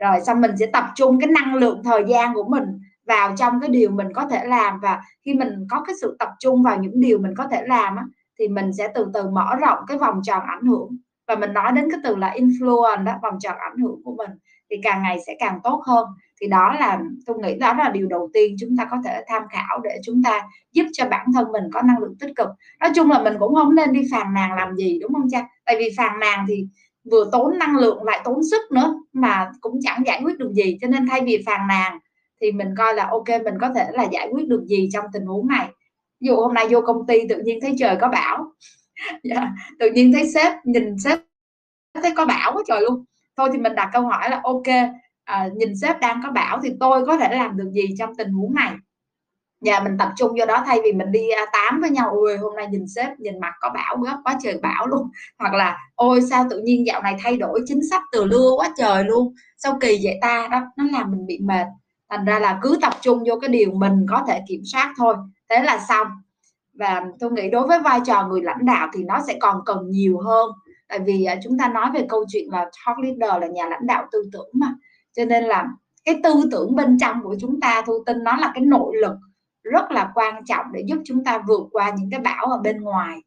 Rồi 0.00 0.20
xong 0.26 0.40
mình 0.40 0.50
sẽ 0.60 0.66
tập 0.66 0.84
trung 0.96 1.20
cái 1.20 1.30
năng 1.30 1.54
lượng 1.54 1.82
thời 1.84 2.04
gian 2.08 2.34
của 2.34 2.44
mình 2.48 2.79
vào 3.10 3.34
trong 3.36 3.60
cái 3.60 3.70
điều 3.70 3.90
mình 3.90 4.12
có 4.12 4.26
thể 4.26 4.44
làm 4.44 4.80
và 4.80 5.00
khi 5.24 5.34
mình 5.34 5.66
có 5.70 5.82
cái 5.86 5.96
sự 6.00 6.16
tập 6.18 6.28
trung 6.40 6.62
vào 6.62 6.78
những 6.78 7.00
điều 7.00 7.18
mình 7.18 7.34
có 7.36 7.46
thể 7.50 7.62
làm 7.66 7.96
á, 7.96 8.04
thì 8.38 8.48
mình 8.48 8.72
sẽ 8.72 8.88
từ 8.94 9.06
từ 9.14 9.28
mở 9.30 9.56
rộng 9.60 9.78
cái 9.88 9.98
vòng 9.98 10.20
tròn 10.22 10.42
ảnh 10.46 10.62
hưởng. 10.62 10.96
Và 11.28 11.36
mình 11.36 11.52
nói 11.52 11.72
đến 11.72 11.90
cái 11.90 12.00
từ 12.04 12.16
là 12.16 12.34
influence 12.36 13.04
đó 13.04 13.12
vòng 13.22 13.38
tròn 13.40 13.56
ảnh 13.58 13.78
hưởng 13.78 14.00
của 14.04 14.14
mình 14.14 14.30
thì 14.70 14.76
càng 14.82 15.02
ngày 15.02 15.18
sẽ 15.26 15.36
càng 15.38 15.60
tốt 15.64 15.82
hơn. 15.86 16.06
Thì 16.40 16.48
đó 16.48 16.74
là 16.80 17.00
tôi 17.26 17.38
nghĩ 17.38 17.54
đó 17.54 17.74
là 17.74 17.88
điều 17.88 18.06
đầu 18.08 18.30
tiên 18.32 18.56
chúng 18.60 18.76
ta 18.76 18.84
có 18.90 18.96
thể 19.04 19.24
tham 19.28 19.42
khảo 19.50 19.80
để 19.84 19.98
chúng 20.04 20.22
ta 20.22 20.42
giúp 20.72 20.84
cho 20.92 21.08
bản 21.08 21.26
thân 21.34 21.52
mình 21.52 21.64
có 21.72 21.82
năng 21.82 21.98
lượng 21.98 22.14
tích 22.20 22.32
cực. 22.36 22.48
Nói 22.80 22.90
chung 22.94 23.10
là 23.10 23.22
mình 23.22 23.34
cũng 23.38 23.54
không 23.54 23.74
nên 23.74 23.92
đi 23.92 24.02
phàn 24.12 24.34
nàn 24.34 24.52
làm 24.56 24.76
gì 24.76 24.98
đúng 25.02 25.12
không 25.12 25.28
cha? 25.30 25.48
Tại 25.64 25.76
vì 25.78 25.88
phàn 25.96 26.20
nàn 26.20 26.44
thì 26.48 26.66
vừa 27.10 27.24
tốn 27.32 27.58
năng 27.58 27.76
lượng 27.76 28.02
lại 28.04 28.20
tốn 28.24 28.40
sức 28.50 28.72
nữa 28.72 28.94
mà 29.12 29.50
cũng 29.60 29.78
chẳng 29.82 30.02
giải 30.06 30.20
quyết 30.24 30.38
được 30.38 30.52
gì 30.52 30.78
cho 30.80 30.88
nên 30.88 31.06
thay 31.08 31.20
vì 31.20 31.42
phàn 31.46 31.68
nàn 31.68 31.98
thì 32.40 32.52
mình 32.52 32.74
coi 32.78 32.94
là 32.94 33.08
ok 33.10 33.28
mình 33.44 33.54
có 33.60 33.68
thể 33.74 33.86
là 33.92 34.06
giải 34.12 34.28
quyết 34.32 34.48
được 34.48 34.64
gì 34.66 34.88
trong 34.92 35.04
tình 35.12 35.26
huống 35.26 35.48
này. 35.48 35.68
Ví 36.20 36.26
dụ 36.26 36.36
hôm 36.36 36.54
nay 36.54 36.66
vô 36.70 36.80
công 36.80 37.06
ty 37.06 37.28
tự 37.28 37.42
nhiên 37.44 37.58
thấy 37.62 37.74
trời 37.78 37.96
có 38.00 38.08
bão. 38.08 38.36
Yeah. 38.36 38.46
Dạ, 39.22 39.48
tự 39.78 39.90
nhiên 39.90 40.12
thấy 40.12 40.30
sếp 40.30 40.52
nhìn 40.64 40.98
sếp 40.98 41.18
thấy 42.02 42.12
có 42.16 42.26
bão 42.26 42.52
quá 42.54 42.62
trời 42.68 42.80
luôn. 42.82 43.04
Thôi 43.36 43.48
thì 43.52 43.58
mình 43.58 43.74
đặt 43.74 43.90
câu 43.92 44.02
hỏi 44.02 44.30
là 44.30 44.40
ok 44.44 44.66
à, 45.24 45.48
nhìn 45.56 45.76
sếp 45.76 46.00
đang 46.00 46.20
có 46.24 46.30
bão 46.30 46.60
thì 46.62 46.70
tôi 46.80 47.06
có 47.06 47.16
thể 47.16 47.28
làm 47.36 47.56
được 47.56 47.70
gì 47.72 47.94
trong 47.98 48.14
tình 48.16 48.32
huống 48.32 48.54
này? 48.54 48.72
Và 49.60 49.80
mình 49.80 49.98
tập 49.98 50.08
trung 50.16 50.30
vô 50.38 50.46
đó 50.46 50.62
thay 50.66 50.80
vì 50.84 50.92
mình 50.92 51.12
đi 51.12 51.28
à, 51.30 51.46
tám 51.52 51.80
với 51.80 51.90
nhau 51.90 52.10
ôi 52.10 52.36
hôm 52.38 52.56
nay 52.56 52.66
nhìn 52.70 52.84
sếp 52.88 53.20
nhìn 53.20 53.40
mặt 53.40 53.52
có 53.60 53.70
bão 53.74 53.96
gấp 53.96 54.16
quá 54.24 54.38
trời 54.42 54.58
bão 54.62 54.86
luôn. 54.86 55.10
Hoặc 55.38 55.54
là 55.54 55.78
ôi 55.94 56.20
sao 56.30 56.46
tự 56.50 56.60
nhiên 56.64 56.86
dạo 56.86 57.02
này 57.02 57.16
thay 57.22 57.36
đổi 57.36 57.60
chính 57.66 57.80
sách 57.90 58.02
từ 58.12 58.24
lưa 58.24 58.50
quá 58.56 58.74
trời 58.76 59.04
luôn. 59.04 59.34
Sao 59.56 59.78
kỳ 59.80 60.00
vậy 60.02 60.18
ta? 60.22 60.48
Đó 60.50 60.60
nó 60.76 60.84
làm 60.92 61.10
mình 61.10 61.26
bị 61.26 61.38
mệt 61.42 61.66
thành 62.10 62.24
ra 62.24 62.38
là 62.38 62.58
cứ 62.62 62.78
tập 62.82 62.92
trung 63.00 63.24
vô 63.26 63.38
cái 63.40 63.48
điều 63.48 63.72
mình 63.72 64.06
có 64.10 64.24
thể 64.28 64.40
kiểm 64.48 64.60
soát 64.64 64.94
thôi. 64.96 65.14
Thế 65.48 65.62
là 65.62 65.78
xong. 65.88 66.06
Và 66.74 67.04
tôi 67.20 67.32
nghĩ 67.32 67.50
đối 67.50 67.66
với 67.66 67.80
vai 67.80 68.00
trò 68.06 68.26
người 68.28 68.42
lãnh 68.42 68.64
đạo 68.64 68.88
thì 68.92 69.04
nó 69.04 69.20
sẽ 69.26 69.36
còn 69.40 69.60
cần 69.66 69.90
nhiều 69.90 70.18
hơn. 70.18 70.50
Tại 70.88 70.98
vì 70.98 71.24
à, 71.24 71.36
chúng 71.44 71.58
ta 71.58 71.68
nói 71.68 71.90
về 71.94 72.06
câu 72.08 72.24
chuyện 72.28 72.50
là 72.50 72.64
top 72.64 72.96
leader 73.02 73.42
là 73.42 73.46
nhà 73.46 73.66
lãnh 73.68 73.86
đạo 73.86 74.06
tư 74.12 74.22
tưởng 74.32 74.48
mà. 74.52 74.74
Cho 75.16 75.24
nên 75.24 75.44
là 75.44 75.68
cái 76.04 76.20
tư 76.22 76.48
tưởng 76.50 76.76
bên 76.76 76.98
trong 76.98 77.22
của 77.22 77.36
chúng 77.40 77.60
ta 77.60 77.82
thu 77.86 78.02
tin 78.06 78.24
nó 78.24 78.36
là 78.36 78.50
cái 78.54 78.64
nội 78.64 78.96
lực 78.96 79.12
rất 79.62 79.90
là 79.90 80.10
quan 80.14 80.44
trọng 80.44 80.66
để 80.72 80.82
giúp 80.86 80.98
chúng 81.04 81.24
ta 81.24 81.38
vượt 81.48 81.68
qua 81.72 81.90
những 81.98 82.10
cái 82.10 82.20
bão 82.20 82.44
ở 82.46 82.58
bên 82.58 82.80
ngoài. 82.80 83.18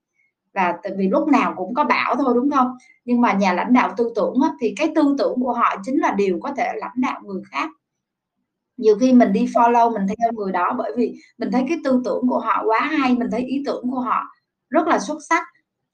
Và 0.54 0.78
tại 0.84 0.92
vì 0.98 1.08
lúc 1.08 1.28
nào 1.28 1.54
cũng 1.58 1.74
có 1.74 1.84
bão 1.84 2.16
thôi 2.16 2.34
đúng 2.36 2.52
không? 2.52 2.78
Nhưng 3.06 3.22
mà 3.22 3.34
nhà 3.34 3.54
lãnh 3.54 3.74
đạo 3.74 3.94
tư 3.98 4.12
tưởng 4.16 4.34
á, 4.44 4.50
thì 4.62 4.74
cái 4.78 4.92
tư 4.96 5.16
tưởng 5.18 5.36
của 5.42 5.54
họ 5.54 5.76
chính 5.84 6.02
là 6.02 6.12
điều 6.12 6.40
có 6.44 6.54
thể 6.58 6.72
lãnh 6.76 7.02
đạo 7.02 7.22
người 7.24 7.42
khác 7.52 7.70
nhiều 8.78 8.98
khi 9.00 9.14
mình 9.14 9.34
đi 9.34 9.46
follow, 9.46 9.94
mình 9.94 10.08
theo 10.08 10.32
người 10.32 10.52
đó 10.52 10.76
bởi 10.78 10.92
vì 10.98 11.16
mình 11.38 11.52
thấy 11.52 11.66
cái 11.70 11.78
tư 11.84 12.02
tưởng 12.06 12.28
của 12.28 12.40
họ 12.40 12.64
quá 12.66 12.80
hay, 12.80 13.16
mình 13.16 13.28
thấy 13.32 13.42
ý 13.42 13.64
tưởng 13.66 13.92
của 13.92 14.00
họ 14.00 14.24
rất 14.70 14.88
là 14.88 15.00
xuất 15.00 15.18
sắc 15.30 15.44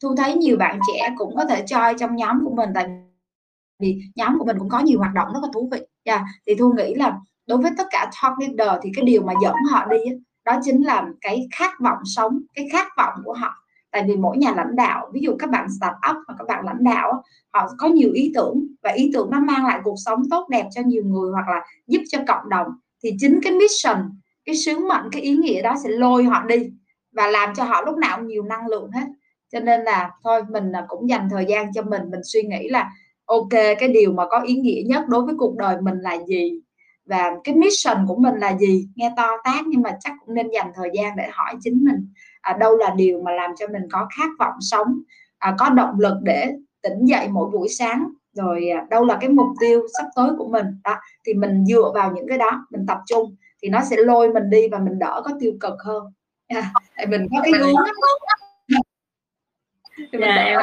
thu 0.01 0.15
thấy 0.15 0.35
nhiều 0.35 0.57
bạn 0.57 0.79
trẻ 0.87 1.09
cũng 1.17 1.35
có 1.35 1.45
thể 1.45 1.63
chơi 1.67 1.93
trong 1.99 2.15
nhóm 2.15 2.45
của 2.45 2.55
mình 2.55 2.69
tại 2.75 2.87
vì 3.79 3.97
nhóm 4.15 4.39
của 4.39 4.45
mình 4.45 4.59
cũng 4.59 4.69
có 4.69 4.79
nhiều 4.79 4.99
hoạt 4.99 5.13
động 5.13 5.27
rất 5.33 5.39
là 5.41 5.49
thú 5.53 5.69
vị 5.71 5.79
yeah. 6.03 6.21
thì 6.47 6.55
thu 6.55 6.73
nghĩ 6.73 6.95
là 6.95 7.17
đối 7.47 7.57
với 7.57 7.71
tất 7.77 7.87
cả 7.91 8.11
top 8.23 8.33
leader 8.39 8.79
thì 8.83 8.89
cái 8.95 9.05
điều 9.05 9.21
mà 9.21 9.33
dẫn 9.43 9.55
họ 9.71 9.85
đi 9.85 9.97
đó 10.45 10.59
chính 10.63 10.85
là 10.85 11.05
cái 11.21 11.47
khát 11.55 11.71
vọng 11.79 11.97
sống, 12.05 12.39
cái 12.53 12.67
khát 12.71 12.87
vọng 12.97 13.13
của 13.25 13.33
họ 13.33 13.53
tại 13.91 14.03
vì 14.07 14.15
mỗi 14.15 14.37
nhà 14.37 14.53
lãnh 14.55 14.75
đạo, 14.75 15.09
ví 15.13 15.21
dụ 15.21 15.35
các 15.39 15.49
bạn 15.49 15.67
start 15.79 15.93
up 16.11 16.17
và 16.27 16.33
các 16.37 16.47
bạn 16.47 16.65
lãnh 16.65 16.83
đạo 16.83 17.23
họ 17.53 17.69
có 17.77 17.87
nhiều 17.87 18.11
ý 18.13 18.31
tưởng 18.35 18.67
và 18.83 18.91
ý 18.91 19.11
tưởng 19.13 19.29
nó 19.31 19.39
mang 19.39 19.65
lại 19.65 19.79
cuộc 19.83 19.95
sống 20.05 20.21
tốt 20.29 20.47
đẹp 20.49 20.65
cho 20.71 20.81
nhiều 20.85 21.03
người 21.05 21.31
hoặc 21.31 21.47
là 21.49 21.65
giúp 21.87 22.01
cho 22.09 22.19
cộng 22.27 22.49
đồng, 22.49 22.67
thì 23.03 23.11
chính 23.19 23.39
cái 23.43 23.53
mission, 23.53 23.97
cái 24.45 24.55
sứ 24.55 24.79
mệnh, 24.79 25.11
cái 25.11 25.21
ý 25.21 25.37
nghĩa 25.37 25.61
đó 25.61 25.75
sẽ 25.83 25.89
lôi 25.89 26.23
họ 26.23 26.43
đi 26.43 26.71
và 27.11 27.27
làm 27.27 27.55
cho 27.55 27.63
họ 27.63 27.81
lúc 27.81 27.97
nào 27.97 28.21
nhiều 28.21 28.43
năng 28.43 28.67
lượng 28.67 28.91
hết. 28.91 29.05
Cho 29.51 29.59
nên 29.59 29.81
là 29.81 30.11
thôi, 30.23 30.41
mình 30.49 30.71
à, 30.71 30.85
cũng 30.87 31.09
dành 31.09 31.27
thời 31.31 31.45
gian 31.45 31.73
cho 31.73 31.81
mình 31.81 32.01
mình 32.11 32.21
suy 32.23 32.43
nghĩ 32.43 32.69
là, 32.69 32.89
ok, 33.25 33.49
cái 33.51 33.89
điều 33.93 34.13
mà 34.13 34.23
có 34.29 34.41
ý 34.41 34.55
nghĩa 34.55 34.81
nhất 34.85 35.03
đối 35.07 35.25
với 35.25 35.35
cuộc 35.37 35.57
đời 35.57 35.81
mình 35.81 35.97
là 35.99 36.17
gì 36.27 36.61
và 37.05 37.31
cái 37.43 37.55
mission 37.55 37.97
của 38.07 38.15
mình 38.15 38.35
là 38.35 38.57
gì? 38.57 38.87
Nghe 38.95 39.13
to 39.17 39.37
tát 39.43 39.67
nhưng 39.67 39.81
mà 39.81 39.97
chắc 39.99 40.13
cũng 40.25 40.35
nên 40.35 40.49
dành 40.53 40.71
thời 40.75 40.89
gian 40.93 41.15
để 41.17 41.27
hỏi 41.31 41.55
chính 41.61 41.85
mình 41.85 42.13
à, 42.41 42.57
đâu 42.59 42.77
là 42.77 42.93
điều 42.97 43.21
mà 43.21 43.31
làm 43.31 43.51
cho 43.59 43.67
mình 43.67 43.83
có 43.91 44.07
khát 44.17 44.29
vọng 44.39 44.55
sống 44.59 44.99
à, 45.37 45.55
có 45.59 45.69
động 45.69 45.99
lực 45.99 46.17
để 46.23 46.51
tỉnh 46.81 47.05
dậy 47.05 47.27
mỗi 47.27 47.49
buổi 47.49 47.69
sáng. 47.69 48.07
Rồi 48.33 48.69
à, 48.69 48.85
đâu 48.89 49.05
là 49.05 49.17
cái 49.21 49.29
mục 49.29 49.47
tiêu 49.59 49.81
sắp 49.97 50.05
tới 50.15 50.29
của 50.37 50.47
mình 50.47 50.65
đó 50.83 50.95
thì 51.25 51.33
mình 51.33 51.65
dựa 51.65 51.91
vào 51.93 52.11
những 52.11 52.27
cái 52.27 52.37
đó 52.37 52.65
mình 52.69 52.85
tập 52.87 52.97
trung 53.05 53.35
thì 53.61 53.69
nó 53.69 53.79
sẽ 53.89 53.97
lôi 53.97 54.33
mình 54.33 54.49
đi 54.49 54.67
và 54.71 54.79
mình 54.79 54.99
đỡ 54.99 55.21
có 55.25 55.31
tiêu 55.39 55.53
cực 55.59 55.73
hơn. 55.85 56.03
À, 56.47 56.73
tại 56.95 57.05
mình 57.05 57.27
có 57.31 57.41
cái 57.43 57.53
hướng 57.53 57.75
dạ, 60.11 60.35
em 60.35 60.59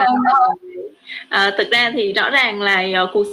à, 1.28 1.50
thực 1.58 1.70
ra 1.70 1.90
thì 1.94 2.12
rõ 2.12 2.30
ràng 2.30 2.60
là 2.60 3.02
uh, 3.04 3.10
cuộc 3.12 3.24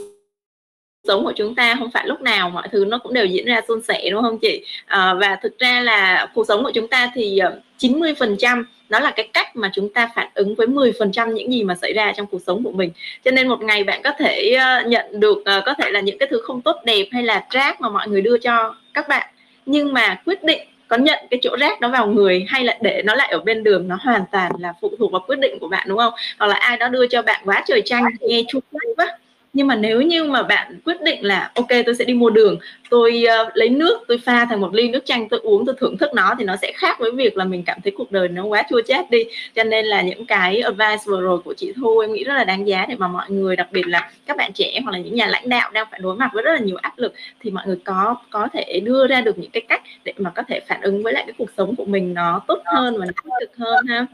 sống 1.08 1.24
của 1.24 1.34
chúng 1.36 1.56
ta 1.56 1.76
không 1.80 1.92
phải 1.92 2.08
lúc 2.08 2.22
nào 2.22 2.50
mọi 2.50 2.68
thứ 2.72 2.86
nó 2.86 2.98
cũng 2.98 3.14
đều 3.14 3.26
diễn 3.26 3.46
ra 3.46 3.62
suôn 3.68 3.82
sẻ 3.82 4.10
đúng 4.12 4.24
không 4.24 4.40
chị? 4.40 4.66
À, 4.86 5.14
và 5.14 5.38
thực 5.44 5.60
ra 5.60 5.82
là 5.82 6.28
cuộc 6.34 6.48
sống 6.48 6.64
của 6.64 6.72
chúng 6.72 6.88
ta 6.88 7.12
thì 7.16 7.38
ờ, 7.38 7.60
90 7.78 8.14
phần 8.20 8.36
trăm 8.40 8.66
nó 8.90 9.00
là 9.00 9.12
cái 9.12 9.30
cách 9.34 9.56
mà 9.56 9.72
chúng 9.74 9.94
ta 9.94 10.10
phản 10.16 10.30
ứng 10.34 10.56
với 10.56 10.68
10 10.68 10.92
phần 11.00 11.12
trăm 11.12 11.34
những 11.34 11.54
gì 11.54 11.64
mà 11.64 11.76
xảy 11.76 11.94
ra 11.94 12.14
trong 12.18 12.28
cuộc 12.28 12.42
sống 12.48 12.64
của 12.64 12.72
mình. 12.72 12.92
Cho 13.26 13.32
nên 13.32 13.48
một 13.48 13.62
ngày 13.62 13.84
bạn 13.84 14.02
có 14.04 14.12
thể 14.20 14.52
ờ, 14.60 14.82
nhận 14.88 15.20
được 15.20 15.44
có 15.46 15.74
thể 15.74 15.92
là 15.92 16.00
những 16.00 16.18
cái 16.18 16.28
thứ 16.32 16.42
không 16.44 16.62
tốt 16.62 16.76
đẹp 16.86 17.06
hay 17.12 17.24
là 17.24 17.46
rác 17.50 17.82
mà 17.82 17.90
mọi 17.90 18.08
người 18.08 18.22
đưa 18.22 18.38
cho 18.38 18.76
các 18.94 19.08
bạn. 19.08 19.28
Nhưng 19.66 19.94
mà 19.94 20.22
quyết 20.26 20.44
định 20.44 20.62
có 20.88 20.98
nhận 20.98 21.20
cái 21.32 21.40
chỗ 21.44 21.56
rác 21.60 21.82
đó 21.82 21.90
vào 21.90 22.08
người 22.08 22.46
hay 22.50 22.64
là 22.64 22.78
để 22.82 23.02
nó 23.06 23.16
lại 23.16 23.30
ở 23.32 23.40
bên 23.40 23.64
đường 23.64 23.88
nó 23.88 23.98
hoàn 24.02 24.24
toàn 24.32 24.52
là 24.60 24.74
phụ 24.82 24.92
thuộc 25.00 25.12
vào 25.12 25.24
quyết 25.28 25.40
định 25.40 25.60
của 25.60 25.68
bạn 25.68 25.88
đúng 25.90 25.98
không? 25.98 26.14
Hoặc 26.40 26.48
là 26.48 26.56
ai 26.56 26.78
đó 26.78 26.88
đưa 26.88 27.08
cho 27.08 27.22
bạn 27.22 27.42
quá 27.46 27.64
trời 27.68 27.82
chanh 27.86 28.04
nghe 28.22 28.44
chua 28.48 28.60
quá 28.98 29.18
nhưng 29.54 29.68
mà 29.68 29.76
nếu 29.76 30.02
như 30.02 30.24
mà 30.24 30.44
bạn 30.44 30.80
quyết 30.86 31.02
định 31.02 31.26
là 31.26 31.52
ok 31.56 31.68
tôi 31.86 31.96
sẽ 31.96 32.06
đi 32.06 32.14
mua 32.14 32.30
đường 32.30 32.58
tôi 32.90 33.26
uh, 33.42 33.52
lấy 33.54 33.70
nước 33.70 34.04
tôi 34.08 34.18
pha 34.18 34.46
thành 34.46 34.62
một 34.62 34.74
ly 34.74 34.90
nước 34.90 35.06
chanh 35.06 35.30
tôi 35.30 35.40
uống 35.44 35.66
tôi 35.66 35.76
thưởng 35.80 35.98
thức 35.98 36.10
nó 36.14 36.36
thì 36.40 36.46
nó 36.46 36.56
sẽ 36.56 36.72
khác 36.76 37.00
với 37.00 37.12
việc 37.12 37.38
là 37.38 37.46
mình 37.46 37.64
cảm 37.64 37.78
thấy 37.84 37.94
cuộc 37.98 38.12
đời 38.12 38.28
nó 38.28 38.44
quá 38.44 38.64
chua 38.70 38.82
chát 38.82 39.10
đi. 39.12 39.24
Cho 39.56 39.64
nên 39.64 39.86
là 39.86 40.02
những 40.02 40.26
cái 40.26 40.62
advice 40.62 41.04
vừa 41.06 41.22
rồi 41.22 41.40
của 41.40 41.54
chị 41.54 41.74
Thu 41.76 42.00
em 42.00 42.14
nghĩ 42.14 42.24
rất 42.24 42.34
là 42.34 42.44
đáng 42.44 42.68
giá 42.68 42.86
để 42.90 42.96
mà 42.96 43.08
mọi 43.08 43.30
người 43.30 43.56
đặc 43.56 43.68
biệt 43.72 43.88
là 43.88 44.12
các 44.26 44.38
bạn 44.38 44.54
trẻ 44.54 44.80
hoặc 44.84 44.92
là 44.92 44.98
những 44.98 45.16
nhà 45.16 45.28
lãnh 45.28 45.50
đạo 45.50 45.72
đang 45.74 45.88
phải 45.92 46.00
đối 46.04 46.16
mặt 46.16 46.30
với 46.34 46.44
rất 46.44 46.54
là 46.54 46.60
nhiều 46.60 46.78
áp 46.82 46.94
lực 46.98 47.14
thì 47.40 47.52
mọi 47.52 47.64
người 47.68 47.78
có 47.86 48.16
có 48.30 48.48
thể 48.54 48.80
đưa 48.84 49.08
ra 49.08 49.22
được 49.22 49.40
những 49.40 49.52
cái 49.52 49.62
cách 49.70 49.82
để 50.04 50.14
mà 50.18 50.30
có 50.30 50.44
thể 50.48 50.60
phản 50.68 50.82
ứng 50.82 51.04
với 51.04 51.14
lại 51.14 51.24
cái 51.28 51.34
cuộc 51.38 51.50
sống 51.58 51.76
của 51.76 51.86
mình 51.86 52.14
nó 52.14 52.42
tốt 52.48 52.62
hơn 52.66 52.98
và 52.98 53.06
nó 53.06 53.12
tích 53.24 53.32
cực 53.40 53.58
hơn 53.58 53.86
ha 53.86 54.06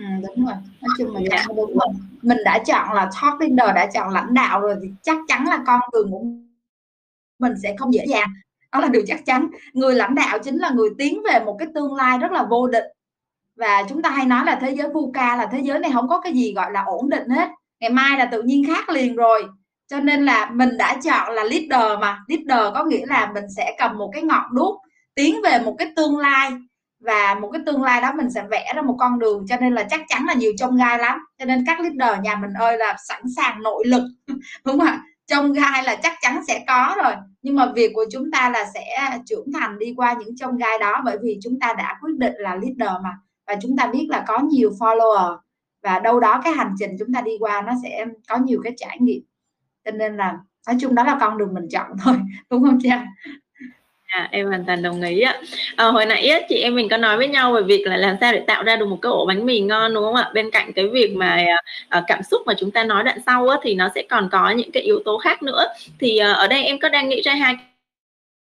Ừ, 0.00 0.06
đúng 0.22 0.46
rồi. 0.46 0.54
Nói 0.80 0.90
chung 0.98 1.14
là 1.14 1.20
dạ. 1.30 1.44
đúng 1.48 1.78
rồi. 1.78 1.88
Mình 2.22 2.38
đã 2.44 2.58
chọn 2.58 2.92
là 2.92 3.04
top 3.04 3.40
leader 3.40 3.76
đã 3.76 3.86
chọn 3.94 4.12
lãnh 4.12 4.34
đạo 4.34 4.60
rồi 4.60 4.76
thì 4.82 4.88
chắc 5.02 5.16
chắn 5.28 5.44
là 5.46 5.62
con 5.66 5.80
đường 5.92 6.10
của 6.10 6.24
mình 7.38 7.52
sẽ 7.62 7.74
không 7.78 7.94
dễ 7.94 8.04
dàng. 8.08 8.28
Đó 8.72 8.80
là 8.80 8.88
điều 8.88 9.02
chắc 9.06 9.26
chắn. 9.26 9.50
Người 9.72 9.94
lãnh 9.94 10.14
đạo 10.14 10.38
chính 10.38 10.56
là 10.56 10.70
người 10.70 10.88
tiến 10.98 11.22
về 11.32 11.40
một 11.44 11.56
cái 11.58 11.68
tương 11.74 11.94
lai 11.94 12.18
rất 12.18 12.32
là 12.32 12.42
vô 12.50 12.66
định 12.66 12.84
và 13.56 13.84
chúng 13.88 14.02
ta 14.02 14.10
hay 14.10 14.26
nói 14.26 14.44
là 14.44 14.58
thế 14.60 14.70
giới 14.70 14.88
VUCA 14.88 15.36
là 15.36 15.46
thế 15.46 15.60
giới 15.60 15.78
này 15.78 15.90
không 15.94 16.08
có 16.08 16.20
cái 16.20 16.32
gì 16.32 16.52
gọi 16.52 16.72
là 16.72 16.82
ổn 16.86 17.10
định 17.10 17.28
hết. 17.28 17.48
Ngày 17.80 17.90
mai 17.90 18.18
là 18.18 18.24
tự 18.24 18.42
nhiên 18.42 18.64
khác 18.66 18.88
liền 18.88 19.16
rồi. 19.16 19.44
Cho 19.88 20.00
nên 20.00 20.24
là 20.24 20.50
mình 20.50 20.76
đã 20.76 21.00
chọn 21.04 21.34
là 21.34 21.44
leader 21.44 22.00
mà. 22.00 22.18
Leader 22.28 22.74
có 22.74 22.84
nghĩa 22.84 23.06
là 23.06 23.30
mình 23.34 23.44
sẽ 23.56 23.76
cầm 23.78 23.98
một 23.98 24.10
cái 24.12 24.22
ngọn 24.22 24.54
đuốc 24.54 24.80
tiến 25.14 25.40
về 25.44 25.58
một 25.64 25.74
cái 25.78 25.92
tương 25.96 26.18
lai 26.18 26.50
và 27.00 27.34
một 27.40 27.50
cái 27.52 27.62
tương 27.66 27.82
lai 27.82 28.00
đó 28.00 28.12
mình 28.16 28.30
sẽ 28.30 28.44
vẽ 28.50 28.72
ra 28.76 28.82
một 28.82 28.96
con 28.98 29.18
đường, 29.18 29.46
cho 29.48 29.56
nên 29.60 29.74
là 29.74 29.82
chắc 29.90 30.00
chắn 30.08 30.24
là 30.26 30.34
nhiều 30.34 30.52
trong 30.58 30.76
gai 30.76 30.98
lắm. 30.98 31.18
Cho 31.38 31.44
nên 31.44 31.64
các 31.66 31.80
leader 31.80 32.22
nhà 32.24 32.36
mình 32.36 32.52
ơi 32.52 32.78
là 32.78 32.96
sẵn 33.08 33.22
sàng 33.36 33.62
nội 33.62 33.84
lực, 33.86 34.02
đúng 34.64 34.78
không 34.78 34.86
ạ? 34.86 35.02
Trong 35.26 35.52
gai 35.52 35.84
là 35.84 35.96
chắc 36.02 36.14
chắn 36.20 36.44
sẽ 36.48 36.64
có 36.66 36.94
rồi. 37.02 37.12
Nhưng 37.42 37.56
mà 37.56 37.72
việc 37.74 37.92
của 37.94 38.04
chúng 38.12 38.30
ta 38.30 38.50
là 38.50 38.64
sẽ 38.74 39.18
trưởng 39.26 39.52
thành 39.52 39.78
đi 39.78 39.94
qua 39.96 40.12
những 40.20 40.36
trong 40.36 40.56
gai 40.56 40.78
đó, 40.78 41.02
bởi 41.04 41.18
vì 41.22 41.38
chúng 41.42 41.60
ta 41.60 41.72
đã 41.72 41.98
quyết 42.02 42.12
định 42.18 42.34
là 42.38 42.54
leader 42.54 43.02
mà. 43.02 43.10
Và 43.46 43.56
chúng 43.62 43.76
ta 43.76 43.86
biết 43.86 44.06
là 44.08 44.24
có 44.26 44.38
nhiều 44.38 44.70
follower, 44.70 45.38
và 45.82 45.98
đâu 45.98 46.20
đó 46.20 46.40
cái 46.44 46.52
hành 46.52 46.74
trình 46.78 46.90
chúng 46.98 47.12
ta 47.12 47.20
đi 47.20 47.32
qua 47.40 47.62
nó 47.62 47.72
sẽ 47.82 48.06
có 48.28 48.36
nhiều 48.36 48.60
cái 48.64 48.72
trải 48.76 48.98
nghiệm. 49.00 49.22
Cho 49.84 49.90
nên 49.90 50.16
là, 50.16 50.38
nói 50.66 50.76
chung 50.80 50.94
đó 50.94 51.04
là 51.04 51.18
con 51.20 51.38
đường 51.38 51.54
mình 51.54 51.68
chọn 51.70 51.90
thôi, 52.04 52.14
đúng 52.50 52.64
không 52.64 52.78
cha 52.82 53.06
À, 54.10 54.28
em 54.32 54.46
hoàn 54.46 54.64
toàn 54.66 54.82
đồng 54.82 55.02
ý 55.02 55.20
ạ. 55.20 55.40
À, 55.76 55.84
hồi 55.84 56.06
nãy 56.06 56.28
ấy, 56.28 56.44
chị 56.48 56.54
em 56.54 56.74
mình 56.74 56.88
có 56.88 56.96
nói 56.96 57.16
với 57.16 57.28
nhau 57.28 57.52
về 57.52 57.62
việc 57.62 57.82
là 57.86 57.96
làm 57.96 58.16
sao 58.20 58.32
để 58.32 58.40
tạo 58.46 58.62
ra 58.64 58.76
được 58.76 58.86
một 58.86 58.98
cái 59.02 59.10
ổ 59.10 59.26
bánh 59.26 59.46
mì 59.46 59.60
ngon 59.60 59.94
đúng 59.94 60.04
không 60.04 60.14
ạ? 60.14 60.30
Bên 60.34 60.50
cạnh 60.50 60.72
cái 60.72 60.88
việc 60.88 61.12
mà 61.16 61.26
à, 61.28 61.56
à 61.88 62.02
cảm 62.06 62.22
xúc 62.22 62.42
mà 62.46 62.54
chúng 62.58 62.70
ta 62.70 62.84
nói 62.84 63.04
đoạn 63.04 63.18
sau 63.26 63.48
á, 63.48 63.56
thì 63.62 63.74
nó 63.74 63.88
sẽ 63.94 64.02
còn 64.10 64.28
có 64.32 64.50
những 64.50 64.72
cái 64.72 64.82
yếu 64.82 65.02
tố 65.04 65.18
khác 65.18 65.42
nữa. 65.42 65.64
Thì 66.00 66.18
à, 66.18 66.32
ở 66.32 66.46
đây 66.46 66.64
em 66.64 66.78
có 66.78 66.88
đang 66.88 67.08
nghĩ 67.08 67.20
ra 67.22 67.34
hai 67.34 67.54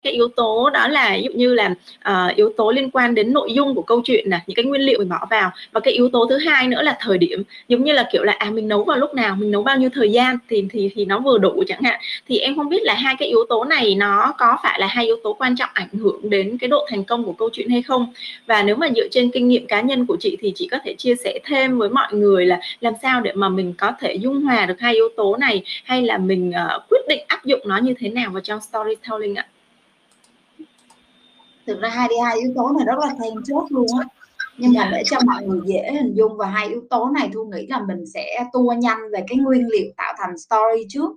cái 0.04 0.14
yếu 0.14 0.28
tố 0.28 0.70
đó 0.70 0.88
là 0.88 1.12
ví 1.16 1.24
dụ 1.24 1.32
như 1.36 1.54
là 1.54 1.74
uh, 2.10 2.36
yếu 2.36 2.54
tố 2.58 2.72
liên 2.72 2.90
quan 2.90 3.16
đến 3.16 3.34
nội 3.34 3.54
dung 3.54 3.76
của 3.76 3.82
câu 3.82 4.02
chuyện 4.06 4.30
nè 4.30 4.40
những 4.48 4.56
cái 4.56 4.66
nguyên 4.66 4.82
liệu 4.82 5.00
mình 5.00 5.10
bỏ 5.10 5.28
vào. 5.30 5.52
Và 5.72 5.80
cái 5.80 5.94
yếu 5.94 6.10
tố 6.10 6.26
thứ 6.30 6.38
hai 6.38 6.68
nữa 6.68 6.82
là 6.82 6.98
thời 7.00 7.18
điểm. 7.18 7.44
Giống 7.68 7.84
như 7.84 7.94
là 7.94 8.10
kiểu 8.12 8.24
là 8.24 8.34
à 8.40 8.50
mình 8.50 8.68
nấu 8.68 8.84
vào 8.84 8.98
lúc 8.98 9.14
nào 9.14 9.36
mình 9.36 9.52
nấu 9.52 9.64
bao 9.64 9.78
nhiêu 9.78 9.90
thời 9.94 10.12
gian 10.12 10.38
thì 10.50 10.66
thì 10.70 10.92
thì 10.96 11.06
nó 11.06 11.20
vừa 11.20 11.38
đủ 11.38 11.64
chẳng 11.68 11.82
hạn. 11.82 12.00
Thì 12.28 12.40
em 12.40 12.56
không 12.56 12.70
biết 12.70 12.84
là 12.84 12.94
hai 12.94 13.16
cái 13.20 13.28
yếu 13.28 13.46
tố 13.50 13.64
này 13.64 13.96
nó 13.96 14.34
có 14.38 14.58
phải 14.64 14.80
là 14.80 14.88
hai 14.88 15.06
yếu 15.06 15.16
tố 15.24 15.34
quan 15.34 15.56
trọng 15.56 15.70
ảnh 15.74 15.90
hưởng 15.94 16.30
đến 16.30 16.58
cái 16.58 16.68
độ 16.68 16.86
thành 16.90 17.04
công 17.04 17.26
của 17.26 17.34
câu 17.34 17.50
chuyện 17.54 17.70
hay 17.70 17.82
không? 17.82 18.14
Và 18.46 18.64
nếu 18.64 18.76
mà 18.76 18.88
dựa 18.96 19.08
trên 19.12 19.32
kinh 19.32 19.48
nghiệm 19.48 19.68
cá 19.68 19.82
nhân 19.82 20.06
của 20.06 20.18
chị 20.20 20.38
thì 20.42 20.52
chị 20.56 20.68
có 20.72 20.78
thể 20.84 20.94
chia 20.94 21.16
sẻ 21.16 21.40
thêm 21.44 21.78
với 21.78 21.90
mọi 21.90 22.14
người 22.14 22.46
là 22.46 22.60
làm 22.80 22.94
sao 23.02 23.22
để 23.22 23.32
mà 23.34 23.50
mình 23.50 23.74
có 23.78 23.92
thể 24.00 24.16
dung 24.16 24.42
hòa 24.42 24.66
được 24.66 24.80
hai 24.80 24.94
yếu 24.94 25.10
tố 25.18 25.38
này 25.38 25.64
hay 25.84 26.02
là 26.02 26.18
mình 26.18 26.50
uh, 26.50 26.84
quyết 26.90 27.02
định 27.10 27.24
áp 27.28 27.46
dụng 27.46 27.62
nó 27.66 27.78
như 27.78 27.94
thế 28.00 28.10
nào 28.10 28.32
vào 28.32 28.42
trong 28.42 28.60
storytelling 28.62 29.36
ạ? 29.36 29.48
Thực 31.68 31.82
ra 31.82 31.90
hai 31.90 32.08
đi 32.08 32.16
hai 32.24 32.38
yếu 32.38 32.54
tố 32.56 32.72
này 32.78 32.86
rất 32.86 33.00
là 33.00 33.16
then 33.24 33.34
chốt 33.46 33.66
luôn 33.70 33.88
á. 34.00 34.08
Nhưng 34.58 34.74
mà 34.74 34.90
để 34.92 35.04
cho 35.06 35.18
mọi 35.26 35.44
người 35.44 35.60
dễ 35.66 35.92
hình 35.94 36.14
dung 36.14 36.38
và 36.38 36.48
hai 36.48 36.68
yếu 36.68 36.82
tố 36.90 37.10
này 37.10 37.30
thu 37.34 37.46
nghĩ 37.46 37.68
là 37.68 37.82
mình 37.88 38.06
sẽ 38.14 38.46
tua 38.54 38.74
nhanh 38.78 38.98
về 39.14 39.24
cái 39.28 39.38
nguyên 39.38 39.68
liệu 39.68 39.92
tạo 39.98 40.14
thành 40.18 40.38
story 40.38 40.86
trước. 40.90 41.12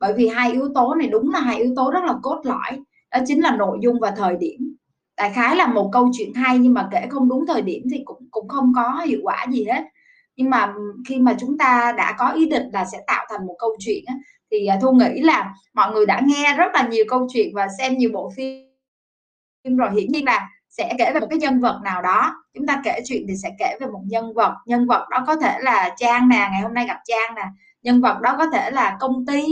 Bởi 0.00 0.12
vì 0.12 0.28
hai 0.28 0.52
yếu 0.52 0.68
tố 0.74 0.94
này 0.94 1.08
đúng 1.08 1.30
là 1.30 1.40
hai 1.40 1.56
yếu 1.56 1.72
tố 1.76 1.90
rất 1.90 2.04
là 2.04 2.14
cốt 2.22 2.40
lõi. 2.44 2.80
Đó 3.12 3.18
chính 3.26 3.40
là 3.40 3.56
nội 3.56 3.78
dung 3.82 4.00
và 4.00 4.10
thời 4.10 4.36
điểm. 4.36 4.76
Đại 5.16 5.32
khái 5.34 5.56
là 5.56 5.66
một 5.66 5.90
câu 5.92 6.10
chuyện 6.12 6.34
hay 6.34 6.58
nhưng 6.58 6.74
mà 6.74 6.88
kể 6.92 7.06
không 7.10 7.28
đúng 7.28 7.46
thời 7.46 7.62
điểm 7.62 7.82
thì 7.92 8.02
cũng 8.04 8.28
cũng 8.30 8.48
không 8.48 8.72
có 8.76 9.02
hiệu 9.06 9.20
quả 9.22 9.46
gì 9.50 9.64
hết. 9.64 9.84
Nhưng 10.36 10.50
mà 10.50 10.74
khi 11.08 11.18
mà 11.18 11.36
chúng 11.40 11.58
ta 11.58 11.94
đã 11.96 12.14
có 12.18 12.30
ý 12.30 12.46
định 12.46 12.68
là 12.72 12.84
sẽ 12.84 12.98
tạo 13.06 13.26
thành 13.30 13.46
một 13.46 13.54
câu 13.58 13.76
chuyện 13.78 14.04
á, 14.06 14.14
thì 14.50 14.66
à, 14.66 14.78
thu 14.82 14.92
nghĩ 14.92 15.20
là 15.20 15.54
mọi 15.74 15.92
người 15.92 16.06
đã 16.06 16.22
nghe 16.26 16.54
rất 16.56 16.74
là 16.74 16.88
nhiều 16.88 17.04
câu 17.08 17.28
chuyện 17.32 17.48
và 17.54 17.66
xem 17.78 17.96
nhiều 17.96 18.10
bộ 18.12 18.30
phim 18.36 18.65
phim 19.66 19.76
rồi 19.76 19.90
hiển 19.92 20.12
nhiên 20.12 20.24
là 20.24 20.48
sẽ 20.68 20.94
kể 20.98 21.10
về 21.14 21.20
một 21.20 21.26
cái 21.30 21.38
nhân 21.38 21.60
vật 21.60 21.80
nào 21.84 22.02
đó. 22.02 22.34
Chúng 22.54 22.66
ta 22.66 22.80
kể 22.84 23.00
chuyện 23.04 23.24
thì 23.28 23.34
sẽ 23.36 23.50
kể 23.58 23.76
về 23.80 23.86
một 23.86 24.02
nhân 24.06 24.34
vật. 24.34 24.54
Nhân 24.66 24.86
vật 24.86 25.08
đó 25.10 25.24
có 25.26 25.36
thể 25.36 25.58
là 25.60 25.94
trang 25.96 26.28
nè 26.28 26.48
ngày 26.52 26.60
hôm 26.62 26.74
nay 26.74 26.86
gặp 26.86 27.00
trang 27.04 27.34
nè. 27.34 27.42
Nhân 27.82 28.00
vật 28.00 28.20
đó 28.20 28.34
có 28.38 28.46
thể 28.52 28.70
là 28.70 28.96
công 29.00 29.26
ty. 29.26 29.44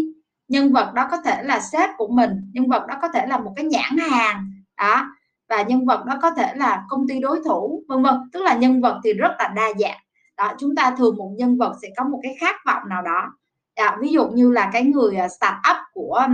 Nhân 0.49 0.73
vật 0.73 0.95
đó 0.95 1.09
có 1.11 1.17
thể 1.17 1.43
là 1.43 1.61
sếp 1.61 1.91
của 1.97 2.09
mình. 2.09 2.31
Nhân 2.53 2.69
vật 2.69 2.87
đó 2.87 2.95
có 3.03 3.09
thể 3.09 3.27
là 3.27 3.39
một 3.39 3.53
cái 3.57 3.65
nhãn 3.65 3.99
hàng. 4.11 4.51
Đó. 4.77 5.07
Và 5.49 5.63
nhân 5.63 5.87
vật 5.87 6.05
đó 6.05 6.15
có 6.23 6.31
thể 6.31 6.53
là 6.55 6.85
công 6.89 7.09
ty 7.09 7.21
đối 7.21 7.41
thủ 7.45 7.85
vân 7.89 8.03
vân. 8.03 8.15
Tức 8.33 8.43
là 8.43 8.55
nhân 8.55 8.81
vật 8.81 9.01
thì 9.05 9.13
rất 9.13 9.33
là 9.39 9.49
đa 9.49 9.69
dạng. 9.79 10.01
Đó 10.37 10.53
chúng 10.59 10.77
ta 10.77 10.95
thường 10.99 11.17
một 11.17 11.31
nhân 11.37 11.57
vật 11.59 11.73
sẽ 11.83 11.89
có 11.97 12.05
một 12.05 12.21
cái 12.23 12.37
khát 12.41 12.57
vọng 12.67 12.83
nào 12.89 13.03
đó. 13.03 13.33
Đó, 13.77 13.97
ví 14.01 14.09
dụ 14.09 14.29
như 14.29 14.51
là 14.51 14.71
cái 14.73 14.83
người 14.83 15.17
à, 15.17 15.29
start 15.29 15.55
up 15.71 15.77
của 15.93 16.27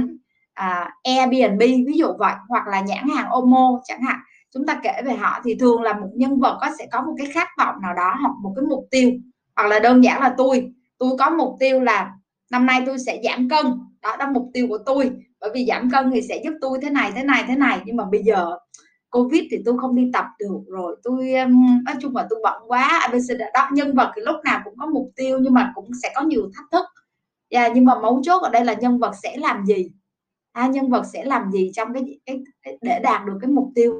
à, 0.61 0.90
Airbnb 1.03 1.61
ví 1.61 1.92
dụ 1.96 2.07
vậy 2.18 2.35
hoặc 2.49 2.66
là 2.66 2.81
nhãn 2.81 3.09
hàng 3.16 3.31
Omo 3.31 3.81
chẳng 3.85 4.03
hạn. 4.03 4.18
Chúng 4.55 4.66
ta 4.66 4.81
kể 4.83 5.03
về 5.05 5.14
họ 5.14 5.40
thì 5.44 5.55
thường 5.55 5.83
là 5.83 5.92
một 5.92 6.09
nhân 6.14 6.40
vật 6.40 6.59
có 6.61 6.68
sẽ 6.79 6.87
có 6.92 7.03
một 7.03 7.14
cái 7.18 7.27
khát 7.27 7.49
vọng 7.59 7.75
nào 7.83 7.94
đó 7.94 8.14
hoặc 8.20 8.33
một 8.42 8.53
cái 8.57 8.64
mục 8.68 8.87
tiêu 8.90 9.11
hoặc 9.57 9.68
là 9.68 9.79
đơn 9.79 10.05
giản 10.05 10.20
là 10.20 10.35
tôi. 10.38 10.73
Tôi 10.99 11.11
có 11.18 11.31
mục 11.31 11.57
tiêu 11.61 11.81
là 11.81 12.12
năm 12.51 12.66
nay 12.66 12.83
tôi 12.87 12.99
sẽ 12.99 13.20
giảm 13.25 13.49
cân. 13.49 13.66
Đó 14.03 14.16
là 14.18 14.31
mục 14.31 14.51
tiêu 14.55 14.66
của 14.68 14.79
tôi. 14.87 15.11
Bởi 15.40 15.51
vì 15.55 15.66
giảm 15.68 15.90
cân 15.90 16.11
thì 16.11 16.23
sẽ 16.23 16.41
giúp 16.45 16.53
tôi 16.61 16.78
thế 16.82 16.91
này 16.91 17.12
thế 17.14 17.22
này 17.22 17.45
thế 17.49 17.57
này. 17.57 17.80
Nhưng 17.85 17.97
mà 17.97 18.05
bây 18.05 18.22
giờ 18.22 18.57
covid 19.11 19.43
thì 19.51 19.57
tôi 19.64 19.78
không 19.78 19.97
đi 19.97 20.11
tập 20.12 20.24
được 20.39 20.61
rồi. 20.66 20.97
Tôi 21.03 21.35
um, 21.35 21.85
nói 21.85 21.95
chung 22.01 22.16
là 22.16 22.26
tôi 22.30 22.41
bận 22.43 22.62
quá. 22.66 22.99
Abc 23.03 23.39
đó 23.55 23.68
nhân 23.72 23.95
vật 23.95 24.12
thì 24.16 24.22
lúc 24.24 24.37
nào 24.45 24.61
cũng 24.64 24.74
có 24.78 24.87
mục 24.87 25.11
tiêu 25.16 25.39
nhưng 25.39 25.55
mà 25.55 25.72
cũng 25.74 25.91
sẽ 26.03 26.12
có 26.14 26.22
nhiều 26.22 26.51
thách 26.57 26.66
thức. 26.72 26.85
Yeah, 27.49 27.72
nhưng 27.74 27.85
mà 27.85 28.01
mấu 28.01 28.20
chốt 28.22 28.43
ở 28.43 28.51
đây 28.51 28.64
là 28.64 28.72
nhân 28.72 28.99
vật 28.99 29.12
sẽ 29.22 29.37
làm 29.37 29.66
gì? 29.66 29.91
À, 30.53 30.66
nhân 30.66 30.90
vật 30.90 31.03
sẽ 31.12 31.24
làm 31.24 31.51
gì 31.53 31.70
trong 31.74 31.94
cái, 31.94 32.18
cái, 32.26 32.40
để 32.80 33.01
đạt 33.03 33.26
được 33.26 33.38
cái 33.40 33.51
mục 33.51 33.72
tiêu 33.74 33.94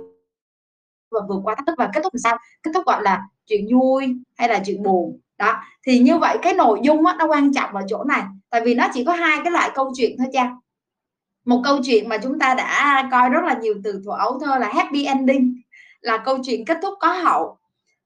và 1.11 1.20
vượt 1.28 1.40
qua 1.44 1.55
thách 1.55 1.66
thức 1.66 1.74
và 1.78 1.90
kết 1.94 2.01
thúc 2.03 2.14
làm 2.14 2.20
sao? 2.20 2.38
Kết 2.62 2.70
thúc 2.74 2.86
gọi 2.86 3.03
là 3.03 3.22
chuyện 3.46 3.66
vui 3.72 4.16
hay 4.36 4.48
là 4.48 4.62
chuyện 4.66 4.82
buồn? 4.82 5.20
Đó 5.38 5.62
thì 5.86 5.98
như 5.98 6.18
vậy 6.18 6.38
cái 6.42 6.55
nội 6.55 6.80
dung 6.82 7.05
đó, 7.05 7.14
nó 7.18 7.26
quan 7.26 7.53
trọng 7.55 7.76
ở 7.76 7.82
chỗ 7.88 8.05
này 8.05 8.22
tại 8.51 8.61
vì 8.64 8.74
nó 8.74 8.88
chỉ 8.94 9.05
có 9.05 9.12
hai 9.12 9.38
cái 9.44 9.51
loại 9.51 9.70
câu 9.74 9.92
chuyện 9.96 10.16
thôi 10.18 10.26
cha. 10.32 10.51
Một 11.44 11.61
câu 11.64 11.78
chuyện 11.84 12.09
mà 12.09 12.18
chúng 12.18 12.38
ta 12.38 12.55
đã 12.55 13.09
coi 13.11 13.30
rất 13.30 13.44
là 13.44 13.55
nhiều 13.55 13.74
từ 13.84 14.03
thuở 14.05 14.12
ấu 14.18 14.38
thơ 14.38 14.59
là 14.59 14.72
happy 14.74 15.05
ending 15.05 15.61
là 16.01 16.18
câu 16.18 16.38
chuyện 16.42 16.64
kết 16.64 16.78
thúc 16.82 16.94
có 17.01 17.12
hậu. 17.12 17.59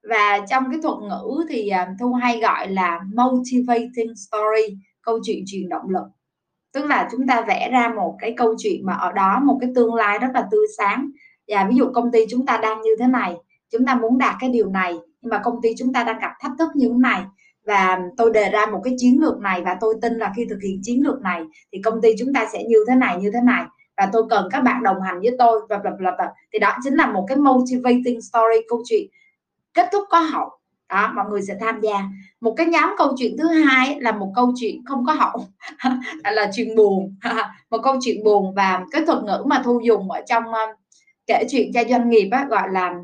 Và 0.03 0.40
trong 0.51 0.64
cái 0.70 0.80
thuật 0.82 0.99
ngữ 0.99 1.45
thì 1.49 1.68
à, 1.68 1.95
thu 2.01 2.12
hay 2.12 2.40
gọi 2.40 2.68
là 2.68 3.01
motivating 3.14 4.14
story 4.16 4.76
câu 5.03 5.18
chuyện 5.24 5.45
truyền 5.47 5.68
động 5.68 5.88
lực 5.88 6.05
tức 6.75 6.85
là 6.85 7.09
chúng 7.12 7.27
ta 7.27 7.45
vẽ 7.49 7.70
ra 7.72 7.93
một 7.97 8.16
cái 8.18 8.35
câu 8.37 8.55
chuyện 8.59 8.87
mà 8.87 8.93
ở 8.93 9.12
đó 9.12 9.41
một 9.45 9.59
cái 9.61 9.70
tương 9.75 9.95
lai 9.95 10.18
rất 10.18 10.29
là 10.35 10.49
tươi 10.51 10.66
sáng. 10.79 11.11
Và 11.49 11.66
ví 11.70 11.77
dụ 11.77 11.91
công 11.95 12.12
ty 12.12 12.27
chúng 12.31 12.47
ta 12.47 12.57
đang 12.57 12.83
như 12.83 12.91
thế 12.99 13.07
này, 13.07 13.35
chúng 13.72 13.87
ta 13.87 13.95
muốn 13.95 14.18
đạt 14.18 14.35
cái 14.41 14.51
điều 14.51 14.68
này, 14.68 14.99
nhưng 15.20 15.31
mà 15.31 15.41
công 15.45 15.62
ty 15.62 15.75
chúng 15.79 15.93
ta 15.93 16.05
đang 16.05 16.18
gặp 16.18 16.33
thách 16.41 16.53
thức 16.59 16.68
như 16.75 16.89
thế 16.89 16.99
này, 16.99 17.22
và 17.66 18.01
tôi 18.16 18.31
đề 18.31 18.51
ra 18.51 18.66
một 18.66 18.81
cái 18.85 18.95
chiến 18.99 19.20
lược 19.20 19.39
này, 19.39 19.62
và 19.64 19.77
tôi 19.81 19.95
tin 20.03 20.14
là 20.14 20.33
khi 20.37 20.47
thực 20.51 20.59
hiện 20.62 20.81
chiến 20.83 21.03
lược 21.05 21.20
này, 21.22 21.43
thì 21.72 21.83
công 21.83 22.01
ty 22.01 22.09
chúng 22.18 22.33
ta 22.35 22.47
sẽ 22.53 22.64
như 22.64 22.79
thế 22.89 22.95
này, 22.95 23.16
như 23.20 23.31
thế 23.35 23.41
này. 23.45 23.64
Và 23.97 24.09
tôi 24.12 24.22
cần 24.31 24.49
các 24.53 24.61
bạn 24.61 24.83
đồng 24.83 25.01
hành 25.03 25.20
với 25.20 25.37
tôi 25.39 25.61
và 25.68 25.79
bla 25.79 25.91
bla 25.99 26.11
bla 26.16 26.33
thì 26.53 26.59
đó 26.59 26.77
chính 26.85 26.95
là 26.95 27.07
một 27.07 27.25
cái 27.29 27.37
motivating 27.37 28.20
story, 28.20 28.61
câu 28.68 28.83
chuyện 28.85 29.07
kết 29.75 29.89
thúc 29.93 30.05
có 30.11 30.18
hậu 30.18 30.51
đó 30.95 31.12
mọi 31.16 31.24
người 31.30 31.42
sẽ 31.42 31.57
tham 31.61 31.80
gia. 31.80 32.09
Một 32.40 32.55
cái 32.57 32.66
nhóm 32.66 32.95
câu 32.99 33.14
chuyện 33.18 33.36
thứ 33.38 33.49
hai 33.49 34.01
là 34.01 34.12
một 34.12 34.32
câu 34.36 34.53
chuyện 34.57 34.84
không 34.84 35.05
có 35.07 35.12
hậu 35.12 35.47
là 36.24 36.51
chuyện 36.55 36.76
buồn. 36.76 37.16
Một 37.70 37.78
câu 37.82 37.97
chuyện 38.01 38.24
buồn 38.24 38.55
và 38.55 38.84
cái 38.92 39.03
thuật 39.07 39.24
ngữ 39.24 39.45
mà 39.47 39.62
thu 39.64 39.80
dùng 39.84 40.11
ở 40.11 40.20
trong 40.28 40.45
um, 40.45 40.70
kể 41.26 41.45
chuyện 41.51 41.70
cho 41.74 41.80
doanh 41.88 42.11
nghiệp 42.11 42.28
á, 42.32 42.47
gọi 42.51 42.68
là 42.72 42.95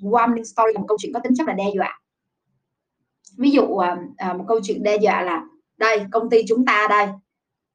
warning 0.00 0.44
story 0.44 0.72
là 0.74 0.80
một 0.80 0.86
câu 0.88 0.96
chuyện 1.00 1.12
có 1.12 1.20
tính 1.20 1.34
chất 1.36 1.46
là 1.46 1.52
đe 1.52 1.64
dọa. 1.74 2.00
Ví 3.38 3.50
dụ 3.50 3.62
um, 3.62 3.98
à, 4.16 4.32
một 4.32 4.44
câu 4.48 4.60
chuyện 4.62 4.82
đe 4.82 4.96
dọa 4.96 5.22
là 5.22 5.42
đây 5.78 6.06
công 6.12 6.30
ty 6.30 6.42
chúng 6.48 6.64
ta 6.64 6.86
đây 6.90 7.06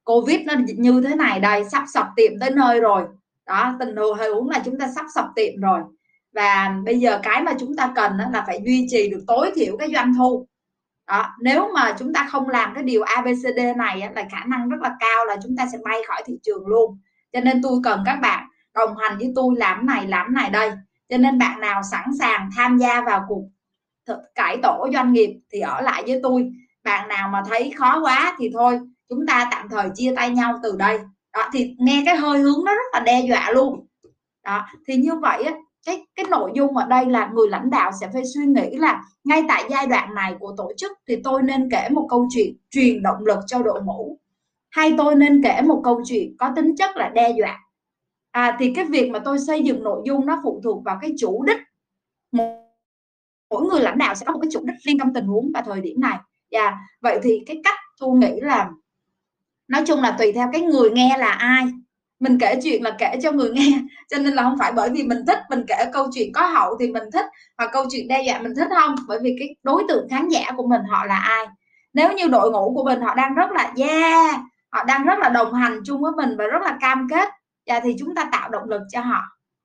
covid 0.04 0.40
nó 0.46 0.54
như 0.78 1.02
thế 1.02 1.16
này 1.16 1.40
đây 1.40 1.64
sắp 1.72 1.84
sập 1.94 2.08
tiệm 2.16 2.32
tới 2.40 2.52
nơi 2.52 2.80
rồi. 2.80 3.04
Đó 3.46 3.76
tình 3.80 3.96
huống 3.96 4.50
là 4.50 4.62
chúng 4.66 4.80
ta 4.80 4.88
sắp 4.96 5.06
sập 5.16 5.26
tiệm 5.36 5.62
rồi 5.62 5.82
và 6.34 6.76
bây 6.86 7.00
giờ 7.00 7.20
cái 7.24 7.42
mà 7.42 7.54
chúng 7.60 7.76
ta 7.76 7.92
cần 7.96 8.18
là 8.34 8.44
phải 8.48 8.62
duy 8.66 8.88
trì 8.90 9.10
được 9.10 9.24
tối 9.28 9.52
thiểu 9.56 9.78
cái 9.78 9.90
doanh 9.94 10.14
thu. 10.18 10.48
Đó, 11.08 11.26
nếu 11.42 11.68
mà 11.74 11.96
chúng 12.00 12.14
ta 12.14 12.28
không 12.32 12.50
làm 12.50 12.74
cái 12.76 12.84
điều 12.84 13.02
abcd 13.02 13.60
này 13.78 14.12
là 14.16 14.26
khả 14.32 14.46
năng 14.46 14.70
rất 14.70 14.78
là 14.82 14.96
cao 15.00 15.26
là 15.26 15.38
chúng 15.44 15.56
ta 15.58 15.66
sẽ 15.72 15.78
bay 15.84 16.02
khỏi 16.08 16.24
thị 16.26 16.34
trường 16.44 16.68
luôn. 16.68 17.00
Cho 17.34 17.40
nên 17.40 17.62
tôi 17.62 17.80
cần 17.84 18.04
các 18.06 18.16
bạn 18.16 18.48
đồng 18.74 18.98
hành 18.98 19.18
với 19.18 19.32
tôi 19.36 19.56
làm 19.58 19.86
này 19.86 20.08
làm 20.08 20.34
này 20.34 20.50
đây. 20.50 20.72
Cho 21.10 21.18
nên 21.18 21.38
bạn 21.38 21.60
nào 21.60 21.82
sẵn 21.92 22.06
sàng 22.20 22.50
tham 22.56 22.78
gia 22.78 23.02
vào 23.02 23.26
cuộc 23.28 23.44
cải 24.36 24.58
tổ 24.64 24.88
doanh 24.94 25.14
nghiệp 25.14 25.40
thì 25.54 25.60
ở 25.60 25.82
lại 25.82 26.04
với 26.08 26.20
tôi. 26.24 26.52
Bạn 26.84 27.08
nào 27.08 27.30
mà 27.30 27.44
thấy 27.50 27.74
khó 27.78 28.00
quá 28.04 28.36
thì 28.40 28.50
thôi, 28.54 28.80
chúng 29.10 29.26
ta 29.28 29.48
tạm 29.52 29.70
thời 29.70 29.90
chia 29.96 30.14
tay 30.16 30.30
nhau 30.30 30.60
từ 30.64 30.76
đây. 30.78 31.00
Đó, 31.34 31.50
thì 31.54 31.76
nghe 31.80 32.04
cái 32.06 32.16
hơi 32.16 32.40
hướng 32.40 32.66
nó 32.66 32.74
rất 32.74 32.86
là 32.94 33.00
đe 33.00 33.22
dọa 33.22 33.52
luôn. 33.52 33.88
Đó, 34.44 34.66
thì 34.88 34.96
như 34.96 35.16
vậy 35.16 35.46
cái 35.86 36.06
cái 36.16 36.26
nội 36.30 36.52
dung 36.56 36.78
ở 36.78 36.86
đây 36.88 37.06
là 37.06 37.32
người 37.34 37.50
lãnh 37.50 37.70
đạo 37.70 37.92
sẽ 38.02 38.10
phải 38.14 38.24
suy 38.34 38.46
nghĩ 38.46 38.76
là 38.78 39.04
ngay 39.24 39.44
tại 39.48 39.64
giai 39.70 39.88
đoạn 39.88 40.16
này 40.16 40.36
của 40.40 40.54
tổ 40.58 40.72
chức 40.78 40.92
thì 41.08 41.16
tôi 41.24 41.44
nên 41.44 41.70
kể 41.72 41.90
một 41.90 42.08
câu 42.10 42.28
chuyện 42.36 42.56
truyền 42.70 43.04
động 43.04 43.26
lực 43.26 43.40
cho 43.48 43.64
đội 43.64 43.82
ngũ. 43.84 44.18
Hay 44.70 44.94
tôi 44.98 45.16
nên 45.16 45.44
kể 45.44 45.62
một 45.62 45.82
câu 45.84 46.02
chuyện 46.06 46.36
có 46.40 46.52
tính 46.56 46.76
chất 46.76 46.98
là 46.98 47.10
đe 47.10 47.32
dọa. 47.40 47.60
À, 48.32 48.58
thì 48.60 48.74
cái 48.76 48.86
việc 48.86 49.10
mà 49.10 49.20
tôi 49.20 49.40
xây 49.40 49.64
dựng 49.64 49.84
nội 49.84 50.02
dung 50.06 50.26
nó 50.26 50.40
phụ 50.44 50.62
thuộc 50.64 50.84
vào 50.84 50.98
cái 51.02 51.14
chủ 51.20 51.44
đích. 51.44 51.58
Mỗi 53.50 53.64
người 53.66 53.82
lãnh 53.82 53.98
đạo 53.98 54.16
sẽ 54.16 54.26
có 54.26 54.34
một 54.34 54.40
cái 54.42 54.50
chủ 54.54 54.60
đích 54.64 54.76
riêng 54.82 55.00
trong 55.00 55.14
tình 55.14 55.26
huống 55.26 55.52
và 55.54 55.62
thời 55.62 55.82
điểm 55.82 56.02
này. 56.02 56.18
Và 56.52 56.60
yeah. 56.60 56.74
vậy 57.02 57.20
thì 57.24 57.44
cái 57.48 57.62
cách 57.64 57.80
thu 58.00 58.14
nghĩ 58.14 58.40
là 58.42 58.70
nói 59.68 59.84
chung 59.88 60.02
là 60.02 60.16
tùy 60.20 60.32
theo 60.32 60.50
cái 60.54 60.62
người 60.62 60.90
nghe 60.92 61.18
là 61.18 61.30
ai 61.30 61.66
mình 62.22 62.38
kể 62.40 62.60
chuyện 62.64 62.84
là 62.84 62.96
kể 63.00 63.16
cho 63.24 63.32
người 63.32 63.52
nghe, 63.52 63.80
cho 64.10 64.18
nên 64.18 64.34
là 64.34 64.44
không 64.44 64.58
phải 64.60 64.72
bởi 64.72 64.90
vì 64.90 65.04
mình 65.04 65.26
thích 65.28 65.40
mình 65.50 65.64
kể 65.68 65.86
câu 65.94 66.08
chuyện 66.14 66.34
có 66.34 66.42
hậu 66.46 66.78
thì 66.80 66.92
mình 66.92 67.04
thích 67.14 67.26
và 67.58 67.68
câu 67.68 67.86
chuyện 67.92 68.08
đe 68.08 68.24
dọa 68.24 68.40
mình 68.40 68.56
thích 68.56 68.68
không? 68.70 68.96
Bởi 69.08 69.20
vì 69.22 69.36
cái 69.40 69.56
đối 69.64 69.84
tượng 69.88 70.08
khán 70.10 70.30
giả 70.30 70.52
của 70.58 70.68
mình 70.68 70.82
họ 70.90 71.06
là 71.06 71.16
ai? 71.16 71.46
Nếu 71.94 72.14
như 72.14 72.28
đội 72.28 72.52
ngũ 72.52 72.74
của 72.76 72.84
mình 72.84 73.02
họ 73.02 73.16
đang 73.16 73.36
rất 73.36 73.52
là, 73.52 73.74
yeah, 73.78 74.40
họ 74.70 74.84
đang 74.84 75.04
rất 75.04 75.20
là 75.20 75.30
đồng 75.30 75.54
hành 75.54 75.80
chung 75.86 76.02
với 76.02 76.12
mình 76.18 76.36
và 76.38 76.46
rất 76.46 76.62
là 76.62 76.78
cam 76.82 77.08
kết 77.10 77.30
và 77.68 77.80
thì 77.80 77.96
chúng 78.00 78.16
ta 78.16 78.30
tạo 78.32 78.50
động 78.50 78.70
lực 78.70 78.82
cho 78.92 79.02
họ 79.02 79.22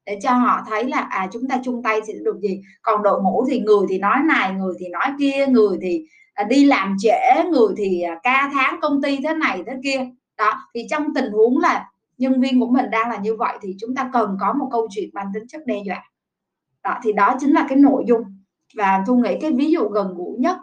để 0.07 0.19
cho 0.23 0.33
họ 0.33 0.61
thấy 0.69 0.85
là 0.85 0.99
à 1.11 1.29
chúng 1.33 1.49
ta 1.49 1.59
chung 1.65 1.83
tay 1.83 2.01
thì 2.07 2.13
được 2.25 2.39
gì? 2.43 2.61
Còn 2.83 3.03
đội 3.03 3.23
ngũ 3.23 3.47
thì 3.51 3.61
người 3.61 3.87
thì 3.89 3.99
nói 3.99 4.19
này, 4.25 4.53
người 4.53 4.75
thì 4.81 4.89
nói 4.89 5.13
kia, 5.19 5.47
người 5.47 5.79
thì 5.83 6.05
à, 6.35 6.45
đi 6.45 6.65
làm 6.65 6.97
trễ, 6.99 7.45
người 7.51 7.75
thì 7.77 8.03
à, 8.03 8.19
ca 8.23 8.51
tháng 8.53 8.81
công 8.81 9.03
ty 9.03 9.19
thế 9.25 9.35
này 9.35 9.63
thế 9.67 9.73
kia. 9.85 10.01
Đó, 10.39 10.55
thì 10.75 10.87
trong 10.91 11.15
tình 11.15 11.33
huống 11.33 11.59
là 11.59 11.85
nhân 12.19 12.41
viên 12.41 12.61
của 12.61 12.67
mình 12.67 12.91
đang 12.91 13.11
là 13.11 13.17
như 13.17 13.37
vậy 13.37 13.59
thì 13.63 13.77
chúng 13.81 13.95
ta 13.95 14.11
cần 14.13 14.37
có 14.41 14.53
một 14.53 14.69
câu 14.73 14.89
chuyện 14.91 15.11
mang 15.13 15.27
tính 15.35 15.45
chất 15.49 15.67
đe 15.67 15.77
dọa. 15.87 16.03
Đó 16.85 16.99
thì 17.03 17.13
đó 17.13 17.37
chính 17.41 17.53
là 17.53 17.67
cái 17.69 17.79
nội 17.79 18.05
dung. 18.07 18.23
Và 18.77 19.05
thu 19.07 19.17
nghĩ 19.17 19.39
cái 19.41 19.53
ví 19.53 19.71
dụ 19.71 19.89
gần 19.89 20.15
gũi 20.17 20.39
nhất 20.39 20.57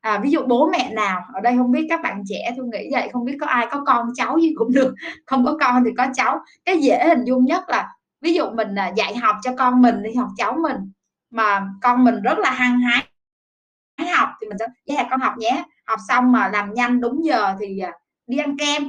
à, 0.00 0.20
ví 0.22 0.30
dụ 0.30 0.40
bố 0.46 0.70
mẹ 0.72 0.92
nào 0.92 1.22
ở 1.34 1.40
đây 1.40 1.56
không 1.56 1.72
biết 1.72 1.86
các 1.88 2.00
bạn 2.02 2.22
trẻ 2.28 2.54
thu 2.56 2.62
nghĩ 2.64 2.88
vậy 2.92 3.08
không 3.12 3.24
biết 3.24 3.36
có 3.40 3.46
ai 3.46 3.66
có 3.70 3.84
con 3.86 4.06
cháu 4.14 4.38
gì 4.38 4.52
cũng 4.56 4.72
được 4.72 4.94
không 5.26 5.44
có 5.44 5.56
con 5.60 5.84
thì 5.84 5.90
có 5.96 6.06
cháu. 6.14 6.40
Cái 6.64 6.78
dễ 6.78 7.08
hình 7.08 7.24
dung 7.24 7.44
nhất 7.44 7.64
là 7.68 7.88
ví 8.20 8.34
dụ 8.34 8.50
mình 8.50 8.74
à, 8.78 8.92
dạy 8.96 9.16
học 9.16 9.36
cho 9.42 9.50
con 9.58 9.82
mình 9.82 10.02
đi 10.02 10.14
học 10.14 10.28
cháu 10.36 10.56
mình 10.62 10.76
mà 11.30 11.68
con 11.82 12.04
mình 12.04 12.22
rất 12.22 12.38
là 12.38 12.50
hăng 12.50 12.80
hái 12.80 14.08
học 14.08 14.28
thì 14.40 14.48
mình 14.48 14.58
sẽ 14.58 14.66
yeah, 14.86 15.06
con 15.10 15.20
học 15.20 15.34
nhé 15.38 15.64
học 15.86 15.98
xong 16.08 16.32
mà 16.32 16.48
làm 16.48 16.74
nhanh 16.74 17.00
đúng 17.00 17.24
giờ 17.24 17.54
thì 17.60 17.78
à, 17.78 17.92
đi 18.26 18.38
ăn 18.38 18.56
kem 18.58 18.82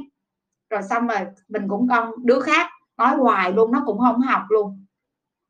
rồi 0.71 0.81
xong 0.89 1.07
rồi 1.07 1.19
mình 1.47 1.67
cũng 1.69 1.87
con 1.89 2.11
đứa 2.25 2.39
khác, 2.39 2.67
nói 2.97 3.15
hoài 3.15 3.51
luôn, 3.51 3.71
nó 3.71 3.83
cũng 3.85 3.99
không 3.99 4.21
học 4.21 4.41
luôn. 4.49 4.85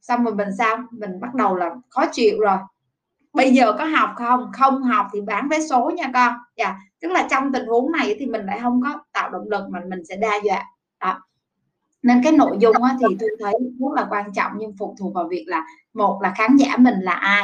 Xong 0.01 0.23
rồi 0.23 0.35
mình 0.35 0.49
sao? 0.57 0.77
Mình 0.91 1.19
bắt 1.19 1.35
đầu 1.35 1.55
là 1.55 1.69
khó 1.89 2.05
chịu 2.11 2.39
rồi. 2.39 2.57
Bây 3.33 3.51
giờ 3.53 3.73
có 3.77 3.85
học 3.85 4.09
không? 4.15 4.51
Không 4.53 4.83
học 4.83 5.07
thì 5.13 5.21
bán 5.21 5.49
vé 5.49 5.59
số 5.69 5.91
nha 5.95 6.11
con. 6.13 6.33
Dạ 6.57 6.77
tức 7.01 7.11
là 7.11 7.27
trong 7.31 7.53
tình 7.53 7.65
huống 7.65 7.91
này 7.91 8.15
thì 8.19 8.25
mình 8.25 8.45
lại 8.45 8.59
không 8.61 8.81
có 8.81 9.03
tạo 9.13 9.29
động 9.29 9.49
lực 9.49 9.69
mà 9.69 9.79
mình 9.89 10.05
sẽ 10.05 10.15
đa 10.15 10.39
dọa 10.43 10.63
đó. 10.99 11.21
Nên 12.03 12.21
cái 12.23 12.33
nội 12.33 12.57
dung 12.59 12.75
thì 12.99 13.15
tôi 13.19 13.29
thấy 13.39 13.53
rất 13.79 13.91
là 13.95 14.07
quan 14.09 14.33
trọng 14.33 14.51
nhưng 14.57 14.73
phụ 14.79 14.95
thuộc 14.99 15.13
vào 15.15 15.27
việc 15.27 15.45
là, 15.47 15.65
một 15.93 16.19
là 16.21 16.33
khán 16.37 16.57
giả 16.57 16.77
mình 16.77 16.95
là 16.99 17.13
ai, 17.13 17.43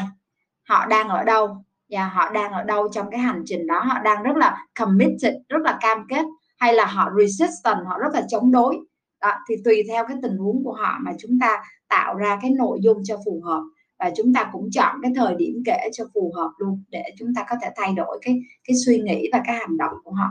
họ 0.70 0.86
đang 0.86 1.10
ở 1.10 1.24
đâu. 1.24 1.64
Và 1.90 2.08
họ 2.08 2.30
đang 2.30 2.52
ở 2.52 2.64
đâu 2.64 2.90
trong 2.92 3.10
cái 3.12 3.20
hành 3.20 3.44
trình 3.46 3.68
đó? 3.68 3.80
Họ 3.80 4.00
đang 4.00 4.24
rất 4.24 4.38
là 4.38 4.66
committed, 4.80 5.34
rất 5.50 5.62
là 5.62 5.78
cam 5.82 6.06
kết 6.10 6.26
hay 6.58 6.74
là 6.74 6.86
họ 6.86 7.10
resistant 7.20 7.78
họ 7.86 8.00
rất 8.00 8.14
là 8.14 8.26
chống 8.30 8.52
đối 8.52 8.78
đó, 9.22 9.32
thì 9.50 9.56
tùy 9.66 9.84
theo 9.90 10.06
cái 10.08 10.18
tình 10.22 10.38
huống 10.38 10.64
của 10.64 10.74
họ 10.74 10.98
mà 11.02 11.12
chúng 11.20 11.40
ta 11.42 11.64
tạo 11.90 12.16
ra 12.16 12.40
cái 12.42 12.52
nội 12.52 12.80
dung 12.82 13.02
cho 13.04 13.18
phù 13.26 13.42
hợp 13.46 13.62
và 14.00 14.12
chúng 14.18 14.34
ta 14.34 14.50
cũng 14.52 14.70
chọn 14.72 14.96
cái 15.02 15.12
thời 15.16 15.36
điểm 15.36 15.64
kể 15.66 15.90
cho 15.94 16.06
phù 16.14 16.34
hợp 16.36 16.52
luôn 16.58 16.84
để 16.90 17.04
chúng 17.20 17.34
ta 17.36 17.46
có 17.50 17.56
thể 17.62 17.70
thay 17.76 17.94
đổi 17.94 18.20
cái 18.22 18.40
cái 18.68 18.76
suy 18.86 19.00
nghĩ 19.00 19.30
và 19.32 19.42
cái 19.46 19.56
hành 19.56 19.78
động 19.78 19.94
của 20.04 20.12
họ 20.12 20.28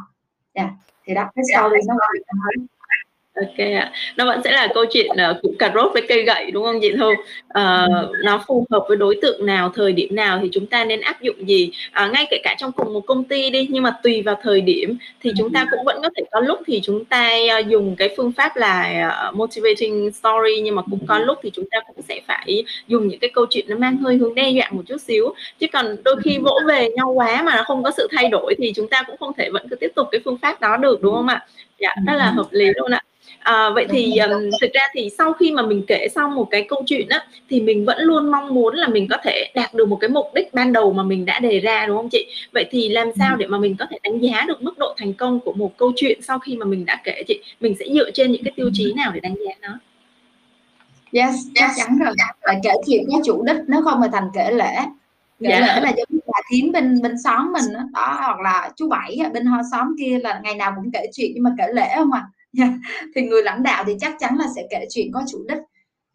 yeah. 0.53 0.71
thì 1.05 1.15
đó 1.15 1.31
cái 1.35 1.45
story 1.55 1.77
nó 1.89 1.95
Ok 3.37 3.59
ạ. 3.59 3.93
Nó 4.17 4.25
vẫn 4.25 4.41
sẽ 4.45 4.53
là 4.53 4.69
câu 4.75 4.85
chuyện 4.91 5.11
uh, 5.31 5.43
củ 5.43 5.55
cà 5.59 5.73
rốt 5.75 5.93
với 5.93 6.03
cây 6.09 6.23
gậy 6.23 6.51
đúng 6.51 6.65
không 6.65 6.79
chị 6.83 6.93
Thu? 6.99 7.09
Uh, 7.11 8.11
nó 8.25 8.45
phù 8.47 8.67
hợp 8.71 8.85
với 8.89 8.97
đối 8.97 9.19
tượng 9.23 9.47
nào, 9.47 9.73
thời 9.75 9.93
điểm 9.93 10.15
nào 10.15 10.39
thì 10.43 10.49
chúng 10.53 10.67
ta 10.67 10.85
nên 10.85 11.01
áp 11.01 11.23
dụng 11.23 11.49
gì? 11.49 11.71
Uh, 12.05 12.13
ngay 12.13 12.27
kể 12.31 12.41
cả 12.45 12.55
trong 12.59 12.73
cùng 12.73 12.93
một 12.93 13.01
công 13.01 13.25
ty 13.25 13.51
đi 13.51 13.67
nhưng 13.71 13.83
mà 13.83 13.91
tùy 14.03 14.23
vào 14.23 14.39
thời 14.43 14.61
điểm 14.61 14.99
thì 15.23 15.33
chúng 15.39 15.53
ta 15.53 15.67
cũng 15.71 15.85
vẫn 15.85 16.03
có 16.03 16.11
thể 16.17 16.23
có 16.31 16.41
lúc 16.41 16.59
thì 16.67 16.81
chúng 16.85 17.05
ta 17.05 17.31
uh, 17.61 17.67
dùng 17.67 17.97
cái 17.97 18.15
phương 18.17 18.33
pháp 18.33 18.57
là 18.57 19.09
uh, 19.29 19.37
motivating 19.37 20.13
story 20.13 20.61
nhưng 20.63 20.75
mà 20.75 20.83
cũng 20.91 21.07
có 21.07 21.19
lúc 21.19 21.39
thì 21.43 21.51
chúng 21.55 21.65
ta 21.71 21.79
cũng 21.87 22.05
sẽ 22.09 22.21
phải 22.27 22.65
dùng 22.89 23.09
những 23.09 23.21
cái 23.21 23.31
câu 23.35 23.47
chuyện 23.51 23.65
nó 23.69 23.77
mang 23.77 23.97
hơi 23.97 24.17
hướng 24.17 24.35
đe 24.35 24.51
dọa 24.51 24.69
một 24.71 24.83
chút 24.87 25.01
xíu. 25.01 25.35
Chứ 25.59 25.67
còn 25.73 25.97
đôi 26.05 26.17
khi 26.25 26.39
vỗ 26.39 26.61
về 26.69 26.89
nhau 26.91 27.11
quá 27.11 27.43
mà 27.43 27.57
nó 27.57 27.63
không 27.63 27.83
có 27.83 27.91
sự 27.97 28.09
thay 28.17 28.29
đổi 28.29 28.55
thì 28.59 28.73
chúng 28.77 28.89
ta 28.89 29.03
cũng 29.07 29.17
không 29.17 29.33
thể 29.39 29.51
vẫn 29.51 29.69
cứ 29.71 29.77
tiếp 29.77 29.93
tục 29.95 30.09
cái 30.13 30.21
phương 30.25 30.39
pháp 30.43 30.61
đó 30.61 30.77
được 30.77 31.03
đúng 31.03 31.15
không 31.15 31.29
ạ? 31.29 31.47
Dạ, 31.79 31.95
rất 32.07 32.15
là 32.17 32.31
hợp 32.31 32.47
lý 32.51 32.67
luôn 32.75 32.91
ạ 32.91 33.01
à, 33.47 33.71
vậy 33.75 33.87
thì 33.91 34.19
um, 34.19 34.51
thực 34.61 34.73
ra 34.73 34.81
thì 34.93 35.11
sau 35.19 35.33
khi 35.33 35.53
mà 35.53 35.63
mình 35.63 35.83
kể 35.87 36.09
xong 36.15 36.35
một 36.35 36.49
cái 36.51 36.67
câu 36.69 36.83
chuyện 36.87 37.09
á 37.09 37.27
thì 37.51 37.61
mình 37.61 37.85
vẫn 37.85 37.99
luôn 38.01 38.31
mong 38.31 38.55
muốn 38.55 38.75
là 38.75 38.89
mình 38.89 39.09
có 39.11 39.17
thể 39.25 39.51
đạt 39.55 39.75
được 39.75 39.89
một 39.89 39.97
cái 40.01 40.11
mục 40.11 40.27
đích 40.35 40.55
ban 40.55 40.73
đầu 40.73 40.93
mà 40.93 41.03
mình 41.03 41.25
đã 41.25 41.39
đề 41.39 41.61
ra 41.61 41.87
đúng 41.87 41.97
không 41.97 42.09
chị? 42.09 42.27
Vậy 42.53 42.67
thì 42.71 42.89
làm 42.89 43.09
sao 43.19 43.37
để 43.37 43.47
mà 43.47 43.59
mình 43.59 43.77
có 43.79 43.87
thể 43.91 43.99
đánh 44.03 44.21
giá 44.21 44.45
được 44.49 44.63
mức 44.63 44.79
độ 44.79 44.95
thành 44.97 45.15
công 45.15 45.41
của 45.41 45.53
một 45.53 45.77
câu 45.77 45.93
chuyện 45.97 46.23
sau 46.23 46.39
khi 46.39 46.57
mà 46.57 46.67
mình 46.67 46.85
đã 46.85 47.01
kể 47.05 47.23
chị? 47.29 47.41
Mình 47.61 47.75
sẽ 47.79 47.85
dựa 47.95 48.11
trên 48.11 48.33
những 48.33 48.45
cái 48.45 48.53
tiêu 48.57 48.71
chí 48.73 48.93
nào 48.97 49.13
để 49.15 49.21
đánh 49.21 49.35
giá 49.35 49.53
nó? 49.61 49.79
Yes 51.13 51.35
chắc 51.55 51.71
chắn 51.77 51.99
rồi. 51.99 52.15
Phải 52.47 52.61
kể 52.63 52.73
chuyện 52.87 53.05
cái 53.11 53.21
chủ 53.25 53.43
đích 53.43 53.57
nó 53.69 53.81
không 53.85 54.01
phải 54.01 54.09
thành 54.13 54.29
kể 54.35 54.51
lễ. 54.51 54.77
Kể 55.41 55.49
dạ. 55.51 55.61
lễ 55.61 55.81
là 55.81 55.93
giống 55.97 56.09
như 56.09 56.19
bà 56.27 56.41
thím 56.51 56.73
bên 56.73 57.03
bên 57.03 57.19
xóm 57.25 57.53
mình 57.53 57.73
đó, 57.75 57.81
đó 57.93 58.17
hoặc 58.21 58.41
là 58.41 58.71
chú 58.77 58.89
bảy 58.89 59.19
bên 59.35 59.47
ho 59.47 59.59
xóm 59.73 59.97
kia 59.99 60.19
là 60.23 60.41
ngày 60.45 60.55
nào 60.55 60.73
cũng 60.77 60.91
kể 60.93 61.07
chuyện 61.13 61.31
nhưng 61.35 61.45
mà 61.45 61.51
kể 61.59 61.65
lễ 61.73 61.89
không 61.97 62.13
à 62.13 62.25
thì 63.15 63.23
người 63.23 63.43
lãnh 63.43 63.63
đạo 63.63 63.85
thì 63.87 63.97
chắc 64.01 64.17
chắn 64.19 64.37
là 64.39 64.47
sẽ 64.57 64.67
kể 64.71 64.87
chuyện 64.91 65.11
có 65.13 65.23
chủ 65.29 65.45
đích. 65.49 65.59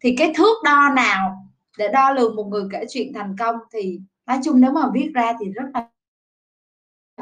Thì 0.00 0.14
cái 0.18 0.32
thước 0.36 0.54
đo 0.64 0.88
nào 0.96 1.48
để 1.78 1.88
đo 1.88 2.10
lường 2.10 2.36
một 2.36 2.44
người 2.44 2.64
kể 2.72 2.84
chuyện 2.88 3.12
thành 3.14 3.36
công 3.38 3.56
thì 3.72 4.00
nói 4.26 4.38
chung 4.44 4.60
nếu 4.60 4.72
mà 4.72 4.90
viết 4.94 5.10
ra 5.14 5.32
thì 5.40 5.46
rất 5.50 5.64
là 5.72 5.88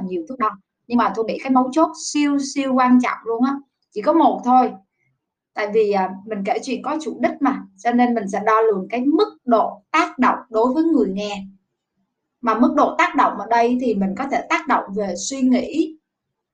nhiều 0.05 0.25
thước 0.29 0.39
đo. 0.39 0.51
Nhưng 0.87 0.99
mà 0.99 1.13
tôi 1.15 1.25
nghĩ 1.25 1.39
cái 1.43 1.51
mấu 1.51 1.69
chốt 1.73 1.89
siêu 2.13 2.39
siêu 2.55 2.75
quan 2.75 2.99
trọng 3.03 3.19
luôn 3.25 3.45
á, 3.45 3.57
chỉ 3.91 4.03
có 4.03 4.13
một 4.13 4.41
thôi. 4.45 4.73
Tại 5.55 5.69
vì 5.75 5.93
à, 5.93 6.11
mình 6.27 6.39
kể 6.45 6.59
chuyện 6.63 6.83
có 6.83 6.99
chủ 7.03 7.19
đích 7.21 7.33
mà, 7.41 7.63
cho 7.77 7.93
nên 7.93 8.15
mình 8.15 8.29
sẽ 8.29 8.41
đo 8.47 8.61
lường 8.61 8.87
cái 8.91 9.01
mức 9.01 9.39
độ 9.45 9.83
tác 9.91 10.19
động 10.19 10.39
đối 10.51 10.75
với 10.75 10.85
người 10.85 11.09
nghe. 11.13 11.45
Mà 12.41 12.55
mức 12.55 12.75
độ 12.77 12.95
tác 12.99 13.17
động 13.17 13.39
ở 13.39 13.47
đây 13.51 13.79
thì 13.81 13.95
mình 13.95 14.15
có 14.19 14.25
thể 14.31 14.47
tác 14.49 14.69
động 14.69 14.85
về 14.97 15.15
suy 15.17 15.41
nghĩ 15.41 15.97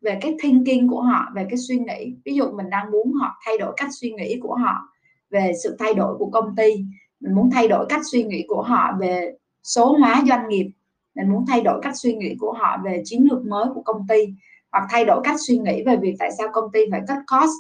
về 0.07 0.19
cái 0.21 0.35
thinking 0.43 0.89
của 0.89 1.01
họ, 1.01 1.27
về 1.35 1.47
cái 1.51 1.59
suy 1.59 1.79
nghĩ. 1.79 2.17
Ví 2.25 2.35
dụ 2.35 2.51
mình 2.51 2.71
đang 2.71 2.91
muốn 2.91 3.13
họ 3.13 3.39
thay 3.47 3.59
đổi 3.59 3.73
cách 3.77 3.89
suy 4.01 4.13
nghĩ 4.13 4.39
của 4.43 4.55
họ 4.55 4.89
về 5.31 5.53
sự 5.63 5.77
thay 5.79 5.95
đổi 5.95 6.17
của 6.19 6.31
công 6.31 6.57
ty, 6.57 6.85
mình 7.21 7.35
muốn 7.35 7.51
thay 7.51 7.69
đổi 7.69 7.87
cách 7.89 8.01
suy 8.13 8.25
nghĩ 8.25 8.45
của 8.49 8.63
họ 8.63 8.93
về 9.01 9.35
số 9.63 9.97
hóa 9.99 10.23
doanh 10.29 10.49
nghiệp, 10.49 10.71
mình 11.15 11.31
muốn 11.31 11.45
thay 11.47 11.61
đổi 11.61 11.81
cách 11.83 11.97
suy 11.97 12.15
nghĩ 12.15 12.37
của 12.39 12.53
họ 12.53 12.79
về 12.85 13.03
chiến 13.05 13.27
lược 13.31 13.47
mới 13.47 13.65
của 13.75 13.83
công 13.83 14.07
ty, 14.09 14.27
hoặc 14.73 14.87
thay 14.91 15.05
đổi 15.05 15.21
cách 15.25 15.37
suy 15.47 15.59
nghĩ 15.59 15.83
về 15.87 15.97
việc 15.97 16.15
tại 16.19 16.31
sao 16.39 16.49
công 16.53 16.73
ty 16.73 16.81
phải 16.91 17.01
cắt 17.09 17.19
cost, 17.27 17.53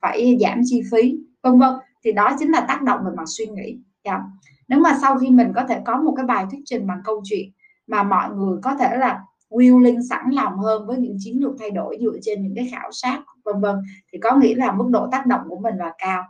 phải 0.00 0.36
giảm 0.40 0.60
chi 0.64 0.82
phí, 0.92 1.16
vân 1.42 1.58
vân. 1.58 1.74
Thì 2.04 2.12
đó 2.12 2.36
chính 2.38 2.50
là 2.50 2.64
tác 2.68 2.82
động 2.82 3.00
về 3.04 3.10
mặt 3.16 3.26
suy 3.26 3.46
nghĩ. 3.46 3.78
Yeah. 4.02 4.20
nếu 4.68 4.80
mà 4.80 4.98
sau 5.00 5.18
khi 5.18 5.30
mình 5.30 5.52
có 5.54 5.64
thể 5.68 5.80
có 5.84 5.96
một 5.96 6.14
cái 6.16 6.26
bài 6.26 6.46
thuyết 6.50 6.60
trình 6.64 6.86
bằng 6.86 7.00
câu 7.04 7.20
chuyện 7.24 7.50
mà 7.86 8.02
mọi 8.02 8.30
người 8.30 8.58
có 8.62 8.74
thể 8.74 8.96
là 8.96 9.22
willing 9.54 10.02
sẵn 10.10 10.30
lòng 10.30 10.58
hơn 10.58 10.86
với 10.86 10.96
những 10.96 11.16
chiến 11.18 11.42
lược 11.42 11.52
thay 11.58 11.70
đổi 11.70 11.98
dựa 12.00 12.18
trên 12.22 12.42
những 12.42 12.52
cái 12.56 12.68
khảo 12.72 12.92
sát, 12.92 13.22
vân 13.44 13.60
vân. 13.60 13.76
Thì 14.12 14.18
có 14.18 14.36
nghĩa 14.36 14.54
là 14.54 14.72
mức 14.72 14.86
độ 14.90 15.08
tác 15.12 15.26
động 15.26 15.40
của 15.48 15.58
mình 15.58 15.76
là 15.76 15.92
cao. 15.98 16.22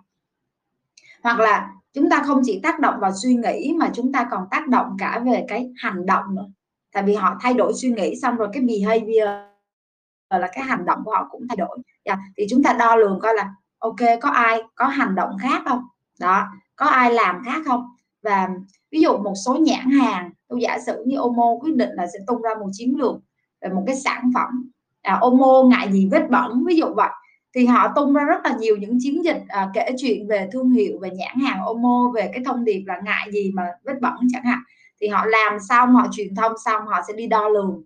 Hoặc 1.22 1.40
là 1.40 1.70
chúng 1.92 2.10
ta 2.10 2.22
không 2.22 2.40
chỉ 2.44 2.60
tác 2.62 2.80
động 2.80 2.94
vào 3.00 3.12
suy 3.22 3.34
nghĩ 3.34 3.74
mà 3.78 3.90
chúng 3.94 4.12
ta 4.12 4.28
còn 4.30 4.46
tác 4.50 4.68
động 4.68 4.96
cả 4.98 5.22
về 5.26 5.44
cái 5.48 5.72
hành 5.76 6.06
động 6.06 6.24
nữa. 6.34 6.46
Tại 6.92 7.02
vì 7.02 7.14
họ 7.14 7.36
thay 7.40 7.54
đổi 7.54 7.72
suy 7.74 7.90
nghĩ 7.90 8.16
xong 8.22 8.36
rồi 8.36 8.48
cái 8.52 8.62
behavior 8.62 9.28
là 10.38 10.50
cái 10.52 10.64
hành 10.64 10.84
động 10.84 10.98
của 11.04 11.10
họ 11.10 11.28
cũng 11.30 11.48
thay 11.48 11.56
đổi. 11.56 11.78
Yeah. 12.02 12.18
Thì 12.36 12.46
chúng 12.50 12.62
ta 12.62 12.72
đo 12.72 12.96
lường 12.96 13.18
coi 13.20 13.34
là, 13.34 13.54
ok, 13.78 13.96
có 14.20 14.30
ai 14.30 14.62
có 14.74 14.86
hành 14.86 15.14
động 15.14 15.30
khác 15.40 15.62
không? 15.64 15.82
Đó, 16.20 16.46
có 16.76 16.86
ai 16.86 17.14
làm 17.14 17.42
khác 17.44 17.62
không? 17.66 17.86
Và 18.22 18.48
ví 18.90 19.00
dụ 19.00 19.16
một 19.16 19.34
số 19.46 19.54
nhãn 19.54 19.90
hàng 19.90 20.30
tôi 20.54 20.60
giả 20.62 20.78
sử 20.86 21.02
như 21.06 21.18
Omo 21.18 21.56
quyết 21.60 21.74
định 21.74 21.90
là 21.92 22.06
sẽ 22.06 22.18
tung 22.26 22.42
ra 22.42 22.50
một 22.60 22.66
chiến 22.72 22.94
lược 22.98 23.16
về 23.60 23.68
một 23.68 23.82
cái 23.86 23.96
sản 23.96 24.30
phẩm. 24.34 24.70
À, 25.02 25.18
Omo 25.20 25.62
ngại 25.70 25.92
gì 25.92 26.08
vết 26.10 26.30
bẩn 26.30 26.64
ví 26.66 26.76
dụ 26.76 26.86
vậy. 26.96 27.10
Thì 27.54 27.66
họ 27.66 27.92
tung 27.96 28.14
ra 28.14 28.24
rất 28.24 28.40
là 28.44 28.56
nhiều 28.58 28.76
những 28.76 28.98
chiến 29.00 29.24
dịch 29.24 29.42
à, 29.48 29.70
kể 29.74 29.90
chuyện 29.98 30.28
về 30.28 30.48
thương 30.52 30.70
hiệu 30.70 30.98
về 31.00 31.10
nhãn 31.10 31.38
hàng 31.38 31.64
Omo 31.64 32.10
về 32.14 32.30
cái 32.34 32.44
thông 32.44 32.64
điệp 32.64 32.82
là 32.86 33.00
ngại 33.04 33.28
gì 33.32 33.50
mà 33.54 33.62
vết 33.84 34.00
bẩn 34.00 34.12
chẳng 34.32 34.44
hạn. 34.44 34.58
Thì 35.00 35.08
họ 35.08 35.26
làm 35.26 35.58
xong 35.68 35.94
họ 35.94 36.06
truyền 36.12 36.34
thông 36.34 36.52
xong 36.64 36.86
họ 36.86 37.00
sẽ 37.08 37.14
đi 37.14 37.26
đo 37.26 37.48
lường. 37.48 37.82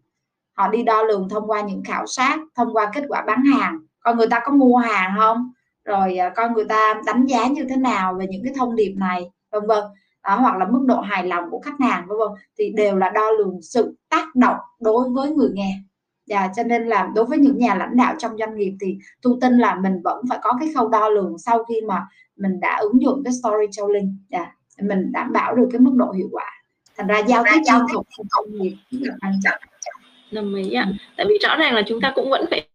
Họ 0.52 0.68
đi 0.68 0.82
đo 0.82 1.02
lường 1.02 1.28
thông 1.28 1.50
qua 1.50 1.60
những 1.60 1.82
khảo 1.84 2.06
sát 2.06 2.38
thông 2.54 2.72
qua 2.72 2.90
kết 2.94 3.04
quả 3.08 3.24
bán 3.26 3.44
hàng. 3.44 3.78
Coi 4.00 4.14
người 4.14 4.26
ta 4.30 4.40
có 4.44 4.52
mua 4.52 4.76
hàng 4.76 5.14
không? 5.18 5.52
Rồi 5.84 6.16
à, 6.16 6.28
coi 6.28 6.50
người 6.50 6.64
ta 6.64 6.94
đánh 7.06 7.26
giá 7.26 7.46
như 7.46 7.66
thế 7.68 7.76
nào 7.76 8.14
về 8.14 8.26
những 8.30 8.44
cái 8.44 8.52
thông 8.56 8.76
điệp 8.76 8.94
này 8.96 9.30
vân 9.50 9.66
vân 9.66 9.84
đó, 10.24 10.36
hoặc 10.40 10.56
là 10.56 10.66
mức 10.70 10.84
độ 10.86 11.00
hài 11.00 11.26
lòng 11.26 11.44
của 11.50 11.60
khách 11.60 11.80
hàng 11.80 12.06
vân 12.08 12.18
vân 12.18 12.28
thì 12.58 12.72
đều 12.76 12.96
là 12.96 13.10
đo 13.10 13.30
lường 13.30 13.62
sự 13.62 13.96
tác 14.08 14.34
động 14.34 14.56
đối 14.80 15.08
với 15.10 15.30
người 15.30 15.50
nghe. 15.52 15.78
Và 16.28 16.50
cho 16.56 16.62
nên 16.62 16.86
là 16.86 17.10
đối 17.14 17.24
với 17.24 17.38
những 17.38 17.58
nhà 17.58 17.74
lãnh 17.74 17.96
đạo 17.96 18.14
trong 18.18 18.38
doanh 18.38 18.56
nghiệp 18.56 18.72
thì 18.80 18.98
thu 19.22 19.38
tin 19.40 19.58
là 19.58 19.74
mình 19.74 20.00
vẫn 20.04 20.24
phải 20.28 20.38
có 20.42 20.52
cái 20.60 20.68
khâu 20.74 20.88
đo 20.88 21.08
lường 21.08 21.38
sau 21.38 21.64
khi 21.64 21.80
mà 21.88 22.06
mình 22.36 22.60
đã 22.60 22.76
ứng 22.76 23.02
dụng 23.02 23.22
cái 23.24 23.32
storytelling. 23.32 24.16
Yeah, 24.30 24.48
mình 24.82 25.12
đảm 25.12 25.32
bảo 25.32 25.54
được 25.54 25.68
cái 25.72 25.80
mức 25.80 25.92
độ 25.94 26.12
hiệu 26.12 26.28
quả. 26.32 26.44
Thành 26.96 27.06
ra 27.06 27.18
giao 27.18 27.44
tiếp 27.44 27.60
thuộc 27.92 28.06
trong 28.16 28.26
công 28.30 28.58
nghiệp 28.58 28.76
rất 28.90 28.98
là 29.02 29.14
quan 29.20 29.40
trọng. 29.44 29.60
Đồng 30.32 30.54
ý 30.54 30.72
ạ. 30.72 30.92
Tại 31.16 31.26
vì 31.28 31.38
rõ 31.42 31.56
ràng 31.56 31.74
là 31.74 31.82
chúng 31.86 32.00
ta 32.00 32.12
cũng 32.14 32.30
vẫn 32.30 32.44
phải 32.50 32.68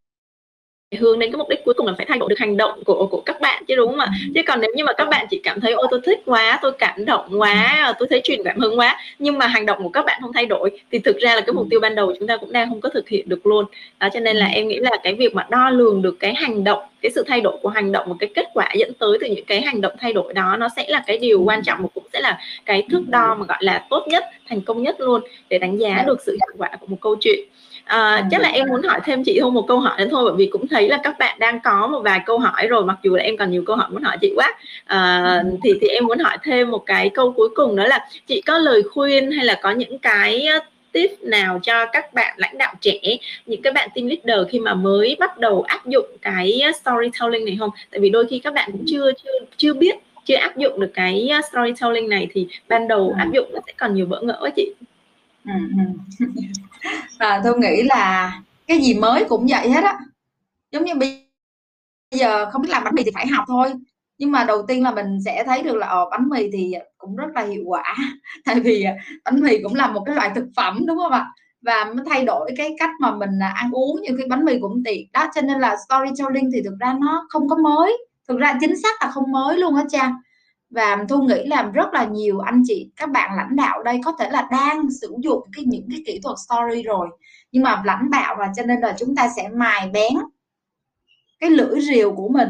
hướng 1.00 1.20
đến 1.20 1.32
cái 1.32 1.38
mục 1.38 1.50
đích 1.50 1.60
cuối 1.66 1.74
cùng 1.74 1.88
là 1.88 1.94
phải 1.98 2.06
thay 2.06 2.18
đổi 2.18 2.30
được 2.30 2.40
hành 2.40 2.58
động 2.58 2.84
của 2.86 3.08
của 3.12 3.22
các 3.22 3.42
bạn 3.42 3.64
chứ 3.68 3.76
đúng 3.76 3.90
không 3.90 4.00
ạ? 4.00 4.08
Chứ 4.36 4.42
còn 4.48 4.62
nếu 4.62 4.72
như 4.76 4.84
mà 4.84 4.94
các 4.94 5.06
bạn 5.10 5.26
chỉ 5.30 5.40
cảm 5.44 5.62
thấy 5.62 5.72
ô 5.72 5.88
tôi 5.92 6.00
thích 6.06 6.20
quá 6.26 6.60
tôi 6.62 6.72
cảm 6.72 7.06
động 7.06 7.42
quá 7.42 7.94
tôi 8.00 8.08
thấy 8.10 8.22
truyền 8.24 8.44
cảm 8.44 8.60
hứng 8.60 8.80
quá 8.80 9.00
nhưng 9.20 9.38
mà 9.38 9.48
hành 9.48 9.66
động 9.66 9.84
của 9.84 9.90
các 9.90 10.06
bạn 10.06 10.22
không 10.22 10.34
thay 10.34 10.46
đổi 10.46 10.72
thì 10.92 11.00
thực 11.00 11.18
ra 11.18 11.36
là 11.36 11.42
cái 11.42 11.54
mục 11.54 11.68
tiêu 11.70 11.80
ban 11.80 11.96
đầu 11.96 12.14
chúng 12.20 12.28
ta 12.28 12.38
cũng 12.38 12.52
đang 12.52 12.70
không 12.70 12.82
có 12.82 12.90
thực 12.90 13.10
hiện 13.10 13.30
được 13.30 13.46
luôn. 13.46 13.66
Đó 14.00 14.10
cho 14.14 14.20
nên 14.20 14.36
là 14.36 14.46
em 14.46 14.68
nghĩ 14.68 14.80
là 14.80 14.92
cái 15.04 15.14
việc 15.14 15.36
mà 15.36 15.48
đo 15.50 15.70
lường 15.70 16.02
được 16.02 16.18
cái 16.20 16.34
hành 16.34 16.64
động 16.64 16.80
cái 17.02 17.12
sự 17.16 17.24
thay 17.28 17.42
đổi 17.42 17.58
của 17.62 17.70
hành 17.70 17.92
động 17.92 18.06
và 18.10 18.16
cái 18.20 18.30
kết 18.36 18.46
quả 18.54 18.70
dẫn 18.76 18.94
tới 18.94 19.18
từ 19.22 19.28
những 19.28 19.46
cái 19.46 19.62
hành 19.62 19.82
động 19.82 19.94
thay 20.00 20.14
đổi 20.14 20.34
đó 20.34 20.58
nó 20.60 20.68
sẽ 20.76 20.86
là 20.88 21.04
cái 21.08 21.18
điều 21.18 21.42
quan 21.42 21.64
trọng 21.64 21.82
và 21.82 21.88
cũng 21.94 22.04
sẽ 22.14 22.22
là 22.22 22.40
cái 22.66 22.84
thước 22.92 23.04
đo 23.08 23.36
mà 23.40 23.46
gọi 23.46 23.58
là 23.62 23.86
tốt 23.90 24.06
nhất 24.08 24.24
thành 24.50 24.62
công 24.62 24.84
nhất 24.84 24.96
luôn 25.00 25.22
để 25.50 25.60
đánh 25.60 25.78
giá 25.78 26.04
được 26.08 26.22
sự 26.26 26.32
hiệu 26.32 26.56
quả 26.58 26.70
của 26.80 26.88
một 26.88 26.98
câu 27.02 27.16
chuyện 27.22 27.40
à, 27.86 28.28
chắc 28.32 28.42
là 28.42 28.50
em 28.50 28.68
muốn 28.68 28.84
hỏi 28.84 29.00
thêm 29.04 29.24
chị 29.24 29.40
thêm 29.42 29.54
một 29.54 29.66
câu 29.68 29.80
hỏi 29.80 30.00
nữa 30.00 30.08
thôi 30.12 30.24
bởi 30.26 30.34
vì 30.38 30.46
cũng 30.46 30.68
thấy 30.68 30.90
là 30.90 31.00
các 31.04 31.16
bạn 31.20 31.40
đang 31.40 31.60
có 31.64 31.88
một 31.88 32.02
vài 32.04 32.20
câu 32.26 32.40
hỏi 32.40 32.68
rồi 32.68 32.86
mặc 32.86 32.98
dù 33.04 33.16
là 33.16 33.24
em 33.24 33.38
còn 33.38 33.52
nhiều 33.52 33.64
câu 33.66 33.76
hỏi 33.76 33.88
muốn 33.92 34.04
hỏi 34.04 34.18
chị 34.22 34.34
quá. 34.36 34.54
À, 34.86 35.44
thì 35.64 35.74
thì 35.82 35.88
em 35.88 36.06
muốn 36.06 36.20
hỏi 36.20 36.38
thêm 36.44 36.72
một 36.72 36.86
cái 36.86 37.10
câu 37.10 37.32
cuối 37.32 37.50
cùng 37.56 37.76
đó 37.76 37.86
là 37.88 38.08
chị 38.28 38.42
có 38.42 38.58
lời 38.58 38.84
khuyên 38.84 39.32
hay 39.32 39.46
là 39.46 39.60
có 39.64 39.72
những 39.72 40.00
cái 40.00 40.48
tip 40.92 41.24
nào 41.24 41.60
cho 41.64 41.86
các 41.86 42.14
bạn 42.14 42.36
lãnh 42.38 42.58
đạo 42.58 42.74
trẻ 42.82 43.00
những 43.46 43.62
cái 43.62 43.74
bạn 43.74 43.90
team 43.96 44.08
leader 44.08 44.48
khi 44.52 44.60
mà 44.60 44.74
mới 44.74 45.16
bắt 45.20 45.38
đầu 45.38 45.62
áp 45.62 45.86
dụng 45.86 46.06
cái 46.22 46.62
storytelling 46.82 47.46
này 47.46 47.58
không? 47.60 47.70
Tại 47.92 48.00
vì 48.00 48.10
đôi 48.10 48.26
khi 48.30 48.40
các 48.40 48.54
bạn 48.54 48.70
cũng 48.72 48.84
chưa 48.88 49.12
chưa 49.24 49.46
chưa 49.58 49.74
biết 49.74 49.96
chưa 50.26 50.36
áp 50.36 50.58
dụng 50.58 50.80
được 50.80 50.92
cái 50.94 51.30
storytelling 51.52 52.10
này 52.10 52.28
thì 52.32 52.48
ban 52.68 52.88
đầu 52.88 53.16
áp 53.18 53.28
dụng 53.34 53.50
nó 53.54 53.60
sẽ 53.68 53.74
còn 53.78 53.96
nhiều 53.96 54.06
bỡ 54.06 54.22
ngỡ 54.22 54.50
chị 54.56 54.74
ừ, 55.46 55.52
ừ. 56.20 56.26
à, 57.18 57.42
tôi 57.44 57.60
nghĩ 57.60 57.84
là 57.84 58.34
cái 58.68 58.82
gì 58.82 58.94
mới 58.94 59.26
cũng 59.30 59.46
vậy 59.50 59.70
hết 59.70 59.84
á. 59.84 60.00
Giống 60.72 60.86
như 60.86 60.96
bây 60.96 61.28
giờ 62.12 62.52
không 62.52 62.62
biết 62.62 62.70
làm 62.72 62.84
bánh 62.84 62.96
mì 62.96 63.04
thì 63.04 63.12
phải 63.16 63.28
học 63.28 63.46
thôi. 63.48 63.74
Nhưng 64.18 64.32
mà 64.32 64.44
đầu 64.44 64.64
tiên 64.68 64.84
là 64.84 64.92
mình 64.92 65.18
sẽ 65.26 65.44
thấy 65.48 65.64
được 65.64 65.76
là 65.76 65.88
ồ, 65.88 66.10
bánh 66.12 66.30
mì 66.30 66.52
thì 66.54 66.74
cũng 66.98 67.16
rất 67.16 67.28
là 67.36 67.42
hiệu 67.44 67.64
quả. 67.66 67.96
Tại 68.46 68.60
vì 68.60 68.86
bánh 69.26 69.42
mì 69.42 69.64
cũng 69.64 69.76
là 69.76 69.88
một 69.88 70.04
cái 70.06 70.16
loại 70.16 70.32
thực 70.36 70.46
phẩm 70.56 70.86
đúng 70.88 70.98
không 70.98 71.12
ạ? 71.12 71.26
Và 71.62 71.86
mới 71.96 72.06
thay 72.10 72.26
đổi 72.26 72.52
cái 72.58 72.76
cách 72.80 72.90
mà 73.00 73.16
mình 73.16 73.32
à, 73.42 73.54
ăn 73.56 73.72
uống 73.72 74.02
như 74.02 74.10
cái 74.18 74.28
bánh 74.30 74.46
mì 74.46 74.60
cũng 74.62 74.84
tiện. 74.86 75.08
Đó 75.14 75.28
cho 75.36 75.42
nên 75.42 75.60
là 75.60 75.78
storytelling 75.88 76.52
thì 76.54 76.62
thực 76.64 76.76
ra 76.80 76.96
nó 77.02 77.28
không 77.30 77.50
có 77.50 77.56
mới. 77.58 77.98
Thực 78.28 78.40
ra 78.40 78.58
chính 78.62 78.76
xác 78.84 79.02
là 79.02 79.12
không 79.12 79.32
mới 79.32 79.58
luôn 79.58 79.76
á 79.76 79.84
cha 79.92 80.12
và 80.74 81.06
thu 81.10 81.22
nghĩ 81.22 81.46
là 81.46 81.64
rất 81.64 81.94
là 81.94 82.06
nhiều 82.06 82.40
anh 82.40 82.64
chị, 82.66 82.92
các 82.96 83.10
bạn 83.10 83.38
lãnh 83.38 83.56
đạo 83.56 83.84
đây 83.84 84.02
có 84.06 84.14
thể 84.20 84.30
là 84.30 84.48
đang 84.52 84.92
sử 85.02 85.16
dụng 85.20 85.44
cái 85.56 85.66
những 85.66 85.88
cái 85.92 86.04
kỹ 86.06 86.20
thuật 86.24 86.36
story 86.48 86.84
rồi. 86.84 87.10
Nhưng 87.52 87.64
mà 87.64 87.82
lãnh 87.86 88.10
đạo 88.12 88.36
và 88.40 88.52
cho 88.56 88.64
nên 88.64 88.80
là 88.80 88.96
chúng 89.00 89.16
ta 89.16 89.30
sẽ 89.36 89.50
mài 89.50 89.90
bén 89.94 90.14
cái 91.40 91.50
lưỡi 91.50 91.82
rìu 91.82 92.16
của 92.16 92.30
mình. 92.30 92.50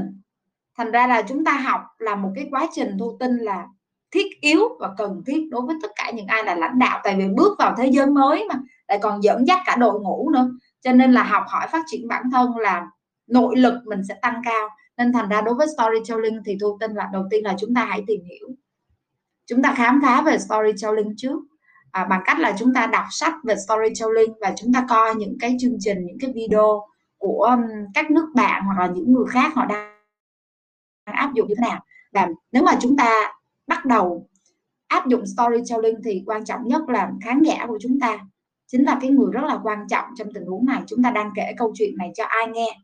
Thành 0.78 0.92
ra 0.92 1.08
là 1.08 1.22
chúng 1.22 1.46
ta 1.46 1.52
học 1.52 1.82
là 1.98 2.16
một 2.16 2.30
cái 2.36 2.48
quá 2.52 2.68
trình 2.74 2.98
thu 3.00 3.18
tin 3.20 3.38
là 3.38 3.66
thiết 4.12 4.26
yếu 4.42 4.60
và 4.80 4.90
cần 4.98 5.24
thiết 5.28 5.48
đối 5.52 5.62
với 5.62 5.76
tất 5.82 5.92
cả 5.96 6.12
những 6.12 6.28
ai 6.28 6.44
là 6.44 6.56
lãnh 6.56 6.80
đạo. 6.80 7.02
Tại 7.04 7.16
vì 7.18 7.28
bước 7.36 7.58
vào 7.60 7.76
thế 7.78 7.88
giới 7.88 8.08
mới 8.08 8.46
mà, 8.50 8.56
lại 8.88 9.00
còn 9.02 9.24
dẫn 9.24 9.48
dắt 9.48 9.60
cả 9.66 9.76
đội 9.76 10.00
ngũ 10.00 10.30
nữa. 10.30 10.50
Cho 10.82 10.92
nên 10.92 11.12
là 11.12 11.24
học 11.24 11.44
hỏi 11.48 11.68
phát 11.72 11.84
triển 11.88 12.08
bản 12.08 12.24
thân 12.32 12.58
là 12.58 12.88
nội 13.28 13.58
lực 13.58 13.74
mình 13.86 14.02
sẽ 14.10 14.16
tăng 14.22 14.42
cao 14.46 14.70
nên 14.98 15.14
thành 15.14 15.30
ra 15.30 15.42
đối 15.42 15.56
với 15.56 15.68
storytelling 15.68 16.42
thì 16.46 16.58
thu 16.62 16.78
tin 16.80 16.94
là 16.94 17.10
đầu 17.14 17.24
tiên 17.30 17.44
là 17.44 17.56
chúng 17.60 17.74
ta 17.74 17.86
hãy 17.86 18.04
tìm 18.08 18.22
hiểu. 18.24 18.48
Chúng 19.46 19.62
ta 19.62 19.74
khám 19.78 20.00
phá 20.04 20.22
về 20.22 20.38
storytelling 20.38 21.14
trước. 21.18 21.40
À, 21.92 22.06
bằng 22.06 22.22
cách 22.26 22.40
là 22.40 22.56
chúng 22.60 22.74
ta 22.74 22.88
đọc 22.88 23.06
sách 23.12 23.34
về 23.44 23.56
storytelling 23.56 24.34
và 24.42 24.54
chúng 24.58 24.74
ta 24.74 24.86
coi 24.90 25.16
những 25.16 25.38
cái 25.40 25.58
chương 25.60 25.78
trình 25.80 26.06
những 26.06 26.18
cái 26.20 26.32
video 26.36 26.82
của 27.18 27.44
um, 27.44 27.62
các 27.94 28.12
nước 28.12 28.28
bạn 28.36 28.64
hoặc 28.66 28.80
là 28.80 28.94
những 28.96 29.14
người 29.14 29.26
khác 29.30 29.52
họ 29.56 29.66
đang 29.66 29.94
áp 31.04 31.34
dụng 31.34 31.48
như 31.48 31.56
thế 31.58 31.68
nào. 31.70 31.84
Và 32.12 32.28
nếu 32.52 32.64
mà 32.64 32.78
chúng 32.82 32.98
ta 32.98 33.34
bắt 33.68 33.86
đầu 33.86 34.28
áp 34.88 35.08
dụng 35.08 35.26
storytelling 35.26 36.02
thì 36.04 36.24
quan 36.26 36.46
trọng 36.46 36.68
nhất 36.68 36.82
là 36.88 37.12
khán 37.22 37.42
giả 37.42 37.66
của 37.68 37.78
chúng 37.82 38.00
ta. 38.00 38.20
Chính 38.68 38.84
là 38.84 38.98
cái 39.02 39.10
người 39.10 39.28
rất 39.32 39.44
là 39.44 39.60
quan 39.64 39.88
trọng 39.90 40.06
trong 40.16 40.34
tình 40.34 40.46
huống 40.46 40.66
này. 40.66 40.82
Chúng 40.88 41.04
ta 41.04 41.12
đang 41.12 41.32
kể 41.36 41.54
câu 41.58 41.74
chuyện 41.76 41.98
này 41.98 42.12
cho 42.16 42.24
ai 42.28 42.48
nghe 42.48 42.78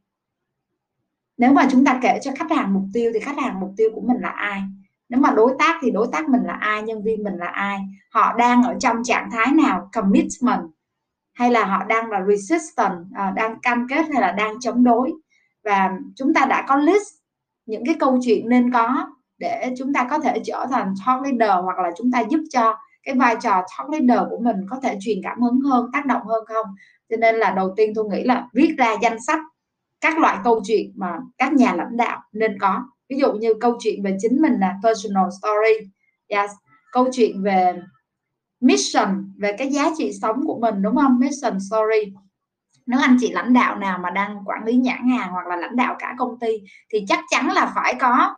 nếu 1.40 1.54
mà 1.54 1.68
chúng 1.72 1.86
ta 1.86 2.00
kể 2.02 2.20
cho 2.22 2.32
khách 2.36 2.52
hàng 2.52 2.74
mục 2.74 2.84
tiêu 2.94 3.12
thì 3.14 3.20
khách 3.20 3.38
hàng 3.38 3.60
mục 3.60 3.70
tiêu 3.78 3.90
của 3.94 4.02
mình 4.02 4.18
là 4.22 4.30
ai? 4.30 4.62
Nếu 5.10 5.20
mà 5.20 5.32
đối 5.32 5.56
tác 5.60 5.78
thì 5.82 5.92
đối 5.92 6.08
tác 6.12 6.30
mình 6.30 6.42
là 6.44 6.54
ai? 6.54 6.82
Nhân 6.82 7.04
viên 7.04 7.24
mình 7.24 7.38
là 7.38 7.48
ai? 7.48 7.80
Họ 8.12 8.34
đang 8.38 8.64
ở 8.64 8.76
trong 8.80 9.04
trạng 9.04 9.30
thái 9.32 9.54
nào? 9.54 9.90
Commitment? 9.94 10.62
Hay 11.34 11.52
là 11.52 11.66
họ 11.66 11.84
đang 11.84 12.10
là 12.10 12.22
resistant 12.28 13.06
ờ, 13.16 13.32
đang 13.32 13.60
cam 13.60 13.88
kết 13.90 14.06
hay 14.14 14.22
là 14.22 14.32
đang 14.32 14.60
chống 14.60 14.84
đối? 14.84 15.14
Và 15.64 15.92
chúng 16.16 16.34
ta 16.34 16.46
đã 16.46 16.66
có 16.68 16.76
list 16.76 17.08
những 17.66 17.86
cái 17.86 17.96
câu 18.00 18.20
chuyện 18.26 18.50
nên 18.50 18.74
có 18.74 19.08
để 19.38 19.74
chúng 19.78 19.94
ta 19.94 20.08
có 20.10 20.20
thể 20.20 20.42
trở 20.46 20.66
thành 20.70 20.94
talk 21.06 21.24
leader 21.24 21.64
hoặc 21.64 21.80
là 21.80 21.92
chúng 21.98 22.12
ta 22.12 22.24
giúp 22.30 22.40
cho 22.50 22.76
cái 23.04 23.16
vai 23.16 23.36
trò 23.42 23.52
talk 23.78 23.90
leader 23.90 24.28
của 24.30 24.40
mình 24.42 24.56
có 24.70 24.80
thể 24.84 24.98
truyền 25.02 25.18
cảm 25.24 25.42
hứng 25.42 25.60
hơn, 25.62 25.90
tác 25.94 26.06
động 26.06 26.22
hơn 26.28 26.46
không? 26.48 26.66
Cho 27.10 27.18
nên 27.18 27.36
là 27.36 27.52
đầu 27.52 27.74
tiên 27.78 27.94
tôi 27.96 28.06
nghĩ 28.06 28.24
là 28.24 28.48
viết 28.54 28.76
ra 28.78 28.96
danh 29.02 29.18
sách 29.28 29.40
các 30.02 30.20
loại 30.20 30.38
câu 30.44 30.62
chuyện 30.68 30.92
mà 30.96 31.20
các 31.38 31.54
nhà 31.54 31.74
lãnh 31.74 31.98
đạo 31.98 32.22
nên 32.34 32.60
có. 32.60 32.84
Ví 33.10 33.18
dụ 33.20 33.34
như 33.34 33.54
câu 33.62 33.78
chuyện 33.80 34.04
về 34.04 34.18
chính 34.20 34.42
mình 34.42 34.54
là 34.60 34.76
personal 34.84 35.26
story 35.42 35.92
yes. 36.28 36.52
câu 36.92 37.08
chuyện 37.12 37.44
về 37.44 37.82
mission 38.60 39.34
về 39.38 39.56
cái 39.58 39.70
giá 39.70 39.90
trị 39.98 40.12
sống 40.22 40.42
của 40.48 40.60
mình 40.60 40.82
đúng 40.82 40.96
không? 40.96 41.20
Mission 41.20 41.60
story. 41.70 42.14
Nếu 42.86 43.00
anh 43.00 43.18
chị 43.20 43.32
lãnh 43.32 43.54
đạo 43.54 43.76
nào 43.76 43.98
mà 43.98 44.10
đang 44.10 44.42
quản 44.46 44.64
lý 44.66 44.76
nhãn 44.76 45.10
hàng 45.10 45.32
hoặc 45.32 45.48
là 45.48 45.56
lãnh 45.56 45.76
đạo 45.76 45.96
cả 46.00 46.16
công 46.18 46.40
ty 46.40 46.62
thì 46.94 47.06
chắc 47.08 47.20
chắn 47.30 47.48
là 47.48 47.72
phải 47.76 47.96
có 48.00 48.36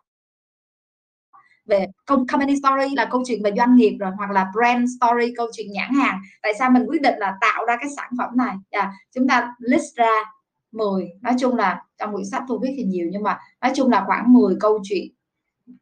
về 1.66 1.86
company 2.06 2.56
story 2.56 2.94
là 2.94 3.08
câu 3.10 3.22
chuyện 3.26 3.42
về 3.44 3.52
doanh 3.56 3.76
nghiệp 3.76 3.96
rồi 4.00 4.10
hoặc 4.16 4.30
là 4.30 4.50
brand 4.54 4.90
story 5.00 5.34
câu 5.36 5.46
chuyện 5.52 5.66
nhãn 5.72 5.94
hàng. 5.94 6.20
Tại 6.42 6.52
sao 6.58 6.70
mình 6.70 6.84
quyết 6.88 7.02
định 7.02 7.14
là 7.18 7.34
tạo 7.40 7.64
ra 7.64 7.76
cái 7.76 7.90
sản 7.96 8.10
phẩm 8.18 8.30
này? 8.36 8.56
Yeah, 8.70 8.88
chúng 9.14 9.28
ta 9.28 9.54
list 9.58 9.96
ra 9.96 10.24
10 10.72 11.12
nói 11.20 11.34
chung 11.40 11.56
là 11.56 11.82
trong 11.98 12.12
quyển 12.12 12.26
sách 12.26 12.42
tôi 12.48 12.58
viết 12.62 12.74
thì 12.76 12.84
nhiều 12.84 13.08
nhưng 13.12 13.22
mà 13.22 13.38
nói 13.60 13.72
chung 13.74 13.90
là 13.90 14.04
khoảng 14.06 14.32
10 14.32 14.56
câu 14.60 14.80
chuyện 14.82 15.12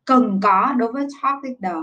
cần 0.04 0.40
có 0.42 0.74
đối 0.76 0.92
với 0.92 1.04
top 1.04 1.42
leader. 1.42 1.82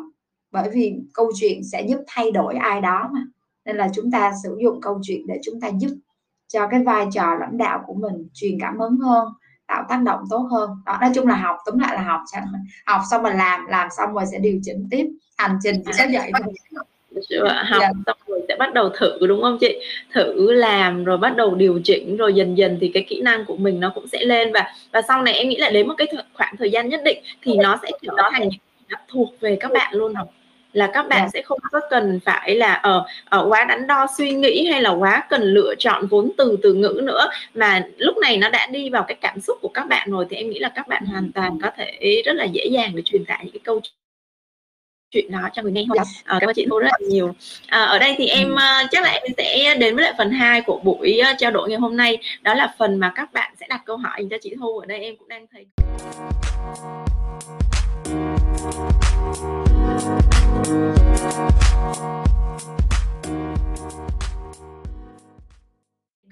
Bởi 0.51 0.69
vì 0.73 0.95
câu 1.13 1.31
chuyện 1.35 1.63
sẽ 1.63 1.81
giúp 1.81 1.97
thay 2.07 2.31
đổi 2.31 2.55
ai 2.55 2.81
đó 2.81 3.09
mà. 3.13 3.21
Nên 3.65 3.77
là 3.77 3.89
chúng 3.93 4.11
ta 4.11 4.31
sử 4.43 4.57
dụng 4.63 4.81
câu 4.81 4.99
chuyện 5.03 5.27
để 5.27 5.39
chúng 5.43 5.61
ta 5.61 5.67
giúp 5.67 5.97
cho 6.47 6.67
cái 6.67 6.83
vai 6.83 7.07
trò 7.13 7.35
lãnh 7.35 7.57
đạo 7.57 7.83
của 7.87 7.93
mình 7.93 8.27
truyền 8.33 8.57
cảm 8.61 8.79
hứng 8.79 8.97
hơn, 8.97 9.27
tạo 9.67 9.85
tác 9.89 10.01
động 10.03 10.23
tốt 10.29 10.47
hơn. 10.51 10.69
Đó, 10.85 10.97
nói 11.01 11.11
chung 11.15 11.27
là 11.27 11.35
học, 11.35 11.57
tóm 11.65 11.79
lại 11.79 11.95
là 11.95 12.01
học. 12.01 12.21
Học 12.85 13.01
xong 13.09 13.23
mình 13.23 13.37
làm 13.37 13.65
làm 13.65 13.87
xong 13.97 14.13
rồi 14.13 14.25
sẽ 14.31 14.39
điều 14.39 14.59
chỉnh 14.63 14.87
tiếp. 14.91 15.07
Hành 15.37 15.59
trình 15.63 15.83
chỉ 15.85 15.91
có 15.97 16.05
vậy 16.11 16.31
thôi 16.43 16.53
học 17.65 17.81
yeah. 17.81 17.91
xong 18.05 18.17
rồi 18.27 18.41
sẽ 18.47 18.55
bắt 18.55 18.73
đầu 18.73 18.89
thử 18.89 19.27
đúng 19.27 19.41
không 19.41 19.57
chị 19.61 19.79
thử 20.13 20.51
làm 20.51 21.03
rồi 21.03 21.17
bắt 21.17 21.35
đầu 21.35 21.55
điều 21.55 21.79
chỉnh 21.83 22.17
rồi 22.17 22.33
dần 22.33 22.57
dần 22.57 22.77
thì 22.81 22.91
cái 22.93 23.05
kỹ 23.09 23.21
năng 23.21 23.45
của 23.45 23.55
mình 23.55 23.79
nó 23.79 23.91
cũng 23.95 24.07
sẽ 24.07 24.25
lên 24.25 24.53
và 24.53 24.73
và 24.91 25.01
sau 25.01 25.21
này 25.21 25.33
em 25.33 25.49
nghĩ 25.49 25.57
là 25.57 25.69
đến 25.69 25.87
một 25.87 25.93
cái 25.97 26.07
khoảng 26.33 26.55
thời 26.57 26.71
gian 26.71 26.89
nhất 26.89 27.01
định 27.05 27.17
thì 27.41 27.57
nó 27.57 27.79
sẽ 27.81 27.89
trở 28.01 28.13
thành 28.31 28.49
những 28.49 28.99
thuộc 29.07 29.33
về 29.39 29.57
các 29.59 29.71
bạn 29.71 29.93
luôn 29.93 30.15
học 30.15 30.27
là 30.73 30.89
các 30.93 31.07
bạn 31.07 31.19
yeah. 31.19 31.29
Dạ. 31.33 31.39
sẽ 31.39 31.41
không 31.41 31.59
có 31.71 31.79
cần 31.89 32.19
phải 32.25 32.55
là 32.55 32.73
ở 32.73 32.97
uh, 32.97 33.45
uh, 33.45 33.51
quá 33.51 33.63
đắn 33.63 33.87
đo 33.87 34.05
suy 34.17 34.31
nghĩ 34.31 34.67
hay 34.71 34.81
là 34.81 34.89
quá 34.89 35.23
cần 35.29 35.41
lựa 35.41 35.75
chọn 35.77 36.07
vốn 36.07 36.31
từ 36.37 36.57
từ 36.63 36.73
ngữ 36.73 37.01
nữa 37.03 37.29
mà 37.53 37.87
lúc 37.97 38.17
này 38.17 38.37
nó 38.37 38.49
đã 38.49 38.67
đi 38.71 38.89
vào 38.89 39.03
cái 39.07 39.17
cảm 39.21 39.39
xúc 39.41 39.57
của 39.61 39.71
các 39.73 39.87
bạn 39.87 40.11
rồi 40.11 40.25
thì 40.29 40.37
em 40.37 40.49
nghĩ 40.49 40.59
là 40.59 40.69
các 40.75 40.87
bạn 40.87 41.05
hoàn 41.05 41.31
toàn 41.31 41.59
có 41.63 41.71
thể 41.77 42.21
rất 42.25 42.33
là 42.33 42.43
dễ 42.43 42.65
dàng 42.65 42.91
để 42.95 43.01
truyền 43.05 43.25
tải 43.25 43.39
những 43.43 43.53
cái 43.53 43.61
câu 43.63 43.81
chuyện 45.11 45.31
đó 45.31 45.49
cho 45.53 45.61
người 45.61 45.71
nghe 45.71 45.85
thôi. 45.87 45.97
À, 46.23 46.37
cảm 46.39 46.49
ơn 46.49 46.53
chị 46.55 46.65
Thu 46.69 46.79
rất 46.79 46.87
là 46.99 47.07
nhiều. 47.09 47.35
À, 47.67 47.83
ở 47.83 47.99
đây 47.99 48.15
thì 48.17 48.27
em 48.27 48.53
uh, 48.53 48.87
chắc 48.91 49.03
là 49.03 49.09
em 49.09 49.23
sẽ 49.37 49.75
đến 49.79 49.95
với 49.95 50.03
lại 50.03 50.13
phần 50.17 50.31
2 50.31 50.61
của 50.61 50.79
buổi 50.83 51.21
uh, 51.31 51.37
trao 51.37 51.51
đổi 51.51 51.69
ngày 51.69 51.79
hôm 51.79 51.97
nay. 51.97 52.17
Đó 52.41 52.53
là 52.53 52.73
phần 52.77 52.99
mà 52.99 53.11
các 53.15 53.33
bạn 53.33 53.53
sẽ 53.59 53.65
đặt 53.69 53.81
câu 53.85 53.97
hỏi 53.97 54.27
cho 54.31 54.37
chị 54.41 54.55
Thu. 54.59 54.79
Ở 54.79 54.85
đây 54.85 54.99
em 54.99 55.15
cũng 55.15 55.27
đang 55.27 55.45
thấy 55.51 55.65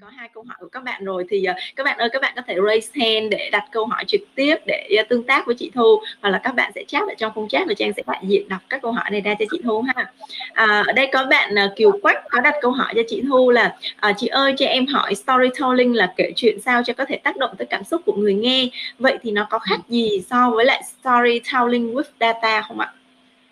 có 0.06 0.12
hai 0.16 0.28
câu 0.34 0.44
hỏi 0.48 0.56
của 0.60 0.68
các 0.68 0.84
bạn 0.84 1.04
rồi 1.04 1.24
thì 1.30 1.46
uh, 1.50 1.56
các 1.76 1.84
bạn 1.84 1.98
ơi 1.98 2.08
các 2.12 2.22
bạn 2.22 2.32
có 2.36 2.42
thể 2.46 2.56
raise 2.66 2.90
hand 2.94 3.30
để 3.30 3.48
đặt 3.52 3.64
câu 3.70 3.86
hỏi 3.86 4.04
trực 4.06 4.20
tiếp 4.34 4.56
để 4.66 4.88
uh, 5.00 5.08
tương 5.08 5.22
tác 5.22 5.46
với 5.46 5.54
chị 5.54 5.70
Thu 5.74 6.00
hoặc 6.22 6.30
là 6.30 6.40
các 6.44 6.54
bạn 6.54 6.72
sẽ 6.74 6.84
chat 6.88 7.02
ở 7.08 7.14
trong 7.18 7.32
khung 7.34 7.48
chat 7.48 7.68
và 7.68 7.74
Trang 7.74 7.92
sẽ 7.96 8.02
đại 8.06 8.22
diện 8.22 8.48
đọc 8.48 8.60
các 8.68 8.82
câu 8.82 8.92
hỏi 8.92 9.10
này 9.10 9.20
ra 9.20 9.34
cho 9.38 9.44
chị 9.50 9.60
Thu 9.64 9.82
ha. 9.82 10.12
À, 10.52 10.84
ở 10.86 10.92
đây 10.92 11.08
có 11.12 11.26
bạn 11.30 11.54
uh, 11.54 11.76
Kiều 11.76 11.98
Quách 12.02 12.24
có 12.30 12.40
đặt 12.40 12.54
câu 12.60 12.70
hỏi 12.70 12.92
cho 12.96 13.02
chị 13.08 13.22
Thu 13.28 13.50
là 13.50 13.76
uh, 14.10 14.16
chị 14.18 14.26
ơi 14.26 14.54
cho 14.58 14.66
em 14.66 14.86
hỏi 14.86 15.14
storytelling 15.14 15.94
là 15.94 16.12
kể 16.16 16.32
chuyện 16.36 16.60
sao 16.60 16.82
cho 16.84 16.92
có 16.92 17.04
thể 17.04 17.16
tác 17.16 17.36
động 17.36 17.50
tới 17.58 17.66
cảm 17.66 17.84
xúc 17.84 18.02
của 18.06 18.14
người 18.16 18.34
nghe? 18.34 18.68
Vậy 18.98 19.18
thì 19.22 19.30
nó 19.30 19.46
có 19.50 19.58
khác 19.58 19.78
gì 19.88 20.22
so 20.30 20.50
với 20.50 20.64
lại 20.64 20.82
storytelling 21.00 21.94
with 21.94 22.10
data 22.20 22.62
không 22.62 22.80
ạ? 22.80 22.92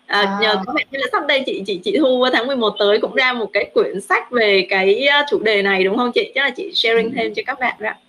À, 0.07 0.21
à. 0.21 0.39
nhờ 0.41 0.55
có 0.65 0.73
vẻ 0.75 0.83
như 0.91 0.99
là 0.99 1.07
sắp 1.11 1.27
đây 1.27 1.43
chị 1.45 1.63
chị 1.67 1.81
chị 1.83 1.97
thu 1.99 2.25
tháng 2.33 2.47
11 2.47 2.75
tới 2.79 2.99
cũng 3.01 3.15
ra 3.15 3.33
một 3.33 3.49
cái 3.53 3.71
quyển 3.73 4.01
sách 4.01 4.31
về 4.31 4.67
cái 4.69 5.07
chủ 5.29 5.39
đề 5.43 5.61
này 5.61 5.83
đúng 5.83 5.97
không 5.97 6.11
chị? 6.15 6.31
Chắc 6.35 6.41
là 6.43 6.49
chị 6.49 6.71
sharing 6.73 7.11
thêm 7.15 7.33
cho 7.35 7.41
các 7.45 7.59
bạn 7.59 7.79
ạ 7.79 7.99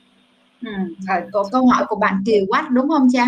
ừ. 0.63 0.73
rồi 1.09 1.23
có 1.33 1.49
câu 1.53 1.67
hỏi 1.67 1.85
của 1.89 1.97
bạn 1.97 2.23
Kiều 2.27 2.45
Quách 2.49 2.71
đúng 2.71 2.89
không 2.89 3.09
cha? 3.13 3.27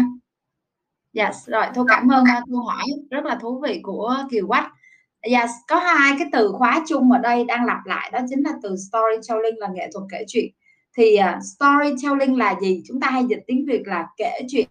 Yes, 1.14 1.36
rồi 1.46 1.64
thôi 1.74 1.84
cảm 1.88 2.08
ơn 2.08 2.24
câu 2.50 2.62
hỏi 2.62 2.84
rất 3.10 3.24
là 3.24 3.38
thú 3.40 3.60
vị 3.60 3.80
của 3.82 4.16
Kiều 4.30 4.46
Quách. 4.46 4.72
Yes, 5.20 5.50
có 5.68 5.78
hai 5.78 6.12
cái 6.18 6.28
từ 6.32 6.52
khóa 6.52 6.84
chung 6.88 7.12
ở 7.12 7.18
đây 7.18 7.44
đang 7.44 7.64
lặp 7.64 7.86
lại 7.86 8.10
đó 8.12 8.18
chính 8.28 8.44
là 8.44 8.52
từ 8.62 8.76
storytelling 8.76 9.58
là 9.58 9.68
nghệ 9.74 9.90
thuật 9.92 10.04
kể 10.10 10.24
chuyện. 10.28 10.52
Thì 10.96 11.18
uh, 11.18 11.42
storytelling 11.42 12.38
là 12.38 12.54
gì? 12.60 12.82
Chúng 12.88 13.00
ta 13.00 13.10
hay 13.10 13.24
dịch 13.28 13.40
tiếng 13.46 13.66
Việt 13.66 13.82
là 13.86 14.06
kể 14.16 14.40
chuyện. 14.48 14.68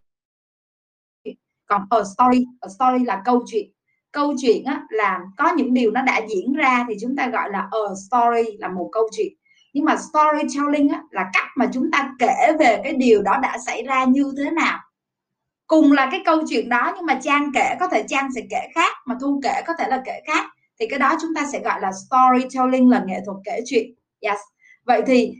Còn 1.65 1.81
a 1.89 1.97
story 2.03 2.45
a 2.61 2.67
story 2.69 3.05
là 3.05 3.21
câu 3.25 3.43
chuyện 3.47 3.71
câu 4.11 4.33
chuyện 4.41 4.65
á, 4.65 4.81
là 4.89 5.19
có 5.37 5.53
những 5.55 5.73
điều 5.73 5.91
nó 5.91 6.01
đã 6.01 6.21
diễn 6.29 6.53
ra 6.53 6.85
thì 6.89 6.95
chúng 7.01 7.15
ta 7.15 7.27
gọi 7.27 7.49
là 7.51 7.59
a 7.59 7.79
story 8.07 8.57
là 8.57 8.67
một 8.67 8.89
câu 8.91 9.09
chuyện. 9.17 9.33
Nhưng 9.73 9.85
mà 9.85 9.95
storytelling 9.95 10.89
á, 10.89 11.01
là 11.11 11.25
cách 11.33 11.47
mà 11.55 11.69
chúng 11.73 11.91
ta 11.91 12.11
kể 12.19 12.53
về 12.59 12.81
cái 12.83 12.93
điều 12.93 13.21
đó 13.21 13.37
đã 13.41 13.57
xảy 13.65 13.83
ra 13.83 14.03
như 14.03 14.33
thế 14.37 14.51
nào. 14.51 14.79
Cùng 15.67 15.91
là 15.91 16.07
cái 16.11 16.21
câu 16.25 16.41
chuyện 16.49 16.69
đó 16.69 16.93
nhưng 16.95 17.05
mà 17.05 17.19
trang 17.23 17.51
kể 17.53 17.75
có 17.79 17.87
thể 17.87 18.03
trang 18.07 18.29
sẽ 18.35 18.41
kể 18.49 18.67
khác 18.75 18.91
mà 19.05 19.15
thu 19.21 19.39
kể 19.43 19.61
có 19.67 19.73
thể 19.79 19.87
là 19.87 20.01
kể 20.05 20.21
khác. 20.27 20.45
Thì 20.79 20.87
cái 20.87 20.99
đó 20.99 21.15
chúng 21.21 21.35
ta 21.35 21.45
sẽ 21.51 21.59
gọi 21.59 21.81
là 21.81 21.91
storytelling 21.91 22.89
là 22.89 23.03
nghệ 23.07 23.19
thuật 23.25 23.37
kể 23.45 23.59
chuyện. 23.65 23.93
Yes. 24.21 24.37
Vậy 24.85 25.01
thì 25.07 25.33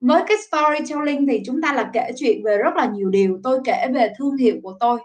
với 0.00 0.22
cái 0.26 0.36
storytelling 0.48 1.26
thì 1.26 1.42
chúng 1.46 1.62
ta 1.62 1.72
là 1.72 1.90
kể 1.92 2.10
chuyện 2.16 2.42
về 2.44 2.58
rất 2.58 2.76
là 2.76 2.86
nhiều 2.86 3.10
điều. 3.10 3.40
Tôi 3.44 3.58
kể 3.64 3.86
về 3.94 4.12
thương 4.18 4.36
hiệu 4.36 4.56
của 4.62 4.74
tôi 4.80 4.98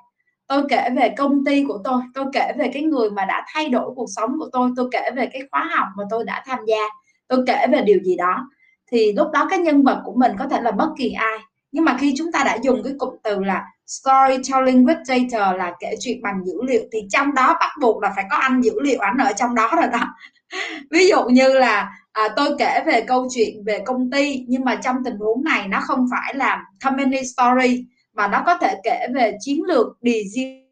tôi 0.48 0.64
kể 0.70 0.89
về 0.96 1.14
công 1.18 1.46
ty 1.46 1.64
của 1.68 1.80
tôi 1.84 2.02
tôi 2.14 2.26
kể 2.34 2.54
về 2.58 2.70
cái 2.74 2.84
người 2.84 3.10
mà 3.10 3.26
đã 3.26 3.46
thay 3.54 3.70
đổi 3.70 3.91
cuộc 3.96 4.08
sống 4.16 4.30
của 4.39 4.50
tôi 4.52 4.72
tôi 4.76 4.89
kể 4.91 5.12
về 5.16 5.30
cái 5.34 5.41
khóa 5.52 5.70
học 5.76 5.88
mà 5.98 6.04
tôi 6.10 6.24
đã 6.24 6.43
tham 6.46 6.60
gia 6.68 6.82
tôi 7.28 7.43
kể 7.48 7.68
về 7.72 7.82
điều 7.82 8.00
gì 8.04 8.16
đó. 8.16 8.50
Thì 8.91 9.14
lúc 9.14 9.28
đó 9.34 9.48
cái 9.50 9.60
nhân 9.60 9.84
vật 9.84 10.02
của 10.06 10.14
mình 10.16 10.32
có 10.39 10.48
thể 10.48 10.62
là 10.62 10.72
bất 10.72 10.89
kỳ 10.98 11.12
ai 11.12 11.39
nhưng 11.76 11.86
mà 11.86 11.98
khi 12.00 12.14
chúng 12.18 12.32
ta 12.32 12.43
đã 12.43 12.58
dùng 12.64 12.84
cái 12.84 12.93
cụm 12.98 13.16
từ 13.24 13.43
là 13.43 13.66
storytelling 13.88 14.86
with 14.86 15.04
data 15.04 15.54
là 15.54 15.74
kể 15.80 15.96
chuyện 16.00 16.22
bằng 16.22 16.46
dữ 16.46 16.54
liệu 16.64 16.84
thì 16.91 17.00
trong 17.10 17.34
đó 17.34 17.56
bắt 17.60 17.70
buộc 17.82 18.04
là 18.04 18.12
phải 18.16 18.26
có 18.32 18.38
anh 18.38 18.62
dữ 18.62 18.82
liệu 18.82 19.00
ảnh 19.00 19.18
ở 19.18 19.34
trong 19.34 19.56
đó 19.56 19.72
rồi 19.76 19.88
đó. 19.88 20.16
Ví 20.91 21.08
dụ 21.10 21.24
như 21.30 21.54
là 21.54 21.91
à, 22.12 22.24
tôi 22.36 22.56
kể 22.60 22.84
về 22.86 23.02
câu 23.02 23.28
chuyện 23.36 23.64
về 23.66 23.80
công 23.86 24.12
ty 24.12 24.46
nhưng 24.48 24.66
mà 24.66 24.76
trong 24.76 24.96
tình 25.06 25.18
huống 25.18 25.43
này 25.43 25.68
nó 25.68 25.80
không 25.82 26.06
phải 26.12 26.36
là 26.36 26.64
company 26.84 27.18
story 27.24 27.86
và 28.16 28.28
nó 28.28 28.43
có 28.45 28.57
thể 28.57 28.76
kể 28.84 29.07
về 29.16 29.38
chiến 29.39 29.63
lược 29.68 29.88
digital 30.01 30.63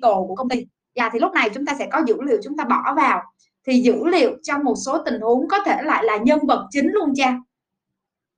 của 0.00 0.34
công 0.34 0.48
ty. 0.48 0.66
Và 0.96 1.10
thì 1.12 1.18
lúc 1.18 1.32
này 1.32 1.50
chúng 1.50 1.66
ta 1.66 1.74
sẽ 1.78 1.88
có 1.92 2.02
dữ 2.06 2.16
liệu 2.22 2.38
chúng 2.42 2.56
ta 2.56 2.64
bỏ 2.64 2.94
vào. 2.96 3.22
Thì 3.66 3.74
dữ 3.74 4.04
liệu 4.06 4.30
trong 4.42 4.64
một 4.64 4.74
số 4.86 4.98
tình 5.04 5.20
huống 5.20 5.48
có 5.48 5.58
thể 5.64 5.82
lại 5.82 6.04
là 6.04 6.16
nhân 6.16 6.38
vật 6.48 6.66
chính 6.70 6.88
luôn 6.92 7.12
cha. 7.16 7.36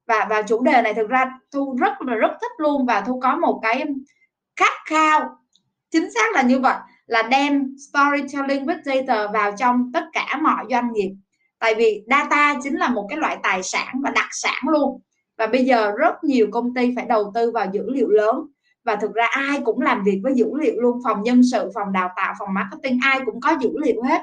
Và 0.07 0.27
và 0.31 0.43
chủ 0.43 0.63
đề 0.63 0.83
này 0.83 0.95
thực 0.95 1.09
ra 1.09 1.31
thu 1.53 1.77
rất 1.81 1.93
là, 2.01 2.15
rất 2.15 2.31
thích 2.41 2.53
luôn 2.59 2.87
và 2.87 3.01
thu 3.01 3.21
có 3.21 3.37
một 3.37 3.61
cái 3.63 3.85
khát 4.57 4.73
khao. 4.87 5.37
Chính 5.91 6.11
xác 6.11 6.33
là 6.35 6.43
như 6.43 6.61
vậy, 6.61 6.77
là 7.07 7.23
đem 7.23 7.77
storytelling 7.91 8.67
with 8.67 8.83
data 8.85 9.27
vào 9.33 9.53
trong 9.59 9.91
tất 9.95 10.05
cả 10.13 10.39
mọi 10.43 10.65
doanh 10.71 10.93
nghiệp. 10.93 11.11
Tại 11.59 11.75
vì 11.75 12.03
data 12.07 12.55
chính 12.63 12.79
là 12.79 12.89
một 12.89 13.07
cái 13.09 13.19
loại 13.19 13.37
tài 13.43 13.63
sản 13.63 14.01
và 14.03 14.11
đặc 14.11 14.29
sản 14.31 14.63
luôn 14.69 15.01
và 15.39 15.47
bây 15.47 15.65
giờ 15.65 15.93
rất 15.99 16.25
nhiều 16.25 16.49
công 16.53 16.75
ty 16.75 16.93
phải 16.97 17.07
đầu 17.09 17.33
tư 17.35 17.51
vào 17.51 17.67
dữ 17.73 17.91
liệu 17.91 18.09
lớn. 18.09 18.47
Và 18.85 18.97
thực 18.97 19.15
ra 19.15 19.27
ai 19.27 19.61
cũng 19.65 19.81
làm 19.81 20.05
việc 20.05 20.21
với 20.23 20.35
dữ 20.35 20.47
liệu 20.55 20.81
luôn 20.81 21.01
phòng 21.05 21.23
nhân 21.23 21.41
sự 21.53 21.71
phòng 21.75 21.93
đào 21.93 22.11
tạo 22.17 22.35
phòng 22.39 22.55
marketing 22.55 22.99
ai 23.03 23.21
cũng 23.27 23.41
có 23.41 23.57
dữ 23.61 23.71
liệu 23.85 24.03
hết. 24.03 24.23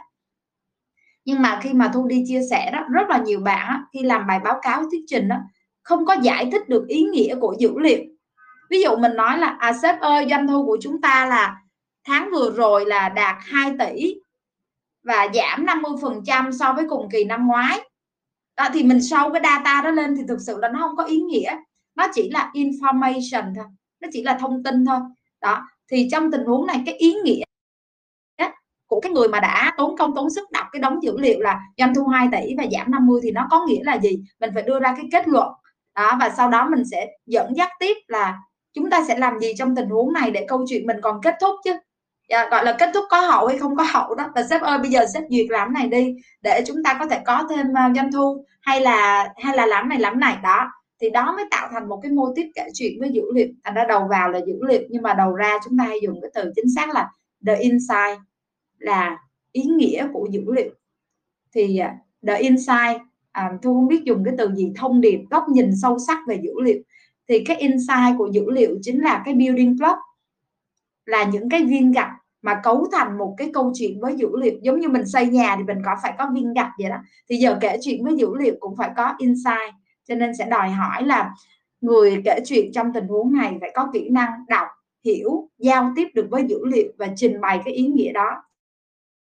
Nhưng 1.25 1.41
mà 1.41 1.59
khi 1.63 1.73
mà 1.73 1.91
thu 1.93 2.07
đi 2.07 2.23
chia 2.27 2.41
sẻ 2.49 2.71
đó 2.71 2.79
rất 2.91 3.09
là 3.09 3.17
nhiều 3.17 3.39
bạn 3.39 3.67
đó, 3.69 3.87
khi 3.93 4.03
làm 4.03 4.27
bài 4.27 4.39
báo 4.43 4.59
cáo 4.61 4.83
thuyết 4.83 5.01
trình 5.07 5.27
đó 5.27 5.35
không 5.83 6.05
có 6.05 6.15
giải 6.21 6.49
thích 6.51 6.69
được 6.69 6.87
ý 6.87 7.03
nghĩa 7.03 7.35
của 7.35 7.55
dữ 7.59 7.79
liệu. 7.79 7.99
Ví 8.69 8.81
dụ 8.81 8.95
mình 8.95 9.15
nói 9.15 9.37
là 9.37 9.55
à 9.59 9.73
sếp 9.73 9.99
ơi 9.99 10.27
doanh 10.29 10.47
thu 10.47 10.65
của 10.65 10.77
chúng 10.81 11.01
ta 11.01 11.25
là 11.25 11.57
tháng 12.07 12.29
vừa 12.31 12.51
rồi 12.51 12.85
là 12.85 13.09
đạt 13.09 13.35
2 13.39 13.71
tỷ 13.79 14.15
và 15.03 15.27
giảm 15.33 15.65
50 15.65 15.91
phần 16.01 16.21
trăm 16.25 16.51
so 16.51 16.73
với 16.73 16.85
cùng 16.89 17.09
kỳ 17.11 17.23
năm 17.23 17.47
ngoái 17.47 17.79
đó, 18.57 18.69
thì 18.73 18.83
mình 18.83 19.01
sâu 19.01 19.31
cái 19.33 19.41
data 19.43 19.81
đó 19.81 19.91
lên 19.91 20.15
thì 20.17 20.23
thực 20.27 20.39
sự 20.41 20.57
là 20.57 20.69
nó 20.69 20.79
không 20.79 20.95
có 20.95 21.03
ý 21.03 21.21
nghĩa. 21.21 21.57
Nó 21.95 22.07
chỉ 22.13 22.29
là 22.29 22.51
information 22.53 23.55
thôi. 23.55 23.65
Nó 24.01 24.07
chỉ 24.11 24.23
là 24.23 24.37
thông 24.39 24.63
tin 24.63 24.85
thôi. 24.85 24.99
Đó 25.41 25.61
thì 25.91 26.07
trong 26.11 26.31
tình 26.31 26.45
huống 26.45 26.67
này 26.67 26.83
cái 26.85 26.95
ý 26.95 27.13
nghĩa 27.23 27.43
của 28.93 28.99
cái 29.01 29.11
người 29.11 29.27
mà 29.27 29.39
đã 29.39 29.73
tốn 29.77 29.97
công 29.97 30.15
tốn 30.15 30.29
sức 30.29 30.51
đọc 30.51 30.65
cái 30.71 30.79
đống 30.79 31.03
dữ 31.03 31.17
liệu 31.17 31.39
là 31.39 31.59
doanh 31.77 31.95
thu 31.95 32.07
2 32.07 32.27
tỷ 32.31 32.55
và 32.57 32.63
giảm 32.71 32.91
50 32.91 33.19
thì 33.23 33.31
nó 33.31 33.47
có 33.51 33.65
nghĩa 33.67 33.83
là 33.83 33.99
gì? 33.99 34.23
Mình 34.39 34.49
phải 34.53 34.63
đưa 34.63 34.79
ra 34.79 34.93
cái 34.97 35.05
kết 35.11 35.27
luận. 35.27 35.47
Đó 35.95 36.17
và 36.19 36.29
sau 36.37 36.49
đó 36.49 36.69
mình 36.69 36.83
sẽ 36.91 37.07
dẫn 37.25 37.55
dắt 37.55 37.69
tiếp 37.79 37.97
là 38.07 38.39
chúng 38.73 38.89
ta 38.89 39.03
sẽ 39.07 39.17
làm 39.17 39.39
gì 39.39 39.53
trong 39.57 39.75
tình 39.75 39.89
huống 39.89 40.13
này 40.13 40.31
để 40.31 40.45
câu 40.47 40.65
chuyện 40.69 40.87
mình 40.87 40.97
còn 41.01 41.21
kết 41.23 41.35
thúc 41.41 41.55
chứ? 41.63 41.73
Dạ, 42.29 42.49
gọi 42.51 42.65
là 42.65 42.75
kết 42.79 42.89
thúc 42.93 43.05
có 43.09 43.21
hậu 43.21 43.47
hay 43.47 43.57
không 43.57 43.75
có 43.75 43.83
hậu 43.83 44.15
đó. 44.15 44.29
Là 44.35 44.43
sếp 44.49 44.61
ơi 44.61 44.77
bây 44.77 44.91
giờ 44.91 45.05
sếp 45.13 45.23
duyệt 45.29 45.45
làm 45.49 45.73
này 45.73 45.87
đi 45.87 46.15
để 46.41 46.63
chúng 46.67 46.83
ta 46.83 46.97
có 46.99 47.05
thể 47.05 47.19
có 47.25 47.47
thêm 47.49 47.67
uh, 47.67 47.95
doanh 47.95 48.11
thu 48.11 48.45
hay 48.61 48.81
là 48.81 49.29
hay 49.43 49.57
là 49.57 49.65
làm 49.65 49.89
này 49.89 49.99
làm 49.99 50.19
này. 50.19 50.37
Đó 50.43 50.71
thì 51.03 51.09
đó 51.09 51.33
mới 51.35 51.45
tạo 51.51 51.67
thành 51.71 51.89
một 51.89 51.99
cái 52.03 52.11
mô 52.11 52.33
tiếp 52.35 52.51
kể 52.55 52.67
chuyện 52.73 52.99
với 52.99 53.09
dữ 53.09 53.21
liệu 53.33 53.47
thành 53.63 53.73
ra 53.73 53.85
đầu 53.89 54.07
vào 54.09 54.31
là 54.31 54.39
dữ 54.47 54.53
liệu 54.67 54.81
nhưng 54.89 55.01
mà 55.01 55.13
đầu 55.13 55.35
ra 55.35 55.57
chúng 55.65 55.77
ta 55.77 55.83
hay 55.83 55.99
dùng 56.03 56.21
cái 56.21 56.31
từ 56.33 56.51
chính 56.55 56.65
xác 56.75 56.89
là 56.89 57.09
the 57.47 57.55
insight 57.55 58.19
là 58.77 59.17
ý 59.51 59.61
nghĩa 59.63 60.07
của 60.13 60.27
dữ 60.31 60.41
liệu 60.47 60.71
thì 61.53 61.77
à, 61.77 61.95
the 62.27 62.37
insight 62.37 63.01
à, 63.31 63.51
tôi 63.61 63.73
không 63.73 63.87
biết 63.87 64.03
dùng 64.03 64.23
cái 64.25 64.33
từ 64.37 64.55
gì 64.55 64.71
thông 64.75 65.01
điệp 65.01 65.19
góc 65.29 65.43
nhìn 65.49 65.71
sâu 65.81 65.97
sắc 66.07 66.17
về 66.27 66.39
dữ 66.43 66.51
liệu 66.61 66.81
thì 67.29 67.43
cái 67.45 67.57
insight 67.57 68.17
của 68.17 68.27
dữ 68.27 68.51
liệu 68.51 68.77
chính 68.81 69.03
là 69.03 69.21
cái 69.25 69.33
building 69.33 69.77
block 69.77 69.97
là 71.05 71.23
những 71.23 71.49
cái 71.49 71.63
viên 71.63 71.91
gạch 71.91 72.11
mà 72.41 72.59
cấu 72.63 72.87
thành 72.91 73.17
một 73.17 73.35
cái 73.37 73.49
câu 73.53 73.71
chuyện 73.75 73.99
với 74.01 74.15
dữ 74.15 74.27
liệu. 74.41 74.53
Giống 74.61 74.79
như 74.79 74.89
mình 74.89 75.05
xây 75.05 75.27
nhà 75.27 75.55
thì 75.57 75.63
mình 75.63 75.77
có 75.85 75.95
phải 76.03 76.13
có 76.17 76.29
viên 76.33 76.53
gạch 76.53 76.71
vậy 76.79 76.89
đó. 76.89 76.97
Thì 77.29 77.35
giờ 77.35 77.57
kể 77.61 77.77
chuyện 77.81 78.03
với 78.03 78.15
dữ 78.15 78.27
liệu 78.39 78.55
cũng 78.59 78.75
phải 78.77 78.89
có 78.97 79.13
insight. 79.17 79.73
Cho 80.07 80.15
nên 80.15 80.35
sẽ 80.35 80.45
đòi 80.45 80.69
hỏi 80.69 81.03
là 81.03 81.31
người 81.81 82.21
kể 82.25 82.39
chuyện 82.45 82.71
trong 82.73 82.93
tình 82.93 83.07
huống 83.07 83.33
này 83.33 83.57
phải 83.61 83.71
có 83.75 83.89
kỹ 83.93 84.09
năng 84.09 84.29
đọc, 84.47 84.67
hiểu, 85.05 85.49
giao 85.57 85.93
tiếp 85.95 86.07
được 86.13 86.27
với 86.31 86.43
dữ 86.47 86.65
liệu 86.65 86.91
và 86.97 87.07
trình 87.15 87.41
bày 87.41 87.61
cái 87.65 87.73
ý 87.73 87.87
nghĩa 87.87 88.11
đó 88.11 88.43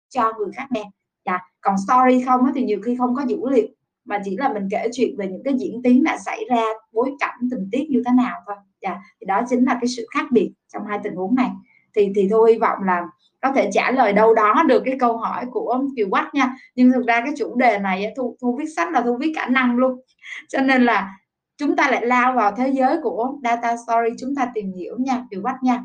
cho 0.10 0.34
người 0.38 0.52
khác 0.54 0.68
nghe. 0.72 0.84
Dạ. 1.26 1.40
còn 1.62 1.76
story 1.88 2.26
không 2.26 2.42
thì 2.56 2.64
nhiều 2.64 2.80
khi 2.86 2.96
không 2.98 3.16
có 3.16 3.24
dữ 3.28 3.38
liệu 3.52 3.68
mà 4.08 4.20
chỉ 4.26 4.38
là 4.38 4.54
mình 4.54 4.68
kể 4.72 4.88
chuyện 4.94 5.16
về 5.18 5.28
những 5.28 5.44
cái 5.44 5.54
diễn 5.58 5.82
tiến 5.84 6.04
đã 6.04 6.18
xảy 6.18 6.46
ra 6.50 6.64
bối 6.92 7.12
cảnh 7.20 7.36
tình 7.52 7.70
tiết 7.72 7.90
như 7.90 8.04
thế 8.06 8.12
nào 8.18 8.40
thôi. 8.48 8.56
Dạ. 8.82 9.02
thì 9.20 9.26
đó 9.26 9.42
chính 9.50 9.66
là 9.66 9.78
cái 9.82 9.88
sự 9.88 10.06
khác 10.14 10.26
biệt 10.32 10.52
trong 10.74 10.86
hai 10.88 11.00
tình 11.04 11.16
huống 11.16 11.36
này. 11.36 11.50
Thì 11.96 12.12
thì 12.16 12.28
tôi 12.32 12.52
hy 12.52 12.60
vọng 12.60 12.78
là 12.86 13.04
có 13.42 13.52
thể 13.52 13.70
trả 13.74 13.92
lời 13.92 14.14
đâu 14.14 14.34
đó 14.34 14.64
được 14.68 14.82
cái 14.86 14.96
câu 15.00 15.18
hỏi 15.18 15.46
của 15.52 15.84
Kiều 15.96 16.10
Quách 16.10 16.34
nha. 16.34 16.56
Nhưng 16.76 16.92
thực 16.92 17.08
ra 17.08 17.22
cái 17.22 17.34
chủ 17.38 17.56
đề 17.56 17.80
này 17.80 18.14
thu 18.18 18.38
thu 18.42 18.58
viết 18.60 18.66
sách 18.76 18.92
là 18.92 19.02
thu 19.02 19.18
viết 19.18 19.32
cả 19.36 19.48
năm 19.50 19.78
luôn. 19.78 20.02
Cho 20.50 20.62
nên 20.62 20.86
là 20.86 21.14
chúng 21.58 21.76
ta 21.76 21.92
lại 21.92 22.06
lao 22.06 22.34
vào 22.34 22.56
thế 22.58 22.68
giới 22.70 22.98
của 23.04 23.34
data 23.44 23.76
story 23.78 24.10
chúng 24.20 24.36
ta 24.36 24.52
tìm 24.54 24.72
hiểu 24.74 24.96
nha 25.00 25.24
Kiều 25.32 25.42
Quách 25.42 25.64
nha. 25.64 25.84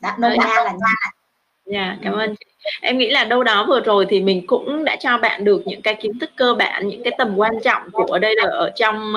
Đã 0.00 0.16
nôm 0.18 0.32
na 0.38 0.64
là 0.64 0.72
nha 0.72 1.12
dạ 1.64 1.98
cảm 2.02 2.12
ơn 2.12 2.34
chị 2.40 2.51
em 2.80 2.98
nghĩ 2.98 3.10
là 3.10 3.24
đâu 3.24 3.42
đó 3.42 3.64
vừa 3.68 3.80
rồi 3.80 4.06
thì 4.08 4.20
mình 4.20 4.46
cũng 4.46 4.84
đã 4.84 4.96
cho 4.96 5.18
bạn 5.18 5.44
được 5.44 5.62
những 5.66 5.82
cái 5.82 5.94
kiến 5.94 6.18
thức 6.18 6.30
cơ 6.36 6.54
bản 6.54 6.88
những 6.88 7.02
cái 7.02 7.12
tầm 7.18 7.36
quan 7.36 7.52
trọng 7.64 7.82
của 7.92 8.18
đây 8.18 8.34
là 8.36 8.44
ở 8.50 8.70
trong 8.76 9.14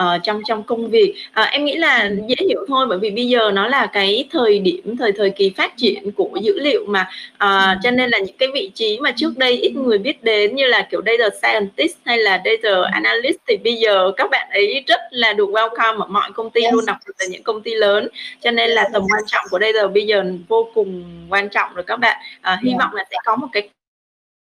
uh, 0.00 0.22
trong 0.22 0.42
trong 0.46 0.62
công 0.62 0.90
việc. 0.90 1.14
Uh, 1.42 1.48
em 1.50 1.64
nghĩ 1.64 1.76
là 1.76 2.10
dễ 2.28 2.34
hiểu 2.48 2.64
thôi 2.68 2.86
bởi 2.88 2.98
vì 2.98 3.10
bây 3.10 3.28
giờ 3.28 3.50
nó 3.50 3.68
là 3.68 3.86
cái 3.86 4.28
thời 4.30 4.58
điểm 4.58 4.96
thời 4.96 5.12
thời 5.12 5.30
kỳ 5.30 5.52
phát 5.56 5.76
triển 5.76 6.12
của 6.12 6.38
dữ 6.42 6.58
liệu 6.60 6.84
mà 6.86 7.08
uh, 7.34 7.78
cho 7.82 7.90
nên 7.90 8.10
là 8.10 8.18
những 8.18 8.36
cái 8.36 8.48
vị 8.54 8.70
trí 8.74 8.98
mà 9.00 9.12
trước 9.16 9.38
đây 9.38 9.52
ít 9.52 9.72
người 9.76 9.98
biết 9.98 10.24
đến 10.24 10.54
như 10.54 10.66
là 10.66 10.86
kiểu 10.90 11.02
data 11.06 11.28
scientist 11.42 11.96
hay 12.04 12.18
là 12.18 12.42
data 12.44 12.82
analyst 12.92 13.36
thì 13.48 13.56
bây 13.56 13.74
giờ 13.74 14.12
các 14.16 14.30
bạn 14.30 14.48
ấy 14.50 14.84
rất 14.86 15.00
là 15.10 15.32
được 15.32 15.48
welcome 15.48 15.98
ở 15.98 16.06
mọi 16.06 16.30
công 16.34 16.50
ty 16.50 16.60
luôn 16.72 16.86
đặc 16.86 16.96
biệt 17.06 17.12
là 17.18 17.26
những 17.30 17.42
công 17.42 17.62
ty 17.62 17.74
lớn. 17.74 18.08
Cho 18.40 18.50
nên 18.50 18.70
là 18.70 18.88
tầm 18.92 19.02
quan 19.02 19.22
trọng 19.26 19.44
của 19.50 19.58
data 19.60 19.86
bây 19.86 20.06
giờ 20.06 20.24
vô 20.48 20.68
cùng 20.74 21.04
quan 21.30 21.48
trọng 21.48 21.74
rồi 21.74 21.84
các 21.86 21.96
bạn. 21.96 22.16
Uh, 22.38 22.60
hy 22.64 22.72
vọng 22.78 22.81
là 22.94 23.04
sẽ 23.10 23.16
có 23.24 23.36
một 23.36 23.46
cái 23.52 23.68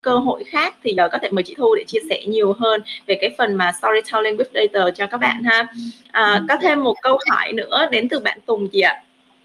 cơ 0.01 0.17
hội 0.17 0.43
khác 0.43 0.75
thì 0.83 0.95
uh, 1.05 1.11
có 1.11 1.17
thể 1.21 1.29
mời 1.31 1.43
chị 1.43 1.55
Thu 1.57 1.75
để 1.75 1.83
chia 1.87 1.99
sẻ 2.09 2.23
nhiều 2.27 2.53
hơn 2.59 2.81
về 3.05 3.17
cái 3.21 3.35
phần 3.37 3.55
mà 3.55 3.71
storytelling 3.71 4.37
with 4.37 4.45
data 4.53 4.91
cho 4.91 5.07
các 5.07 5.17
bạn 5.17 5.43
ha. 5.43 5.67
À, 6.11 6.41
có 6.49 6.55
thêm 6.61 6.83
một 6.83 6.95
câu 7.01 7.19
hỏi 7.29 7.53
nữa 7.53 7.87
đến 7.91 8.09
từ 8.09 8.19
bạn 8.19 8.39
Tùng 8.45 8.69
chị 8.69 8.79
ạ. 8.79 9.01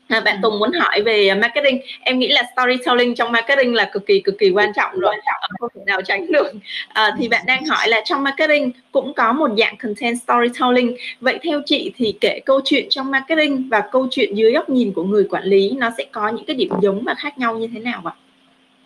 À, 0.08 0.20
bạn 0.20 0.38
Tùng 0.42 0.58
muốn 0.58 0.72
hỏi 0.72 1.02
về 1.02 1.34
marketing 1.34 1.80
em 2.00 2.18
nghĩ 2.18 2.28
là 2.28 2.42
storytelling 2.52 3.14
trong 3.14 3.32
marketing 3.32 3.74
là 3.74 3.90
cực 3.92 4.06
kỳ 4.06 4.20
cực 4.20 4.38
kỳ 4.38 4.50
quan 4.50 4.72
trọng 4.76 5.00
rồi 5.00 5.14
không 5.60 5.70
thể 5.74 5.80
nào 5.86 6.02
tránh 6.02 6.32
được 6.32 6.52
à, 6.88 7.10
thì 7.18 7.28
bạn 7.28 7.42
đang 7.46 7.66
hỏi 7.66 7.88
là 7.88 8.00
trong 8.04 8.22
marketing 8.22 8.72
cũng 8.92 9.14
có 9.14 9.32
một 9.32 9.50
dạng 9.58 9.76
content 9.76 10.18
storytelling 10.22 10.96
vậy 11.20 11.38
theo 11.42 11.60
chị 11.66 11.92
thì 11.96 12.14
kể 12.20 12.40
câu 12.46 12.60
chuyện 12.64 12.86
trong 12.90 13.10
marketing 13.10 13.68
và 13.68 13.82
câu 13.92 14.06
chuyện 14.10 14.34
dưới 14.34 14.52
góc 14.52 14.68
nhìn 14.70 14.92
của 14.92 15.04
người 15.04 15.26
quản 15.30 15.44
lý 15.44 15.70
nó 15.70 15.90
sẽ 15.98 16.04
có 16.12 16.28
những 16.28 16.44
cái 16.44 16.56
điểm 16.56 16.72
giống 16.82 17.04
và 17.04 17.14
khác 17.14 17.38
nhau 17.38 17.58
như 17.58 17.68
thế 17.74 17.80
nào 17.80 18.02
ạ? 18.04 18.12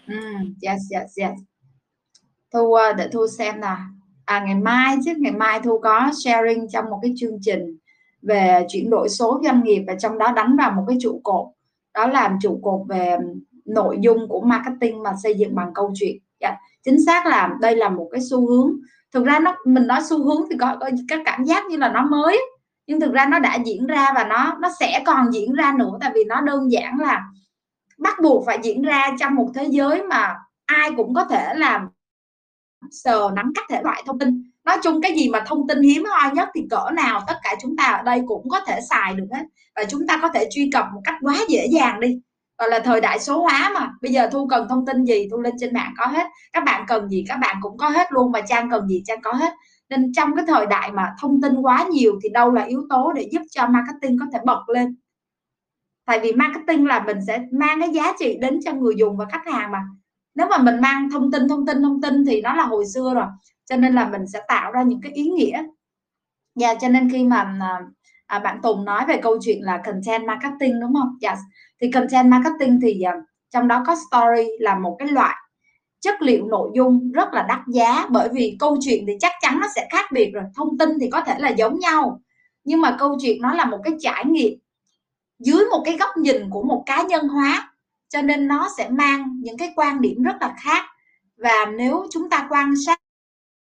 Mm, 0.06 0.54
yes, 0.62 0.80
yes, 0.90 1.18
yes. 1.18 1.38
Thu 2.52 2.74
ờ, 2.74 2.92
để 2.92 3.08
Thu 3.12 3.26
xem 3.38 3.60
nào. 3.60 3.78
À 4.24 4.44
ngày 4.46 4.54
mai 4.54 4.96
chứ 5.04 5.12
ngày 5.18 5.32
mai 5.32 5.60
Thu 5.64 5.78
có 5.82 6.10
sharing 6.24 6.68
trong 6.68 6.84
một 6.90 6.98
cái 7.02 7.12
chương 7.16 7.38
trình 7.40 7.78
về 8.22 8.66
chuyển 8.68 8.90
đổi 8.90 9.08
số 9.08 9.40
doanh 9.44 9.62
nghiệp 9.64 9.84
và 9.86 9.94
trong 9.94 10.18
đó 10.18 10.32
đánh 10.32 10.56
vào 10.56 10.72
một 10.72 10.84
cái 10.88 10.98
trụ 11.00 11.20
cột 11.24 11.46
đó 11.94 12.06
là 12.06 12.36
trụ 12.42 12.60
cột 12.62 12.80
về 12.88 13.16
nội 13.64 13.98
dung 14.00 14.28
của 14.28 14.40
marketing 14.40 15.02
mà 15.02 15.10
xây 15.22 15.34
dựng 15.34 15.54
bằng 15.54 15.74
câu 15.74 15.92
chuyện. 15.94 16.16
Yeah. 16.38 16.54
Chính 16.84 17.04
xác 17.04 17.26
là 17.26 17.56
đây 17.60 17.76
là 17.76 17.88
một 17.88 18.08
cái 18.12 18.20
xu 18.20 18.48
hướng. 18.48 18.72
Thực 19.12 19.24
ra 19.24 19.38
nó 19.38 19.56
mình 19.64 19.86
nói 19.86 20.00
xu 20.08 20.24
hướng 20.24 20.48
thì 20.50 20.56
có, 20.60 20.76
có 20.80 20.90
các 21.08 21.20
cảm 21.24 21.44
giác 21.44 21.66
như 21.66 21.76
là 21.76 21.88
nó 21.88 22.06
mới 22.06 22.40
nhưng 22.86 23.00
thực 23.00 23.12
ra 23.12 23.26
nó 23.26 23.38
đã 23.38 23.58
diễn 23.64 23.86
ra 23.86 24.12
và 24.14 24.24
nó 24.24 24.56
nó 24.60 24.68
sẽ 24.80 25.02
còn 25.06 25.30
diễn 25.32 25.52
ra 25.52 25.74
nữa 25.78 25.98
tại 26.00 26.10
vì 26.14 26.24
nó 26.24 26.40
đơn 26.40 26.72
giản 26.72 27.00
là 27.00 27.24
bắt 27.98 28.16
buộc 28.22 28.46
phải 28.46 28.58
diễn 28.62 28.82
ra 28.82 29.10
trong 29.20 29.34
một 29.34 29.48
thế 29.54 29.66
giới 29.70 30.02
mà 30.02 30.34
ai 30.66 30.90
cũng 30.96 31.14
có 31.14 31.24
thể 31.24 31.54
làm 31.54 31.88
sờ 32.90 33.30
nắm 33.36 33.52
các 33.54 33.64
thể 33.68 33.82
loại 33.82 34.02
thông 34.06 34.18
tin. 34.18 34.42
Nói 34.64 34.76
chung 34.82 35.00
cái 35.02 35.14
gì 35.14 35.28
mà 35.28 35.44
thông 35.46 35.68
tin 35.68 35.82
hiếm 35.82 36.04
hoi 36.04 36.30
nhất 36.34 36.48
thì 36.54 36.66
cỡ 36.70 36.90
nào 36.92 37.20
tất 37.26 37.34
cả 37.42 37.54
chúng 37.62 37.76
ta 37.76 37.84
ở 37.84 38.02
đây 38.02 38.22
cũng 38.26 38.48
có 38.48 38.60
thể 38.66 38.80
xài 38.90 39.14
được 39.14 39.26
hết. 39.32 39.44
Và 39.76 39.84
chúng 39.84 40.06
ta 40.06 40.18
có 40.22 40.28
thể 40.28 40.48
truy 40.50 40.70
cập 40.72 40.86
một 40.94 41.00
cách 41.04 41.14
quá 41.20 41.36
dễ 41.48 41.66
dàng 41.66 42.00
đi. 42.00 42.20
Gọi 42.58 42.70
là 42.70 42.78
thời 42.78 43.00
đại 43.00 43.18
số 43.18 43.42
hóa 43.42 43.70
mà. 43.74 43.92
Bây 44.02 44.12
giờ 44.12 44.28
thu 44.32 44.46
cần 44.46 44.68
thông 44.68 44.86
tin 44.86 45.04
gì, 45.04 45.28
thu 45.30 45.40
lên 45.40 45.54
trên 45.60 45.74
mạng 45.74 45.94
có 45.98 46.06
hết. 46.06 46.26
Các 46.52 46.64
bạn 46.64 46.84
cần 46.88 47.08
gì, 47.08 47.24
các 47.28 47.36
bạn 47.36 47.56
cũng 47.60 47.76
có 47.78 47.88
hết 47.88 48.12
luôn. 48.12 48.32
Và 48.32 48.40
trang 48.40 48.70
cần 48.70 48.88
gì, 48.88 49.02
trang 49.06 49.22
có 49.22 49.32
hết. 49.32 49.52
Nên 49.88 50.12
trong 50.12 50.36
cái 50.36 50.44
thời 50.48 50.66
đại 50.66 50.92
mà 50.92 51.14
thông 51.20 51.40
tin 51.42 51.54
quá 51.56 51.86
nhiều 51.90 52.18
thì 52.22 52.28
đâu 52.28 52.52
là 52.52 52.62
yếu 52.62 52.86
tố 52.90 53.12
để 53.12 53.28
giúp 53.32 53.42
cho 53.50 53.66
marketing 53.66 54.18
có 54.20 54.26
thể 54.32 54.38
bật 54.44 54.68
lên 54.74 54.96
tại 56.06 56.20
vì 56.22 56.32
marketing 56.32 56.86
là 56.86 57.04
mình 57.06 57.18
sẽ 57.26 57.38
mang 57.52 57.80
cái 57.80 57.88
giá 57.92 58.12
trị 58.18 58.38
đến 58.40 58.60
cho 58.64 58.72
người 58.72 58.94
dùng 58.96 59.16
và 59.16 59.24
khách 59.32 59.46
hàng 59.52 59.72
mà. 59.72 59.82
Nếu 60.34 60.46
mà 60.50 60.58
mình 60.58 60.80
mang 60.80 61.10
thông 61.10 61.32
tin 61.32 61.48
thông 61.48 61.66
tin 61.66 61.82
thông 61.82 62.02
tin 62.02 62.24
thì 62.26 62.42
nó 62.42 62.54
là 62.54 62.62
hồi 62.62 62.84
xưa 62.94 63.14
rồi. 63.14 63.26
Cho 63.64 63.76
nên 63.76 63.94
là 63.94 64.08
mình 64.08 64.26
sẽ 64.26 64.40
tạo 64.48 64.72
ra 64.72 64.82
những 64.82 65.00
cái 65.00 65.12
ý 65.12 65.28
nghĩa. 65.28 65.62
Dạ 66.54 66.68
yeah, 66.68 66.78
cho 66.80 66.88
nên 66.88 67.10
khi 67.10 67.24
mà 67.24 67.56
à, 67.60 67.80
à, 68.26 68.38
bạn 68.38 68.60
Tùng 68.62 68.84
nói 68.84 69.04
về 69.08 69.16
câu 69.22 69.38
chuyện 69.42 69.62
là 69.62 69.82
content 69.84 70.26
marketing 70.26 70.80
đúng 70.80 70.94
không? 70.94 71.18
Yes. 71.20 71.38
thì 71.80 71.90
content 71.90 72.30
marketing 72.30 72.80
thì 72.82 73.02
à, 73.02 73.12
trong 73.50 73.68
đó 73.68 73.82
có 73.86 73.96
story 74.08 74.48
là 74.58 74.78
một 74.78 74.96
cái 74.98 75.08
loại 75.08 75.34
chất 76.00 76.22
liệu 76.22 76.46
nội 76.46 76.70
dung 76.74 77.12
rất 77.12 77.34
là 77.34 77.44
đắt 77.48 77.60
giá. 77.68 78.06
Bởi 78.10 78.28
vì 78.32 78.56
câu 78.58 78.76
chuyện 78.80 79.04
thì 79.06 79.12
chắc 79.20 79.32
chắn 79.40 79.60
nó 79.60 79.66
sẽ 79.74 79.88
khác 79.90 80.04
biệt 80.12 80.30
rồi. 80.34 80.44
Thông 80.56 80.78
tin 80.78 80.88
thì 81.00 81.10
có 81.10 81.20
thể 81.20 81.34
là 81.38 81.48
giống 81.48 81.78
nhau. 81.78 82.20
Nhưng 82.64 82.80
mà 82.80 82.96
câu 82.98 83.18
chuyện 83.20 83.42
nó 83.42 83.54
là 83.54 83.64
một 83.64 83.78
cái 83.84 83.94
trải 84.00 84.24
nghiệm 84.26 84.58
dưới 85.38 85.64
một 85.70 85.82
cái 85.84 85.96
góc 85.96 86.16
nhìn 86.16 86.50
của 86.50 86.62
một 86.62 86.82
cá 86.86 87.02
nhân 87.02 87.28
hóa 87.28 87.74
cho 88.08 88.22
nên 88.22 88.48
nó 88.48 88.68
sẽ 88.76 88.88
mang 88.88 89.40
những 89.40 89.56
cái 89.56 89.72
quan 89.76 90.00
điểm 90.00 90.22
rất 90.22 90.36
là 90.40 90.54
khác. 90.62 90.84
Và 91.36 91.66
nếu 91.76 92.06
chúng 92.10 92.30
ta 92.30 92.46
quan 92.50 92.74
sát 92.86 93.00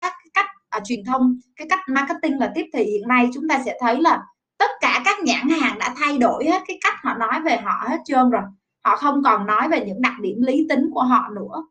các 0.01 0.13
cách 0.33 0.45
à, 0.69 0.79
truyền 0.85 1.05
thông 1.05 1.39
cái 1.55 1.67
cách 1.69 1.79
marketing 1.87 2.39
và 2.39 2.51
tiếp 2.55 2.65
thị 2.73 2.83
hiện 2.83 3.07
nay 3.07 3.29
chúng 3.33 3.47
ta 3.47 3.61
sẽ 3.65 3.77
thấy 3.81 4.01
là 4.01 4.23
tất 4.57 4.71
cả 4.81 5.01
các 5.05 5.19
nhãn 5.23 5.49
hàng 5.49 5.79
đã 5.79 5.93
thay 5.97 6.17
đổi 6.17 6.45
hết 6.45 6.61
cái 6.67 6.77
cách 6.83 6.93
họ 6.97 7.13
nói 7.13 7.41
về 7.45 7.57
họ 7.57 7.87
hết 7.89 7.97
trơn 8.05 8.29
rồi. 8.29 8.41
Họ 8.83 8.95
không 8.95 9.23
còn 9.23 9.45
nói 9.45 9.69
về 9.69 9.85
những 9.85 10.01
đặc 10.01 10.13
điểm 10.21 10.41
lý 10.41 10.65
tính 10.69 10.89
của 10.93 11.03
họ 11.03 11.29
nữa. 11.35 11.67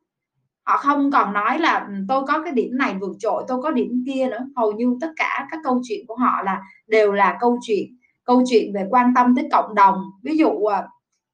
Họ 0.65 0.77
không 0.77 1.11
còn 1.11 1.33
nói 1.33 1.59
là 1.59 1.87
ừ, 1.89 1.95
tôi 2.09 2.27
có 2.27 2.43
cái 2.43 2.53
điểm 2.53 2.79
này 2.79 2.95
vượt 3.01 3.17
trội 3.19 3.45
tôi 3.49 3.63
có 3.63 3.71
điểm 3.71 4.05
kia 4.07 4.29
nữa. 4.31 4.47
Hầu 4.57 4.73
như 4.73 4.97
tất 5.01 5.11
cả 5.17 5.47
các 5.51 5.61
câu 5.65 5.81
chuyện 5.89 6.07
của 6.07 6.17
họ 6.17 6.43
là 6.43 6.63
đều 6.87 7.13
là 7.13 7.37
câu 7.41 7.59
chuyện 7.63 7.97
câu 8.25 8.43
chuyện 8.51 8.73
về 8.75 8.87
quan 8.91 9.13
tâm 9.15 9.35
tới 9.37 9.49
cộng 9.53 9.75
đồng. 9.75 9.95
Ví 10.23 10.37
dụ 10.37 10.65
à, 10.65 10.83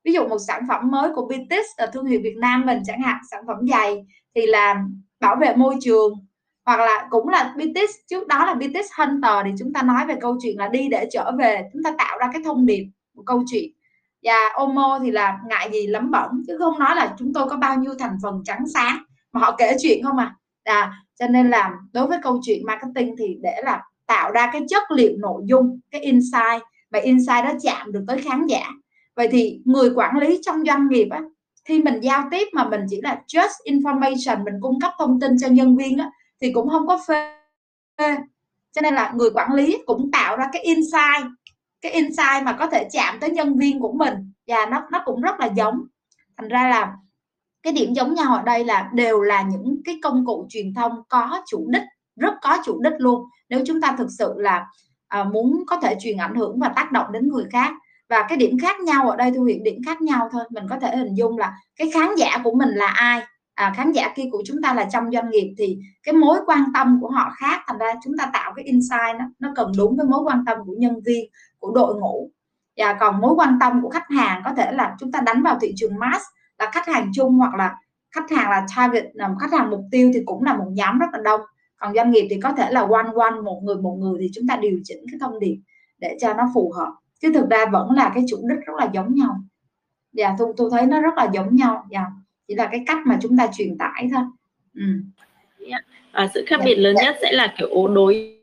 ví 0.05 0.13
dụ 0.13 0.29
một 0.29 0.39
sản 0.39 0.63
phẩm 0.69 0.91
mới 0.91 1.11
của 1.15 1.27
BTS 1.27 1.79
là 1.79 1.87
thương 1.87 2.07
hiệu 2.07 2.21
Việt 2.23 2.37
Nam 2.37 2.67
mình 2.67 2.79
chẳng 2.87 3.01
hạn 3.01 3.17
sản 3.31 3.45
phẩm 3.47 3.57
giày 3.71 4.05
thì 4.35 4.47
là 4.47 4.85
bảo 5.21 5.37
vệ 5.37 5.57
môi 5.57 5.77
trường. 5.81 6.13
Hoặc 6.65 6.81
là 6.81 7.07
cũng 7.11 7.29
là 7.29 7.55
BTS 7.57 7.93
trước 8.11 8.27
đó 8.29 8.47
là 8.47 8.55
BTS 8.55 8.93
Hunter 8.99 9.35
thì 9.45 9.51
chúng 9.59 9.73
ta 9.73 9.83
nói 9.83 10.07
về 10.07 10.15
câu 10.21 10.37
chuyện 10.43 10.59
là 10.59 10.69
đi 10.69 10.89
để 10.89 11.09
trở 11.13 11.33
về 11.39 11.69
chúng 11.73 11.83
ta 11.83 11.95
tạo 11.99 12.19
ra 12.19 12.31
cái 12.33 12.43
thông 12.45 12.67
điệp 12.67 12.85
một 13.15 13.23
câu 13.27 13.43
chuyện. 13.51 13.71
Và 14.23 14.53
Omo 14.55 14.99
thì 15.03 15.11
là 15.11 15.39
ngại 15.49 15.71
gì 15.73 15.87
lắm 15.87 16.11
bẩn 16.11 16.31
chứ 16.47 16.57
không 16.59 16.79
nói 16.79 16.97
là 16.97 17.15
chúng 17.19 17.33
tôi 17.33 17.49
có 17.49 17.57
bao 17.57 17.77
nhiêu 17.77 17.95
thành 17.99 18.17
phần 18.23 18.43
trắng 18.45 18.65
sáng 18.75 18.99
mà 19.33 19.41
họ 19.41 19.55
kể 19.59 19.77
chuyện 19.83 20.05
không 20.05 20.19
à, 20.19 20.35
à 20.65 20.93
cho 21.19 21.27
nên 21.27 21.51
là 21.51 21.73
đối 21.93 22.07
với 22.07 22.19
câu 22.23 22.41
chuyện 22.43 22.67
marketing 22.67 23.15
thì 23.19 23.37
để 23.43 23.61
là 23.65 23.83
tạo 24.07 24.33
ra 24.33 24.51
cái 24.53 24.63
chất 24.69 24.83
liệu 24.91 25.13
nội 25.19 25.43
dung 25.47 25.81
cái 25.91 26.01
insight 26.01 26.63
và 26.91 26.99
insight 26.99 27.45
đó 27.45 27.53
chạm 27.63 27.93
được 27.93 28.05
tới 28.09 28.19
khán 28.19 28.47
giả. 28.47 28.67
Vậy 29.17 29.29
thì 29.33 29.61
người 29.65 29.91
quản 29.95 30.19
lý 30.19 30.41
trong 30.43 30.65
doanh 30.67 30.89
nghiệp 30.89 31.09
á, 31.11 31.23
khi 31.65 31.83
mình 31.83 32.01
giao 32.01 32.29
tiếp 32.31 32.49
mà 32.53 32.69
mình 32.69 32.81
chỉ 32.91 33.01
là 33.03 33.23
just 33.27 33.65
information, 33.65 34.45
mình 34.45 34.55
cung 34.61 34.81
cấp 34.81 34.93
thông 34.99 35.21
tin 35.21 35.39
cho 35.41 35.49
nhân 35.49 35.77
viên 35.77 35.99
á, 35.99 36.11
thì 36.41 36.53
cũng 36.53 36.69
không 36.69 36.87
có 36.87 37.01
phê. 37.09 37.37
Cho 38.73 38.81
nên 38.83 38.95
là 38.95 39.13
người 39.17 39.31
quản 39.35 39.55
lý 39.55 39.79
cũng 39.87 40.11
tạo 40.13 40.37
ra 40.37 40.49
cái 40.53 40.63
insight 40.63 41.27
cái 41.81 41.93
insight 41.93 42.45
mà 42.45 42.53
có 42.53 42.67
thể 42.67 42.89
chạm 42.93 43.21
tới 43.21 43.31
nhân 43.31 43.59
viên 43.59 43.81
của 43.81 43.93
mình. 43.93 44.15
Và 44.47 44.67
nó 44.67 44.89
nó 44.93 45.03
cũng 45.05 45.21
rất 45.21 45.41
là 45.41 45.47
giống. 45.47 45.81
Thành 46.37 46.49
ra 46.49 46.69
là 46.69 46.97
cái 47.63 47.73
điểm 47.73 47.93
giống 47.93 48.15
nhau 48.15 48.37
ở 48.37 48.43
đây 48.43 48.65
là 48.65 48.91
đều 48.95 49.21
là 49.21 49.43
những 49.43 49.81
cái 49.85 49.99
công 50.03 50.27
cụ 50.27 50.47
truyền 50.49 50.75
thông 50.75 50.93
có 51.09 51.43
chủ 51.47 51.67
đích, 51.69 51.83
rất 52.17 52.35
có 52.43 52.59
chủ 52.65 52.81
đích 52.83 52.93
luôn. 52.99 53.25
Nếu 53.49 53.63
chúng 53.67 53.81
ta 53.81 53.95
thực 53.99 54.09
sự 54.19 54.35
là 54.37 54.67
à, 55.11 55.25
muốn 55.25 55.65
có 55.67 55.77
thể 55.81 55.97
truyền 56.01 56.17
ảnh 56.17 56.35
hưởng 56.35 56.59
và 56.61 56.69
tác 56.69 56.93
động 56.93 57.13
đến 57.13 57.29
người 57.29 57.45
khác. 57.53 57.73
Và 58.09 58.27
cái 58.29 58.39
điểm 58.39 58.59
khác 58.63 58.81
nhau 58.81 59.11
ở 59.11 59.17
đây 59.17 59.33
thu 59.37 59.45
hiện 59.45 59.65
điểm 59.65 59.81
khác 59.87 60.03
nhau 60.03 60.29
thôi. 60.33 60.45
Mình 60.51 60.65
có 60.71 60.79
thể 60.79 60.97
hình 60.97 61.15
dung 61.15 61.39
là 61.39 61.53
cái 61.77 61.91
khán 61.95 62.15
giả 62.17 62.39
của 62.45 62.53
mình 62.55 62.69
là 62.69 62.87
ai? 62.87 63.23
À, 63.55 63.73
khán 63.77 63.93
giả 63.93 64.13
kia 64.17 64.25
của 64.33 64.43
chúng 64.47 64.63
ta 64.63 64.75
là 64.75 64.89
trong 64.93 65.11
doanh 65.13 65.31
nghiệp 65.31 65.55
thì 65.59 65.79
cái 66.03 66.15
mối 66.15 66.39
quan 66.47 66.65
tâm 66.75 66.99
của 67.01 67.11
họ 67.11 67.33
khác. 67.37 67.61
Thành 67.67 67.79
ra 67.79 67.87
chúng 68.05 68.17
ta 68.19 68.31
tạo 68.33 68.53
cái 68.57 68.65
insight 68.65 69.17
nó 69.19 69.25
nó 69.39 69.53
cần 69.57 69.73
đúng 69.79 69.97
với 69.97 70.07
mối 70.07 70.21
quan 70.25 70.45
tâm 70.47 70.59
của 70.67 70.75
nhân 70.79 71.01
viên 71.07 71.31
của 71.59 71.73
đội 71.75 71.95
ngũ. 71.95 72.31
Và 72.77 72.97
còn 73.01 73.21
mối 73.21 73.35
quan 73.37 73.59
tâm 73.61 73.83
của 73.83 73.91
khách 73.91 74.11
hàng 74.11 74.43
có 74.45 74.51
thể 74.57 74.73
là 74.73 74.97
chúng 75.01 75.13
ta 75.13 75.21
đánh 75.21 75.43
vào 75.43 75.59
thị 75.61 75.73
trường 75.77 75.99
mass 75.99 76.25
là 76.59 76.71
khách 76.73 76.87
hàng 76.87 77.11
chung 77.15 77.35
hoặc 77.39 77.55
là 77.55 77.77
khách 78.15 78.31
hàng 78.31 78.51
là 78.51 78.67
target 78.77 79.05
là 79.15 79.31
khách 79.41 79.53
hàng 79.53 79.71
mục 79.71 79.81
tiêu 79.91 80.11
thì 80.15 80.21
cũng 80.27 80.45
là 80.45 80.57
một 80.57 80.67
nhóm 80.73 80.99
rất 80.99 81.07
là 81.13 81.19
đông 81.25 81.41
còn 81.81 81.95
doanh 81.95 82.11
nghiệp 82.11 82.27
thì 82.31 82.41
có 82.43 82.53
thể 82.53 82.71
là 82.71 82.81
one 82.81 83.11
one 83.17 83.41
một 83.45 83.61
người 83.65 83.77
một 83.77 83.97
người 84.01 84.19
thì 84.21 84.31
chúng 84.35 84.47
ta 84.47 84.57
điều 84.57 84.81
chỉnh 84.85 84.99
cái 85.11 85.19
thông 85.21 85.41
điệp 85.41 85.57
để 85.99 86.17
cho 86.21 86.35
nó 86.35 86.51
phù 86.55 86.73
hợp. 86.77 86.93
Chứ 87.21 87.33
thực 87.35 87.51
ra 87.51 87.67
vẫn 87.73 87.91
là 87.91 88.13
cái 88.15 88.25
chủ 88.29 88.37
đích 88.49 88.59
rất 88.67 88.73
là 88.79 88.91
giống 88.95 89.15
nhau. 89.15 89.37
Dạ 90.13 90.35
tôi 90.39 90.53
tôi 90.57 90.71
thấy 90.71 90.87
nó 90.87 91.01
rất 91.01 91.15
là 91.17 91.29
giống 91.33 91.57
nhau. 91.57 91.87
Dạ 91.91 92.07
chỉ 92.49 92.55
là 92.55 92.69
cái 92.73 92.81
cách 92.87 92.99
mà 93.07 93.19
chúng 93.23 93.37
ta 93.37 93.49
truyền 93.53 93.79
tải 93.79 94.09
thôi. 94.15 94.23
Ừ. 94.75 94.83
yeah. 95.69 95.85
à, 96.13 96.29
sự 96.35 96.45
khác 96.47 96.61
biệt 96.65 96.75
lớn 96.75 96.95
nhất 96.95 97.17
sẽ 97.23 97.33
là 97.33 97.55
kiểu 97.59 97.89
đối 97.89 98.40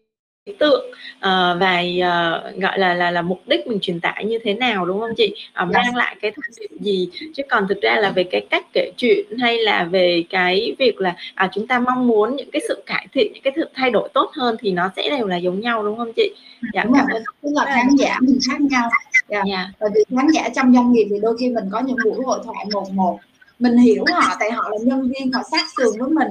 tượng 0.60 0.86
uh, 1.18 1.60
và 1.60 1.82
uh, 1.82 2.62
gọi 2.62 2.80
là 2.80 2.94
là 2.94 3.12
là 3.12 3.22
mục 3.22 3.42
đích 3.48 3.68
mình 3.68 3.80
truyền 3.82 4.00
tải 4.00 4.26
như 4.26 4.40
thế 4.44 4.54
nào 4.54 4.86
đúng 4.86 5.00
không 5.00 5.16
chị? 5.18 5.36
Uh, 5.64 5.72
mang 5.74 5.96
lại 5.96 6.16
cái 6.22 6.32
thông 6.32 6.44
điệp 6.60 6.78
gì? 6.80 7.10
Chứ 7.36 7.44
còn 7.50 7.68
thực 7.68 7.82
ra 7.82 7.96
là 7.96 8.10
về 8.10 8.24
cái 8.24 8.48
cách 8.50 8.66
kể 8.74 8.92
chuyện 8.98 9.38
hay 9.40 9.58
là 9.58 9.84
về 9.84 10.24
cái 10.30 10.76
việc 10.80 11.02
là 11.02 11.16
à, 11.36 11.50
chúng 11.54 11.68
ta 11.68 11.80
mong 11.80 12.08
muốn 12.08 12.36
những 12.36 12.52
cái 12.52 12.62
sự 12.68 12.84
cải 12.86 13.08
thiện 13.14 13.32
những 13.34 13.44
cái 13.44 13.54
sự 13.56 13.70
thay 13.74 13.92
đổi 13.92 14.10
tốt 14.14 14.32
hơn 14.34 14.56
thì 14.60 14.72
nó 14.72 14.92
sẽ 14.96 15.10
đều 15.10 15.28
là 15.28 15.38
giống 15.38 15.60
nhau 15.60 15.84
đúng 15.84 15.98
không 15.98 16.14
chị? 16.16 16.34
Dạ 16.74 16.84
đúng 16.84 16.94
cảm 16.94 17.06
ơn. 17.14 17.24
Tức 17.42 17.50
là 17.54 17.66
khán 17.66 17.96
giả 18.00 18.18
mình 18.22 18.40
khác 18.50 18.62
nhau. 18.62 18.90
Dạ. 19.30 19.44
Yeah. 19.48 19.68
bởi 19.80 19.90
vì 19.96 20.02
khán 20.16 20.28
giả 20.28 20.50
trong 20.56 20.74
doanh 20.74 20.92
nghiệp 20.92 21.08
thì 21.10 21.16
đôi 21.22 21.38
khi 21.40 21.50
mình 21.50 21.66
có 21.72 21.80
những 21.80 21.98
buổi 22.06 22.26
hội 22.26 22.40
thoại 22.46 22.66
một 22.74 22.92
một. 22.94 23.20
Mình 23.60 23.78
hiểu 23.78 24.06
họ 24.14 24.36
tại 24.40 24.52
họ 24.52 24.70
là 24.70 24.78
nhân 24.82 25.12
viên 25.12 25.32
họ 25.32 25.42
sát 25.52 25.66
sườn 25.78 26.00
với 26.00 26.10
mình 26.10 26.28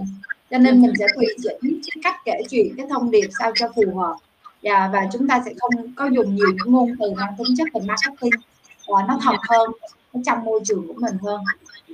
cho 0.50 0.58
nên 0.58 0.82
mình 0.82 0.92
sẽ 0.98 1.06
tùy 1.16 1.26
chỉnh 1.42 2.02
cách 2.02 2.14
kể 2.24 2.32
chuyện 2.50 2.74
cái 2.76 2.86
thông 2.90 3.10
điệp 3.10 3.28
sao 3.38 3.52
cho 3.54 3.68
phù 3.76 3.96
hợp 3.96 4.16
và 4.62 4.90
và 4.92 5.08
chúng 5.12 5.28
ta 5.28 5.42
sẽ 5.44 5.52
không 5.58 5.94
có 5.94 6.06
dùng 6.06 6.34
nhiều 6.34 6.48
những 6.48 6.72
ngôn 6.72 6.94
từ 7.00 7.12
mang 7.16 7.34
tính 7.38 7.56
chất 7.56 7.68
về 7.74 7.80
marketing 7.86 8.40
và 8.88 9.04
nó 9.08 9.18
thật 9.22 9.36
hơn 9.48 9.70
nó 10.12 10.20
trong 10.26 10.44
môi 10.44 10.60
trường 10.64 10.86
của 10.88 10.94
mình 10.94 11.16
hơn 11.22 11.40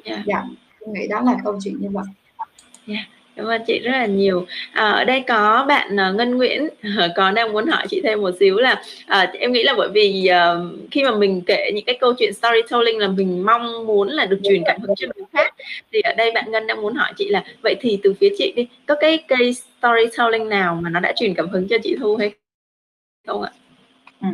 yeah. 0.04 0.20
dạ 0.26 0.44
tôi 0.80 0.94
nghĩ 0.94 1.08
đó 1.08 1.20
là 1.20 1.36
câu 1.44 1.58
chuyện 1.64 1.80
như 1.80 1.88
vậy 1.90 2.04
yeah. 2.86 3.06
Cảm 3.36 3.46
ơn 3.46 3.62
chị 3.66 3.78
rất 3.78 3.92
là 3.92 4.06
nhiều. 4.06 4.46
À, 4.72 4.90
ở 4.90 5.04
đây 5.04 5.24
có 5.28 5.64
bạn 5.68 5.96
uh, 6.10 6.16
Ngân 6.16 6.36
Nguyễn 6.36 6.64
uh, 6.66 7.10
có 7.16 7.30
đang 7.30 7.52
muốn 7.52 7.66
hỏi 7.66 7.86
chị 7.90 8.00
thêm 8.04 8.22
một 8.22 8.30
xíu 8.40 8.56
là 8.56 8.82
uh, 9.22 9.34
em 9.34 9.52
nghĩ 9.52 9.62
là 9.62 9.74
bởi 9.76 9.88
vì 9.94 10.30
uh, 10.30 10.90
khi 10.90 11.04
mà 11.04 11.14
mình 11.14 11.42
kể 11.46 11.70
những 11.74 11.84
cái 11.84 11.98
câu 12.00 12.12
chuyện 12.18 12.34
storytelling 12.34 12.98
là 12.98 13.08
mình 13.08 13.46
mong 13.46 13.86
muốn 13.86 14.08
là 14.08 14.26
được 14.26 14.40
truyền 14.44 14.62
cảm 14.66 14.80
hứng 14.80 14.94
cho 14.96 15.06
người 15.16 15.24
khác. 15.32 15.54
Thì 15.92 16.00
ở 16.00 16.14
đây 16.14 16.30
bạn 16.34 16.50
Ngân 16.50 16.66
đang 16.66 16.82
muốn 16.82 16.94
hỏi 16.94 17.12
chị 17.16 17.28
là 17.28 17.44
vậy 17.62 17.76
thì 17.80 17.98
từ 18.02 18.14
phía 18.20 18.28
chị 18.38 18.52
đi 18.56 18.66
có 18.86 18.94
cái 19.00 19.24
cây 19.28 19.54
storytelling 19.54 20.48
nào 20.48 20.78
mà 20.82 20.90
nó 20.90 21.00
đã 21.00 21.12
truyền 21.16 21.34
cảm 21.34 21.48
hứng 21.48 21.68
cho 21.68 21.76
chị 21.82 21.96
Thu 22.00 22.16
hay 22.16 22.32
không 23.26 23.42
ạ? 23.42 23.52
Ừ. 24.22 24.28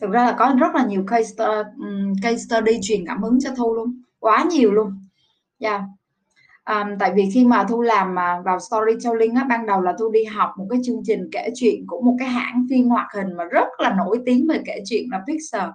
Thực 0.00 0.10
ra 0.10 0.24
là 0.24 0.34
có 0.38 0.54
rất 0.60 0.74
là 0.74 0.84
nhiều 0.88 1.04
case, 1.10 1.44
uh, 1.44 1.66
case 2.22 2.36
study 2.36 2.72
truyền 2.82 3.06
cảm 3.06 3.22
hứng 3.22 3.38
cho 3.40 3.50
Thu 3.56 3.74
luôn, 3.74 4.02
quá 4.18 4.44
nhiều 4.50 4.72
luôn 4.72 5.04
Dạ. 5.64 5.70
yeah. 5.70 5.82
Um, 6.70 6.98
tại 6.98 7.12
vì 7.14 7.30
khi 7.34 7.44
mà 7.44 7.64
thu 7.68 7.82
làm 7.82 8.14
mà 8.14 8.40
vào 8.44 8.58
storytelling 8.60 9.34
á 9.34 9.44
ban 9.48 9.66
đầu 9.66 9.80
là 9.80 9.92
thu 9.98 10.10
đi 10.10 10.24
học 10.24 10.50
một 10.58 10.66
cái 10.70 10.80
chương 10.84 11.02
trình 11.04 11.28
kể 11.32 11.50
chuyện 11.54 11.84
của 11.86 12.00
một 12.00 12.16
cái 12.18 12.28
hãng 12.28 12.66
phim 12.70 12.88
hoạt 12.88 13.06
hình 13.14 13.36
mà 13.36 13.44
rất 13.44 13.68
là 13.78 13.94
nổi 13.94 14.20
tiếng 14.26 14.46
về 14.48 14.60
kể 14.66 14.82
chuyện 14.86 15.08
là 15.10 15.22
Pixar 15.26 15.70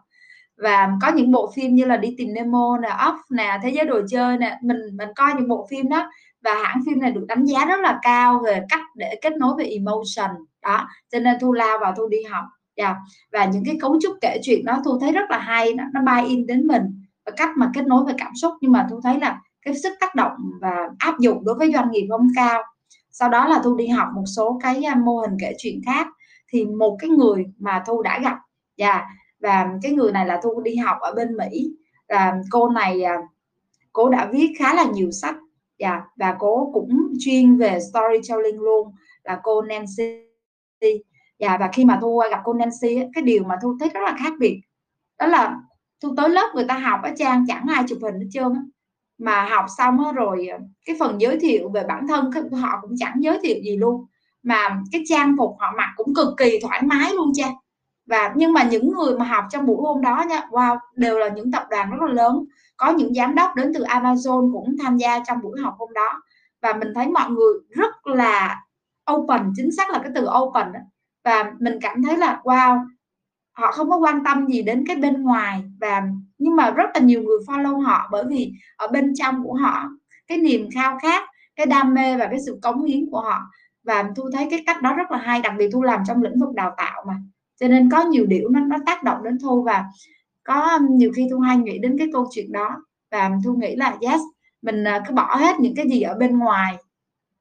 và 0.58 0.90
có 1.02 1.12
những 1.12 1.32
bộ 1.32 1.52
phim 1.56 1.76
như 1.76 1.86
là 1.86 1.98
đi 1.98 2.16
tìm 2.18 2.34
Nemo 2.34 2.78
nè, 2.82 2.90
Up 3.10 3.16
nè, 3.32 3.60
Thế 3.64 3.70
giới 3.70 3.86
đồ 3.86 4.02
chơi 4.10 4.38
nè, 4.38 4.60
mình 4.62 4.78
mình 4.94 5.10
coi 5.16 5.34
những 5.34 5.48
bộ 5.48 5.68
phim 5.70 5.90
đó 5.90 6.12
và 6.44 6.54
hãng 6.64 6.82
phim 6.86 7.00
này 7.00 7.12
được 7.12 7.26
đánh 7.28 7.46
giá 7.46 7.66
rất 7.66 7.80
là 7.80 8.00
cao 8.02 8.42
về 8.46 8.62
cách 8.70 8.82
để 8.96 9.20
kết 9.22 9.34
nối 9.38 9.54
về 9.58 9.66
emotion 9.66 10.30
đó, 10.62 10.88
cho 11.12 11.20
nên 11.20 11.38
thu 11.42 11.54
lao 11.54 11.78
vào 11.82 11.94
thu 11.98 12.08
đi 12.08 12.24
học. 12.24 12.44
Yeah. 12.76 12.96
Và 13.32 13.46
những 13.46 13.64
cái 13.66 13.78
cấu 13.82 14.00
trúc 14.02 14.16
kể 14.22 14.40
chuyện 14.44 14.66
đó 14.66 14.82
thu 14.86 15.00
thấy 15.00 15.12
rất 15.12 15.32
là 15.32 15.40
hay, 15.40 15.74
nó, 15.74 15.84
nó 15.94 16.02
bay 16.02 16.26
in 16.26 16.48
đến 16.48 16.68
mình 16.68 16.84
và 17.26 17.32
cách 17.38 17.50
mà 17.58 17.72
kết 17.74 17.88
nối 17.88 18.04
về 18.06 18.14
cảm 18.18 18.32
xúc 18.36 18.54
nhưng 18.62 18.72
mà 18.72 18.88
thu 18.90 19.02
thấy 19.04 19.20
là 19.20 19.40
cái 19.62 19.76
sức 19.76 19.94
tác 20.00 20.16
động 20.16 20.32
và 20.62 20.90
áp 21.00 21.20
dụng 21.20 21.46
đối 21.46 21.56
với 21.56 21.72
doanh 21.74 21.92
nghiệp 21.92 22.08
không 22.10 22.28
cao. 22.36 22.64
Sau 23.12 23.30
đó 23.30 23.48
là 23.48 23.62
thu 23.64 23.76
đi 23.76 23.88
học 23.88 24.08
một 24.16 24.24
số 24.36 24.60
cái 24.64 24.84
à, 24.84 24.96
mô 24.96 25.18
hình 25.18 25.38
kể 25.40 25.54
chuyện 25.58 25.82
khác. 25.86 26.08
Thì 26.52 26.66
một 26.66 26.98
cái 27.00 27.10
người 27.10 27.46
mà 27.60 27.84
thu 27.88 28.02
đã 28.02 28.20
gặp 28.24 28.38
và 28.78 28.92
yeah, 28.92 29.04
và 29.40 29.70
cái 29.82 29.92
người 29.92 30.12
này 30.12 30.26
là 30.26 30.40
thu 30.44 30.62
đi 30.62 30.76
học 30.76 30.98
ở 31.00 31.14
bên 31.14 31.38
mỹ. 31.38 31.72
Và 32.10 32.34
cô 32.52 32.70
này 32.70 33.04
à, 33.04 33.18
cô 33.94 34.10
đã 34.10 34.30
viết 34.32 34.54
khá 34.60 34.74
là 34.74 34.86
nhiều 34.94 35.12
sách 35.12 35.36
yeah, 35.78 36.04
và 36.16 36.36
cô 36.40 36.72
cũng 36.74 37.14
chuyên 37.20 37.58
về 37.58 37.80
storytelling 37.80 38.62
luôn 38.62 38.94
là 39.24 39.40
cô 39.44 39.62
Nancy. 39.62 40.24
Yeah, 41.38 41.60
và 41.60 41.70
khi 41.74 41.86
mà 41.86 41.98
thu 42.02 42.22
gặp 42.32 42.42
cô 42.44 42.54
Nancy 42.54 43.00
cái 43.14 43.24
điều 43.24 43.44
mà 43.44 43.56
thu 43.62 43.78
thấy 43.80 43.90
rất 43.90 44.02
là 44.06 44.16
khác 44.20 44.34
biệt 44.40 44.62
đó 45.20 45.28
là 45.28 45.60
thu 46.02 46.16
tới 46.18 46.30
lớp 46.30 46.52
người 46.56 46.66
ta 46.68 46.78
học 46.78 47.00
ở 47.04 47.12
trang 47.18 47.46
chẳng 47.48 47.66
ai 47.70 47.84
chụp 47.88 48.00
hình 48.02 48.20
hết 48.20 48.28
trơn 48.32 48.72
mà 49.20 49.46
học 49.46 49.66
xong 49.78 49.98
rồi 50.16 50.48
ờ, 50.48 50.58
cái 50.86 50.96
phần 51.00 51.22
giới 51.22 51.40
thiệu 51.40 51.70
về 51.70 51.84
bản 51.88 52.08
thân 52.08 52.32
họ 52.52 52.80
cũng 52.82 52.92
chẳng 53.00 53.14
giới 53.20 53.40
thiệu 53.44 53.58
gì 53.64 53.78
luôn. 53.78 54.06
Mà 54.44 54.80
cái 54.92 55.04
trang 55.10 55.36
phục 55.38 55.56
họ 55.60 55.74
mặc 55.78 55.90
cũng 55.96 56.16
cực 56.16 56.28
kỳ 56.38 56.60
thoải 56.64 56.82
mái 56.82 57.14
luôn 57.14 57.32
cha. 57.36 57.48
Và 58.06 58.34
nhưng 58.36 58.54
mà 58.54 58.64
những 58.64 58.92
người 58.92 59.18
mà 59.20 59.26
học 59.26 59.44
trong 59.52 59.66
buổi 59.66 59.78
hôm 59.82 60.02
đó 60.02 60.26
nha, 60.30 60.42
wow, 60.52 60.78
đều 60.96 61.20
là 61.20 61.30
những 61.30 61.52
tập 61.52 61.64
đoàn 61.70 61.92
rất 61.92 61.98
là 62.08 62.14
lớn. 62.14 62.46
Có 62.78 62.92
những 62.92 63.14
giám 63.14 63.36
đốc 63.36 63.56
đến 63.56 63.72
từ 63.76 63.84
Amazon 63.84 64.54
cũng 64.54 64.76
tham 64.84 64.98
gia 64.98 65.20
trong 65.28 65.42
buổi 65.42 65.62
học 65.62 65.76
hôm 65.80 65.94
đó. 65.94 66.22
Và 66.62 66.74
mình 66.74 66.94
thấy 66.96 67.08
mọi 67.08 67.30
người 67.32 67.54
rất 67.70 68.08
là 68.08 68.62
open, 69.12 69.42
chính 69.56 69.72
xác 69.72 69.90
là 69.92 70.00
cái 70.00 70.12
từ 70.16 70.28
open 70.44 70.74
đó. 70.74 70.80
và 71.24 71.54
mình 71.60 71.80
cảm 71.82 72.04
thấy 72.04 72.18
là, 72.18 72.42
wow 72.44 72.86
họ 73.60 73.72
không 73.72 73.90
có 73.90 73.98
quan 73.98 74.24
tâm 74.26 74.48
gì 74.48 74.62
đến 74.62 74.84
cái 74.88 74.96
bên 74.96 75.22
ngoài 75.22 75.64
và, 75.82 76.04
nhưng 76.38 76.56
mà 76.56 76.72
rất 76.72 76.90
là 76.94 77.00
nhiều 77.00 77.22
người 77.22 77.38
follow 77.48 77.80
họ 77.80 78.08
bởi 78.12 78.24
vì 78.28 78.54
ở 78.78 78.88
bên 78.88 79.14
trong 79.16 79.44
của 79.44 79.54
họ, 79.54 79.90
cái 80.28 80.38
niềm 80.38 80.70
khao 80.74 80.98
khát, 81.02 81.24
cái 81.56 81.66
đam 81.66 81.94
mê 81.94 82.18
và 82.18 82.28
cái 82.28 82.40
sự 82.46 82.60
cống 82.62 82.84
hiến 82.84 83.10
của 83.12 83.22
họ. 83.22 83.42
Và 83.84 84.10
thu 84.16 84.24
thấy 84.34 84.48
cái 84.50 84.64
cách 84.66 84.82
đó 84.82 84.94
rất 84.94 85.12
là 85.12 85.18
hay, 85.18 85.42
đặc 85.42 85.54
biệt 85.58 85.70
thu 85.74 85.84
làm 85.84 86.04
trong 86.08 86.24
lĩnh 86.24 86.40
vực 86.40 86.54
đào 86.54 86.74
tạo 86.78 87.04
mà. 87.08 87.14
Cho 87.60 87.68
nên 87.68 87.90
có 87.90 88.02
nhiều 88.02 88.26
điều 88.26 88.50
nó 88.50 88.60
nó 88.60 88.78
tác 88.86 89.04
động 89.04 89.24
đến 89.24 89.38
thu 89.40 89.64
và 89.64 89.86
có 90.44 90.78
um, 90.78 90.98
nhiều 90.98 91.12
khi 91.16 91.28
thu 91.32 91.40
hay 91.40 91.58
nghĩ 91.58 91.80
đến 91.80 91.98
cái 91.98 92.08
câu 92.14 92.28
chuyện 92.32 92.52
đó. 92.52 92.70
Và 93.12 93.32
thu 93.46 93.54
nghĩ 93.54 93.76
là, 93.76 93.98
yes, 94.02 94.22
mình 94.62 94.84
à, 94.84 95.04
cứ 95.08 95.14
bỏ 95.14 95.36
hết 95.36 95.60
những 95.60 95.76
cái 95.76 95.90
gì 95.90 96.02
ở 96.02 96.16
bên 96.16 96.40
ngoài 96.40 96.78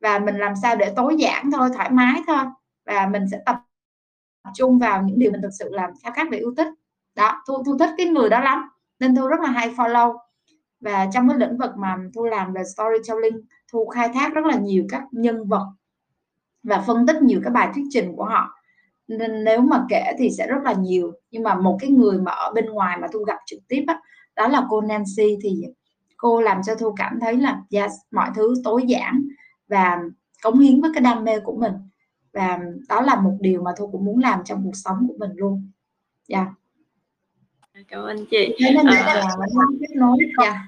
và 0.01 0.19
mình 0.19 0.37
làm 0.37 0.53
sao 0.63 0.77
để 0.77 0.93
tối 0.97 1.17
giản 1.19 1.51
thôi, 1.51 1.69
thoải 1.75 1.91
mái 1.91 2.23
thôi. 2.27 2.45
Và 2.87 3.07
mình 3.07 3.23
sẽ 3.31 3.39
tập 3.47 3.57
trung 4.55 4.79
vào 4.79 5.03
những 5.03 5.19
điều 5.19 5.33
mình 5.33 5.43
thực 5.43 5.53
sự 5.59 5.69
làm 5.73 5.91
khao 6.03 6.13
khát 6.13 6.27
và 6.31 6.37
yêu 6.37 6.55
thích. 6.57 6.69
Đó 7.15 7.43
thu 7.49 7.63
thu 7.65 7.79
thích 7.79 7.91
cái 7.97 8.07
người 8.07 8.29
đó 8.29 8.41
lắm 8.41 8.63
nên 9.01 9.15
thu 9.15 9.27
rất 9.27 9.41
là 9.41 9.51
hay 9.51 9.75
follow. 9.75 10.17
Và 10.81 11.09
trong 11.13 11.29
cái 11.29 11.39
lĩnh 11.39 11.59
vực 11.59 11.71
mà 11.77 11.97
thu 12.15 12.25
làm 12.25 12.53
về 12.53 12.63
storytelling 12.65 13.41
thu 13.73 13.87
khai 13.87 14.09
thác 14.15 14.35
rất 14.35 14.45
là 14.45 14.57
nhiều 14.57 14.85
các 14.89 15.03
nhân 15.13 15.49
vật 15.49 15.67
và 16.63 16.85
phân 16.87 17.07
tích 17.07 17.23
nhiều 17.23 17.41
cái 17.45 17.53
bài 17.53 17.69
thuyết 17.75 17.85
trình 17.91 18.17
của 18.17 18.25
họ. 18.25 18.55
Nên 19.09 19.45
nếu 19.45 19.61
mà 19.61 19.85
kể 19.89 20.13
thì 20.19 20.31
sẽ 20.31 20.47
rất 20.47 20.63
là 20.65 20.73
nhiều 20.73 21.13
nhưng 21.31 21.43
mà 21.43 21.55
một 21.55 21.79
cái 21.81 21.91
người 21.91 22.19
mà 22.19 22.33
ở 22.33 22.53
bên 22.55 22.67
ngoài 22.67 22.99
mà 23.01 23.09
thu 23.13 23.25
gặp 23.25 23.37
trực 23.47 23.59
tiếp 23.69 23.85
đó, 23.87 24.01
đó 24.37 24.49
là 24.49 24.67
cô 24.71 24.81
Nancy. 24.81 25.39
Thì 25.43 25.63
cô 26.17 26.41
làm 26.41 26.63
cho 26.63 26.75
thu 26.75 26.95
cảm 26.97 27.21
thấy 27.21 27.37
là 27.37 27.61
yes, 27.71 27.93
mọi 28.11 28.31
thứ 28.35 28.55
tối 28.65 28.83
giản 28.87 29.29
và 29.69 29.99
cống 30.43 30.59
hiến 30.59 30.81
với 30.81 30.91
cái 30.95 31.01
đam 31.01 31.25
mê 31.25 31.41
của 31.41 31.57
mình 31.57 31.73
và 32.39 32.59
đó 32.89 33.01
là 33.01 33.21
một 33.21 33.37
điều 33.41 33.63
mà 33.63 33.71
tôi 33.79 33.89
cũng 33.93 34.05
muốn 34.05 34.19
làm 34.19 34.41
trong 34.45 34.61
cuộc 34.65 34.77
sống 34.77 34.97
của 35.09 35.15
mình 35.19 35.31
luôn. 35.37 35.71
Dạ. 36.29 36.39
Yeah. 37.75 37.89
cảm 37.89 38.03
ơn 38.03 38.27
chị. 38.27 38.55
Thế 38.59 38.71
nên 38.71 38.87
là 38.87 38.97
à, 38.97 39.23
kết 39.81 39.97
nối. 39.97 40.19
Dạ. 40.43 40.67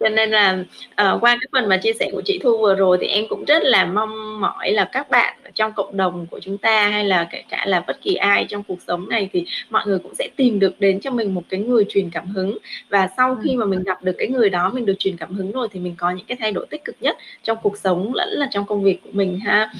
Cho 0.00 0.08
nên 0.08 0.30
là 0.30 0.64
uh, 0.90 1.22
qua 1.22 1.36
cái 1.40 1.48
phần 1.52 1.68
mà 1.68 1.76
chia 1.76 1.92
sẻ 2.00 2.08
của 2.12 2.22
chị 2.24 2.38
Thu 2.42 2.58
vừa 2.58 2.74
rồi 2.74 2.98
thì 3.00 3.06
em 3.06 3.24
cũng 3.28 3.44
rất 3.44 3.62
là 3.62 3.84
mong 3.84 4.40
mỏi 4.40 4.72
là 4.72 4.88
các 4.92 5.10
bạn 5.10 5.36
trong 5.54 5.72
cộng 5.72 5.96
đồng 5.96 6.26
của 6.30 6.40
chúng 6.40 6.58
ta 6.58 6.88
hay 6.88 7.04
là 7.04 7.28
kể 7.30 7.42
cả 7.48 7.64
là 7.66 7.84
bất 7.86 8.02
kỳ 8.02 8.14
ai 8.14 8.46
trong 8.48 8.62
cuộc 8.62 8.78
sống 8.86 9.08
này 9.08 9.30
thì 9.32 9.44
mọi 9.70 9.86
người 9.86 9.98
cũng 9.98 10.14
sẽ 10.14 10.28
tìm 10.36 10.58
được 10.58 10.80
đến 10.80 11.00
cho 11.00 11.10
mình 11.10 11.34
một 11.34 11.42
cái 11.48 11.60
người 11.60 11.84
truyền 11.88 12.10
cảm 12.10 12.26
hứng. 12.26 12.58
Và 12.88 13.08
sau 13.16 13.36
khi 13.42 13.56
mà 13.56 13.66
mình 13.66 13.82
gặp 13.82 14.02
được 14.02 14.14
cái 14.18 14.28
người 14.28 14.50
đó 14.50 14.70
mình 14.74 14.86
được 14.86 14.96
truyền 14.98 15.16
cảm 15.16 15.34
hứng 15.34 15.52
rồi 15.52 15.68
thì 15.72 15.80
mình 15.80 15.94
có 15.98 16.10
những 16.10 16.26
cái 16.26 16.38
thay 16.40 16.52
đổi 16.52 16.66
tích 16.70 16.84
cực 16.84 16.96
nhất 17.00 17.16
trong 17.42 17.58
cuộc 17.62 17.78
sống 17.78 18.14
lẫn 18.14 18.28
là 18.28 18.48
trong 18.50 18.66
công 18.66 18.82
việc 18.82 19.00
của 19.04 19.10
mình 19.12 19.40
ha 19.40 19.72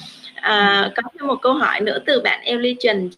à, 0.42 0.90
có 0.96 1.02
thêm 1.18 1.26
một 1.26 1.42
câu 1.42 1.54
hỏi 1.54 1.80
nữa 1.80 1.98
từ 2.06 2.20
bạn 2.20 2.44
Trần 2.80 3.10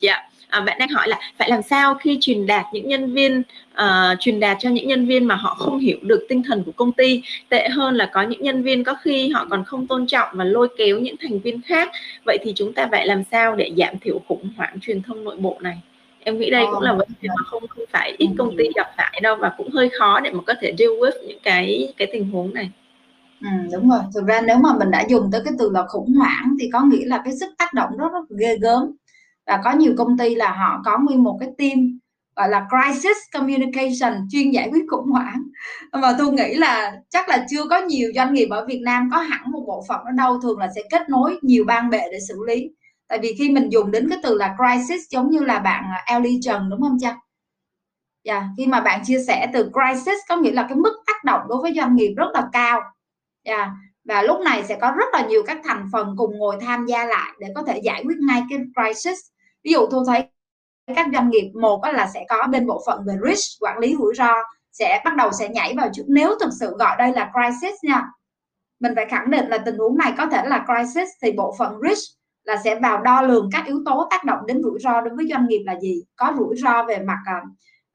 dạ 0.00 0.30
à, 0.48 0.60
bạn 0.60 0.78
đang 0.78 0.88
hỏi 0.88 1.08
là 1.08 1.20
phải 1.38 1.50
làm 1.50 1.62
sao 1.62 1.94
khi 1.94 2.18
truyền 2.20 2.46
đạt 2.46 2.66
những 2.72 2.88
nhân 2.88 3.14
viên 3.14 3.42
uh, 3.72 4.20
truyền 4.20 4.40
đạt 4.40 4.56
cho 4.60 4.70
những 4.70 4.88
nhân 4.88 5.06
viên 5.06 5.24
mà 5.24 5.34
họ 5.34 5.54
không 5.54 5.78
hiểu 5.78 5.98
được 6.02 6.26
tinh 6.28 6.42
thần 6.42 6.64
của 6.64 6.72
công 6.72 6.92
ty? 6.92 7.22
Tệ 7.48 7.68
hơn 7.68 7.94
là 7.94 8.10
có 8.12 8.22
những 8.22 8.42
nhân 8.42 8.62
viên 8.62 8.84
có 8.84 8.94
khi 9.02 9.28
họ 9.28 9.46
còn 9.50 9.64
không 9.64 9.86
tôn 9.86 10.06
trọng 10.06 10.28
và 10.32 10.44
lôi 10.44 10.68
kéo 10.78 10.98
những 10.98 11.16
thành 11.20 11.40
viên 11.40 11.62
khác. 11.62 11.90
Vậy 12.26 12.38
thì 12.42 12.52
chúng 12.56 12.72
ta 12.72 12.88
phải 12.90 13.06
làm 13.06 13.22
sao 13.30 13.56
để 13.56 13.70
giảm 13.76 13.98
thiểu 13.98 14.20
khủng 14.28 14.50
hoảng 14.56 14.78
truyền 14.80 15.02
thông 15.02 15.24
nội 15.24 15.36
bộ 15.36 15.58
này? 15.60 15.80
Em 16.24 16.38
nghĩ 16.38 16.50
đây 16.50 16.64
cũng 16.72 16.82
là 16.82 16.92
vấn 16.92 17.08
đề 17.20 17.28
mà 17.28 17.44
không 17.46 17.66
không 17.68 17.84
phải 17.90 18.14
ít 18.18 18.28
công 18.38 18.56
ty 18.56 18.64
gặp 18.74 18.90
phải 18.96 19.20
đâu 19.22 19.36
và 19.36 19.52
cũng 19.56 19.70
hơi 19.70 19.88
khó 19.98 20.20
để 20.20 20.30
mà 20.32 20.40
có 20.46 20.54
thể 20.60 20.74
deal 20.78 20.90
with 20.90 21.26
những 21.28 21.38
cái 21.42 21.92
cái 21.96 22.08
tình 22.12 22.30
huống 22.30 22.54
này 22.54 22.70
Ừ, 23.40 23.48
đúng 23.72 23.90
rồi. 23.90 24.00
Thực 24.14 24.26
ra 24.26 24.40
nếu 24.40 24.56
mà 24.56 24.78
mình 24.78 24.90
đã 24.90 25.04
dùng 25.08 25.30
tới 25.32 25.40
cái 25.44 25.54
từ 25.58 25.70
là 25.70 25.86
khủng 25.88 26.14
hoảng 26.14 26.56
thì 26.60 26.70
có 26.72 26.80
nghĩa 26.84 27.04
là 27.06 27.22
cái 27.24 27.36
sức 27.40 27.48
tác 27.58 27.74
động 27.74 27.90
rất 27.98 28.08
rất 28.12 28.36
ghê 28.38 28.58
gớm. 28.58 28.92
Và 29.46 29.60
có 29.64 29.72
nhiều 29.72 29.94
công 29.98 30.18
ty 30.18 30.34
là 30.34 30.52
họ 30.52 30.82
có 30.84 30.98
nguyên 30.98 31.22
một 31.24 31.36
cái 31.40 31.48
team 31.58 31.98
gọi 32.36 32.48
là 32.48 32.68
crisis 32.70 33.16
communication 33.32 34.28
chuyên 34.30 34.50
giải 34.50 34.68
quyết 34.72 34.84
khủng 34.90 35.10
hoảng. 35.10 35.42
Mà 35.92 36.14
tôi 36.18 36.32
nghĩ 36.32 36.54
là 36.54 36.92
chắc 37.10 37.28
là 37.28 37.46
chưa 37.50 37.64
có 37.70 37.78
nhiều 37.78 38.10
doanh 38.14 38.34
nghiệp 38.34 38.48
ở 38.50 38.66
Việt 38.66 38.80
Nam 38.84 39.08
có 39.12 39.18
hẳn 39.18 39.50
một 39.52 39.64
bộ 39.66 39.84
phận 39.88 40.00
ở 40.04 40.12
đâu 40.16 40.40
thường 40.40 40.58
là 40.58 40.68
sẽ 40.74 40.82
kết 40.90 41.08
nối 41.08 41.38
nhiều 41.42 41.64
ban 41.66 41.90
bệ 41.90 42.00
để 42.12 42.18
xử 42.28 42.34
lý. 42.46 42.68
Tại 43.08 43.18
vì 43.22 43.34
khi 43.38 43.50
mình 43.50 43.68
dùng 43.68 43.90
đến 43.90 44.08
cái 44.08 44.18
từ 44.22 44.34
là 44.38 44.56
crisis 44.56 45.00
giống 45.10 45.30
như 45.30 45.40
là 45.40 45.58
bạn 45.58 45.84
à, 45.84 46.02
Ellie 46.06 46.38
Trần 46.42 46.70
đúng 46.70 46.80
không 46.80 46.98
cha 47.00 47.08
yeah, 47.08 48.42
dạ, 48.42 48.48
khi 48.56 48.66
mà 48.66 48.80
bạn 48.80 49.00
chia 49.04 49.18
sẻ 49.26 49.50
từ 49.52 49.70
crisis 49.72 50.18
có 50.28 50.36
nghĩa 50.36 50.52
là 50.52 50.62
cái 50.68 50.76
mức 50.76 51.02
tác 51.06 51.24
động 51.24 51.40
đối 51.48 51.62
với 51.62 51.72
doanh 51.76 51.94
nghiệp 51.96 52.14
rất 52.16 52.26
là 52.34 52.48
cao 52.52 52.80
yeah. 53.56 53.68
và 54.04 54.22
lúc 54.22 54.40
này 54.40 54.64
sẽ 54.64 54.78
có 54.80 54.92
rất 54.96 55.06
là 55.12 55.26
nhiều 55.26 55.42
các 55.46 55.58
thành 55.64 55.88
phần 55.92 56.14
cùng 56.16 56.38
ngồi 56.38 56.56
tham 56.60 56.86
gia 56.86 57.04
lại 57.04 57.30
để 57.38 57.48
có 57.54 57.62
thể 57.62 57.80
giải 57.84 58.02
quyết 58.06 58.16
ngay 58.28 58.42
cái 58.50 58.58
crisis. 58.58 59.18
Ví 59.64 59.72
dụ 59.72 59.86
tôi 59.90 60.04
thấy 60.06 60.24
các 60.96 61.06
doanh 61.12 61.30
nghiệp 61.30 61.52
một 61.60 61.80
là 61.94 62.10
sẽ 62.14 62.24
có 62.28 62.46
bên 62.46 62.66
bộ 62.66 62.82
phận 62.86 63.00
về 63.06 63.14
risk 63.28 63.62
quản 63.62 63.78
lý 63.78 63.96
rủi 63.98 64.14
ro 64.14 64.34
sẽ 64.72 65.02
bắt 65.04 65.16
đầu 65.16 65.30
sẽ 65.32 65.48
nhảy 65.48 65.74
vào 65.76 65.90
trước. 65.92 66.04
Nếu 66.08 66.38
thực 66.40 66.50
sự 66.60 66.76
gọi 66.78 66.96
đây 66.98 67.12
là 67.12 67.32
crisis 67.34 67.74
nha 67.82 68.02
mình 68.80 68.92
phải 68.96 69.06
khẳng 69.06 69.30
định 69.30 69.48
là 69.48 69.58
tình 69.58 69.78
huống 69.78 69.98
này 69.98 70.12
có 70.18 70.26
thể 70.26 70.42
là 70.46 70.66
crisis 70.66 71.08
thì 71.22 71.32
bộ 71.32 71.54
phận 71.58 71.72
risk 71.88 72.20
là 72.44 72.56
sẽ 72.64 72.80
vào 72.80 73.02
đo 73.02 73.22
lường 73.22 73.48
các 73.52 73.66
yếu 73.66 73.82
tố 73.86 74.06
tác 74.10 74.24
động 74.24 74.38
đến 74.46 74.62
rủi 74.62 74.78
ro 74.80 75.00
đối 75.00 75.14
với 75.16 75.26
doanh 75.30 75.46
nghiệp 75.46 75.62
là 75.66 75.80
gì. 75.80 76.02
Có 76.16 76.34
rủi 76.38 76.56
ro 76.56 76.84
về 76.84 76.98
mặt 76.98 77.18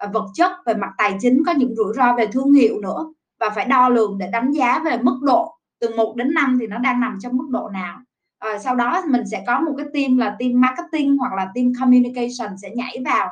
uh, 0.05 0.13
vật 0.13 0.25
chất 0.33 0.51
về 0.65 0.73
mặt 0.73 0.89
tài 0.97 1.17
chính 1.19 1.43
có 1.45 1.51
những 1.51 1.75
rủi 1.75 1.93
ro 1.95 2.15
về 2.17 2.27
thương 2.27 2.53
hiệu 2.53 2.79
nữa 2.81 3.13
và 3.39 3.49
phải 3.49 3.65
đo 3.65 3.89
lường 3.89 4.17
để 4.17 4.29
đánh 4.31 4.51
giá 4.51 4.79
về 4.79 4.97
mức 4.97 5.19
độ 5.21 5.55
từ 5.79 5.95
1 5.95 6.15
đến 6.15 6.33
5 6.33 6.57
thì 6.61 6.67
nó 6.67 6.77
đang 6.77 6.99
nằm 6.99 7.17
trong 7.21 7.37
mức 7.37 7.47
độ 7.49 7.69
nào. 7.69 7.97
À, 8.39 8.59
sau 8.59 8.75
đó 8.75 9.03
mình 9.07 9.21
sẽ 9.31 9.43
có 9.47 9.59
một 9.59 9.73
cái 9.77 9.87
team 9.93 10.17
là 10.17 10.35
team 10.39 10.61
marketing 10.61 11.17
hoặc 11.17 11.33
là 11.33 11.47
team 11.55 11.71
communication 11.79 12.57
sẽ 12.61 12.69
nhảy 12.75 12.97
vào 13.05 13.29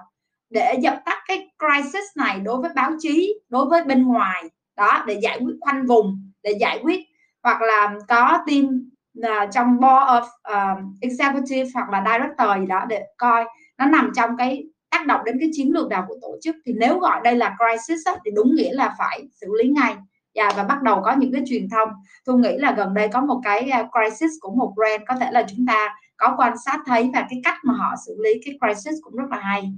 để 0.50 0.76
dập 0.82 1.02
tắt 1.06 1.18
cái 1.28 1.50
crisis 1.60 2.18
này 2.18 2.40
đối 2.40 2.62
với 2.62 2.72
báo 2.76 2.92
chí 3.00 3.34
đối 3.50 3.66
với 3.66 3.84
bên 3.84 4.04
ngoài. 4.04 4.44
Đó 4.78 5.04
để 5.08 5.20
giải 5.24 5.40
quyết 5.40 5.56
khoanh 5.62 5.86
vùng 5.86 6.32
để 6.44 6.52
giải 6.60 6.80
quyết 6.84 7.02
hoặc 7.44 7.62
là 7.62 7.96
có 8.08 8.40
team 8.48 8.90
là 9.14 9.46
trong 9.46 9.80
board 9.80 10.06
of 10.08 10.24
uh, 10.24 10.84
executive 11.02 11.70
hoặc 11.74 11.90
là 11.90 12.04
director 12.06 12.60
gì 12.60 12.66
đó 12.66 12.86
để 12.90 13.04
coi 13.18 13.46
nó 13.78 13.86
nằm 13.86 14.12
trong 14.16 14.38
cái 14.38 14.64
tác 14.94 15.06
động 15.08 15.22
đến 15.26 15.38
cái 15.40 15.50
chiến 15.54 15.74
lược 15.74 15.90
nào 15.90 16.06
của 16.08 16.16
tổ 16.22 16.38
chức 16.42 16.56
thì 16.66 16.74
nếu 16.74 17.00
gọi 17.00 17.22
đây 17.24 17.36
là 17.36 17.56
crisis 17.58 18.08
thì 18.26 18.32
đúng 18.36 18.56
nghĩa 18.56 18.74
là 18.74 18.96
phải 18.98 19.28
xử 19.42 19.48
lý 19.58 19.70
ngay. 19.70 19.96
Yeah, 20.34 20.56
và 20.58 20.64
bắt 20.64 20.82
đầu 20.82 21.02
có 21.04 21.16
những 21.16 21.34
cái 21.34 21.42
truyền 21.46 21.70
thông. 21.70 21.90
Tôi 22.26 22.40
nghĩ 22.40 22.58
là 22.58 22.72
gần 22.72 22.94
đây 22.94 23.08
có 23.08 23.22
một 23.22 23.42
cái 23.44 23.70
à, 23.70 23.88
crisis 23.92 24.32
của 24.42 24.52
một 24.56 24.74
brand 24.76 25.04
có 25.08 25.16
thể 25.20 25.32
là 25.32 25.46
chúng 25.50 25.66
ta 25.68 25.96
có 26.18 26.34
quan 26.38 26.54
sát 26.66 26.80
thấy 26.86 27.10
và 27.14 27.26
cái 27.30 27.42
cách 27.44 27.58
mà 27.64 27.74
họ 27.74 27.94
xử 28.06 28.18
lý 28.24 28.42
cái 28.46 28.58
crisis 28.60 28.96
cũng 29.02 29.16
rất 29.16 29.26
là 29.32 29.38
hay. 29.38 29.74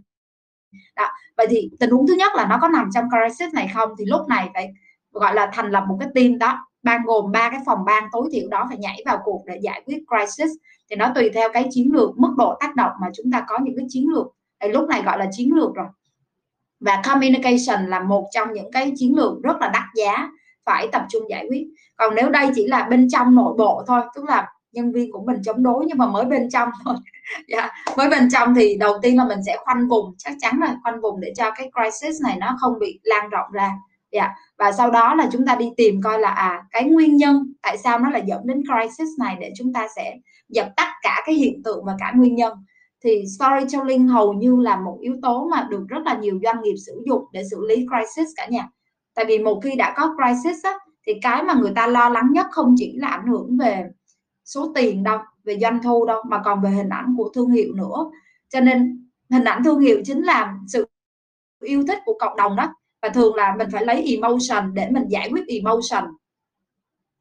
Đó. 0.95 1.07
vậy 1.37 1.47
thì 1.49 1.69
tình 1.79 1.89
huống 1.89 2.07
thứ 2.07 2.13
nhất 2.13 2.31
là 2.35 2.45
nó 2.49 2.57
có 2.61 2.67
nằm 2.67 2.89
trong 2.93 3.05
crisis 3.09 3.53
này 3.53 3.71
không? 3.73 3.89
Thì 3.99 4.05
lúc 4.05 4.27
này 4.27 4.49
phải 4.53 4.73
gọi 5.11 5.35
là 5.35 5.49
thành 5.53 5.71
lập 5.71 5.83
một 5.87 5.97
cái 5.99 6.09
team 6.15 6.37
đó 6.37 6.67
ban 6.83 7.01
gồm 7.05 7.31
ba 7.31 7.49
cái 7.49 7.59
phòng 7.65 7.85
ban 7.85 8.03
tối 8.11 8.29
thiểu 8.31 8.47
đó 8.49 8.65
phải 8.69 8.77
nhảy 8.77 9.03
vào 9.05 9.19
cuộc 9.23 9.43
để 9.45 9.59
giải 9.61 9.81
quyết 9.85 10.03
crisis. 10.07 10.49
Thì 10.89 10.95
nó 10.95 11.11
tùy 11.15 11.29
theo 11.33 11.49
cái 11.53 11.67
chiến 11.71 11.89
lược 11.93 12.17
mức 12.17 12.33
độ 12.37 12.57
tác 12.59 12.75
động 12.75 12.91
mà 13.01 13.07
chúng 13.13 13.31
ta 13.31 13.45
có 13.47 13.59
những 13.63 13.75
cái 13.77 13.85
chiến 13.89 14.09
lược 14.09 14.27
thì 14.59 14.69
lúc 14.69 14.89
này 14.89 15.01
gọi 15.05 15.17
là 15.17 15.27
chiến 15.31 15.55
lược 15.55 15.75
rồi 15.75 15.87
và 16.79 17.01
communication 17.05 17.89
là 17.89 17.99
một 17.99 18.27
trong 18.31 18.53
những 18.53 18.71
cái 18.71 18.93
chiến 18.95 19.15
lược 19.15 19.41
rất 19.43 19.57
là 19.59 19.69
đắt 19.69 19.83
giá, 19.95 20.29
phải 20.65 20.87
tập 20.91 21.05
trung 21.09 21.29
giải 21.29 21.45
quyết 21.49 21.67
còn 21.95 22.15
nếu 22.15 22.29
đây 22.29 22.49
chỉ 22.55 22.67
là 22.67 22.87
bên 22.89 23.07
trong 23.09 23.35
nội 23.35 23.53
bộ 23.57 23.83
thôi, 23.87 24.01
tức 24.15 24.23
là 24.23 24.47
nhân 24.71 24.91
viên 24.91 25.11
của 25.11 25.23
mình 25.25 25.37
chống 25.45 25.63
đối, 25.63 25.85
nhưng 25.85 25.97
mà 25.97 26.05
mới 26.05 26.25
bên 26.25 26.49
trong 26.49 26.69
thôi 26.85 26.95
yeah. 27.47 27.71
mới 27.97 28.09
bên 28.09 28.29
trong 28.31 28.55
thì 28.55 28.77
đầu 28.79 28.99
tiên 29.01 29.17
là 29.17 29.25
mình 29.25 29.39
sẽ 29.45 29.57
khoanh 29.65 29.87
vùng, 29.87 30.15
chắc 30.17 30.33
chắn 30.39 30.59
là 30.59 30.75
khoanh 30.83 31.01
vùng 31.01 31.19
để 31.19 31.33
cho 31.37 31.51
cái 31.51 31.71
crisis 31.71 32.21
này 32.23 32.37
nó 32.39 32.57
không 32.59 32.79
bị 32.79 32.99
lan 33.03 33.29
rộng 33.29 33.51
ra 33.51 33.71
yeah. 34.09 34.31
và 34.57 34.71
sau 34.71 34.91
đó 34.91 35.15
là 35.15 35.29
chúng 35.31 35.45
ta 35.45 35.55
đi 35.55 35.69
tìm 35.77 36.01
coi 36.01 36.19
là 36.19 36.29
à 36.29 36.63
cái 36.71 36.83
nguyên 36.83 37.17
nhân 37.17 37.53
tại 37.61 37.77
sao 37.77 37.99
nó 37.99 38.09
là 38.09 38.19
dẫn 38.19 38.41
đến 38.45 38.63
crisis 38.63 39.07
này 39.19 39.37
để 39.39 39.53
chúng 39.57 39.73
ta 39.73 39.87
sẽ 39.95 40.17
dập 40.49 40.67
tắt 40.75 40.93
cả 41.01 41.23
cái 41.25 41.35
hiện 41.35 41.63
tượng 41.63 41.85
và 41.85 41.95
cả 41.99 42.11
nguyên 42.15 42.35
nhân 42.35 42.53
thì 43.03 43.23
storytelling 43.37 44.07
hầu 44.07 44.33
như 44.33 44.55
là 44.55 44.79
một 44.79 44.97
yếu 45.01 45.15
tố 45.21 45.47
mà 45.51 45.67
được 45.69 45.85
rất 45.87 46.03
là 46.05 46.17
nhiều 46.17 46.39
doanh 46.43 46.61
nghiệp 46.61 46.75
sử 46.85 47.03
dụng 47.07 47.25
để 47.31 47.43
xử 47.51 47.65
lý 47.67 47.75
crisis 47.75 48.27
cả 48.35 48.47
nhà. 48.49 48.69
Tại 49.13 49.25
vì 49.25 49.39
một 49.39 49.59
khi 49.63 49.75
đã 49.75 49.93
có 49.97 50.15
crisis 50.15 50.63
á, 50.63 50.73
thì 51.07 51.13
cái 51.21 51.43
mà 51.43 51.53
người 51.53 51.71
ta 51.75 51.87
lo 51.87 52.09
lắng 52.09 52.29
nhất 52.31 52.45
không 52.51 52.75
chỉ 52.77 52.97
là 52.97 53.07
ảnh 53.07 53.27
hưởng 53.27 53.57
về 53.57 53.85
số 54.45 54.71
tiền 54.75 55.03
đâu 55.03 55.19
về 55.43 55.57
doanh 55.61 55.79
thu 55.83 56.05
đâu 56.05 56.23
mà 56.29 56.41
còn 56.45 56.61
về 56.61 56.69
hình 56.69 56.89
ảnh 56.89 57.15
của 57.17 57.31
thương 57.35 57.49
hiệu 57.49 57.73
nữa. 57.73 58.11
Cho 58.49 58.59
nên 58.59 59.07
hình 59.29 59.43
ảnh 59.43 59.63
thương 59.63 59.79
hiệu 59.79 60.01
chính 60.05 60.21
là 60.21 60.55
sự 60.67 60.87
yêu 61.63 61.83
thích 61.87 61.99
của 62.05 62.17
cộng 62.19 62.37
đồng 62.37 62.55
đó 62.55 62.73
và 63.01 63.09
thường 63.09 63.35
là 63.35 63.55
mình 63.57 63.67
phải 63.71 63.85
lấy 63.85 64.15
emotion 64.15 64.73
để 64.73 64.89
mình 64.91 65.07
giải 65.07 65.29
quyết 65.31 65.43
emotion. 65.47 66.03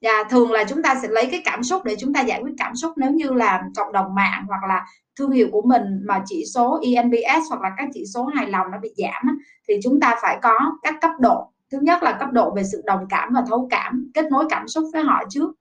Và 0.03 0.25
thường 0.31 0.51
là 0.53 0.65
chúng 0.65 0.83
ta 0.83 0.95
sẽ 1.03 1.09
lấy 1.09 1.29
cái 1.31 1.43
cảm 1.45 1.63
xúc 1.63 1.85
để 1.85 1.97
chúng 1.99 2.13
ta 2.13 2.21
giải 2.21 2.43
quyết 2.43 2.53
cảm 2.59 2.77
xúc. 2.77 2.93
Nếu 2.97 3.11
như 3.11 3.31
là 3.31 3.63
cộng 3.77 3.93
đồng 3.93 4.15
mạng 4.15 4.45
hoặc 4.49 4.65
là 4.69 4.87
thương 5.19 5.31
hiệu 5.31 5.49
của 5.53 5.63
mình 5.63 5.83
mà 6.05 6.23
chỉ 6.27 6.45
số 6.55 6.81
ENPS 6.83 7.49
hoặc 7.49 7.63
là 7.63 7.71
các 7.77 7.89
chỉ 7.95 8.05
số 8.15 8.25
hài 8.25 8.51
lòng 8.51 8.67
nó 8.71 8.79
bị 8.83 8.91
giảm 8.97 9.39
thì 9.69 9.75
chúng 9.83 10.01
ta 10.01 10.17
phải 10.23 10.39
có 10.43 10.59
các 10.83 10.95
cấp 11.01 11.11
độ. 11.21 11.51
Thứ 11.73 11.79
nhất 11.83 12.03
là 12.03 12.17
cấp 12.21 12.33
độ 12.33 12.55
về 12.55 12.63
sự 12.65 12.83
đồng 12.85 13.07
cảm 13.09 13.33
và 13.35 13.43
thấu 13.49 13.69
cảm, 13.71 14.11
kết 14.15 14.25
nối 14.31 14.45
cảm 14.51 14.69
xúc 14.69 14.85
với 14.93 15.03
họ 15.03 15.23
trước. 15.31 15.53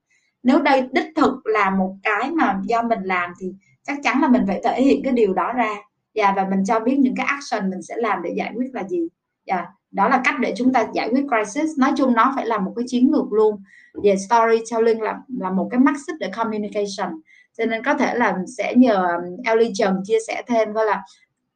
Nếu 0.44 0.62
đây 0.62 0.84
đích 0.92 1.08
thực 1.16 1.34
là 1.46 1.70
một 1.70 1.96
cái 2.04 2.32
mà 2.32 2.62
do 2.64 2.82
mình 2.82 3.04
làm 3.04 3.34
thì 3.40 3.54
chắc 3.84 3.98
chắn 4.04 4.22
là 4.22 4.28
mình 4.28 4.44
phải 4.48 4.62
thể 4.64 4.82
hiện 4.82 5.04
cái 5.04 5.14
điều 5.14 5.34
đó 5.34 5.54
ra. 5.54 5.76
Và 6.16 6.34
và 6.36 6.48
mình 6.50 6.66
cho 6.66 6.80
biết 6.80 6.98
những 7.00 7.16
cái 7.16 7.26
action 7.26 7.70
mình 7.70 7.82
sẽ 7.82 7.96
làm 7.98 8.22
để 8.24 8.34
giải 8.38 8.52
quyết 8.56 8.70
là 8.74 8.84
gì. 8.84 9.08
Yeah. 9.46 9.66
đó 9.92 10.10
là 10.10 10.22
cách 10.24 10.36
để 10.40 10.54
chúng 10.58 10.74
ta 10.74 10.88
giải 10.94 11.10
quyết 11.10 11.26
crisis. 11.28 11.70
Nói 11.78 11.92
chung 11.98 12.14
nó 12.14 12.34
phải 12.36 12.46
là 12.46 12.60
một 12.60 12.74
cái 12.76 12.86
chiến 12.88 13.12
lược 13.12 13.34
luôn. 13.34 13.64
Về 14.04 14.16
storytelling 14.28 15.02
là 15.02 15.20
là 15.40 15.52
một 15.52 15.68
cái 15.72 15.80
mắt 15.80 15.94
xích 16.08 16.16
để 16.20 16.32
communication 16.36 17.22
cho 17.58 17.66
nên 17.66 17.84
có 17.84 17.94
thể 17.94 18.16
là 18.16 18.38
sẽ 18.58 18.74
nhờ 18.76 18.96
um, 18.96 19.38
Ellie 19.44 19.72
Trần 19.76 20.02
chia 20.04 20.18
sẻ 20.28 20.44
thêm 20.48 20.74
coi 20.74 20.86
là 20.86 21.04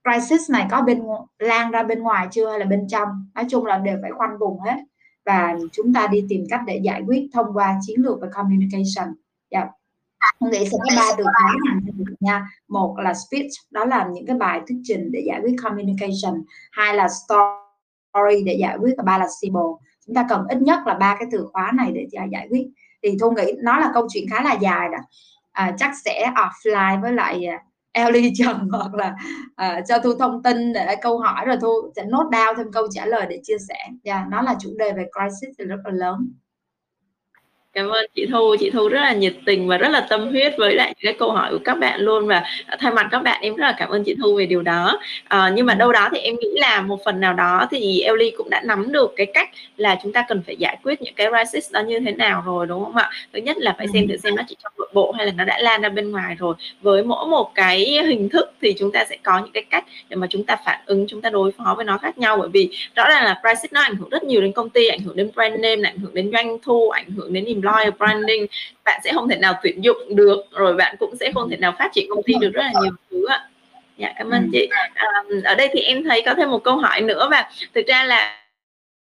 crisis 0.04 0.52
này 0.52 0.68
có 0.72 0.82
bên 0.82 1.02
lan 1.39 1.72
ra 1.72 1.84
bên 1.84 2.00
ngoài 2.00 2.28
chưa 2.32 2.50
hay 2.50 2.60
là 2.60 2.66
bên 2.66 2.88
trong? 2.88 3.08
Nói 3.36 3.45
chung 3.50 3.66
là 3.66 3.78
đều 3.78 3.98
phải 4.02 4.12
khoanh 4.12 4.38
vùng 4.39 4.60
hết. 4.60 4.76
Và 5.26 5.56
chúng 5.72 5.93
ta 5.93 6.08
đi 6.08 6.26
tìm 6.30 6.43
cách 6.50 6.62
để 6.68 6.80
giải 6.84 7.02
quyết 7.08 7.30
thông 7.34 7.45
qua 7.54 7.80
chiến 7.82 8.02
lược 8.02 8.22
và 8.22 8.28
communication. 8.34 9.14
Dạ. 9.52 9.60
Yeah. 9.60 9.70
Nghĩ 10.39 10.66
sẽ 10.66 10.78
có 10.84 10.95
ba 10.95 11.12
từ 11.18 11.24
khóa 11.24 11.54
nha. 12.20 12.48
Một 12.68 12.95
là 13.00 13.14
speech, 13.14 13.52
đó 13.72 13.86
là 13.86 14.10
những 14.14 14.26
cái 14.26 14.36
bài 14.36 14.62
thuyết 14.68 14.78
trình 14.84 15.12
để 15.12 15.24
giải 15.26 15.41
quyết 15.43 15.56
communication. 15.64 16.43
Hai 16.72 16.95
là 16.95 17.08
story 17.08 18.43
để 18.45 18.54
giải 18.60 18.78
quyết, 18.78 18.93
và 18.98 19.04
ba 19.04 19.18
là 19.18 19.28
symbol. 19.41 19.76
Chúng 20.06 20.16
ta 20.16 20.26
cần 20.30 20.48
ít 20.50 20.62
nhất 20.62 20.80
là 20.86 20.93
ba 20.93 21.16
cái 21.20 21.28
từ 21.32 21.48
khóa 21.54 21.72
này 21.76 21.91
để 21.91 22.08
giải 22.32 22.48
quyết. 22.50 22.68
Thì 23.04 23.18
thu 23.22 23.32
nghĩ 23.32 23.54
nó 23.64 23.80
là 23.80 23.91
câu 23.93 24.08
chuyện 24.14 24.26
khá 24.30 24.43
là 24.43 24.54
dài 24.54 24.89
đó 24.91 24.98
à, 25.58 25.72
chắc 25.78 25.91
sẽ 26.05 26.32
offline 26.36 27.01
với 27.01 27.14
lại 27.14 27.45
à, 27.45 27.60
Ellie 27.91 28.32
Trần 28.38 28.70
hoặc 28.72 28.93
là 28.93 29.16
uh, 29.62 29.84
cho 29.88 29.99
Thu 29.99 30.14
thông 30.20 30.43
tin 30.43 30.74
để 30.74 30.95
câu 31.01 31.20
hỏi 31.20 31.45
rồi 31.45 31.58
Thu 31.62 31.91
sẽ 31.95 32.03
nốt 32.05 32.30
down 32.32 32.55
thêm 32.58 32.72
câu 32.72 32.88
trả 32.91 33.05
lời 33.05 33.26
để 33.30 33.39
chia 33.43 33.58
sẻ. 33.70 33.78
Yeah, 34.03 34.28
nó 34.30 34.41
là 34.41 34.55
chủ 34.60 34.70
đề 34.78 34.93
về 34.93 35.05
crisis 35.12 35.55
thì 35.60 35.66
rất 35.66 35.78
là 35.86 35.91
lớn 35.91 36.32
cảm 37.78 37.89
ơn 37.89 38.05
chị 38.15 38.25
Thu. 38.25 38.55
Chị 38.59 38.69
Thu 38.69 38.89
rất 38.89 39.01
là 39.01 39.13
nhiệt 39.13 39.34
tình 39.45 39.67
và 39.67 39.78
rất 39.78 39.88
là 39.89 40.01
tâm 40.09 40.30
huyết 40.30 40.53
với 40.57 40.75
lại 40.75 40.88
những 40.88 41.11
cái 41.11 41.13
câu 41.19 41.32
hỏi 41.32 41.51
của 41.51 41.59
các 41.63 41.80
bạn 41.80 42.01
luôn 42.01 42.28
và 42.28 42.43
thay 42.80 42.91
mặt 42.91 43.07
các 43.11 43.23
bạn 43.23 43.41
em 43.41 43.55
rất 43.55 43.65
là 43.65 43.75
cảm 43.78 43.89
ơn 43.89 44.03
chị 44.03 44.15
Thu 44.21 44.36
về 44.36 44.45
điều 44.45 44.61
đó. 44.61 44.99
À, 45.28 45.51
nhưng 45.55 45.65
mà 45.65 45.73
đâu 45.73 45.91
đó 45.91 46.09
thì 46.11 46.17
em 46.17 46.36
nghĩ 46.36 46.47
là 46.55 46.82
một 46.82 46.99
phần 47.05 47.19
nào 47.19 47.34
đó 47.34 47.67
thì 47.71 48.01
Ellie 48.01 48.32
cũng 48.38 48.49
đã 48.49 48.61
nắm 48.65 48.91
được 48.91 49.13
cái 49.15 49.25
cách 49.34 49.49
là 49.78 49.97
chúng 50.03 50.13
ta 50.13 50.25
cần 50.28 50.41
phải 50.45 50.55
giải 50.55 50.78
quyết 50.84 51.01
những 51.01 51.13
cái 51.13 51.28
crisis 51.28 51.71
đó 51.71 51.82
như 51.82 51.99
thế 51.99 52.11
nào 52.11 52.43
rồi 52.45 52.67
đúng 52.67 52.84
không 52.84 52.95
ạ? 52.95 53.09
Thứ 53.34 53.39
nhất 53.39 53.57
là 53.57 53.75
phải 53.78 53.88
xem 53.93 54.07
thử 54.07 54.17
xem 54.17 54.36
nó 54.36 54.43
chỉ 54.47 54.55
trong 54.63 54.73
nội 54.78 54.89
bộ 54.93 55.11
hay 55.11 55.25
là 55.25 55.32
nó 55.38 55.43
đã 55.45 55.59
lan 55.59 55.82
ra 55.82 55.89
bên 55.89 56.11
ngoài 56.11 56.36
rồi. 56.39 56.55
Với 56.82 57.03
mỗi 57.03 57.28
một 57.28 57.51
cái 57.55 58.01
hình 58.07 58.30
thức 58.30 58.51
thì 58.61 58.73
chúng 58.80 58.91
ta 58.91 59.05
sẽ 59.09 59.17
có 59.23 59.39
những 59.39 59.51
cái 59.53 59.63
cách 59.69 59.86
để 60.09 60.15
mà 60.15 60.28
chúng 60.30 60.43
ta 60.43 60.57
phản 60.65 60.80
ứng 60.86 61.05
chúng 61.07 61.21
ta 61.21 61.30
đối 61.30 61.51
phó 61.51 61.73
với 61.75 61.86
nó 61.86 61.97
khác 61.97 62.17
nhau. 62.17 62.38
Bởi 62.38 62.49
vì 62.49 62.69
rõ 62.95 63.09
ràng 63.09 63.23
là 63.25 63.41
crisis 63.41 63.73
nó 63.73 63.82
ảnh 63.82 63.95
hưởng 63.95 64.09
rất 64.09 64.23
nhiều 64.23 64.41
đến 64.41 64.51
công 64.51 64.69
ty 64.69 64.88
ảnh 64.88 64.99
hưởng 64.99 65.15
đến 65.15 65.30
brand 65.36 65.59
name 65.59 65.89
ảnh 65.89 65.97
hưởng 65.97 66.13
đến 66.13 66.32
doanh 66.34 66.57
thu 66.63 66.89
ảnh 66.89 67.09
hưởng 67.17 67.34
đến 67.34 67.45
niềm 67.45 67.61
employer 67.68 67.93
branding 67.97 68.45
bạn 68.86 69.01
sẽ 69.03 69.11
không 69.13 69.30
thể 69.30 69.36
nào 69.36 69.53
tuyển 69.63 69.84
dụng 69.84 70.15
được 70.15 70.43
rồi 70.51 70.74
bạn 70.74 70.95
cũng 70.99 71.15
sẽ 71.20 71.32
không 71.34 71.49
thể 71.49 71.57
nào 71.57 71.76
phát 71.80 71.89
triển 71.93 72.05
công 72.09 72.24
ty 72.24 72.34
được 72.41 72.51
rất 72.53 72.63
là 72.63 72.72
nhiều 72.82 72.91
thứ 73.11 73.26
ạ. 73.26 73.47
Dạ 73.97 74.13
cảm 74.18 74.30
ơn 74.30 74.41
ừ. 74.43 74.49
chị. 74.51 74.70
À, 74.93 75.07
ở 75.43 75.55
đây 75.55 75.70
thì 75.74 75.80
em 75.80 76.03
thấy 76.03 76.22
có 76.26 76.34
thêm 76.34 76.51
một 76.51 76.63
câu 76.63 76.78
hỏi 76.78 77.01
nữa 77.01 77.28
và 77.32 77.49
thực 77.74 77.88
ra 77.88 78.03
là 78.03 78.38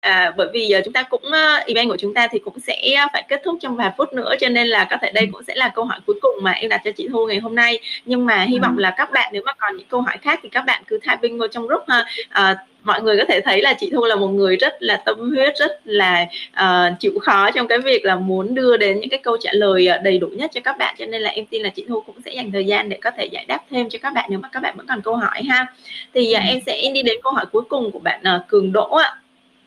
à, 0.01 0.33
bởi 0.37 0.49
vì 0.53 0.67
giờ 0.67 0.81
chúng 0.85 0.93
ta 0.93 1.03
cũng 1.03 1.23
uh, 1.27 1.67
event 1.67 1.89
của 1.89 1.97
chúng 1.97 2.15
ta 2.15 2.29
thì 2.31 2.39
cũng 2.39 2.61
sẽ 2.61 3.07
phải 3.13 3.25
kết 3.29 3.41
thúc 3.45 3.59
trong 3.61 3.77
vài 3.77 3.91
phút 3.97 4.13
nữa 4.13 4.35
cho 4.41 4.49
nên 4.49 4.67
là 4.67 4.87
có 4.91 4.97
thể 5.03 5.13
đây 5.13 5.29
cũng 5.33 5.43
sẽ 5.47 5.55
là 5.55 5.69
câu 5.75 5.85
hỏi 5.85 5.99
cuối 6.07 6.17
cùng 6.23 6.35
mà 6.43 6.51
em 6.51 6.69
đặt 6.69 6.81
cho 6.85 6.91
chị 6.93 7.09
Thu 7.13 7.27
ngày 7.27 7.39
hôm 7.39 7.55
nay. 7.55 7.79
Nhưng 8.05 8.27
mà 8.27 8.43
hy 8.43 8.59
vọng 8.59 8.79
là 8.79 8.95
các 8.97 9.11
bạn 9.13 9.31
nếu 9.33 9.43
mà 9.45 9.53
còn 9.53 9.77
những 9.77 9.89
câu 9.89 10.01
hỏi 10.01 10.17
khác 10.23 10.41
thì 10.43 10.49
các 10.49 10.65
bạn 10.67 10.83
cứ 10.87 10.99
typing 10.99 11.39
vào 11.39 11.49
trong 11.49 11.67
group 11.67 11.83
ha. 11.89 12.05
À, 12.29 12.57
mọi 12.85 13.03
người 13.03 13.17
có 13.19 13.25
thể 13.29 13.41
thấy 13.41 13.63
là 13.63 13.73
chị 13.73 13.91
Thu 13.93 14.05
là 14.05 14.17
một 14.17 14.29
người 14.29 14.57
rất 14.57 14.75
là 14.81 14.97
tâm 14.97 15.31
huyết 15.31 15.57
rất 15.57 15.81
là 15.85 16.27
uh, 16.53 17.01
chịu 17.01 17.13
khó 17.23 17.51
trong 17.51 17.69
cái 17.69 17.79
việc 17.79 18.05
là 18.05 18.17
muốn 18.17 18.55
đưa 18.55 18.77
đến 18.77 19.01
những 19.01 19.11
cái 19.11 19.21
câu 19.23 19.37
trả 19.41 19.51
lời 19.53 19.89
đầy 20.03 20.19
đủ 20.19 20.27
nhất 20.27 20.51
cho 20.55 20.61
các 20.65 20.79
bạn. 20.79 20.95
Cho 20.99 21.07
nên 21.07 21.23
là 21.23 21.31
em 21.31 21.47
tin 21.47 21.63
là 21.63 21.69
chị 21.69 21.85
Thu 21.89 22.01
cũng 22.01 22.17
sẽ 22.25 22.33
dành 22.33 22.53
thời 22.53 22.67
gian 22.67 22.89
để 22.89 22.99
có 23.03 23.11
thể 23.11 23.25
giải 23.25 23.45
đáp 23.49 23.61
thêm 23.71 23.89
cho 23.89 23.99
các 24.03 24.13
bạn 24.15 24.27
nếu 24.31 24.39
mà 24.39 24.49
các 24.53 24.61
bạn 24.61 24.75
vẫn 24.77 24.87
còn 24.87 25.03
câu 25.03 25.17
hỏi 25.17 25.43
ha. 25.43 25.67
Thì 26.15 26.35
uh, 26.37 26.43
em 26.49 26.59
sẽ 26.67 26.91
đi 26.95 27.03
đến 27.03 27.17
câu 27.23 27.33
hỏi 27.33 27.47
cuối 27.53 27.63
cùng 27.69 27.91
của 27.91 27.99
bạn 27.99 28.23
uh, 28.37 28.49
Cường 28.49 28.73
Đỗ 28.73 28.89
ạ. 28.97 29.17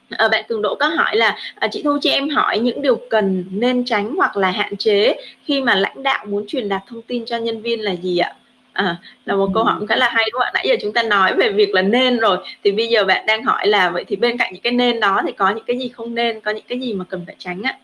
À, 0.09 0.28
bạn 0.28 0.43
Cường 0.47 0.61
Độ 0.61 0.76
có 0.76 0.88
hỏi 0.88 1.15
là 1.15 1.38
à, 1.55 1.68
chị 1.72 1.82
Thu 1.84 1.97
cho 2.01 2.09
em 2.09 2.30
hỏi 2.30 2.59
những 2.59 2.82
điều 2.82 2.95
cần 3.09 3.45
nên 3.51 3.86
tránh 3.86 4.15
hoặc 4.15 4.38
là 4.38 4.51
hạn 4.51 4.78
chế 4.78 5.15
khi 5.45 5.61
mà 5.61 5.76
lãnh 5.76 6.03
đạo 6.03 6.26
muốn 6.26 6.45
truyền 6.47 6.70
đạt 6.70 6.82
thông 6.88 7.01
tin 7.01 7.26
cho 7.26 7.38
nhân 7.38 7.61
viên 7.61 7.82
là 7.82 7.95
gì 7.95 8.18
ạ? 8.18 8.34
À, 8.78 8.98
là 9.26 9.36
một 9.36 9.50
câu 9.54 9.64
hỏi 9.64 9.86
khá 9.90 9.96
là 9.96 10.10
hay 10.14 10.30
đúng 10.32 10.40
không 10.40 10.48
ạ? 10.48 10.52
Nãy 10.54 10.66
giờ 10.70 10.76
chúng 10.82 10.94
ta 10.94 11.04
nói 11.04 11.34
về 11.38 11.52
việc 11.52 11.74
là 11.74 11.82
nên 11.82 12.20
rồi 12.20 12.38
thì 12.64 12.72
bây 12.72 12.88
giờ 12.88 13.06
bạn 13.06 13.26
đang 13.26 13.44
hỏi 13.44 13.68
là 13.68 13.90
vậy 13.90 14.06
thì 14.08 14.16
bên 14.16 14.38
cạnh 14.38 14.54
những 14.54 14.62
cái 14.62 14.74
nên 14.74 15.00
đó 15.00 15.22
thì 15.26 15.32
có 15.32 15.50
những 15.50 15.64
cái 15.68 15.80
gì 15.80 15.90
không 15.90 16.16
nên, 16.16 16.42
có 16.42 16.52
những 16.52 16.64
cái 16.68 16.80
gì 16.80 16.94
mà 16.94 17.06
cần 17.10 17.24
phải 17.26 17.36
tránh 17.40 17.62
ạ? 17.64 17.78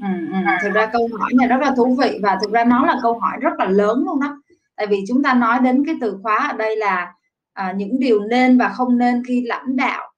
Ừ, 0.00 0.06
ừ. 0.32 0.38
Thực 0.62 0.72
ra 0.74 0.86
câu 0.92 1.08
hỏi 1.18 1.30
này 1.34 1.48
rất 1.48 1.56
là 1.60 1.72
thú 1.76 1.96
vị 2.00 2.18
và 2.22 2.38
thực 2.42 2.50
ra 2.50 2.64
nó 2.64 2.86
là 2.86 2.96
câu 3.02 3.18
hỏi 3.18 3.32
rất 3.40 3.52
là 3.58 3.64
lớn 3.64 4.02
luôn 4.06 4.20
đó. 4.20 4.42
Tại 4.76 4.86
vì 4.86 5.04
chúng 5.08 5.22
ta 5.22 5.34
nói 5.34 5.58
đến 5.64 5.82
cái 5.86 5.94
từ 6.00 6.18
khóa 6.22 6.48
ở 6.52 6.56
đây 6.56 6.76
là 6.76 7.12
à, 7.52 7.72
những 7.76 8.00
điều 8.00 8.20
nên 8.20 8.58
và 8.58 8.68
không 8.68 8.98
nên 8.98 9.22
khi 9.28 9.42
lãnh 9.46 9.76
đạo 9.76 10.12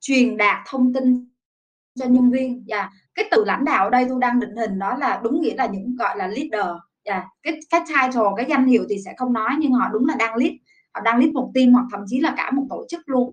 truyền 0.00 0.36
đạt 0.36 0.56
thông 0.66 0.92
tin 0.92 1.28
cho 2.00 2.06
nhân 2.06 2.30
viên 2.30 2.64
và 2.68 2.90
cái 3.14 3.28
từ 3.30 3.44
lãnh 3.44 3.64
đạo 3.64 3.84
ở 3.84 3.90
đây 3.90 4.06
tôi 4.08 4.18
đang 4.20 4.40
định 4.40 4.56
hình 4.56 4.78
đó 4.78 4.96
là 5.00 5.20
đúng 5.22 5.40
nghĩa 5.40 5.54
là 5.56 5.66
những 5.66 5.96
gọi 5.96 6.16
là 6.16 6.26
leader 6.26 6.66
yeah, 7.04 7.24
cái 7.42 7.60
cái 7.70 7.80
title 7.88 8.22
cái 8.36 8.46
danh 8.48 8.66
hiệu 8.66 8.84
thì 8.88 8.96
sẽ 9.04 9.14
không 9.16 9.32
nói 9.32 9.50
nhưng 9.58 9.72
họ 9.72 9.88
đúng 9.92 10.06
là 10.06 10.14
đang 10.18 10.36
lead. 10.36 10.52
Họ 10.94 11.00
đang 11.00 11.18
lead 11.18 11.32
một 11.32 11.50
team 11.54 11.72
hoặc 11.72 11.84
thậm 11.92 12.00
chí 12.06 12.20
là 12.20 12.34
cả 12.36 12.50
một 12.50 12.66
tổ 12.70 12.84
chức 12.88 13.00
luôn. 13.08 13.32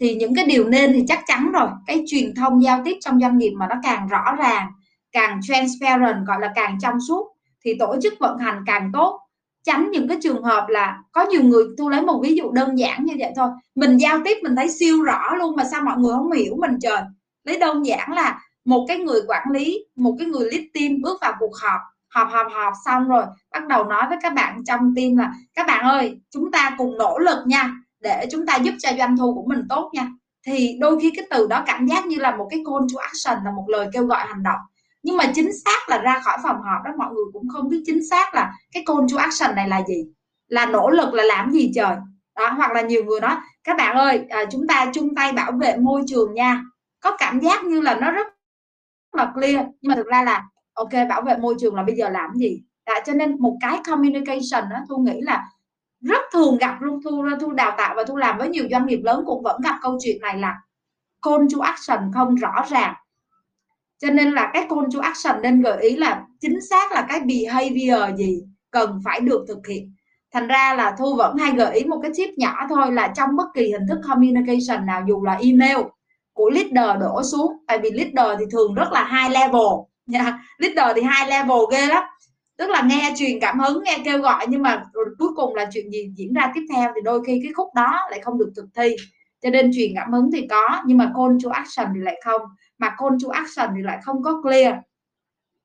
Thì 0.00 0.14
những 0.14 0.34
cái 0.34 0.44
điều 0.44 0.68
nên 0.68 0.92
thì 0.92 1.04
chắc 1.08 1.20
chắn 1.26 1.52
rồi. 1.52 1.68
Cái 1.86 2.04
truyền 2.06 2.34
thông 2.34 2.62
giao 2.62 2.82
tiếp 2.84 2.96
trong 3.00 3.20
doanh 3.20 3.38
nghiệp 3.38 3.50
mà 3.50 3.66
nó 3.70 3.74
càng 3.82 4.08
rõ 4.08 4.34
ràng 4.38 4.68
càng 5.12 5.40
transparent 5.42 6.26
gọi 6.26 6.40
là 6.40 6.52
càng 6.54 6.78
trong 6.82 6.94
suốt 7.08 7.26
thì 7.64 7.74
tổ 7.78 7.96
chức 8.02 8.14
vận 8.20 8.38
hành 8.38 8.62
càng 8.66 8.90
tốt. 8.92 9.20
Tránh 9.64 9.90
những 9.90 10.08
cái 10.08 10.18
trường 10.22 10.42
hợp 10.42 10.66
là 10.68 10.98
có 11.12 11.26
nhiều 11.26 11.42
người 11.42 11.64
tôi 11.76 11.90
lấy 11.90 12.02
một 12.02 12.20
ví 12.22 12.34
dụ 12.36 12.50
đơn 12.52 12.78
giản 12.78 13.04
như 13.04 13.14
vậy 13.18 13.32
thôi. 13.36 13.48
Mình 13.74 13.96
giao 13.96 14.18
tiếp 14.24 14.38
mình 14.42 14.56
thấy 14.56 14.68
siêu 14.68 15.02
rõ 15.02 15.34
luôn 15.34 15.56
mà 15.56 15.64
sao 15.64 15.82
mọi 15.82 15.98
người 15.98 16.12
không 16.12 16.32
hiểu 16.32 16.56
mình 16.58 16.78
trời. 16.80 17.02
Lấy 17.44 17.58
đơn 17.58 17.86
giản 17.86 18.12
là 18.12 18.40
một 18.64 18.84
cái 18.88 18.98
người 18.98 19.20
quản 19.28 19.50
lý 19.52 19.84
một 19.96 20.16
cái 20.18 20.28
người 20.28 20.50
lead 20.50 20.64
team 20.74 21.00
bước 21.02 21.18
vào 21.20 21.32
cuộc 21.38 21.56
họp 21.62 21.80
họp 22.10 22.28
họp 22.30 22.46
họp 22.52 22.72
xong 22.84 23.08
rồi 23.08 23.24
bắt 23.52 23.66
đầu 23.66 23.84
nói 23.84 24.02
với 24.08 24.18
các 24.22 24.34
bạn 24.34 24.64
trong 24.66 24.94
team 24.96 25.16
là 25.16 25.32
các 25.54 25.66
bạn 25.66 25.84
ơi 25.84 26.20
chúng 26.30 26.50
ta 26.50 26.74
cùng 26.78 26.98
nỗ 26.98 27.18
lực 27.18 27.38
nha 27.46 27.74
để 28.00 28.26
chúng 28.32 28.46
ta 28.46 28.56
giúp 28.56 28.74
cho 28.78 28.90
doanh 28.98 29.16
thu 29.16 29.34
của 29.34 29.44
mình 29.48 29.66
tốt 29.68 29.90
nha. 29.92 30.08
Thì 30.46 30.76
đôi 30.80 31.00
khi 31.00 31.12
cái 31.16 31.26
từ 31.30 31.46
đó 31.46 31.62
cảm 31.66 31.86
giác 31.86 32.06
như 32.06 32.16
là 32.16 32.36
một 32.36 32.46
cái 32.50 32.62
call 32.66 32.86
to 32.94 33.02
action 33.02 33.44
là 33.44 33.50
một 33.50 33.64
lời 33.68 33.88
kêu 33.92 34.06
gọi 34.06 34.26
hành 34.26 34.42
động. 34.42 34.58
Nhưng 35.02 35.16
mà 35.16 35.24
chính 35.34 35.50
xác 35.64 35.88
là 35.88 35.98
ra 35.98 36.20
khỏi 36.24 36.38
phòng 36.42 36.56
họp 36.56 36.84
đó 36.84 36.90
mọi 36.98 37.14
người 37.14 37.24
cũng 37.32 37.48
không 37.48 37.68
biết 37.68 37.82
chính 37.86 38.08
xác 38.10 38.34
là 38.34 38.52
cái 38.72 38.82
call 38.86 39.00
to 39.12 39.18
action 39.18 39.56
này 39.56 39.68
là 39.68 39.82
gì 39.88 40.04
là 40.48 40.66
nỗ 40.66 40.90
lực 40.90 41.14
là 41.14 41.24
làm 41.24 41.50
gì 41.50 41.72
trời. 41.74 41.96
Đó 42.36 42.50
hoặc 42.50 42.72
là 42.72 42.80
nhiều 42.80 43.04
người 43.04 43.20
nói 43.20 43.36
các 43.64 43.76
bạn 43.76 43.96
ơi 43.96 44.24
à, 44.28 44.44
chúng 44.50 44.66
ta 44.66 44.90
chung 44.94 45.14
tay 45.14 45.32
bảo 45.32 45.52
vệ 45.52 45.76
môi 45.76 46.02
trường 46.06 46.34
nha. 46.34 46.62
Có 47.00 47.16
cảm 47.18 47.40
giác 47.40 47.64
như 47.64 47.80
là 47.80 47.94
nó 47.94 48.10
rất 48.10 48.26
là 49.12 49.32
clear 49.34 49.66
nhưng 49.80 49.90
mà 49.90 49.94
thực 49.94 50.06
ra 50.06 50.22
là 50.22 50.44
ok, 50.74 51.08
bảo 51.08 51.22
vệ 51.22 51.36
môi 51.36 51.54
trường 51.60 51.74
là 51.74 51.82
bây 51.82 51.96
giờ 51.96 52.08
làm 52.08 52.30
gì? 52.34 52.62
Đã 52.86 52.94
cho 53.06 53.12
nên 53.12 53.40
một 53.40 53.56
cái 53.60 53.80
communication 53.86 54.70
đó 54.70 54.76
thu 54.88 54.96
nghĩ 54.96 55.20
là 55.20 55.44
rất 56.00 56.20
thường 56.32 56.58
gặp 56.58 56.82
luôn. 56.82 57.00
Thu 57.04 57.24
thu 57.40 57.52
đào 57.52 57.74
tạo 57.78 57.94
và 57.96 58.04
thu 58.04 58.16
làm 58.16 58.38
với 58.38 58.48
nhiều 58.48 58.64
doanh 58.70 58.86
nghiệp 58.86 59.00
lớn 59.04 59.22
cũng 59.26 59.42
vẫn 59.42 59.60
gặp 59.64 59.74
câu 59.82 59.98
chuyện 60.04 60.20
này 60.20 60.38
là 60.38 60.60
call 61.22 61.46
to 61.54 61.64
action 61.64 62.10
không 62.14 62.34
rõ 62.34 62.64
ràng. 62.70 62.94
Cho 63.98 64.10
nên 64.10 64.32
là 64.32 64.50
cái 64.54 64.66
call 64.70 64.86
to 64.94 65.00
action 65.00 65.42
nên 65.42 65.62
gợi 65.62 65.82
ý 65.82 65.96
là 65.96 66.26
chính 66.40 66.60
xác 66.70 66.92
là 66.92 67.06
cái 67.08 67.20
behavior 67.20 68.18
gì 68.18 68.42
cần 68.70 69.00
phải 69.04 69.20
được 69.20 69.44
thực 69.48 69.66
hiện. 69.66 69.94
Thành 70.32 70.46
ra 70.46 70.74
là 70.74 70.94
thu 70.98 71.16
vẫn 71.16 71.36
hay 71.36 71.52
gợi 71.52 71.78
ý 71.78 71.84
một 71.84 72.00
cái 72.02 72.10
tip 72.16 72.30
nhỏ 72.38 72.66
thôi 72.68 72.92
là 72.92 73.12
trong 73.16 73.36
bất 73.36 73.46
kỳ 73.54 73.62
hình 73.62 73.86
thức 73.88 73.98
communication 74.08 74.86
nào, 74.86 75.02
dù 75.08 75.24
là 75.24 75.32
email 75.32 75.76
của 76.32 76.50
leader 76.50 77.00
đổ 77.00 77.22
xuống, 77.22 77.52
tại 77.66 77.78
vì 77.78 77.90
leader 77.90 78.38
thì 78.38 78.44
thường 78.52 78.74
rất 78.74 78.92
là 78.92 79.04
high 79.04 79.32
level 79.32 79.89
yeah. 80.12 80.34
leader 80.58 80.96
thì 80.96 81.02
hai 81.02 81.30
level 81.30 81.58
ghê 81.72 81.86
lắm 81.86 82.02
tức 82.56 82.70
là 82.70 82.82
nghe 82.82 83.12
truyền 83.16 83.40
cảm 83.40 83.60
hứng 83.60 83.82
nghe 83.84 83.98
kêu 84.04 84.18
gọi 84.18 84.46
nhưng 84.48 84.62
mà 84.62 84.84
cuối 85.18 85.28
cùng 85.36 85.54
là 85.54 85.66
chuyện 85.72 85.90
gì 85.90 86.12
diễn 86.16 86.32
ra 86.32 86.52
tiếp 86.54 86.66
theo 86.74 86.92
thì 86.94 87.00
đôi 87.04 87.24
khi 87.26 87.40
cái 87.42 87.52
khúc 87.52 87.68
đó 87.74 88.00
lại 88.10 88.20
không 88.20 88.38
được 88.38 88.52
thực 88.56 88.66
thi 88.76 88.96
cho 89.42 89.50
nên 89.50 89.70
truyền 89.74 89.92
cảm 89.94 90.12
hứng 90.12 90.30
thì 90.32 90.46
có 90.50 90.82
nhưng 90.86 90.98
mà 90.98 91.12
call 91.16 91.36
to 91.44 91.50
action 91.50 91.86
thì 91.94 92.00
lại 92.00 92.20
không 92.24 92.40
mà 92.78 92.94
call 92.98 93.16
to 93.22 93.28
action 93.32 93.70
thì 93.76 93.82
lại 93.82 93.98
không 94.02 94.22
có 94.22 94.42
clear 94.42 94.74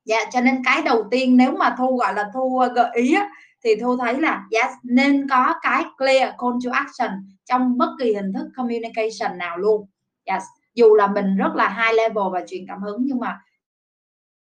dạ 0.04 0.18
cho 0.32 0.40
nên 0.40 0.62
cái 0.64 0.82
đầu 0.82 1.04
tiên 1.10 1.36
nếu 1.36 1.52
mà 1.52 1.74
thu 1.78 1.96
gọi 1.96 2.14
là 2.14 2.24
thu 2.34 2.58
ờ, 2.58 2.68
gợi 2.68 2.90
ý 2.94 3.14
á, 3.14 3.28
thì 3.64 3.70
thu 3.80 3.96
thấy 3.96 4.20
là 4.20 4.44
yes, 4.50 4.72
nên 4.84 5.28
có 5.28 5.54
cái 5.62 5.84
clear 5.98 6.32
call 6.38 6.54
to 6.64 6.70
action 6.72 7.10
trong 7.44 7.78
bất 7.78 7.88
kỳ 7.98 8.14
hình 8.14 8.32
thức 8.32 8.46
communication 8.56 9.38
nào 9.38 9.58
luôn 9.58 9.86
yes. 10.24 10.42
dù 10.74 10.94
là 10.94 11.06
mình 11.06 11.36
rất 11.36 11.54
là 11.54 11.68
high 11.68 11.96
level 11.96 12.24
và 12.32 12.42
truyền 12.48 12.64
cảm 12.68 12.82
hứng 12.82 12.98
nhưng 13.00 13.18
mà 13.18 13.40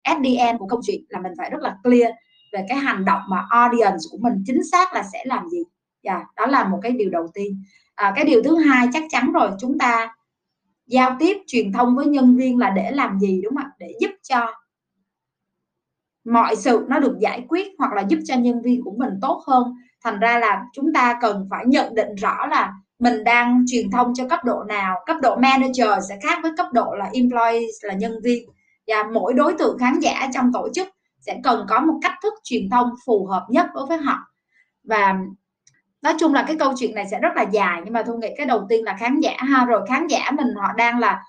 at 0.05 0.17
của 0.59 0.67
câu 0.67 0.81
chuyện 0.83 1.01
là 1.09 1.19
mình 1.19 1.31
phải 1.37 1.49
rất 1.49 1.61
là 1.61 1.75
clear 1.83 2.11
về 2.53 2.65
cái 2.69 2.77
hành 2.77 3.05
động 3.05 3.21
mà 3.29 3.45
audience 3.49 3.99
của 4.11 4.17
mình 4.21 4.43
chính 4.45 4.63
xác 4.71 4.93
là 4.93 5.03
sẽ 5.13 5.23
làm 5.25 5.49
gì. 5.49 5.63
Yeah, 6.01 6.21
đó 6.35 6.45
là 6.45 6.67
một 6.67 6.79
cái 6.81 6.91
điều 6.91 7.09
đầu 7.09 7.27
tiên. 7.33 7.63
À, 7.95 8.13
cái 8.15 8.25
điều 8.25 8.43
thứ 8.43 8.57
hai 8.57 8.87
chắc 8.93 9.03
chắn 9.09 9.31
rồi 9.31 9.49
chúng 9.59 9.77
ta 9.77 10.15
giao 10.87 11.15
tiếp 11.19 11.37
truyền 11.47 11.71
thông 11.73 11.95
với 11.95 12.05
nhân 12.05 12.37
viên 12.37 12.57
là 12.57 12.69
để 12.69 12.91
làm 12.91 13.19
gì 13.19 13.41
đúng 13.43 13.55
không 13.55 13.63
ạ? 13.63 13.71
Để 13.79 13.93
giúp 14.01 14.11
cho 14.23 14.51
mọi 16.25 16.55
sự 16.55 16.85
nó 16.89 16.99
được 16.99 17.17
giải 17.19 17.45
quyết 17.49 17.67
hoặc 17.77 17.93
là 17.93 18.01
giúp 18.01 18.19
cho 18.25 18.35
nhân 18.35 18.61
viên 18.61 18.83
của 18.83 18.93
mình 18.97 19.13
tốt 19.21 19.43
hơn. 19.47 19.73
Thành 20.03 20.19
ra 20.19 20.39
là 20.39 20.63
chúng 20.73 20.93
ta 20.93 21.17
cần 21.21 21.47
phải 21.49 21.65
nhận 21.67 21.95
định 21.95 22.15
rõ 22.15 22.47
là 22.47 22.73
mình 22.99 23.23
đang 23.23 23.63
truyền 23.67 23.91
thông 23.91 24.13
cho 24.15 24.27
cấp 24.27 24.39
độ 24.45 24.63
nào 24.63 24.95
cấp 25.05 25.17
độ 25.21 25.35
manager 25.35 26.09
sẽ 26.09 26.17
khác 26.23 26.39
với 26.43 26.51
cấp 26.57 26.65
độ 26.73 26.95
là 26.95 27.09
employees 27.13 27.75
là 27.81 27.93
nhân 27.93 28.11
viên 28.23 28.49
và 28.87 29.03
mỗi 29.13 29.33
đối 29.33 29.53
tượng 29.53 29.77
khán 29.77 29.99
giả 29.99 30.27
trong 30.33 30.51
tổ 30.53 30.67
chức 30.73 30.87
sẽ 31.19 31.39
cần 31.43 31.65
có 31.69 31.79
một 31.79 31.99
cách 32.01 32.13
thức 32.23 32.33
truyền 32.43 32.69
thông 32.71 32.89
phù 33.05 33.25
hợp 33.25 33.45
nhất 33.49 33.65
đối 33.73 33.85
với 33.85 33.97
họ. 33.97 34.17
Và 34.83 35.15
nói 36.01 36.13
chung 36.19 36.33
là 36.33 36.43
cái 36.47 36.55
câu 36.59 36.73
chuyện 36.77 36.95
này 36.95 37.05
sẽ 37.11 37.19
rất 37.19 37.29
là 37.35 37.43
dài 37.43 37.81
nhưng 37.85 37.93
mà 37.93 38.03
tôi 38.03 38.17
nghĩ 38.17 38.27
cái 38.37 38.45
đầu 38.45 38.65
tiên 38.69 38.83
là 38.83 38.97
khán 38.99 39.19
giả 39.19 39.33
ha. 39.37 39.65
Rồi 39.65 39.81
khán 39.89 40.07
giả 40.07 40.31
mình 40.31 40.47
họ 40.61 40.73
đang 40.77 40.99
là 40.99 41.21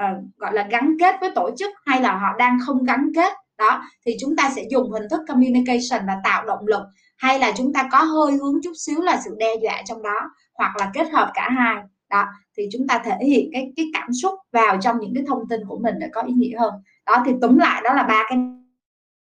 uh, 0.00 0.24
gọi 0.36 0.52
là 0.52 0.66
gắn 0.70 0.96
kết 1.00 1.14
với 1.20 1.30
tổ 1.34 1.50
chức 1.58 1.72
hay 1.86 2.00
là 2.00 2.16
họ 2.16 2.28
đang 2.38 2.58
không 2.66 2.84
gắn 2.84 3.10
kết? 3.14 3.32
Đó 3.58 3.82
thì 4.06 4.16
chúng 4.20 4.36
ta 4.36 4.50
sẽ 4.56 4.62
dùng 4.70 4.92
hình 4.92 5.08
thức 5.10 5.20
communication 5.28 6.06
là 6.06 6.16
tạo 6.24 6.44
động 6.44 6.66
lực 6.66 6.82
hay 7.16 7.38
là 7.38 7.52
chúng 7.56 7.72
ta 7.72 7.88
có 7.92 8.02
hơi 8.02 8.32
hướng 8.32 8.62
chút 8.62 8.72
xíu 8.86 9.00
là 9.00 9.20
sự 9.24 9.36
đe 9.38 9.54
dọa 9.62 9.82
trong 9.86 10.02
đó 10.02 10.30
hoặc 10.54 10.76
là 10.76 10.90
kết 10.94 11.10
hợp 11.12 11.30
cả 11.34 11.48
hai 11.56 11.82
đó, 12.14 12.24
thì 12.56 12.68
chúng 12.72 12.86
ta 12.86 13.02
thể 13.04 13.26
hiện 13.26 13.50
cái 13.52 13.72
cái 13.76 13.86
cảm 13.92 14.12
xúc 14.12 14.34
vào 14.52 14.76
trong 14.80 15.00
những 15.00 15.14
cái 15.14 15.24
thông 15.26 15.48
tin 15.48 15.60
của 15.68 15.78
mình 15.78 15.94
để 16.00 16.08
có 16.12 16.22
ý 16.22 16.32
nghĩa 16.34 16.58
hơn 16.58 16.74
đó, 17.06 17.22
thì 17.26 17.32
túm 17.42 17.58
lại 17.58 17.82
đó 17.84 17.94
là 17.94 18.02
ba 18.02 18.22
cái 18.28 18.38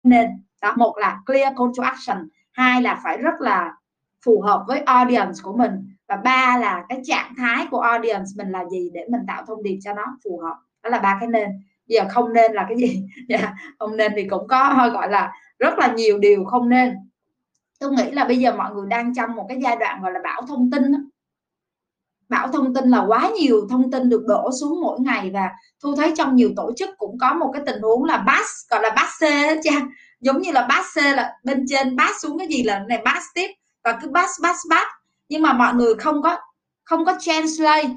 nên 0.02 0.30
đó, 0.62 0.74
một 0.76 0.94
là 0.98 1.20
clear 1.26 1.52
call 1.58 1.70
to 1.78 1.84
action, 1.84 2.28
hai 2.52 2.82
là 2.82 3.00
phải 3.04 3.18
rất 3.18 3.40
là 3.40 3.72
phù 4.24 4.40
hợp 4.40 4.64
với 4.68 4.80
audience 4.80 5.40
của 5.42 5.56
mình, 5.56 5.72
và 6.08 6.16
ba 6.16 6.58
là 6.60 6.84
cái 6.88 7.00
trạng 7.04 7.34
thái 7.38 7.66
của 7.70 7.80
audience 7.80 8.26
mình 8.36 8.50
là 8.50 8.64
gì 8.70 8.90
để 8.94 9.06
mình 9.10 9.20
tạo 9.26 9.44
thông 9.46 9.62
điệp 9.62 9.78
cho 9.84 9.94
nó 9.94 10.04
phù 10.24 10.38
hợp 10.38 10.56
đó 10.82 10.90
là 10.90 10.98
ba 10.98 11.16
cái 11.20 11.28
nên 11.28 11.50
giờ 11.86 12.04
không 12.10 12.32
nên 12.32 12.52
là 12.52 12.66
cái 12.68 12.78
gì 12.78 13.06
yeah. 13.28 13.40
Dạ, 13.42 13.54
không 13.78 13.96
nên 13.96 14.12
thì 14.16 14.24
cũng 14.28 14.48
có 14.48 14.58
ờ, 14.62 14.88
gọi 14.90 15.10
là 15.10 15.32
rất 15.58 15.78
là 15.78 15.92
nhiều 15.92 16.18
điều 16.18 16.44
không 16.44 16.68
nên 16.68 16.94
tôi 17.80 17.92
nghĩ 17.92 18.10
là 18.10 18.24
bây 18.24 18.38
giờ 18.38 18.54
mọi 18.56 18.74
người 18.74 18.86
đang 18.88 19.14
trong 19.14 19.34
một 19.36 19.46
cái 19.48 19.58
giai 19.62 19.76
đoạn, 19.76 20.02
gọi 20.02 20.12
là 20.12 20.20
bão 20.24 20.42
thông 20.48 20.70
tin 20.70 20.92
đó 20.92 20.98
bão 22.32 22.48
thông 22.48 22.74
tin 22.74 22.88
là 22.88 23.04
quá 23.08 23.30
nhiều, 23.40 23.66
thông 23.70 23.90
tin 23.90 24.08
được 24.08 24.22
đổ 24.26 24.50
xuống 24.60 24.80
mỗi 24.82 25.00
ngày 25.00 25.30
và 25.34 25.50
thu 25.82 25.96
thấy 25.96 26.12
trong 26.16 26.36
nhiều 26.36 26.50
tổ 26.56 26.72
chức 26.76 26.90
cũng 26.98 27.18
có 27.18 27.34
một 27.34 27.50
cái 27.52 27.62
tình 27.66 27.82
huống 27.82 28.04
là 28.04 28.16
bass 28.16 28.50
gọi 28.70 28.82
là 28.82 28.90
bass 28.96 29.12
C 29.20 29.26
cha. 29.64 29.80
Giống 30.20 30.42
như 30.42 30.52
là 30.52 30.66
bass 30.68 30.98
C 30.98 31.16
là 31.16 31.32
bên 31.44 31.64
trên 31.68 31.96
bass 31.96 32.22
xuống 32.22 32.38
cái 32.38 32.48
gì 32.48 32.62
là 32.62 32.84
này 32.88 33.02
bass 33.04 33.26
tiếp, 33.34 33.48
và 33.84 33.98
cứ 34.02 34.08
bass 34.08 34.32
bass 34.42 34.60
bass 34.70 34.88
nhưng 35.28 35.42
mà 35.42 35.52
mọi 35.52 35.74
người 35.74 35.94
không 35.94 36.22
có 36.22 36.38
không 36.84 37.04
có 37.04 37.14
translate, 37.20 37.88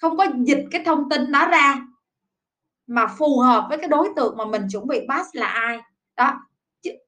không 0.00 0.16
có 0.16 0.26
dịch 0.44 0.64
cái 0.70 0.82
thông 0.84 1.08
tin 1.10 1.32
đó 1.32 1.48
ra 1.48 1.80
mà 2.86 3.06
phù 3.06 3.38
hợp 3.40 3.66
với 3.68 3.78
cái 3.78 3.88
đối 3.88 4.08
tượng 4.16 4.36
mà 4.36 4.44
mình 4.44 4.62
chuẩn 4.72 4.86
bị 4.86 5.00
pass 5.08 5.28
là 5.32 5.46
ai. 5.46 5.78
Đó 6.16 6.40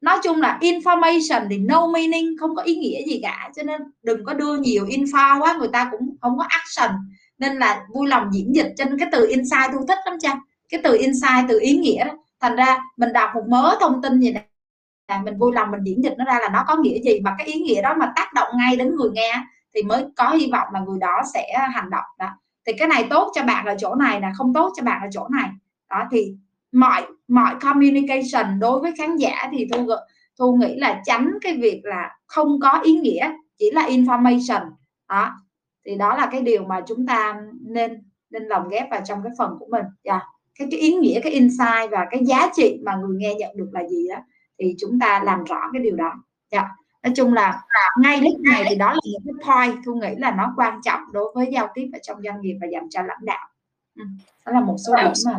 nói 0.00 0.18
chung 0.24 0.40
là 0.40 0.58
information 0.60 1.46
thì 1.50 1.58
no 1.58 1.86
meaning, 1.86 2.36
không 2.40 2.56
có 2.56 2.62
ý 2.62 2.76
nghĩa 2.76 3.02
gì 3.06 3.20
cả, 3.22 3.50
cho 3.56 3.62
nên 3.62 3.80
đừng 4.02 4.24
có 4.24 4.34
đưa 4.34 4.56
nhiều 4.56 4.86
info 4.86 5.40
quá, 5.40 5.56
người 5.58 5.68
ta 5.72 5.88
cũng 5.90 6.16
không 6.20 6.38
có 6.38 6.44
action. 6.48 6.96
Nên 7.38 7.56
là 7.56 7.86
vui 7.94 8.08
lòng 8.08 8.30
diễn 8.32 8.54
dịch 8.54 8.72
cho 8.76 8.84
nên 8.84 8.98
cái 8.98 9.08
từ 9.12 9.26
insight, 9.28 9.70
tôi 9.72 9.82
thích 9.88 9.98
lắm 10.06 10.16
cha 10.20 10.36
cái 10.68 10.80
từ 10.84 10.96
insight, 10.98 11.48
từ 11.48 11.58
ý 11.60 11.76
nghĩa 11.76 12.04
đó. 12.04 12.12
Thành 12.40 12.56
ra 12.56 12.78
mình 12.96 13.12
đọc 13.12 13.30
một 13.34 13.44
mớ 13.48 13.76
thông 13.80 14.02
tin 14.02 14.20
gì 14.20 14.32
này 14.32 14.44
là 15.08 15.22
mình 15.22 15.38
vui 15.38 15.52
lòng 15.54 15.70
mình 15.70 15.80
diễn 15.84 16.04
dịch 16.04 16.14
nó 16.18 16.24
ra 16.24 16.38
là 16.42 16.48
nó 16.48 16.64
có 16.68 16.76
nghĩa 16.76 16.98
gì, 17.00 17.20
mà 17.20 17.34
cái 17.38 17.46
ý 17.46 17.60
nghĩa 17.60 17.82
đó 17.82 17.94
mà 17.98 18.12
tác 18.16 18.32
động 18.34 18.48
ngay 18.54 18.76
đến 18.76 18.96
người 18.96 19.10
nghe 19.12 19.34
thì 19.74 19.82
mới 19.82 20.04
có 20.16 20.30
hy 20.30 20.50
vọng 20.52 20.68
là 20.72 20.80
người 20.80 20.98
đó 21.00 21.22
sẽ 21.34 21.46
hành 21.74 21.90
động 21.90 22.04
đó. 22.18 22.28
Thì 22.66 22.72
cái 22.78 22.88
này 22.88 23.06
tốt 23.10 23.32
cho 23.34 23.42
bạn 23.42 23.66
ở 23.66 23.74
chỗ 23.78 23.94
này 23.94 24.20
là 24.20 24.32
không 24.36 24.54
tốt 24.54 24.72
cho 24.76 24.82
bạn 24.82 25.00
ở 25.02 25.08
chỗ 25.12 25.28
này. 25.28 25.50
Đó, 25.90 26.04
thì 26.10 26.34
mọi 26.72 27.06
mọi 27.28 27.54
communication 27.60 28.58
đối 28.58 28.80
với 28.80 28.92
khán 28.98 29.16
giả 29.16 29.48
thì 29.52 29.68
thu 29.72 29.86
thu 30.38 30.56
nghĩ 30.56 30.76
là 30.76 31.02
tránh 31.04 31.38
cái 31.40 31.56
việc 31.56 31.80
là 31.84 32.16
không 32.26 32.60
có 32.60 32.80
ý 32.84 32.92
nghĩa, 32.92 33.32
chỉ 33.58 33.70
là 33.70 33.88
information 33.88 34.70
đó, 35.08 35.32
thì 35.84 35.94
đó 35.94 36.16
là 36.16 36.28
cái 36.32 36.42
điều 36.42 36.64
mà 36.64 36.80
chúng 36.86 37.06
ta 37.06 37.40
nên 37.60 38.02
nên 38.30 38.42
lồng 38.42 38.68
ghép 38.68 38.90
vào 38.90 39.00
trong 39.04 39.22
cái 39.22 39.32
phần 39.38 39.56
của 39.58 39.66
mình 39.70 39.84
yeah. 40.02 40.22
cái 40.58 40.68
cái 40.70 40.80
ý 40.80 40.94
nghĩa, 40.94 41.20
cái 41.20 41.32
insight 41.32 41.90
và 41.90 42.06
cái 42.10 42.24
giá 42.24 42.50
trị 42.56 42.80
mà 42.84 42.96
người 42.96 43.16
nghe 43.18 43.34
nhận 43.34 43.56
được 43.56 43.68
là 43.72 43.88
gì 43.88 44.08
đó 44.08 44.16
thì 44.58 44.74
chúng 44.78 45.00
ta 45.00 45.22
làm 45.24 45.44
rõ 45.44 45.60
cái 45.72 45.82
điều 45.82 45.96
đó 45.96 46.12
yeah. 46.50 46.66
nói 47.02 47.12
chung 47.16 47.34
là 47.34 47.62
ngay 48.02 48.20
lúc 48.20 48.40
này 48.40 48.64
thì 48.68 48.76
đó 48.76 48.92
là 48.92 49.00
những 49.04 49.22
cái 49.24 49.46
point, 49.46 49.84
thu 49.86 49.94
nghĩ 49.94 50.14
là 50.18 50.30
nó 50.30 50.52
quan 50.56 50.80
trọng 50.84 51.00
đối 51.12 51.32
với 51.34 51.46
giao 51.52 51.68
tiếp 51.74 51.90
ở 51.92 51.98
trong 52.02 52.22
doanh 52.22 52.40
nghiệp 52.40 52.56
và 52.60 52.66
dành 52.72 52.90
cho 52.90 53.02
lãnh 53.02 53.24
đạo 53.24 53.48
ừ. 53.98 54.04
đó 54.46 54.52
là 54.52 54.60
một 54.60 54.76
số 54.86 54.94
điểm 54.96 55.12
mà 55.26 55.38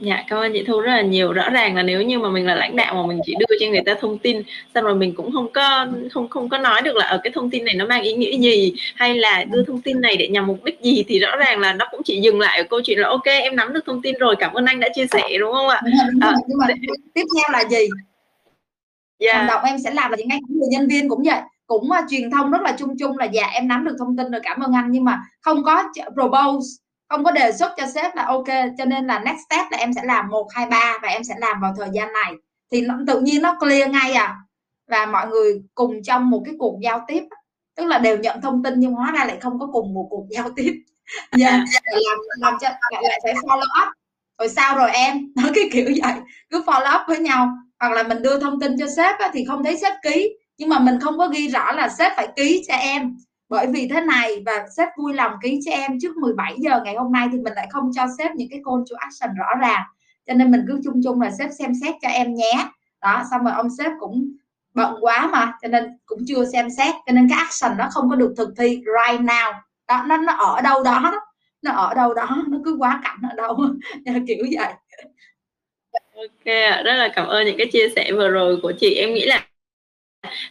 Dạ, 0.00 0.24
cảm 0.28 0.38
ơn 0.38 0.52
chị 0.52 0.64
Thu 0.66 0.80
rất 0.80 0.92
là 0.92 1.02
nhiều. 1.02 1.32
Rõ 1.32 1.50
ràng 1.50 1.76
là 1.76 1.82
nếu 1.82 2.02
như 2.02 2.18
mà 2.18 2.28
mình 2.28 2.46
là 2.46 2.54
lãnh 2.54 2.76
đạo 2.76 2.94
mà 2.94 3.06
mình 3.06 3.20
chỉ 3.24 3.34
đưa 3.38 3.56
cho 3.60 3.66
người 3.66 3.82
ta 3.86 3.94
thông 4.00 4.18
tin, 4.18 4.42
xong 4.74 4.84
rồi 4.84 4.94
mình 4.94 5.14
cũng 5.14 5.32
không 5.32 5.52
có 5.52 5.86
không 6.12 6.28
không 6.28 6.48
có 6.48 6.58
nói 6.58 6.82
được 6.82 6.96
là 6.96 7.06
ở 7.06 7.20
cái 7.24 7.30
thông 7.34 7.50
tin 7.50 7.64
này 7.64 7.74
nó 7.74 7.86
mang 7.86 8.02
ý 8.02 8.12
nghĩa 8.12 8.38
gì 8.38 8.74
hay 8.94 9.14
là 9.14 9.44
đưa 9.44 9.64
thông 9.64 9.80
tin 9.80 10.00
này 10.00 10.16
để 10.16 10.28
nhằm 10.28 10.46
mục 10.46 10.64
đích 10.64 10.80
gì 10.82 11.04
thì 11.08 11.18
rõ 11.18 11.36
ràng 11.36 11.60
là 11.60 11.72
nó 11.72 11.86
cũng 11.90 12.02
chỉ 12.04 12.20
dừng 12.20 12.40
lại 12.40 12.58
ở 12.58 12.64
câu 12.70 12.80
chuyện 12.84 12.98
là 12.98 13.08
ok 13.08 13.24
em 13.24 13.56
nắm 13.56 13.72
được 13.72 13.86
thông 13.86 14.02
tin 14.02 14.14
rồi, 14.18 14.36
cảm 14.38 14.52
ơn 14.52 14.64
anh 14.64 14.80
đã 14.80 14.88
chia 14.94 15.06
sẻ 15.06 15.28
đúng 15.40 15.52
không 15.52 15.68
ạ? 15.68 15.82
À, 16.20 16.34
nhưng 16.46 16.58
mà 16.58 16.66
tiếp 17.14 17.24
theo 17.36 17.52
là 17.52 17.68
gì? 17.68 17.88
Yeah. 19.18 19.36
Hành 19.36 19.46
động 19.46 19.60
em 19.64 19.78
sẽ 19.84 19.90
làm 19.90 20.10
là 20.10 20.16
gì 20.16 20.24
ngay 20.24 20.38
người 20.48 20.68
nhân 20.70 20.88
viên 20.88 21.08
cũng 21.08 21.22
vậy 21.24 21.40
cũng 21.66 21.84
uh, 21.84 22.10
truyền 22.10 22.30
thông 22.30 22.50
rất 22.50 22.62
là 22.62 22.76
chung 22.78 22.98
chung 22.98 23.18
là 23.18 23.24
dạ 23.24 23.46
em 23.52 23.68
nắm 23.68 23.84
được 23.84 23.96
thông 23.98 24.16
tin 24.16 24.30
rồi 24.30 24.40
cảm 24.44 24.60
ơn 24.60 24.72
anh 24.72 24.90
nhưng 24.90 25.04
mà 25.04 25.20
không 25.40 25.64
có 25.64 25.82
propose 26.14 26.66
không 27.08 27.24
có 27.24 27.30
đề 27.30 27.52
xuất 27.52 27.72
cho 27.76 27.86
sếp 27.86 28.16
là 28.16 28.24
ok 28.24 28.48
cho 28.78 28.84
nên 28.84 29.06
là 29.06 29.18
next 29.18 29.38
step 29.46 29.66
là 29.70 29.78
em 29.78 29.92
sẽ 29.92 30.00
làm 30.04 30.28
một 30.28 30.46
hai 30.54 30.66
ba 30.66 30.98
và 31.02 31.08
em 31.08 31.24
sẽ 31.24 31.34
làm 31.38 31.60
vào 31.60 31.74
thời 31.78 31.88
gian 31.92 32.12
này. 32.12 32.32
Thì 32.72 32.80
nó, 32.80 32.94
tự 33.06 33.20
nhiên 33.20 33.42
nó 33.42 33.56
clear 33.60 33.90
ngay 33.90 34.12
à. 34.12 34.36
Và 34.90 35.06
mọi 35.06 35.28
người 35.28 35.62
cùng 35.74 36.02
trong 36.02 36.30
một 36.30 36.42
cái 36.44 36.54
cuộc 36.58 36.78
giao 36.82 37.04
tiếp 37.08 37.22
tức 37.76 37.84
là 37.84 37.98
đều 37.98 38.18
nhận 38.18 38.40
thông 38.40 38.62
tin 38.62 38.74
nhưng 38.76 38.92
hóa 38.92 39.12
ra 39.12 39.24
lại 39.24 39.38
không 39.40 39.58
có 39.58 39.68
cùng 39.72 39.94
một 39.94 40.06
cuộc 40.10 40.26
giao 40.30 40.50
tiếp. 40.56 40.72
Yeah. 41.38 41.62
Dạ, 41.72 41.80
làm 41.90 42.18
làm 42.38 42.54
cho 42.60 42.68
lại, 42.68 43.02
lại 43.02 43.20
phải 43.22 43.34
follow 43.34 43.88
up. 43.88 43.94
Rồi 44.38 44.48
sao 44.48 44.76
rồi 44.76 44.90
em? 44.90 45.32
Nó 45.36 45.42
cái 45.54 45.64
kiểu 45.72 45.86
vậy. 46.02 46.14
Cứ 46.50 46.62
follow 46.66 47.00
up 47.00 47.08
với 47.08 47.18
nhau. 47.18 47.48
Hoặc 47.80 47.92
là 47.92 48.02
mình 48.02 48.22
đưa 48.22 48.40
thông 48.40 48.60
tin 48.60 48.78
cho 48.78 48.86
sếp 48.96 49.18
á, 49.18 49.30
thì 49.32 49.44
không 49.44 49.64
thấy 49.64 49.76
sếp 49.76 49.92
ký. 50.02 50.30
Nhưng 50.58 50.68
mà 50.68 50.78
mình 50.78 51.00
không 51.00 51.18
có 51.18 51.28
ghi 51.28 51.48
rõ 51.48 51.72
là 51.72 51.88
sếp 51.88 52.12
phải 52.16 52.28
ký 52.36 52.64
cho 52.68 52.74
em 52.74 53.16
bởi 53.48 53.66
vì 53.66 53.88
thế 53.88 54.00
này, 54.00 54.42
và 54.46 54.66
sếp 54.76 54.88
vui 54.98 55.14
lòng 55.14 55.32
ký 55.42 55.60
cho 55.64 55.72
em 55.72 55.98
trước 56.02 56.16
17 56.16 56.54
giờ 56.58 56.80
ngày 56.84 56.94
hôm 56.94 57.12
nay 57.12 57.28
thì 57.32 57.38
mình 57.38 57.52
lại 57.52 57.68
không 57.70 57.90
cho 57.94 58.06
sếp 58.18 58.30
những 58.34 58.48
cái 58.50 58.60
call 58.64 58.82
to 58.90 58.96
action 58.98 59.36
rõ 59.36 59.46
ràng. 59.60 59.82
Cho 60.26 60.34
nên 60.34 60.50
mình 60.50 60.64
cứ 60.68 60.80
chung 60.84 61.00
chung 61.04 61.20
là 61.20 61.30
sếp 61.38 61.50
xem 61.58 61.72
xét 61.82 61.94
cho 62.02 62.08
em 62.08 62.34
nhé. 62.34 62.68
Đó, 63.02 63.22
xong 63.30 63.44
rồi 63.44 63.52
ông 63.56 63.68
sếp 63.78 63.92
cũng 64.00 64.32
bận 64.74 64.94
quá 65.00 65.28
mà, 65.32 65.52
cho 65.62 65.68
nên 65.68 65.98
cũng 66.06 66.18
chưa 66.26 66.44
xem 66.52 66.70
xét. 66.70 66.94
Cho 67.06 67.12
nên 67.12 67.28
cái 67.28 67.38
action 67.38 67.78
nó 67.78 67.88
không 67.90 68.10
có 68.10 68.16
được 68.16 68.34
thực 68.36 68.48
thi 68.58 68.68
right 68.68 69.20
now. 69.20 69.52
Đó, 69.88 70.04
nó 70.06 70.16
nó 70.16 70.32
ở 70.32 70.60
đâu 70.60 70.82
đó 70.82 71.12
nó 71.62 71.72
ở 71.72 71.94
đâu 71.94 72.14
đó, 72.14 72.44
nó 72.48 72.58
cứ 72.64 72.76
quá 72.78 73.00
cảnh 73.04 73.18
ở 73.30 73.36
đâu. 73.36 73.58
Kiểu 74.26 74.44
vậy. 74.56 74.72
Ok 76.16 76.44
rất 76.84 76.94
là 76.94 77.12
cảm 77.14 77.26
ơn 77.26 77.46
những 77.46 77.58
cái 77.58 77.66
chia 77.72 77.88
sẻ 77.96 78.12
vừa 78.12 78.28
rồi 78.28 78.58
của 78.62 78.72
chị. 78.80 78.94
Em 78.94 79.14
nghĩ 79.14 79.26
là 79.26 79.46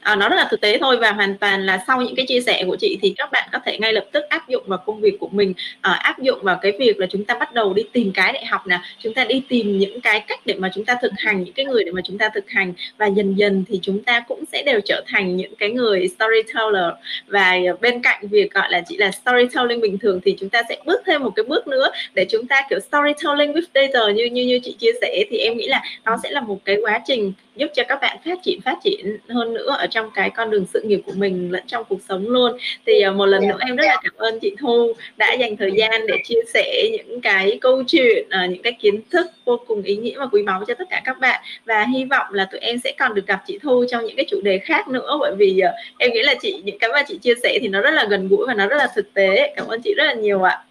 à, 0.01 0.15
nó 0.15 0.29
rất 0.29 0.35
là 0.35 0.47
thực 0.51 0.61
tế 0.61 0.77
thôi 0.77 0.97
và 0.97 1.11
hoàn 1.11 1.37
toàn 1.37 1.65
là 1.65 1.83
sau 1.87 2.01
những 2.01 2.15
cái 2.15 2.25
chia 2.25 2.41
sẻ 2.41 2.63
của 2.67 2.75
chị 2.79 2.97
thì 3.01 3.13
các 3.17 3.31
bạn 3.31 3.49
có 3.51 3.59
thể 3.65 3.77
ngay 3.77 3.93
lập 3.93 4.05
tức 4.11 4.23
áp 4.29 4.49
dụng 4.49 4.63
vào 4.67 4.79
công 4.85 5.01
việc 5.01 5.19
của 5.19 5.27
mình. 5.31 5.53
À, 5.81 5.91
áp 5.91 6.19
dụng 6.19 6.39
vào 6.41 6.59
cái 6.61 6.71
việc 6.79 6.99
là 6.99 7.07
chúng 7.09 7.25
ta 7.25 7.33
bắt 7.33 7.53
đầu 7.53 7.73
đi 7.73 7.83
tìm 7.91 8.11
cái 8.11 8.33
để 8.33 8.45
học 8.45 8.67
nè 8.67 8.79
chúng 8.99 9.13
ta 9.13 9.23
đi 9.23 9.41
tìm 9.49 9.77
những 9.77 10.01
cái 10.01 10.19
cách 10.27 10.39
để 10.45 10.53
mà 10.57 10.69
chúng 10.75 10.85
ta 10.85 10.97
thực 11.01 11.11
hành 11.17 11.43
những 11.43 11.53
cái 11.53 11.65
người 11.65 11.83
để 11.83 11.91
mà 11.91 12.01
chúng 12.05 12.17
ta 12.17 12.29
thực 12.35 12.49
hành 12.49 12.73
và 12.97 13.05
dần 13.05 13.35
dần 13.35 13.63
thì 13.67 13.79
chúng 13.81 14.03
ta 14.03 14.19
cũng 14.19 14.43
sẽ 14.51 14.63
đều 14.65 14.79
trở 14.85 15.03
thành 15.07 15.37
những 15.37 15.55
cái 15.55 15.69
người 15.69 16.07
storyteller. 16.07 16.93
Và 17.27 17.55
bên 17.81 18.01
cạnh 18.01 18.27
việc 18.27 18.53
gọi 18.53 18.71
là 18.71 18.81
chỉ 18.87 18.97
là 18.97 19.11
storytelling 19.11 19.81
bình 19.81 19.97
thường 19.97 20.19
thì 20.25 20.35
chúng 20.39 20.49
ta 20.49 20.63
sẽ 20.69 20.77
bước 20.85 21.01
thêm 21.05 21.23
một 21.23 21.31
cái 21.35 21.43
bước 21.43 21.67
nữa 21.67 21.89
để 22.13 22.25
chúng 22.29 22.47
ta 22.47 22.61
kiểu 22.69 22.79
storytelling 22.79 23.53
with 23.53 23.65
data 23.73 24.11
như 24.11 24.25
như 24.25 24.45
như 24.45 24.59
chị 24.63 24.75
chia 24.79 24.91
sẻ 25.01 25.23
thì 25.29 25.37
em 25.37 25.57
nghĩ 25.57 25.67
là 25.67 25.81
nó 26.05 26.17
sẽ 26.23 26.31
là 26.31 26.41
một 26.41 26.59
cái 26.65 26.77
quá 26.81 26.99
trình 27.07 27.33
giúp 27.55 27.67
cho 27.75 27.83
các 27.87 27.99
bạn 28.01 28.17
phát 28.25 28.43
triển 28.43 28.61
phát 28.61 28.77
triển 28.83 29.17
hơn 29.29 29.54
nữa 29.55 29.75
ở 29.79 29.87
trong 29.87 30.11
cái 30.15 30.29
con 30.29 30.49
đường 30.49 30.65
sự 30.73 30.81
nghiệp 30.81 31.01
của 31.05 31.11
mình 31.15 31.51
lẫn 31.51 31.63
trong 31.67 31.83
cuộc 31.89 31.99
sống 32.09 32.27
luôn 32.27 32.57
thì 32.85 32.93
uh, 33.09 33.15
một 33.15 33.25
lần 33.25 33.41
dạ. 33.41 33.47
nữa 33.47 33.57
em 33.67 33.75
rất 33.75 33.85
là 33.87 33.97
cảm 34.03 34.13
ơn 34.17 34.39
chị 34.39 34.55
Thu 34.59 34.93
đã 35.17 35.33
dành 35.33 35.57
thời 35.57 35.71
gian 35.71 36.07
để 36.07 36.17
chia 36.25 36.39
sẻ 36.53 36.89
những 36.93 37.21
cái 37.21 37.57
câu 37.61 37.83
chuyện 37.87 38.27
uh, 38.27 38.49
những 38.49 38.61
cái 38.61 38.73
kiến 38.73 39.01
thức 39.11 39.27
vô 39.45 39.59
cùng 39.67 39.83
ý 39.83 39.95
nghĩa 39.95 40.19
và 40.19 40.25
quý 40.31 40.43
báu 40.43 40.63
cho 40.67 40.73
tất 40.73 40.87
cả 40.89 41.01
các 41.05 41.19
bạn 41.19 41.41
và 41.65 41.85
hy 41.93 42.05
vọng 42.05 42.27
là 42.33 42.47
tụi 42.51 42.59
em 42.59 42.79
sẽ 42.83 42.93
còn 42.99 43.13
được 43.13 43.27
gặp 43.27 43.43
chị 43.47 43.59
Thu 43.63 43.85
trong 43.89 44.05
những 44.05 44.15
cái 44.15 44.25
chủ 44.29 44.41
đề 44.41 44.57
khác 44.57 44.87
nữa 44.87 45.17
bởi 45.19 45.35
vì 45.37 45.61
uh, 45.65 45.71
em 45.97 46.11
nghĩ 46.13 46.21
là 46.23 46.33
chị 46.41 46.61
những 46.65 46.79
cái 46.79 46.89
mà 46.93 47.03
chị 47.07 47.17
chia 47.17 47.33
sẻ 47.43 47.57
thì 47.61 47.67
nó 47.67 47.81
rất 47.81 47.91
là 47.91 48.05
gần 48.09 48.27
gũi 48.27 48.47
và 48.47 48.53
nó 48.53 48.67
rất 48.67 48.77
là 48.77 48.87
thực 48.95 49.13
tế 49.13 49.53
cảm 49.55 49.67
ơn 49.67 49.81
chị 49.81 49.93
rất 49.97 50.03
là 50.03 50.13
nhiều 50.13 50.43
ạ 50.43 50.61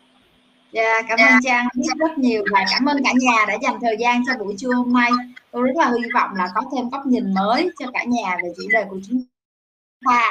Dạ, 0.75 0.83
yeah, 0.83 1.05
cảm 1.09 1.19
ơn 1.19 1.29
yeah. 1.29 1.41
Trang 1.45 1.67
biết 1.75 1.89
rất 1.99 2.19
nhiều 2.19 2.45
và 2.53 2.65
cảm 2.73 2.89
ơn 2.89 3.05
cả 3.05 3.11
nhà 3.21 3.45
đã 3.49 3.55
dành 3.63 3.79
thời 3.83 3.97
gian 4.01 4.23
cho 4.27 4.45
buổi 4.45 4.55
trưa 4.59 4.73
hôm 4.73 4.93
nay 4.93 5.11
tôi 5.55 5.63
rất 5.63 5.73
là 5.77 5.93
hy 5.99 6.03
vọng 6.15 6.31
là 6.37 6.49
có 6.55 6.63
thêm 6.73 6.91
góc 6.91 7.07
nhìn 7.07 7.35
mới 7.35 7.71
cho 7.79 7.87
cả 7.93 8.05
nhà 8.05 8.37
về 8.43 8.49
chủ 8.57 8.63
đề 8.73 8.85
của 8.91 8.99
chúng 9.09 9.23
ta 10.07 10.31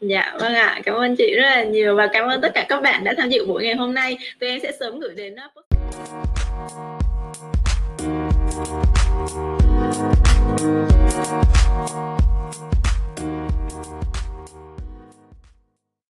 Dạ 0.00 0.34
vâng 0.40 0.54
ạ, 0.54 0.66
à. 0.66 0.80
cảm 0.84 0.94
ơn 0.94 1.16
chị 1.16 1.34
rất 1.36 1.42
là 1.42 1.64
nhiều 1.64 1.96
và 1.96 2.06
cảm 2.12 2.28
ơn 2.28 2.40
tất 2.40 2.50
cả 2.54 2.66
các 2.68 2.82
bạn 2.82 3.04
đã 3.04 3.14
tham 3.16 3.28
dự 3.28 3.46
buổi 3.46 3.64
ngày 3.64 3.74
hôm 3.74 3.94
nay. 3.94 4.18
Tụi 4.40 4.50
em 4.50 4.60
sẽ 4.62 4.72
sớm 4.80 5.00
gửi 5.00 5.14
đến 5.14 5.34
uh, 5.34 5.52
post. 5.54 5.66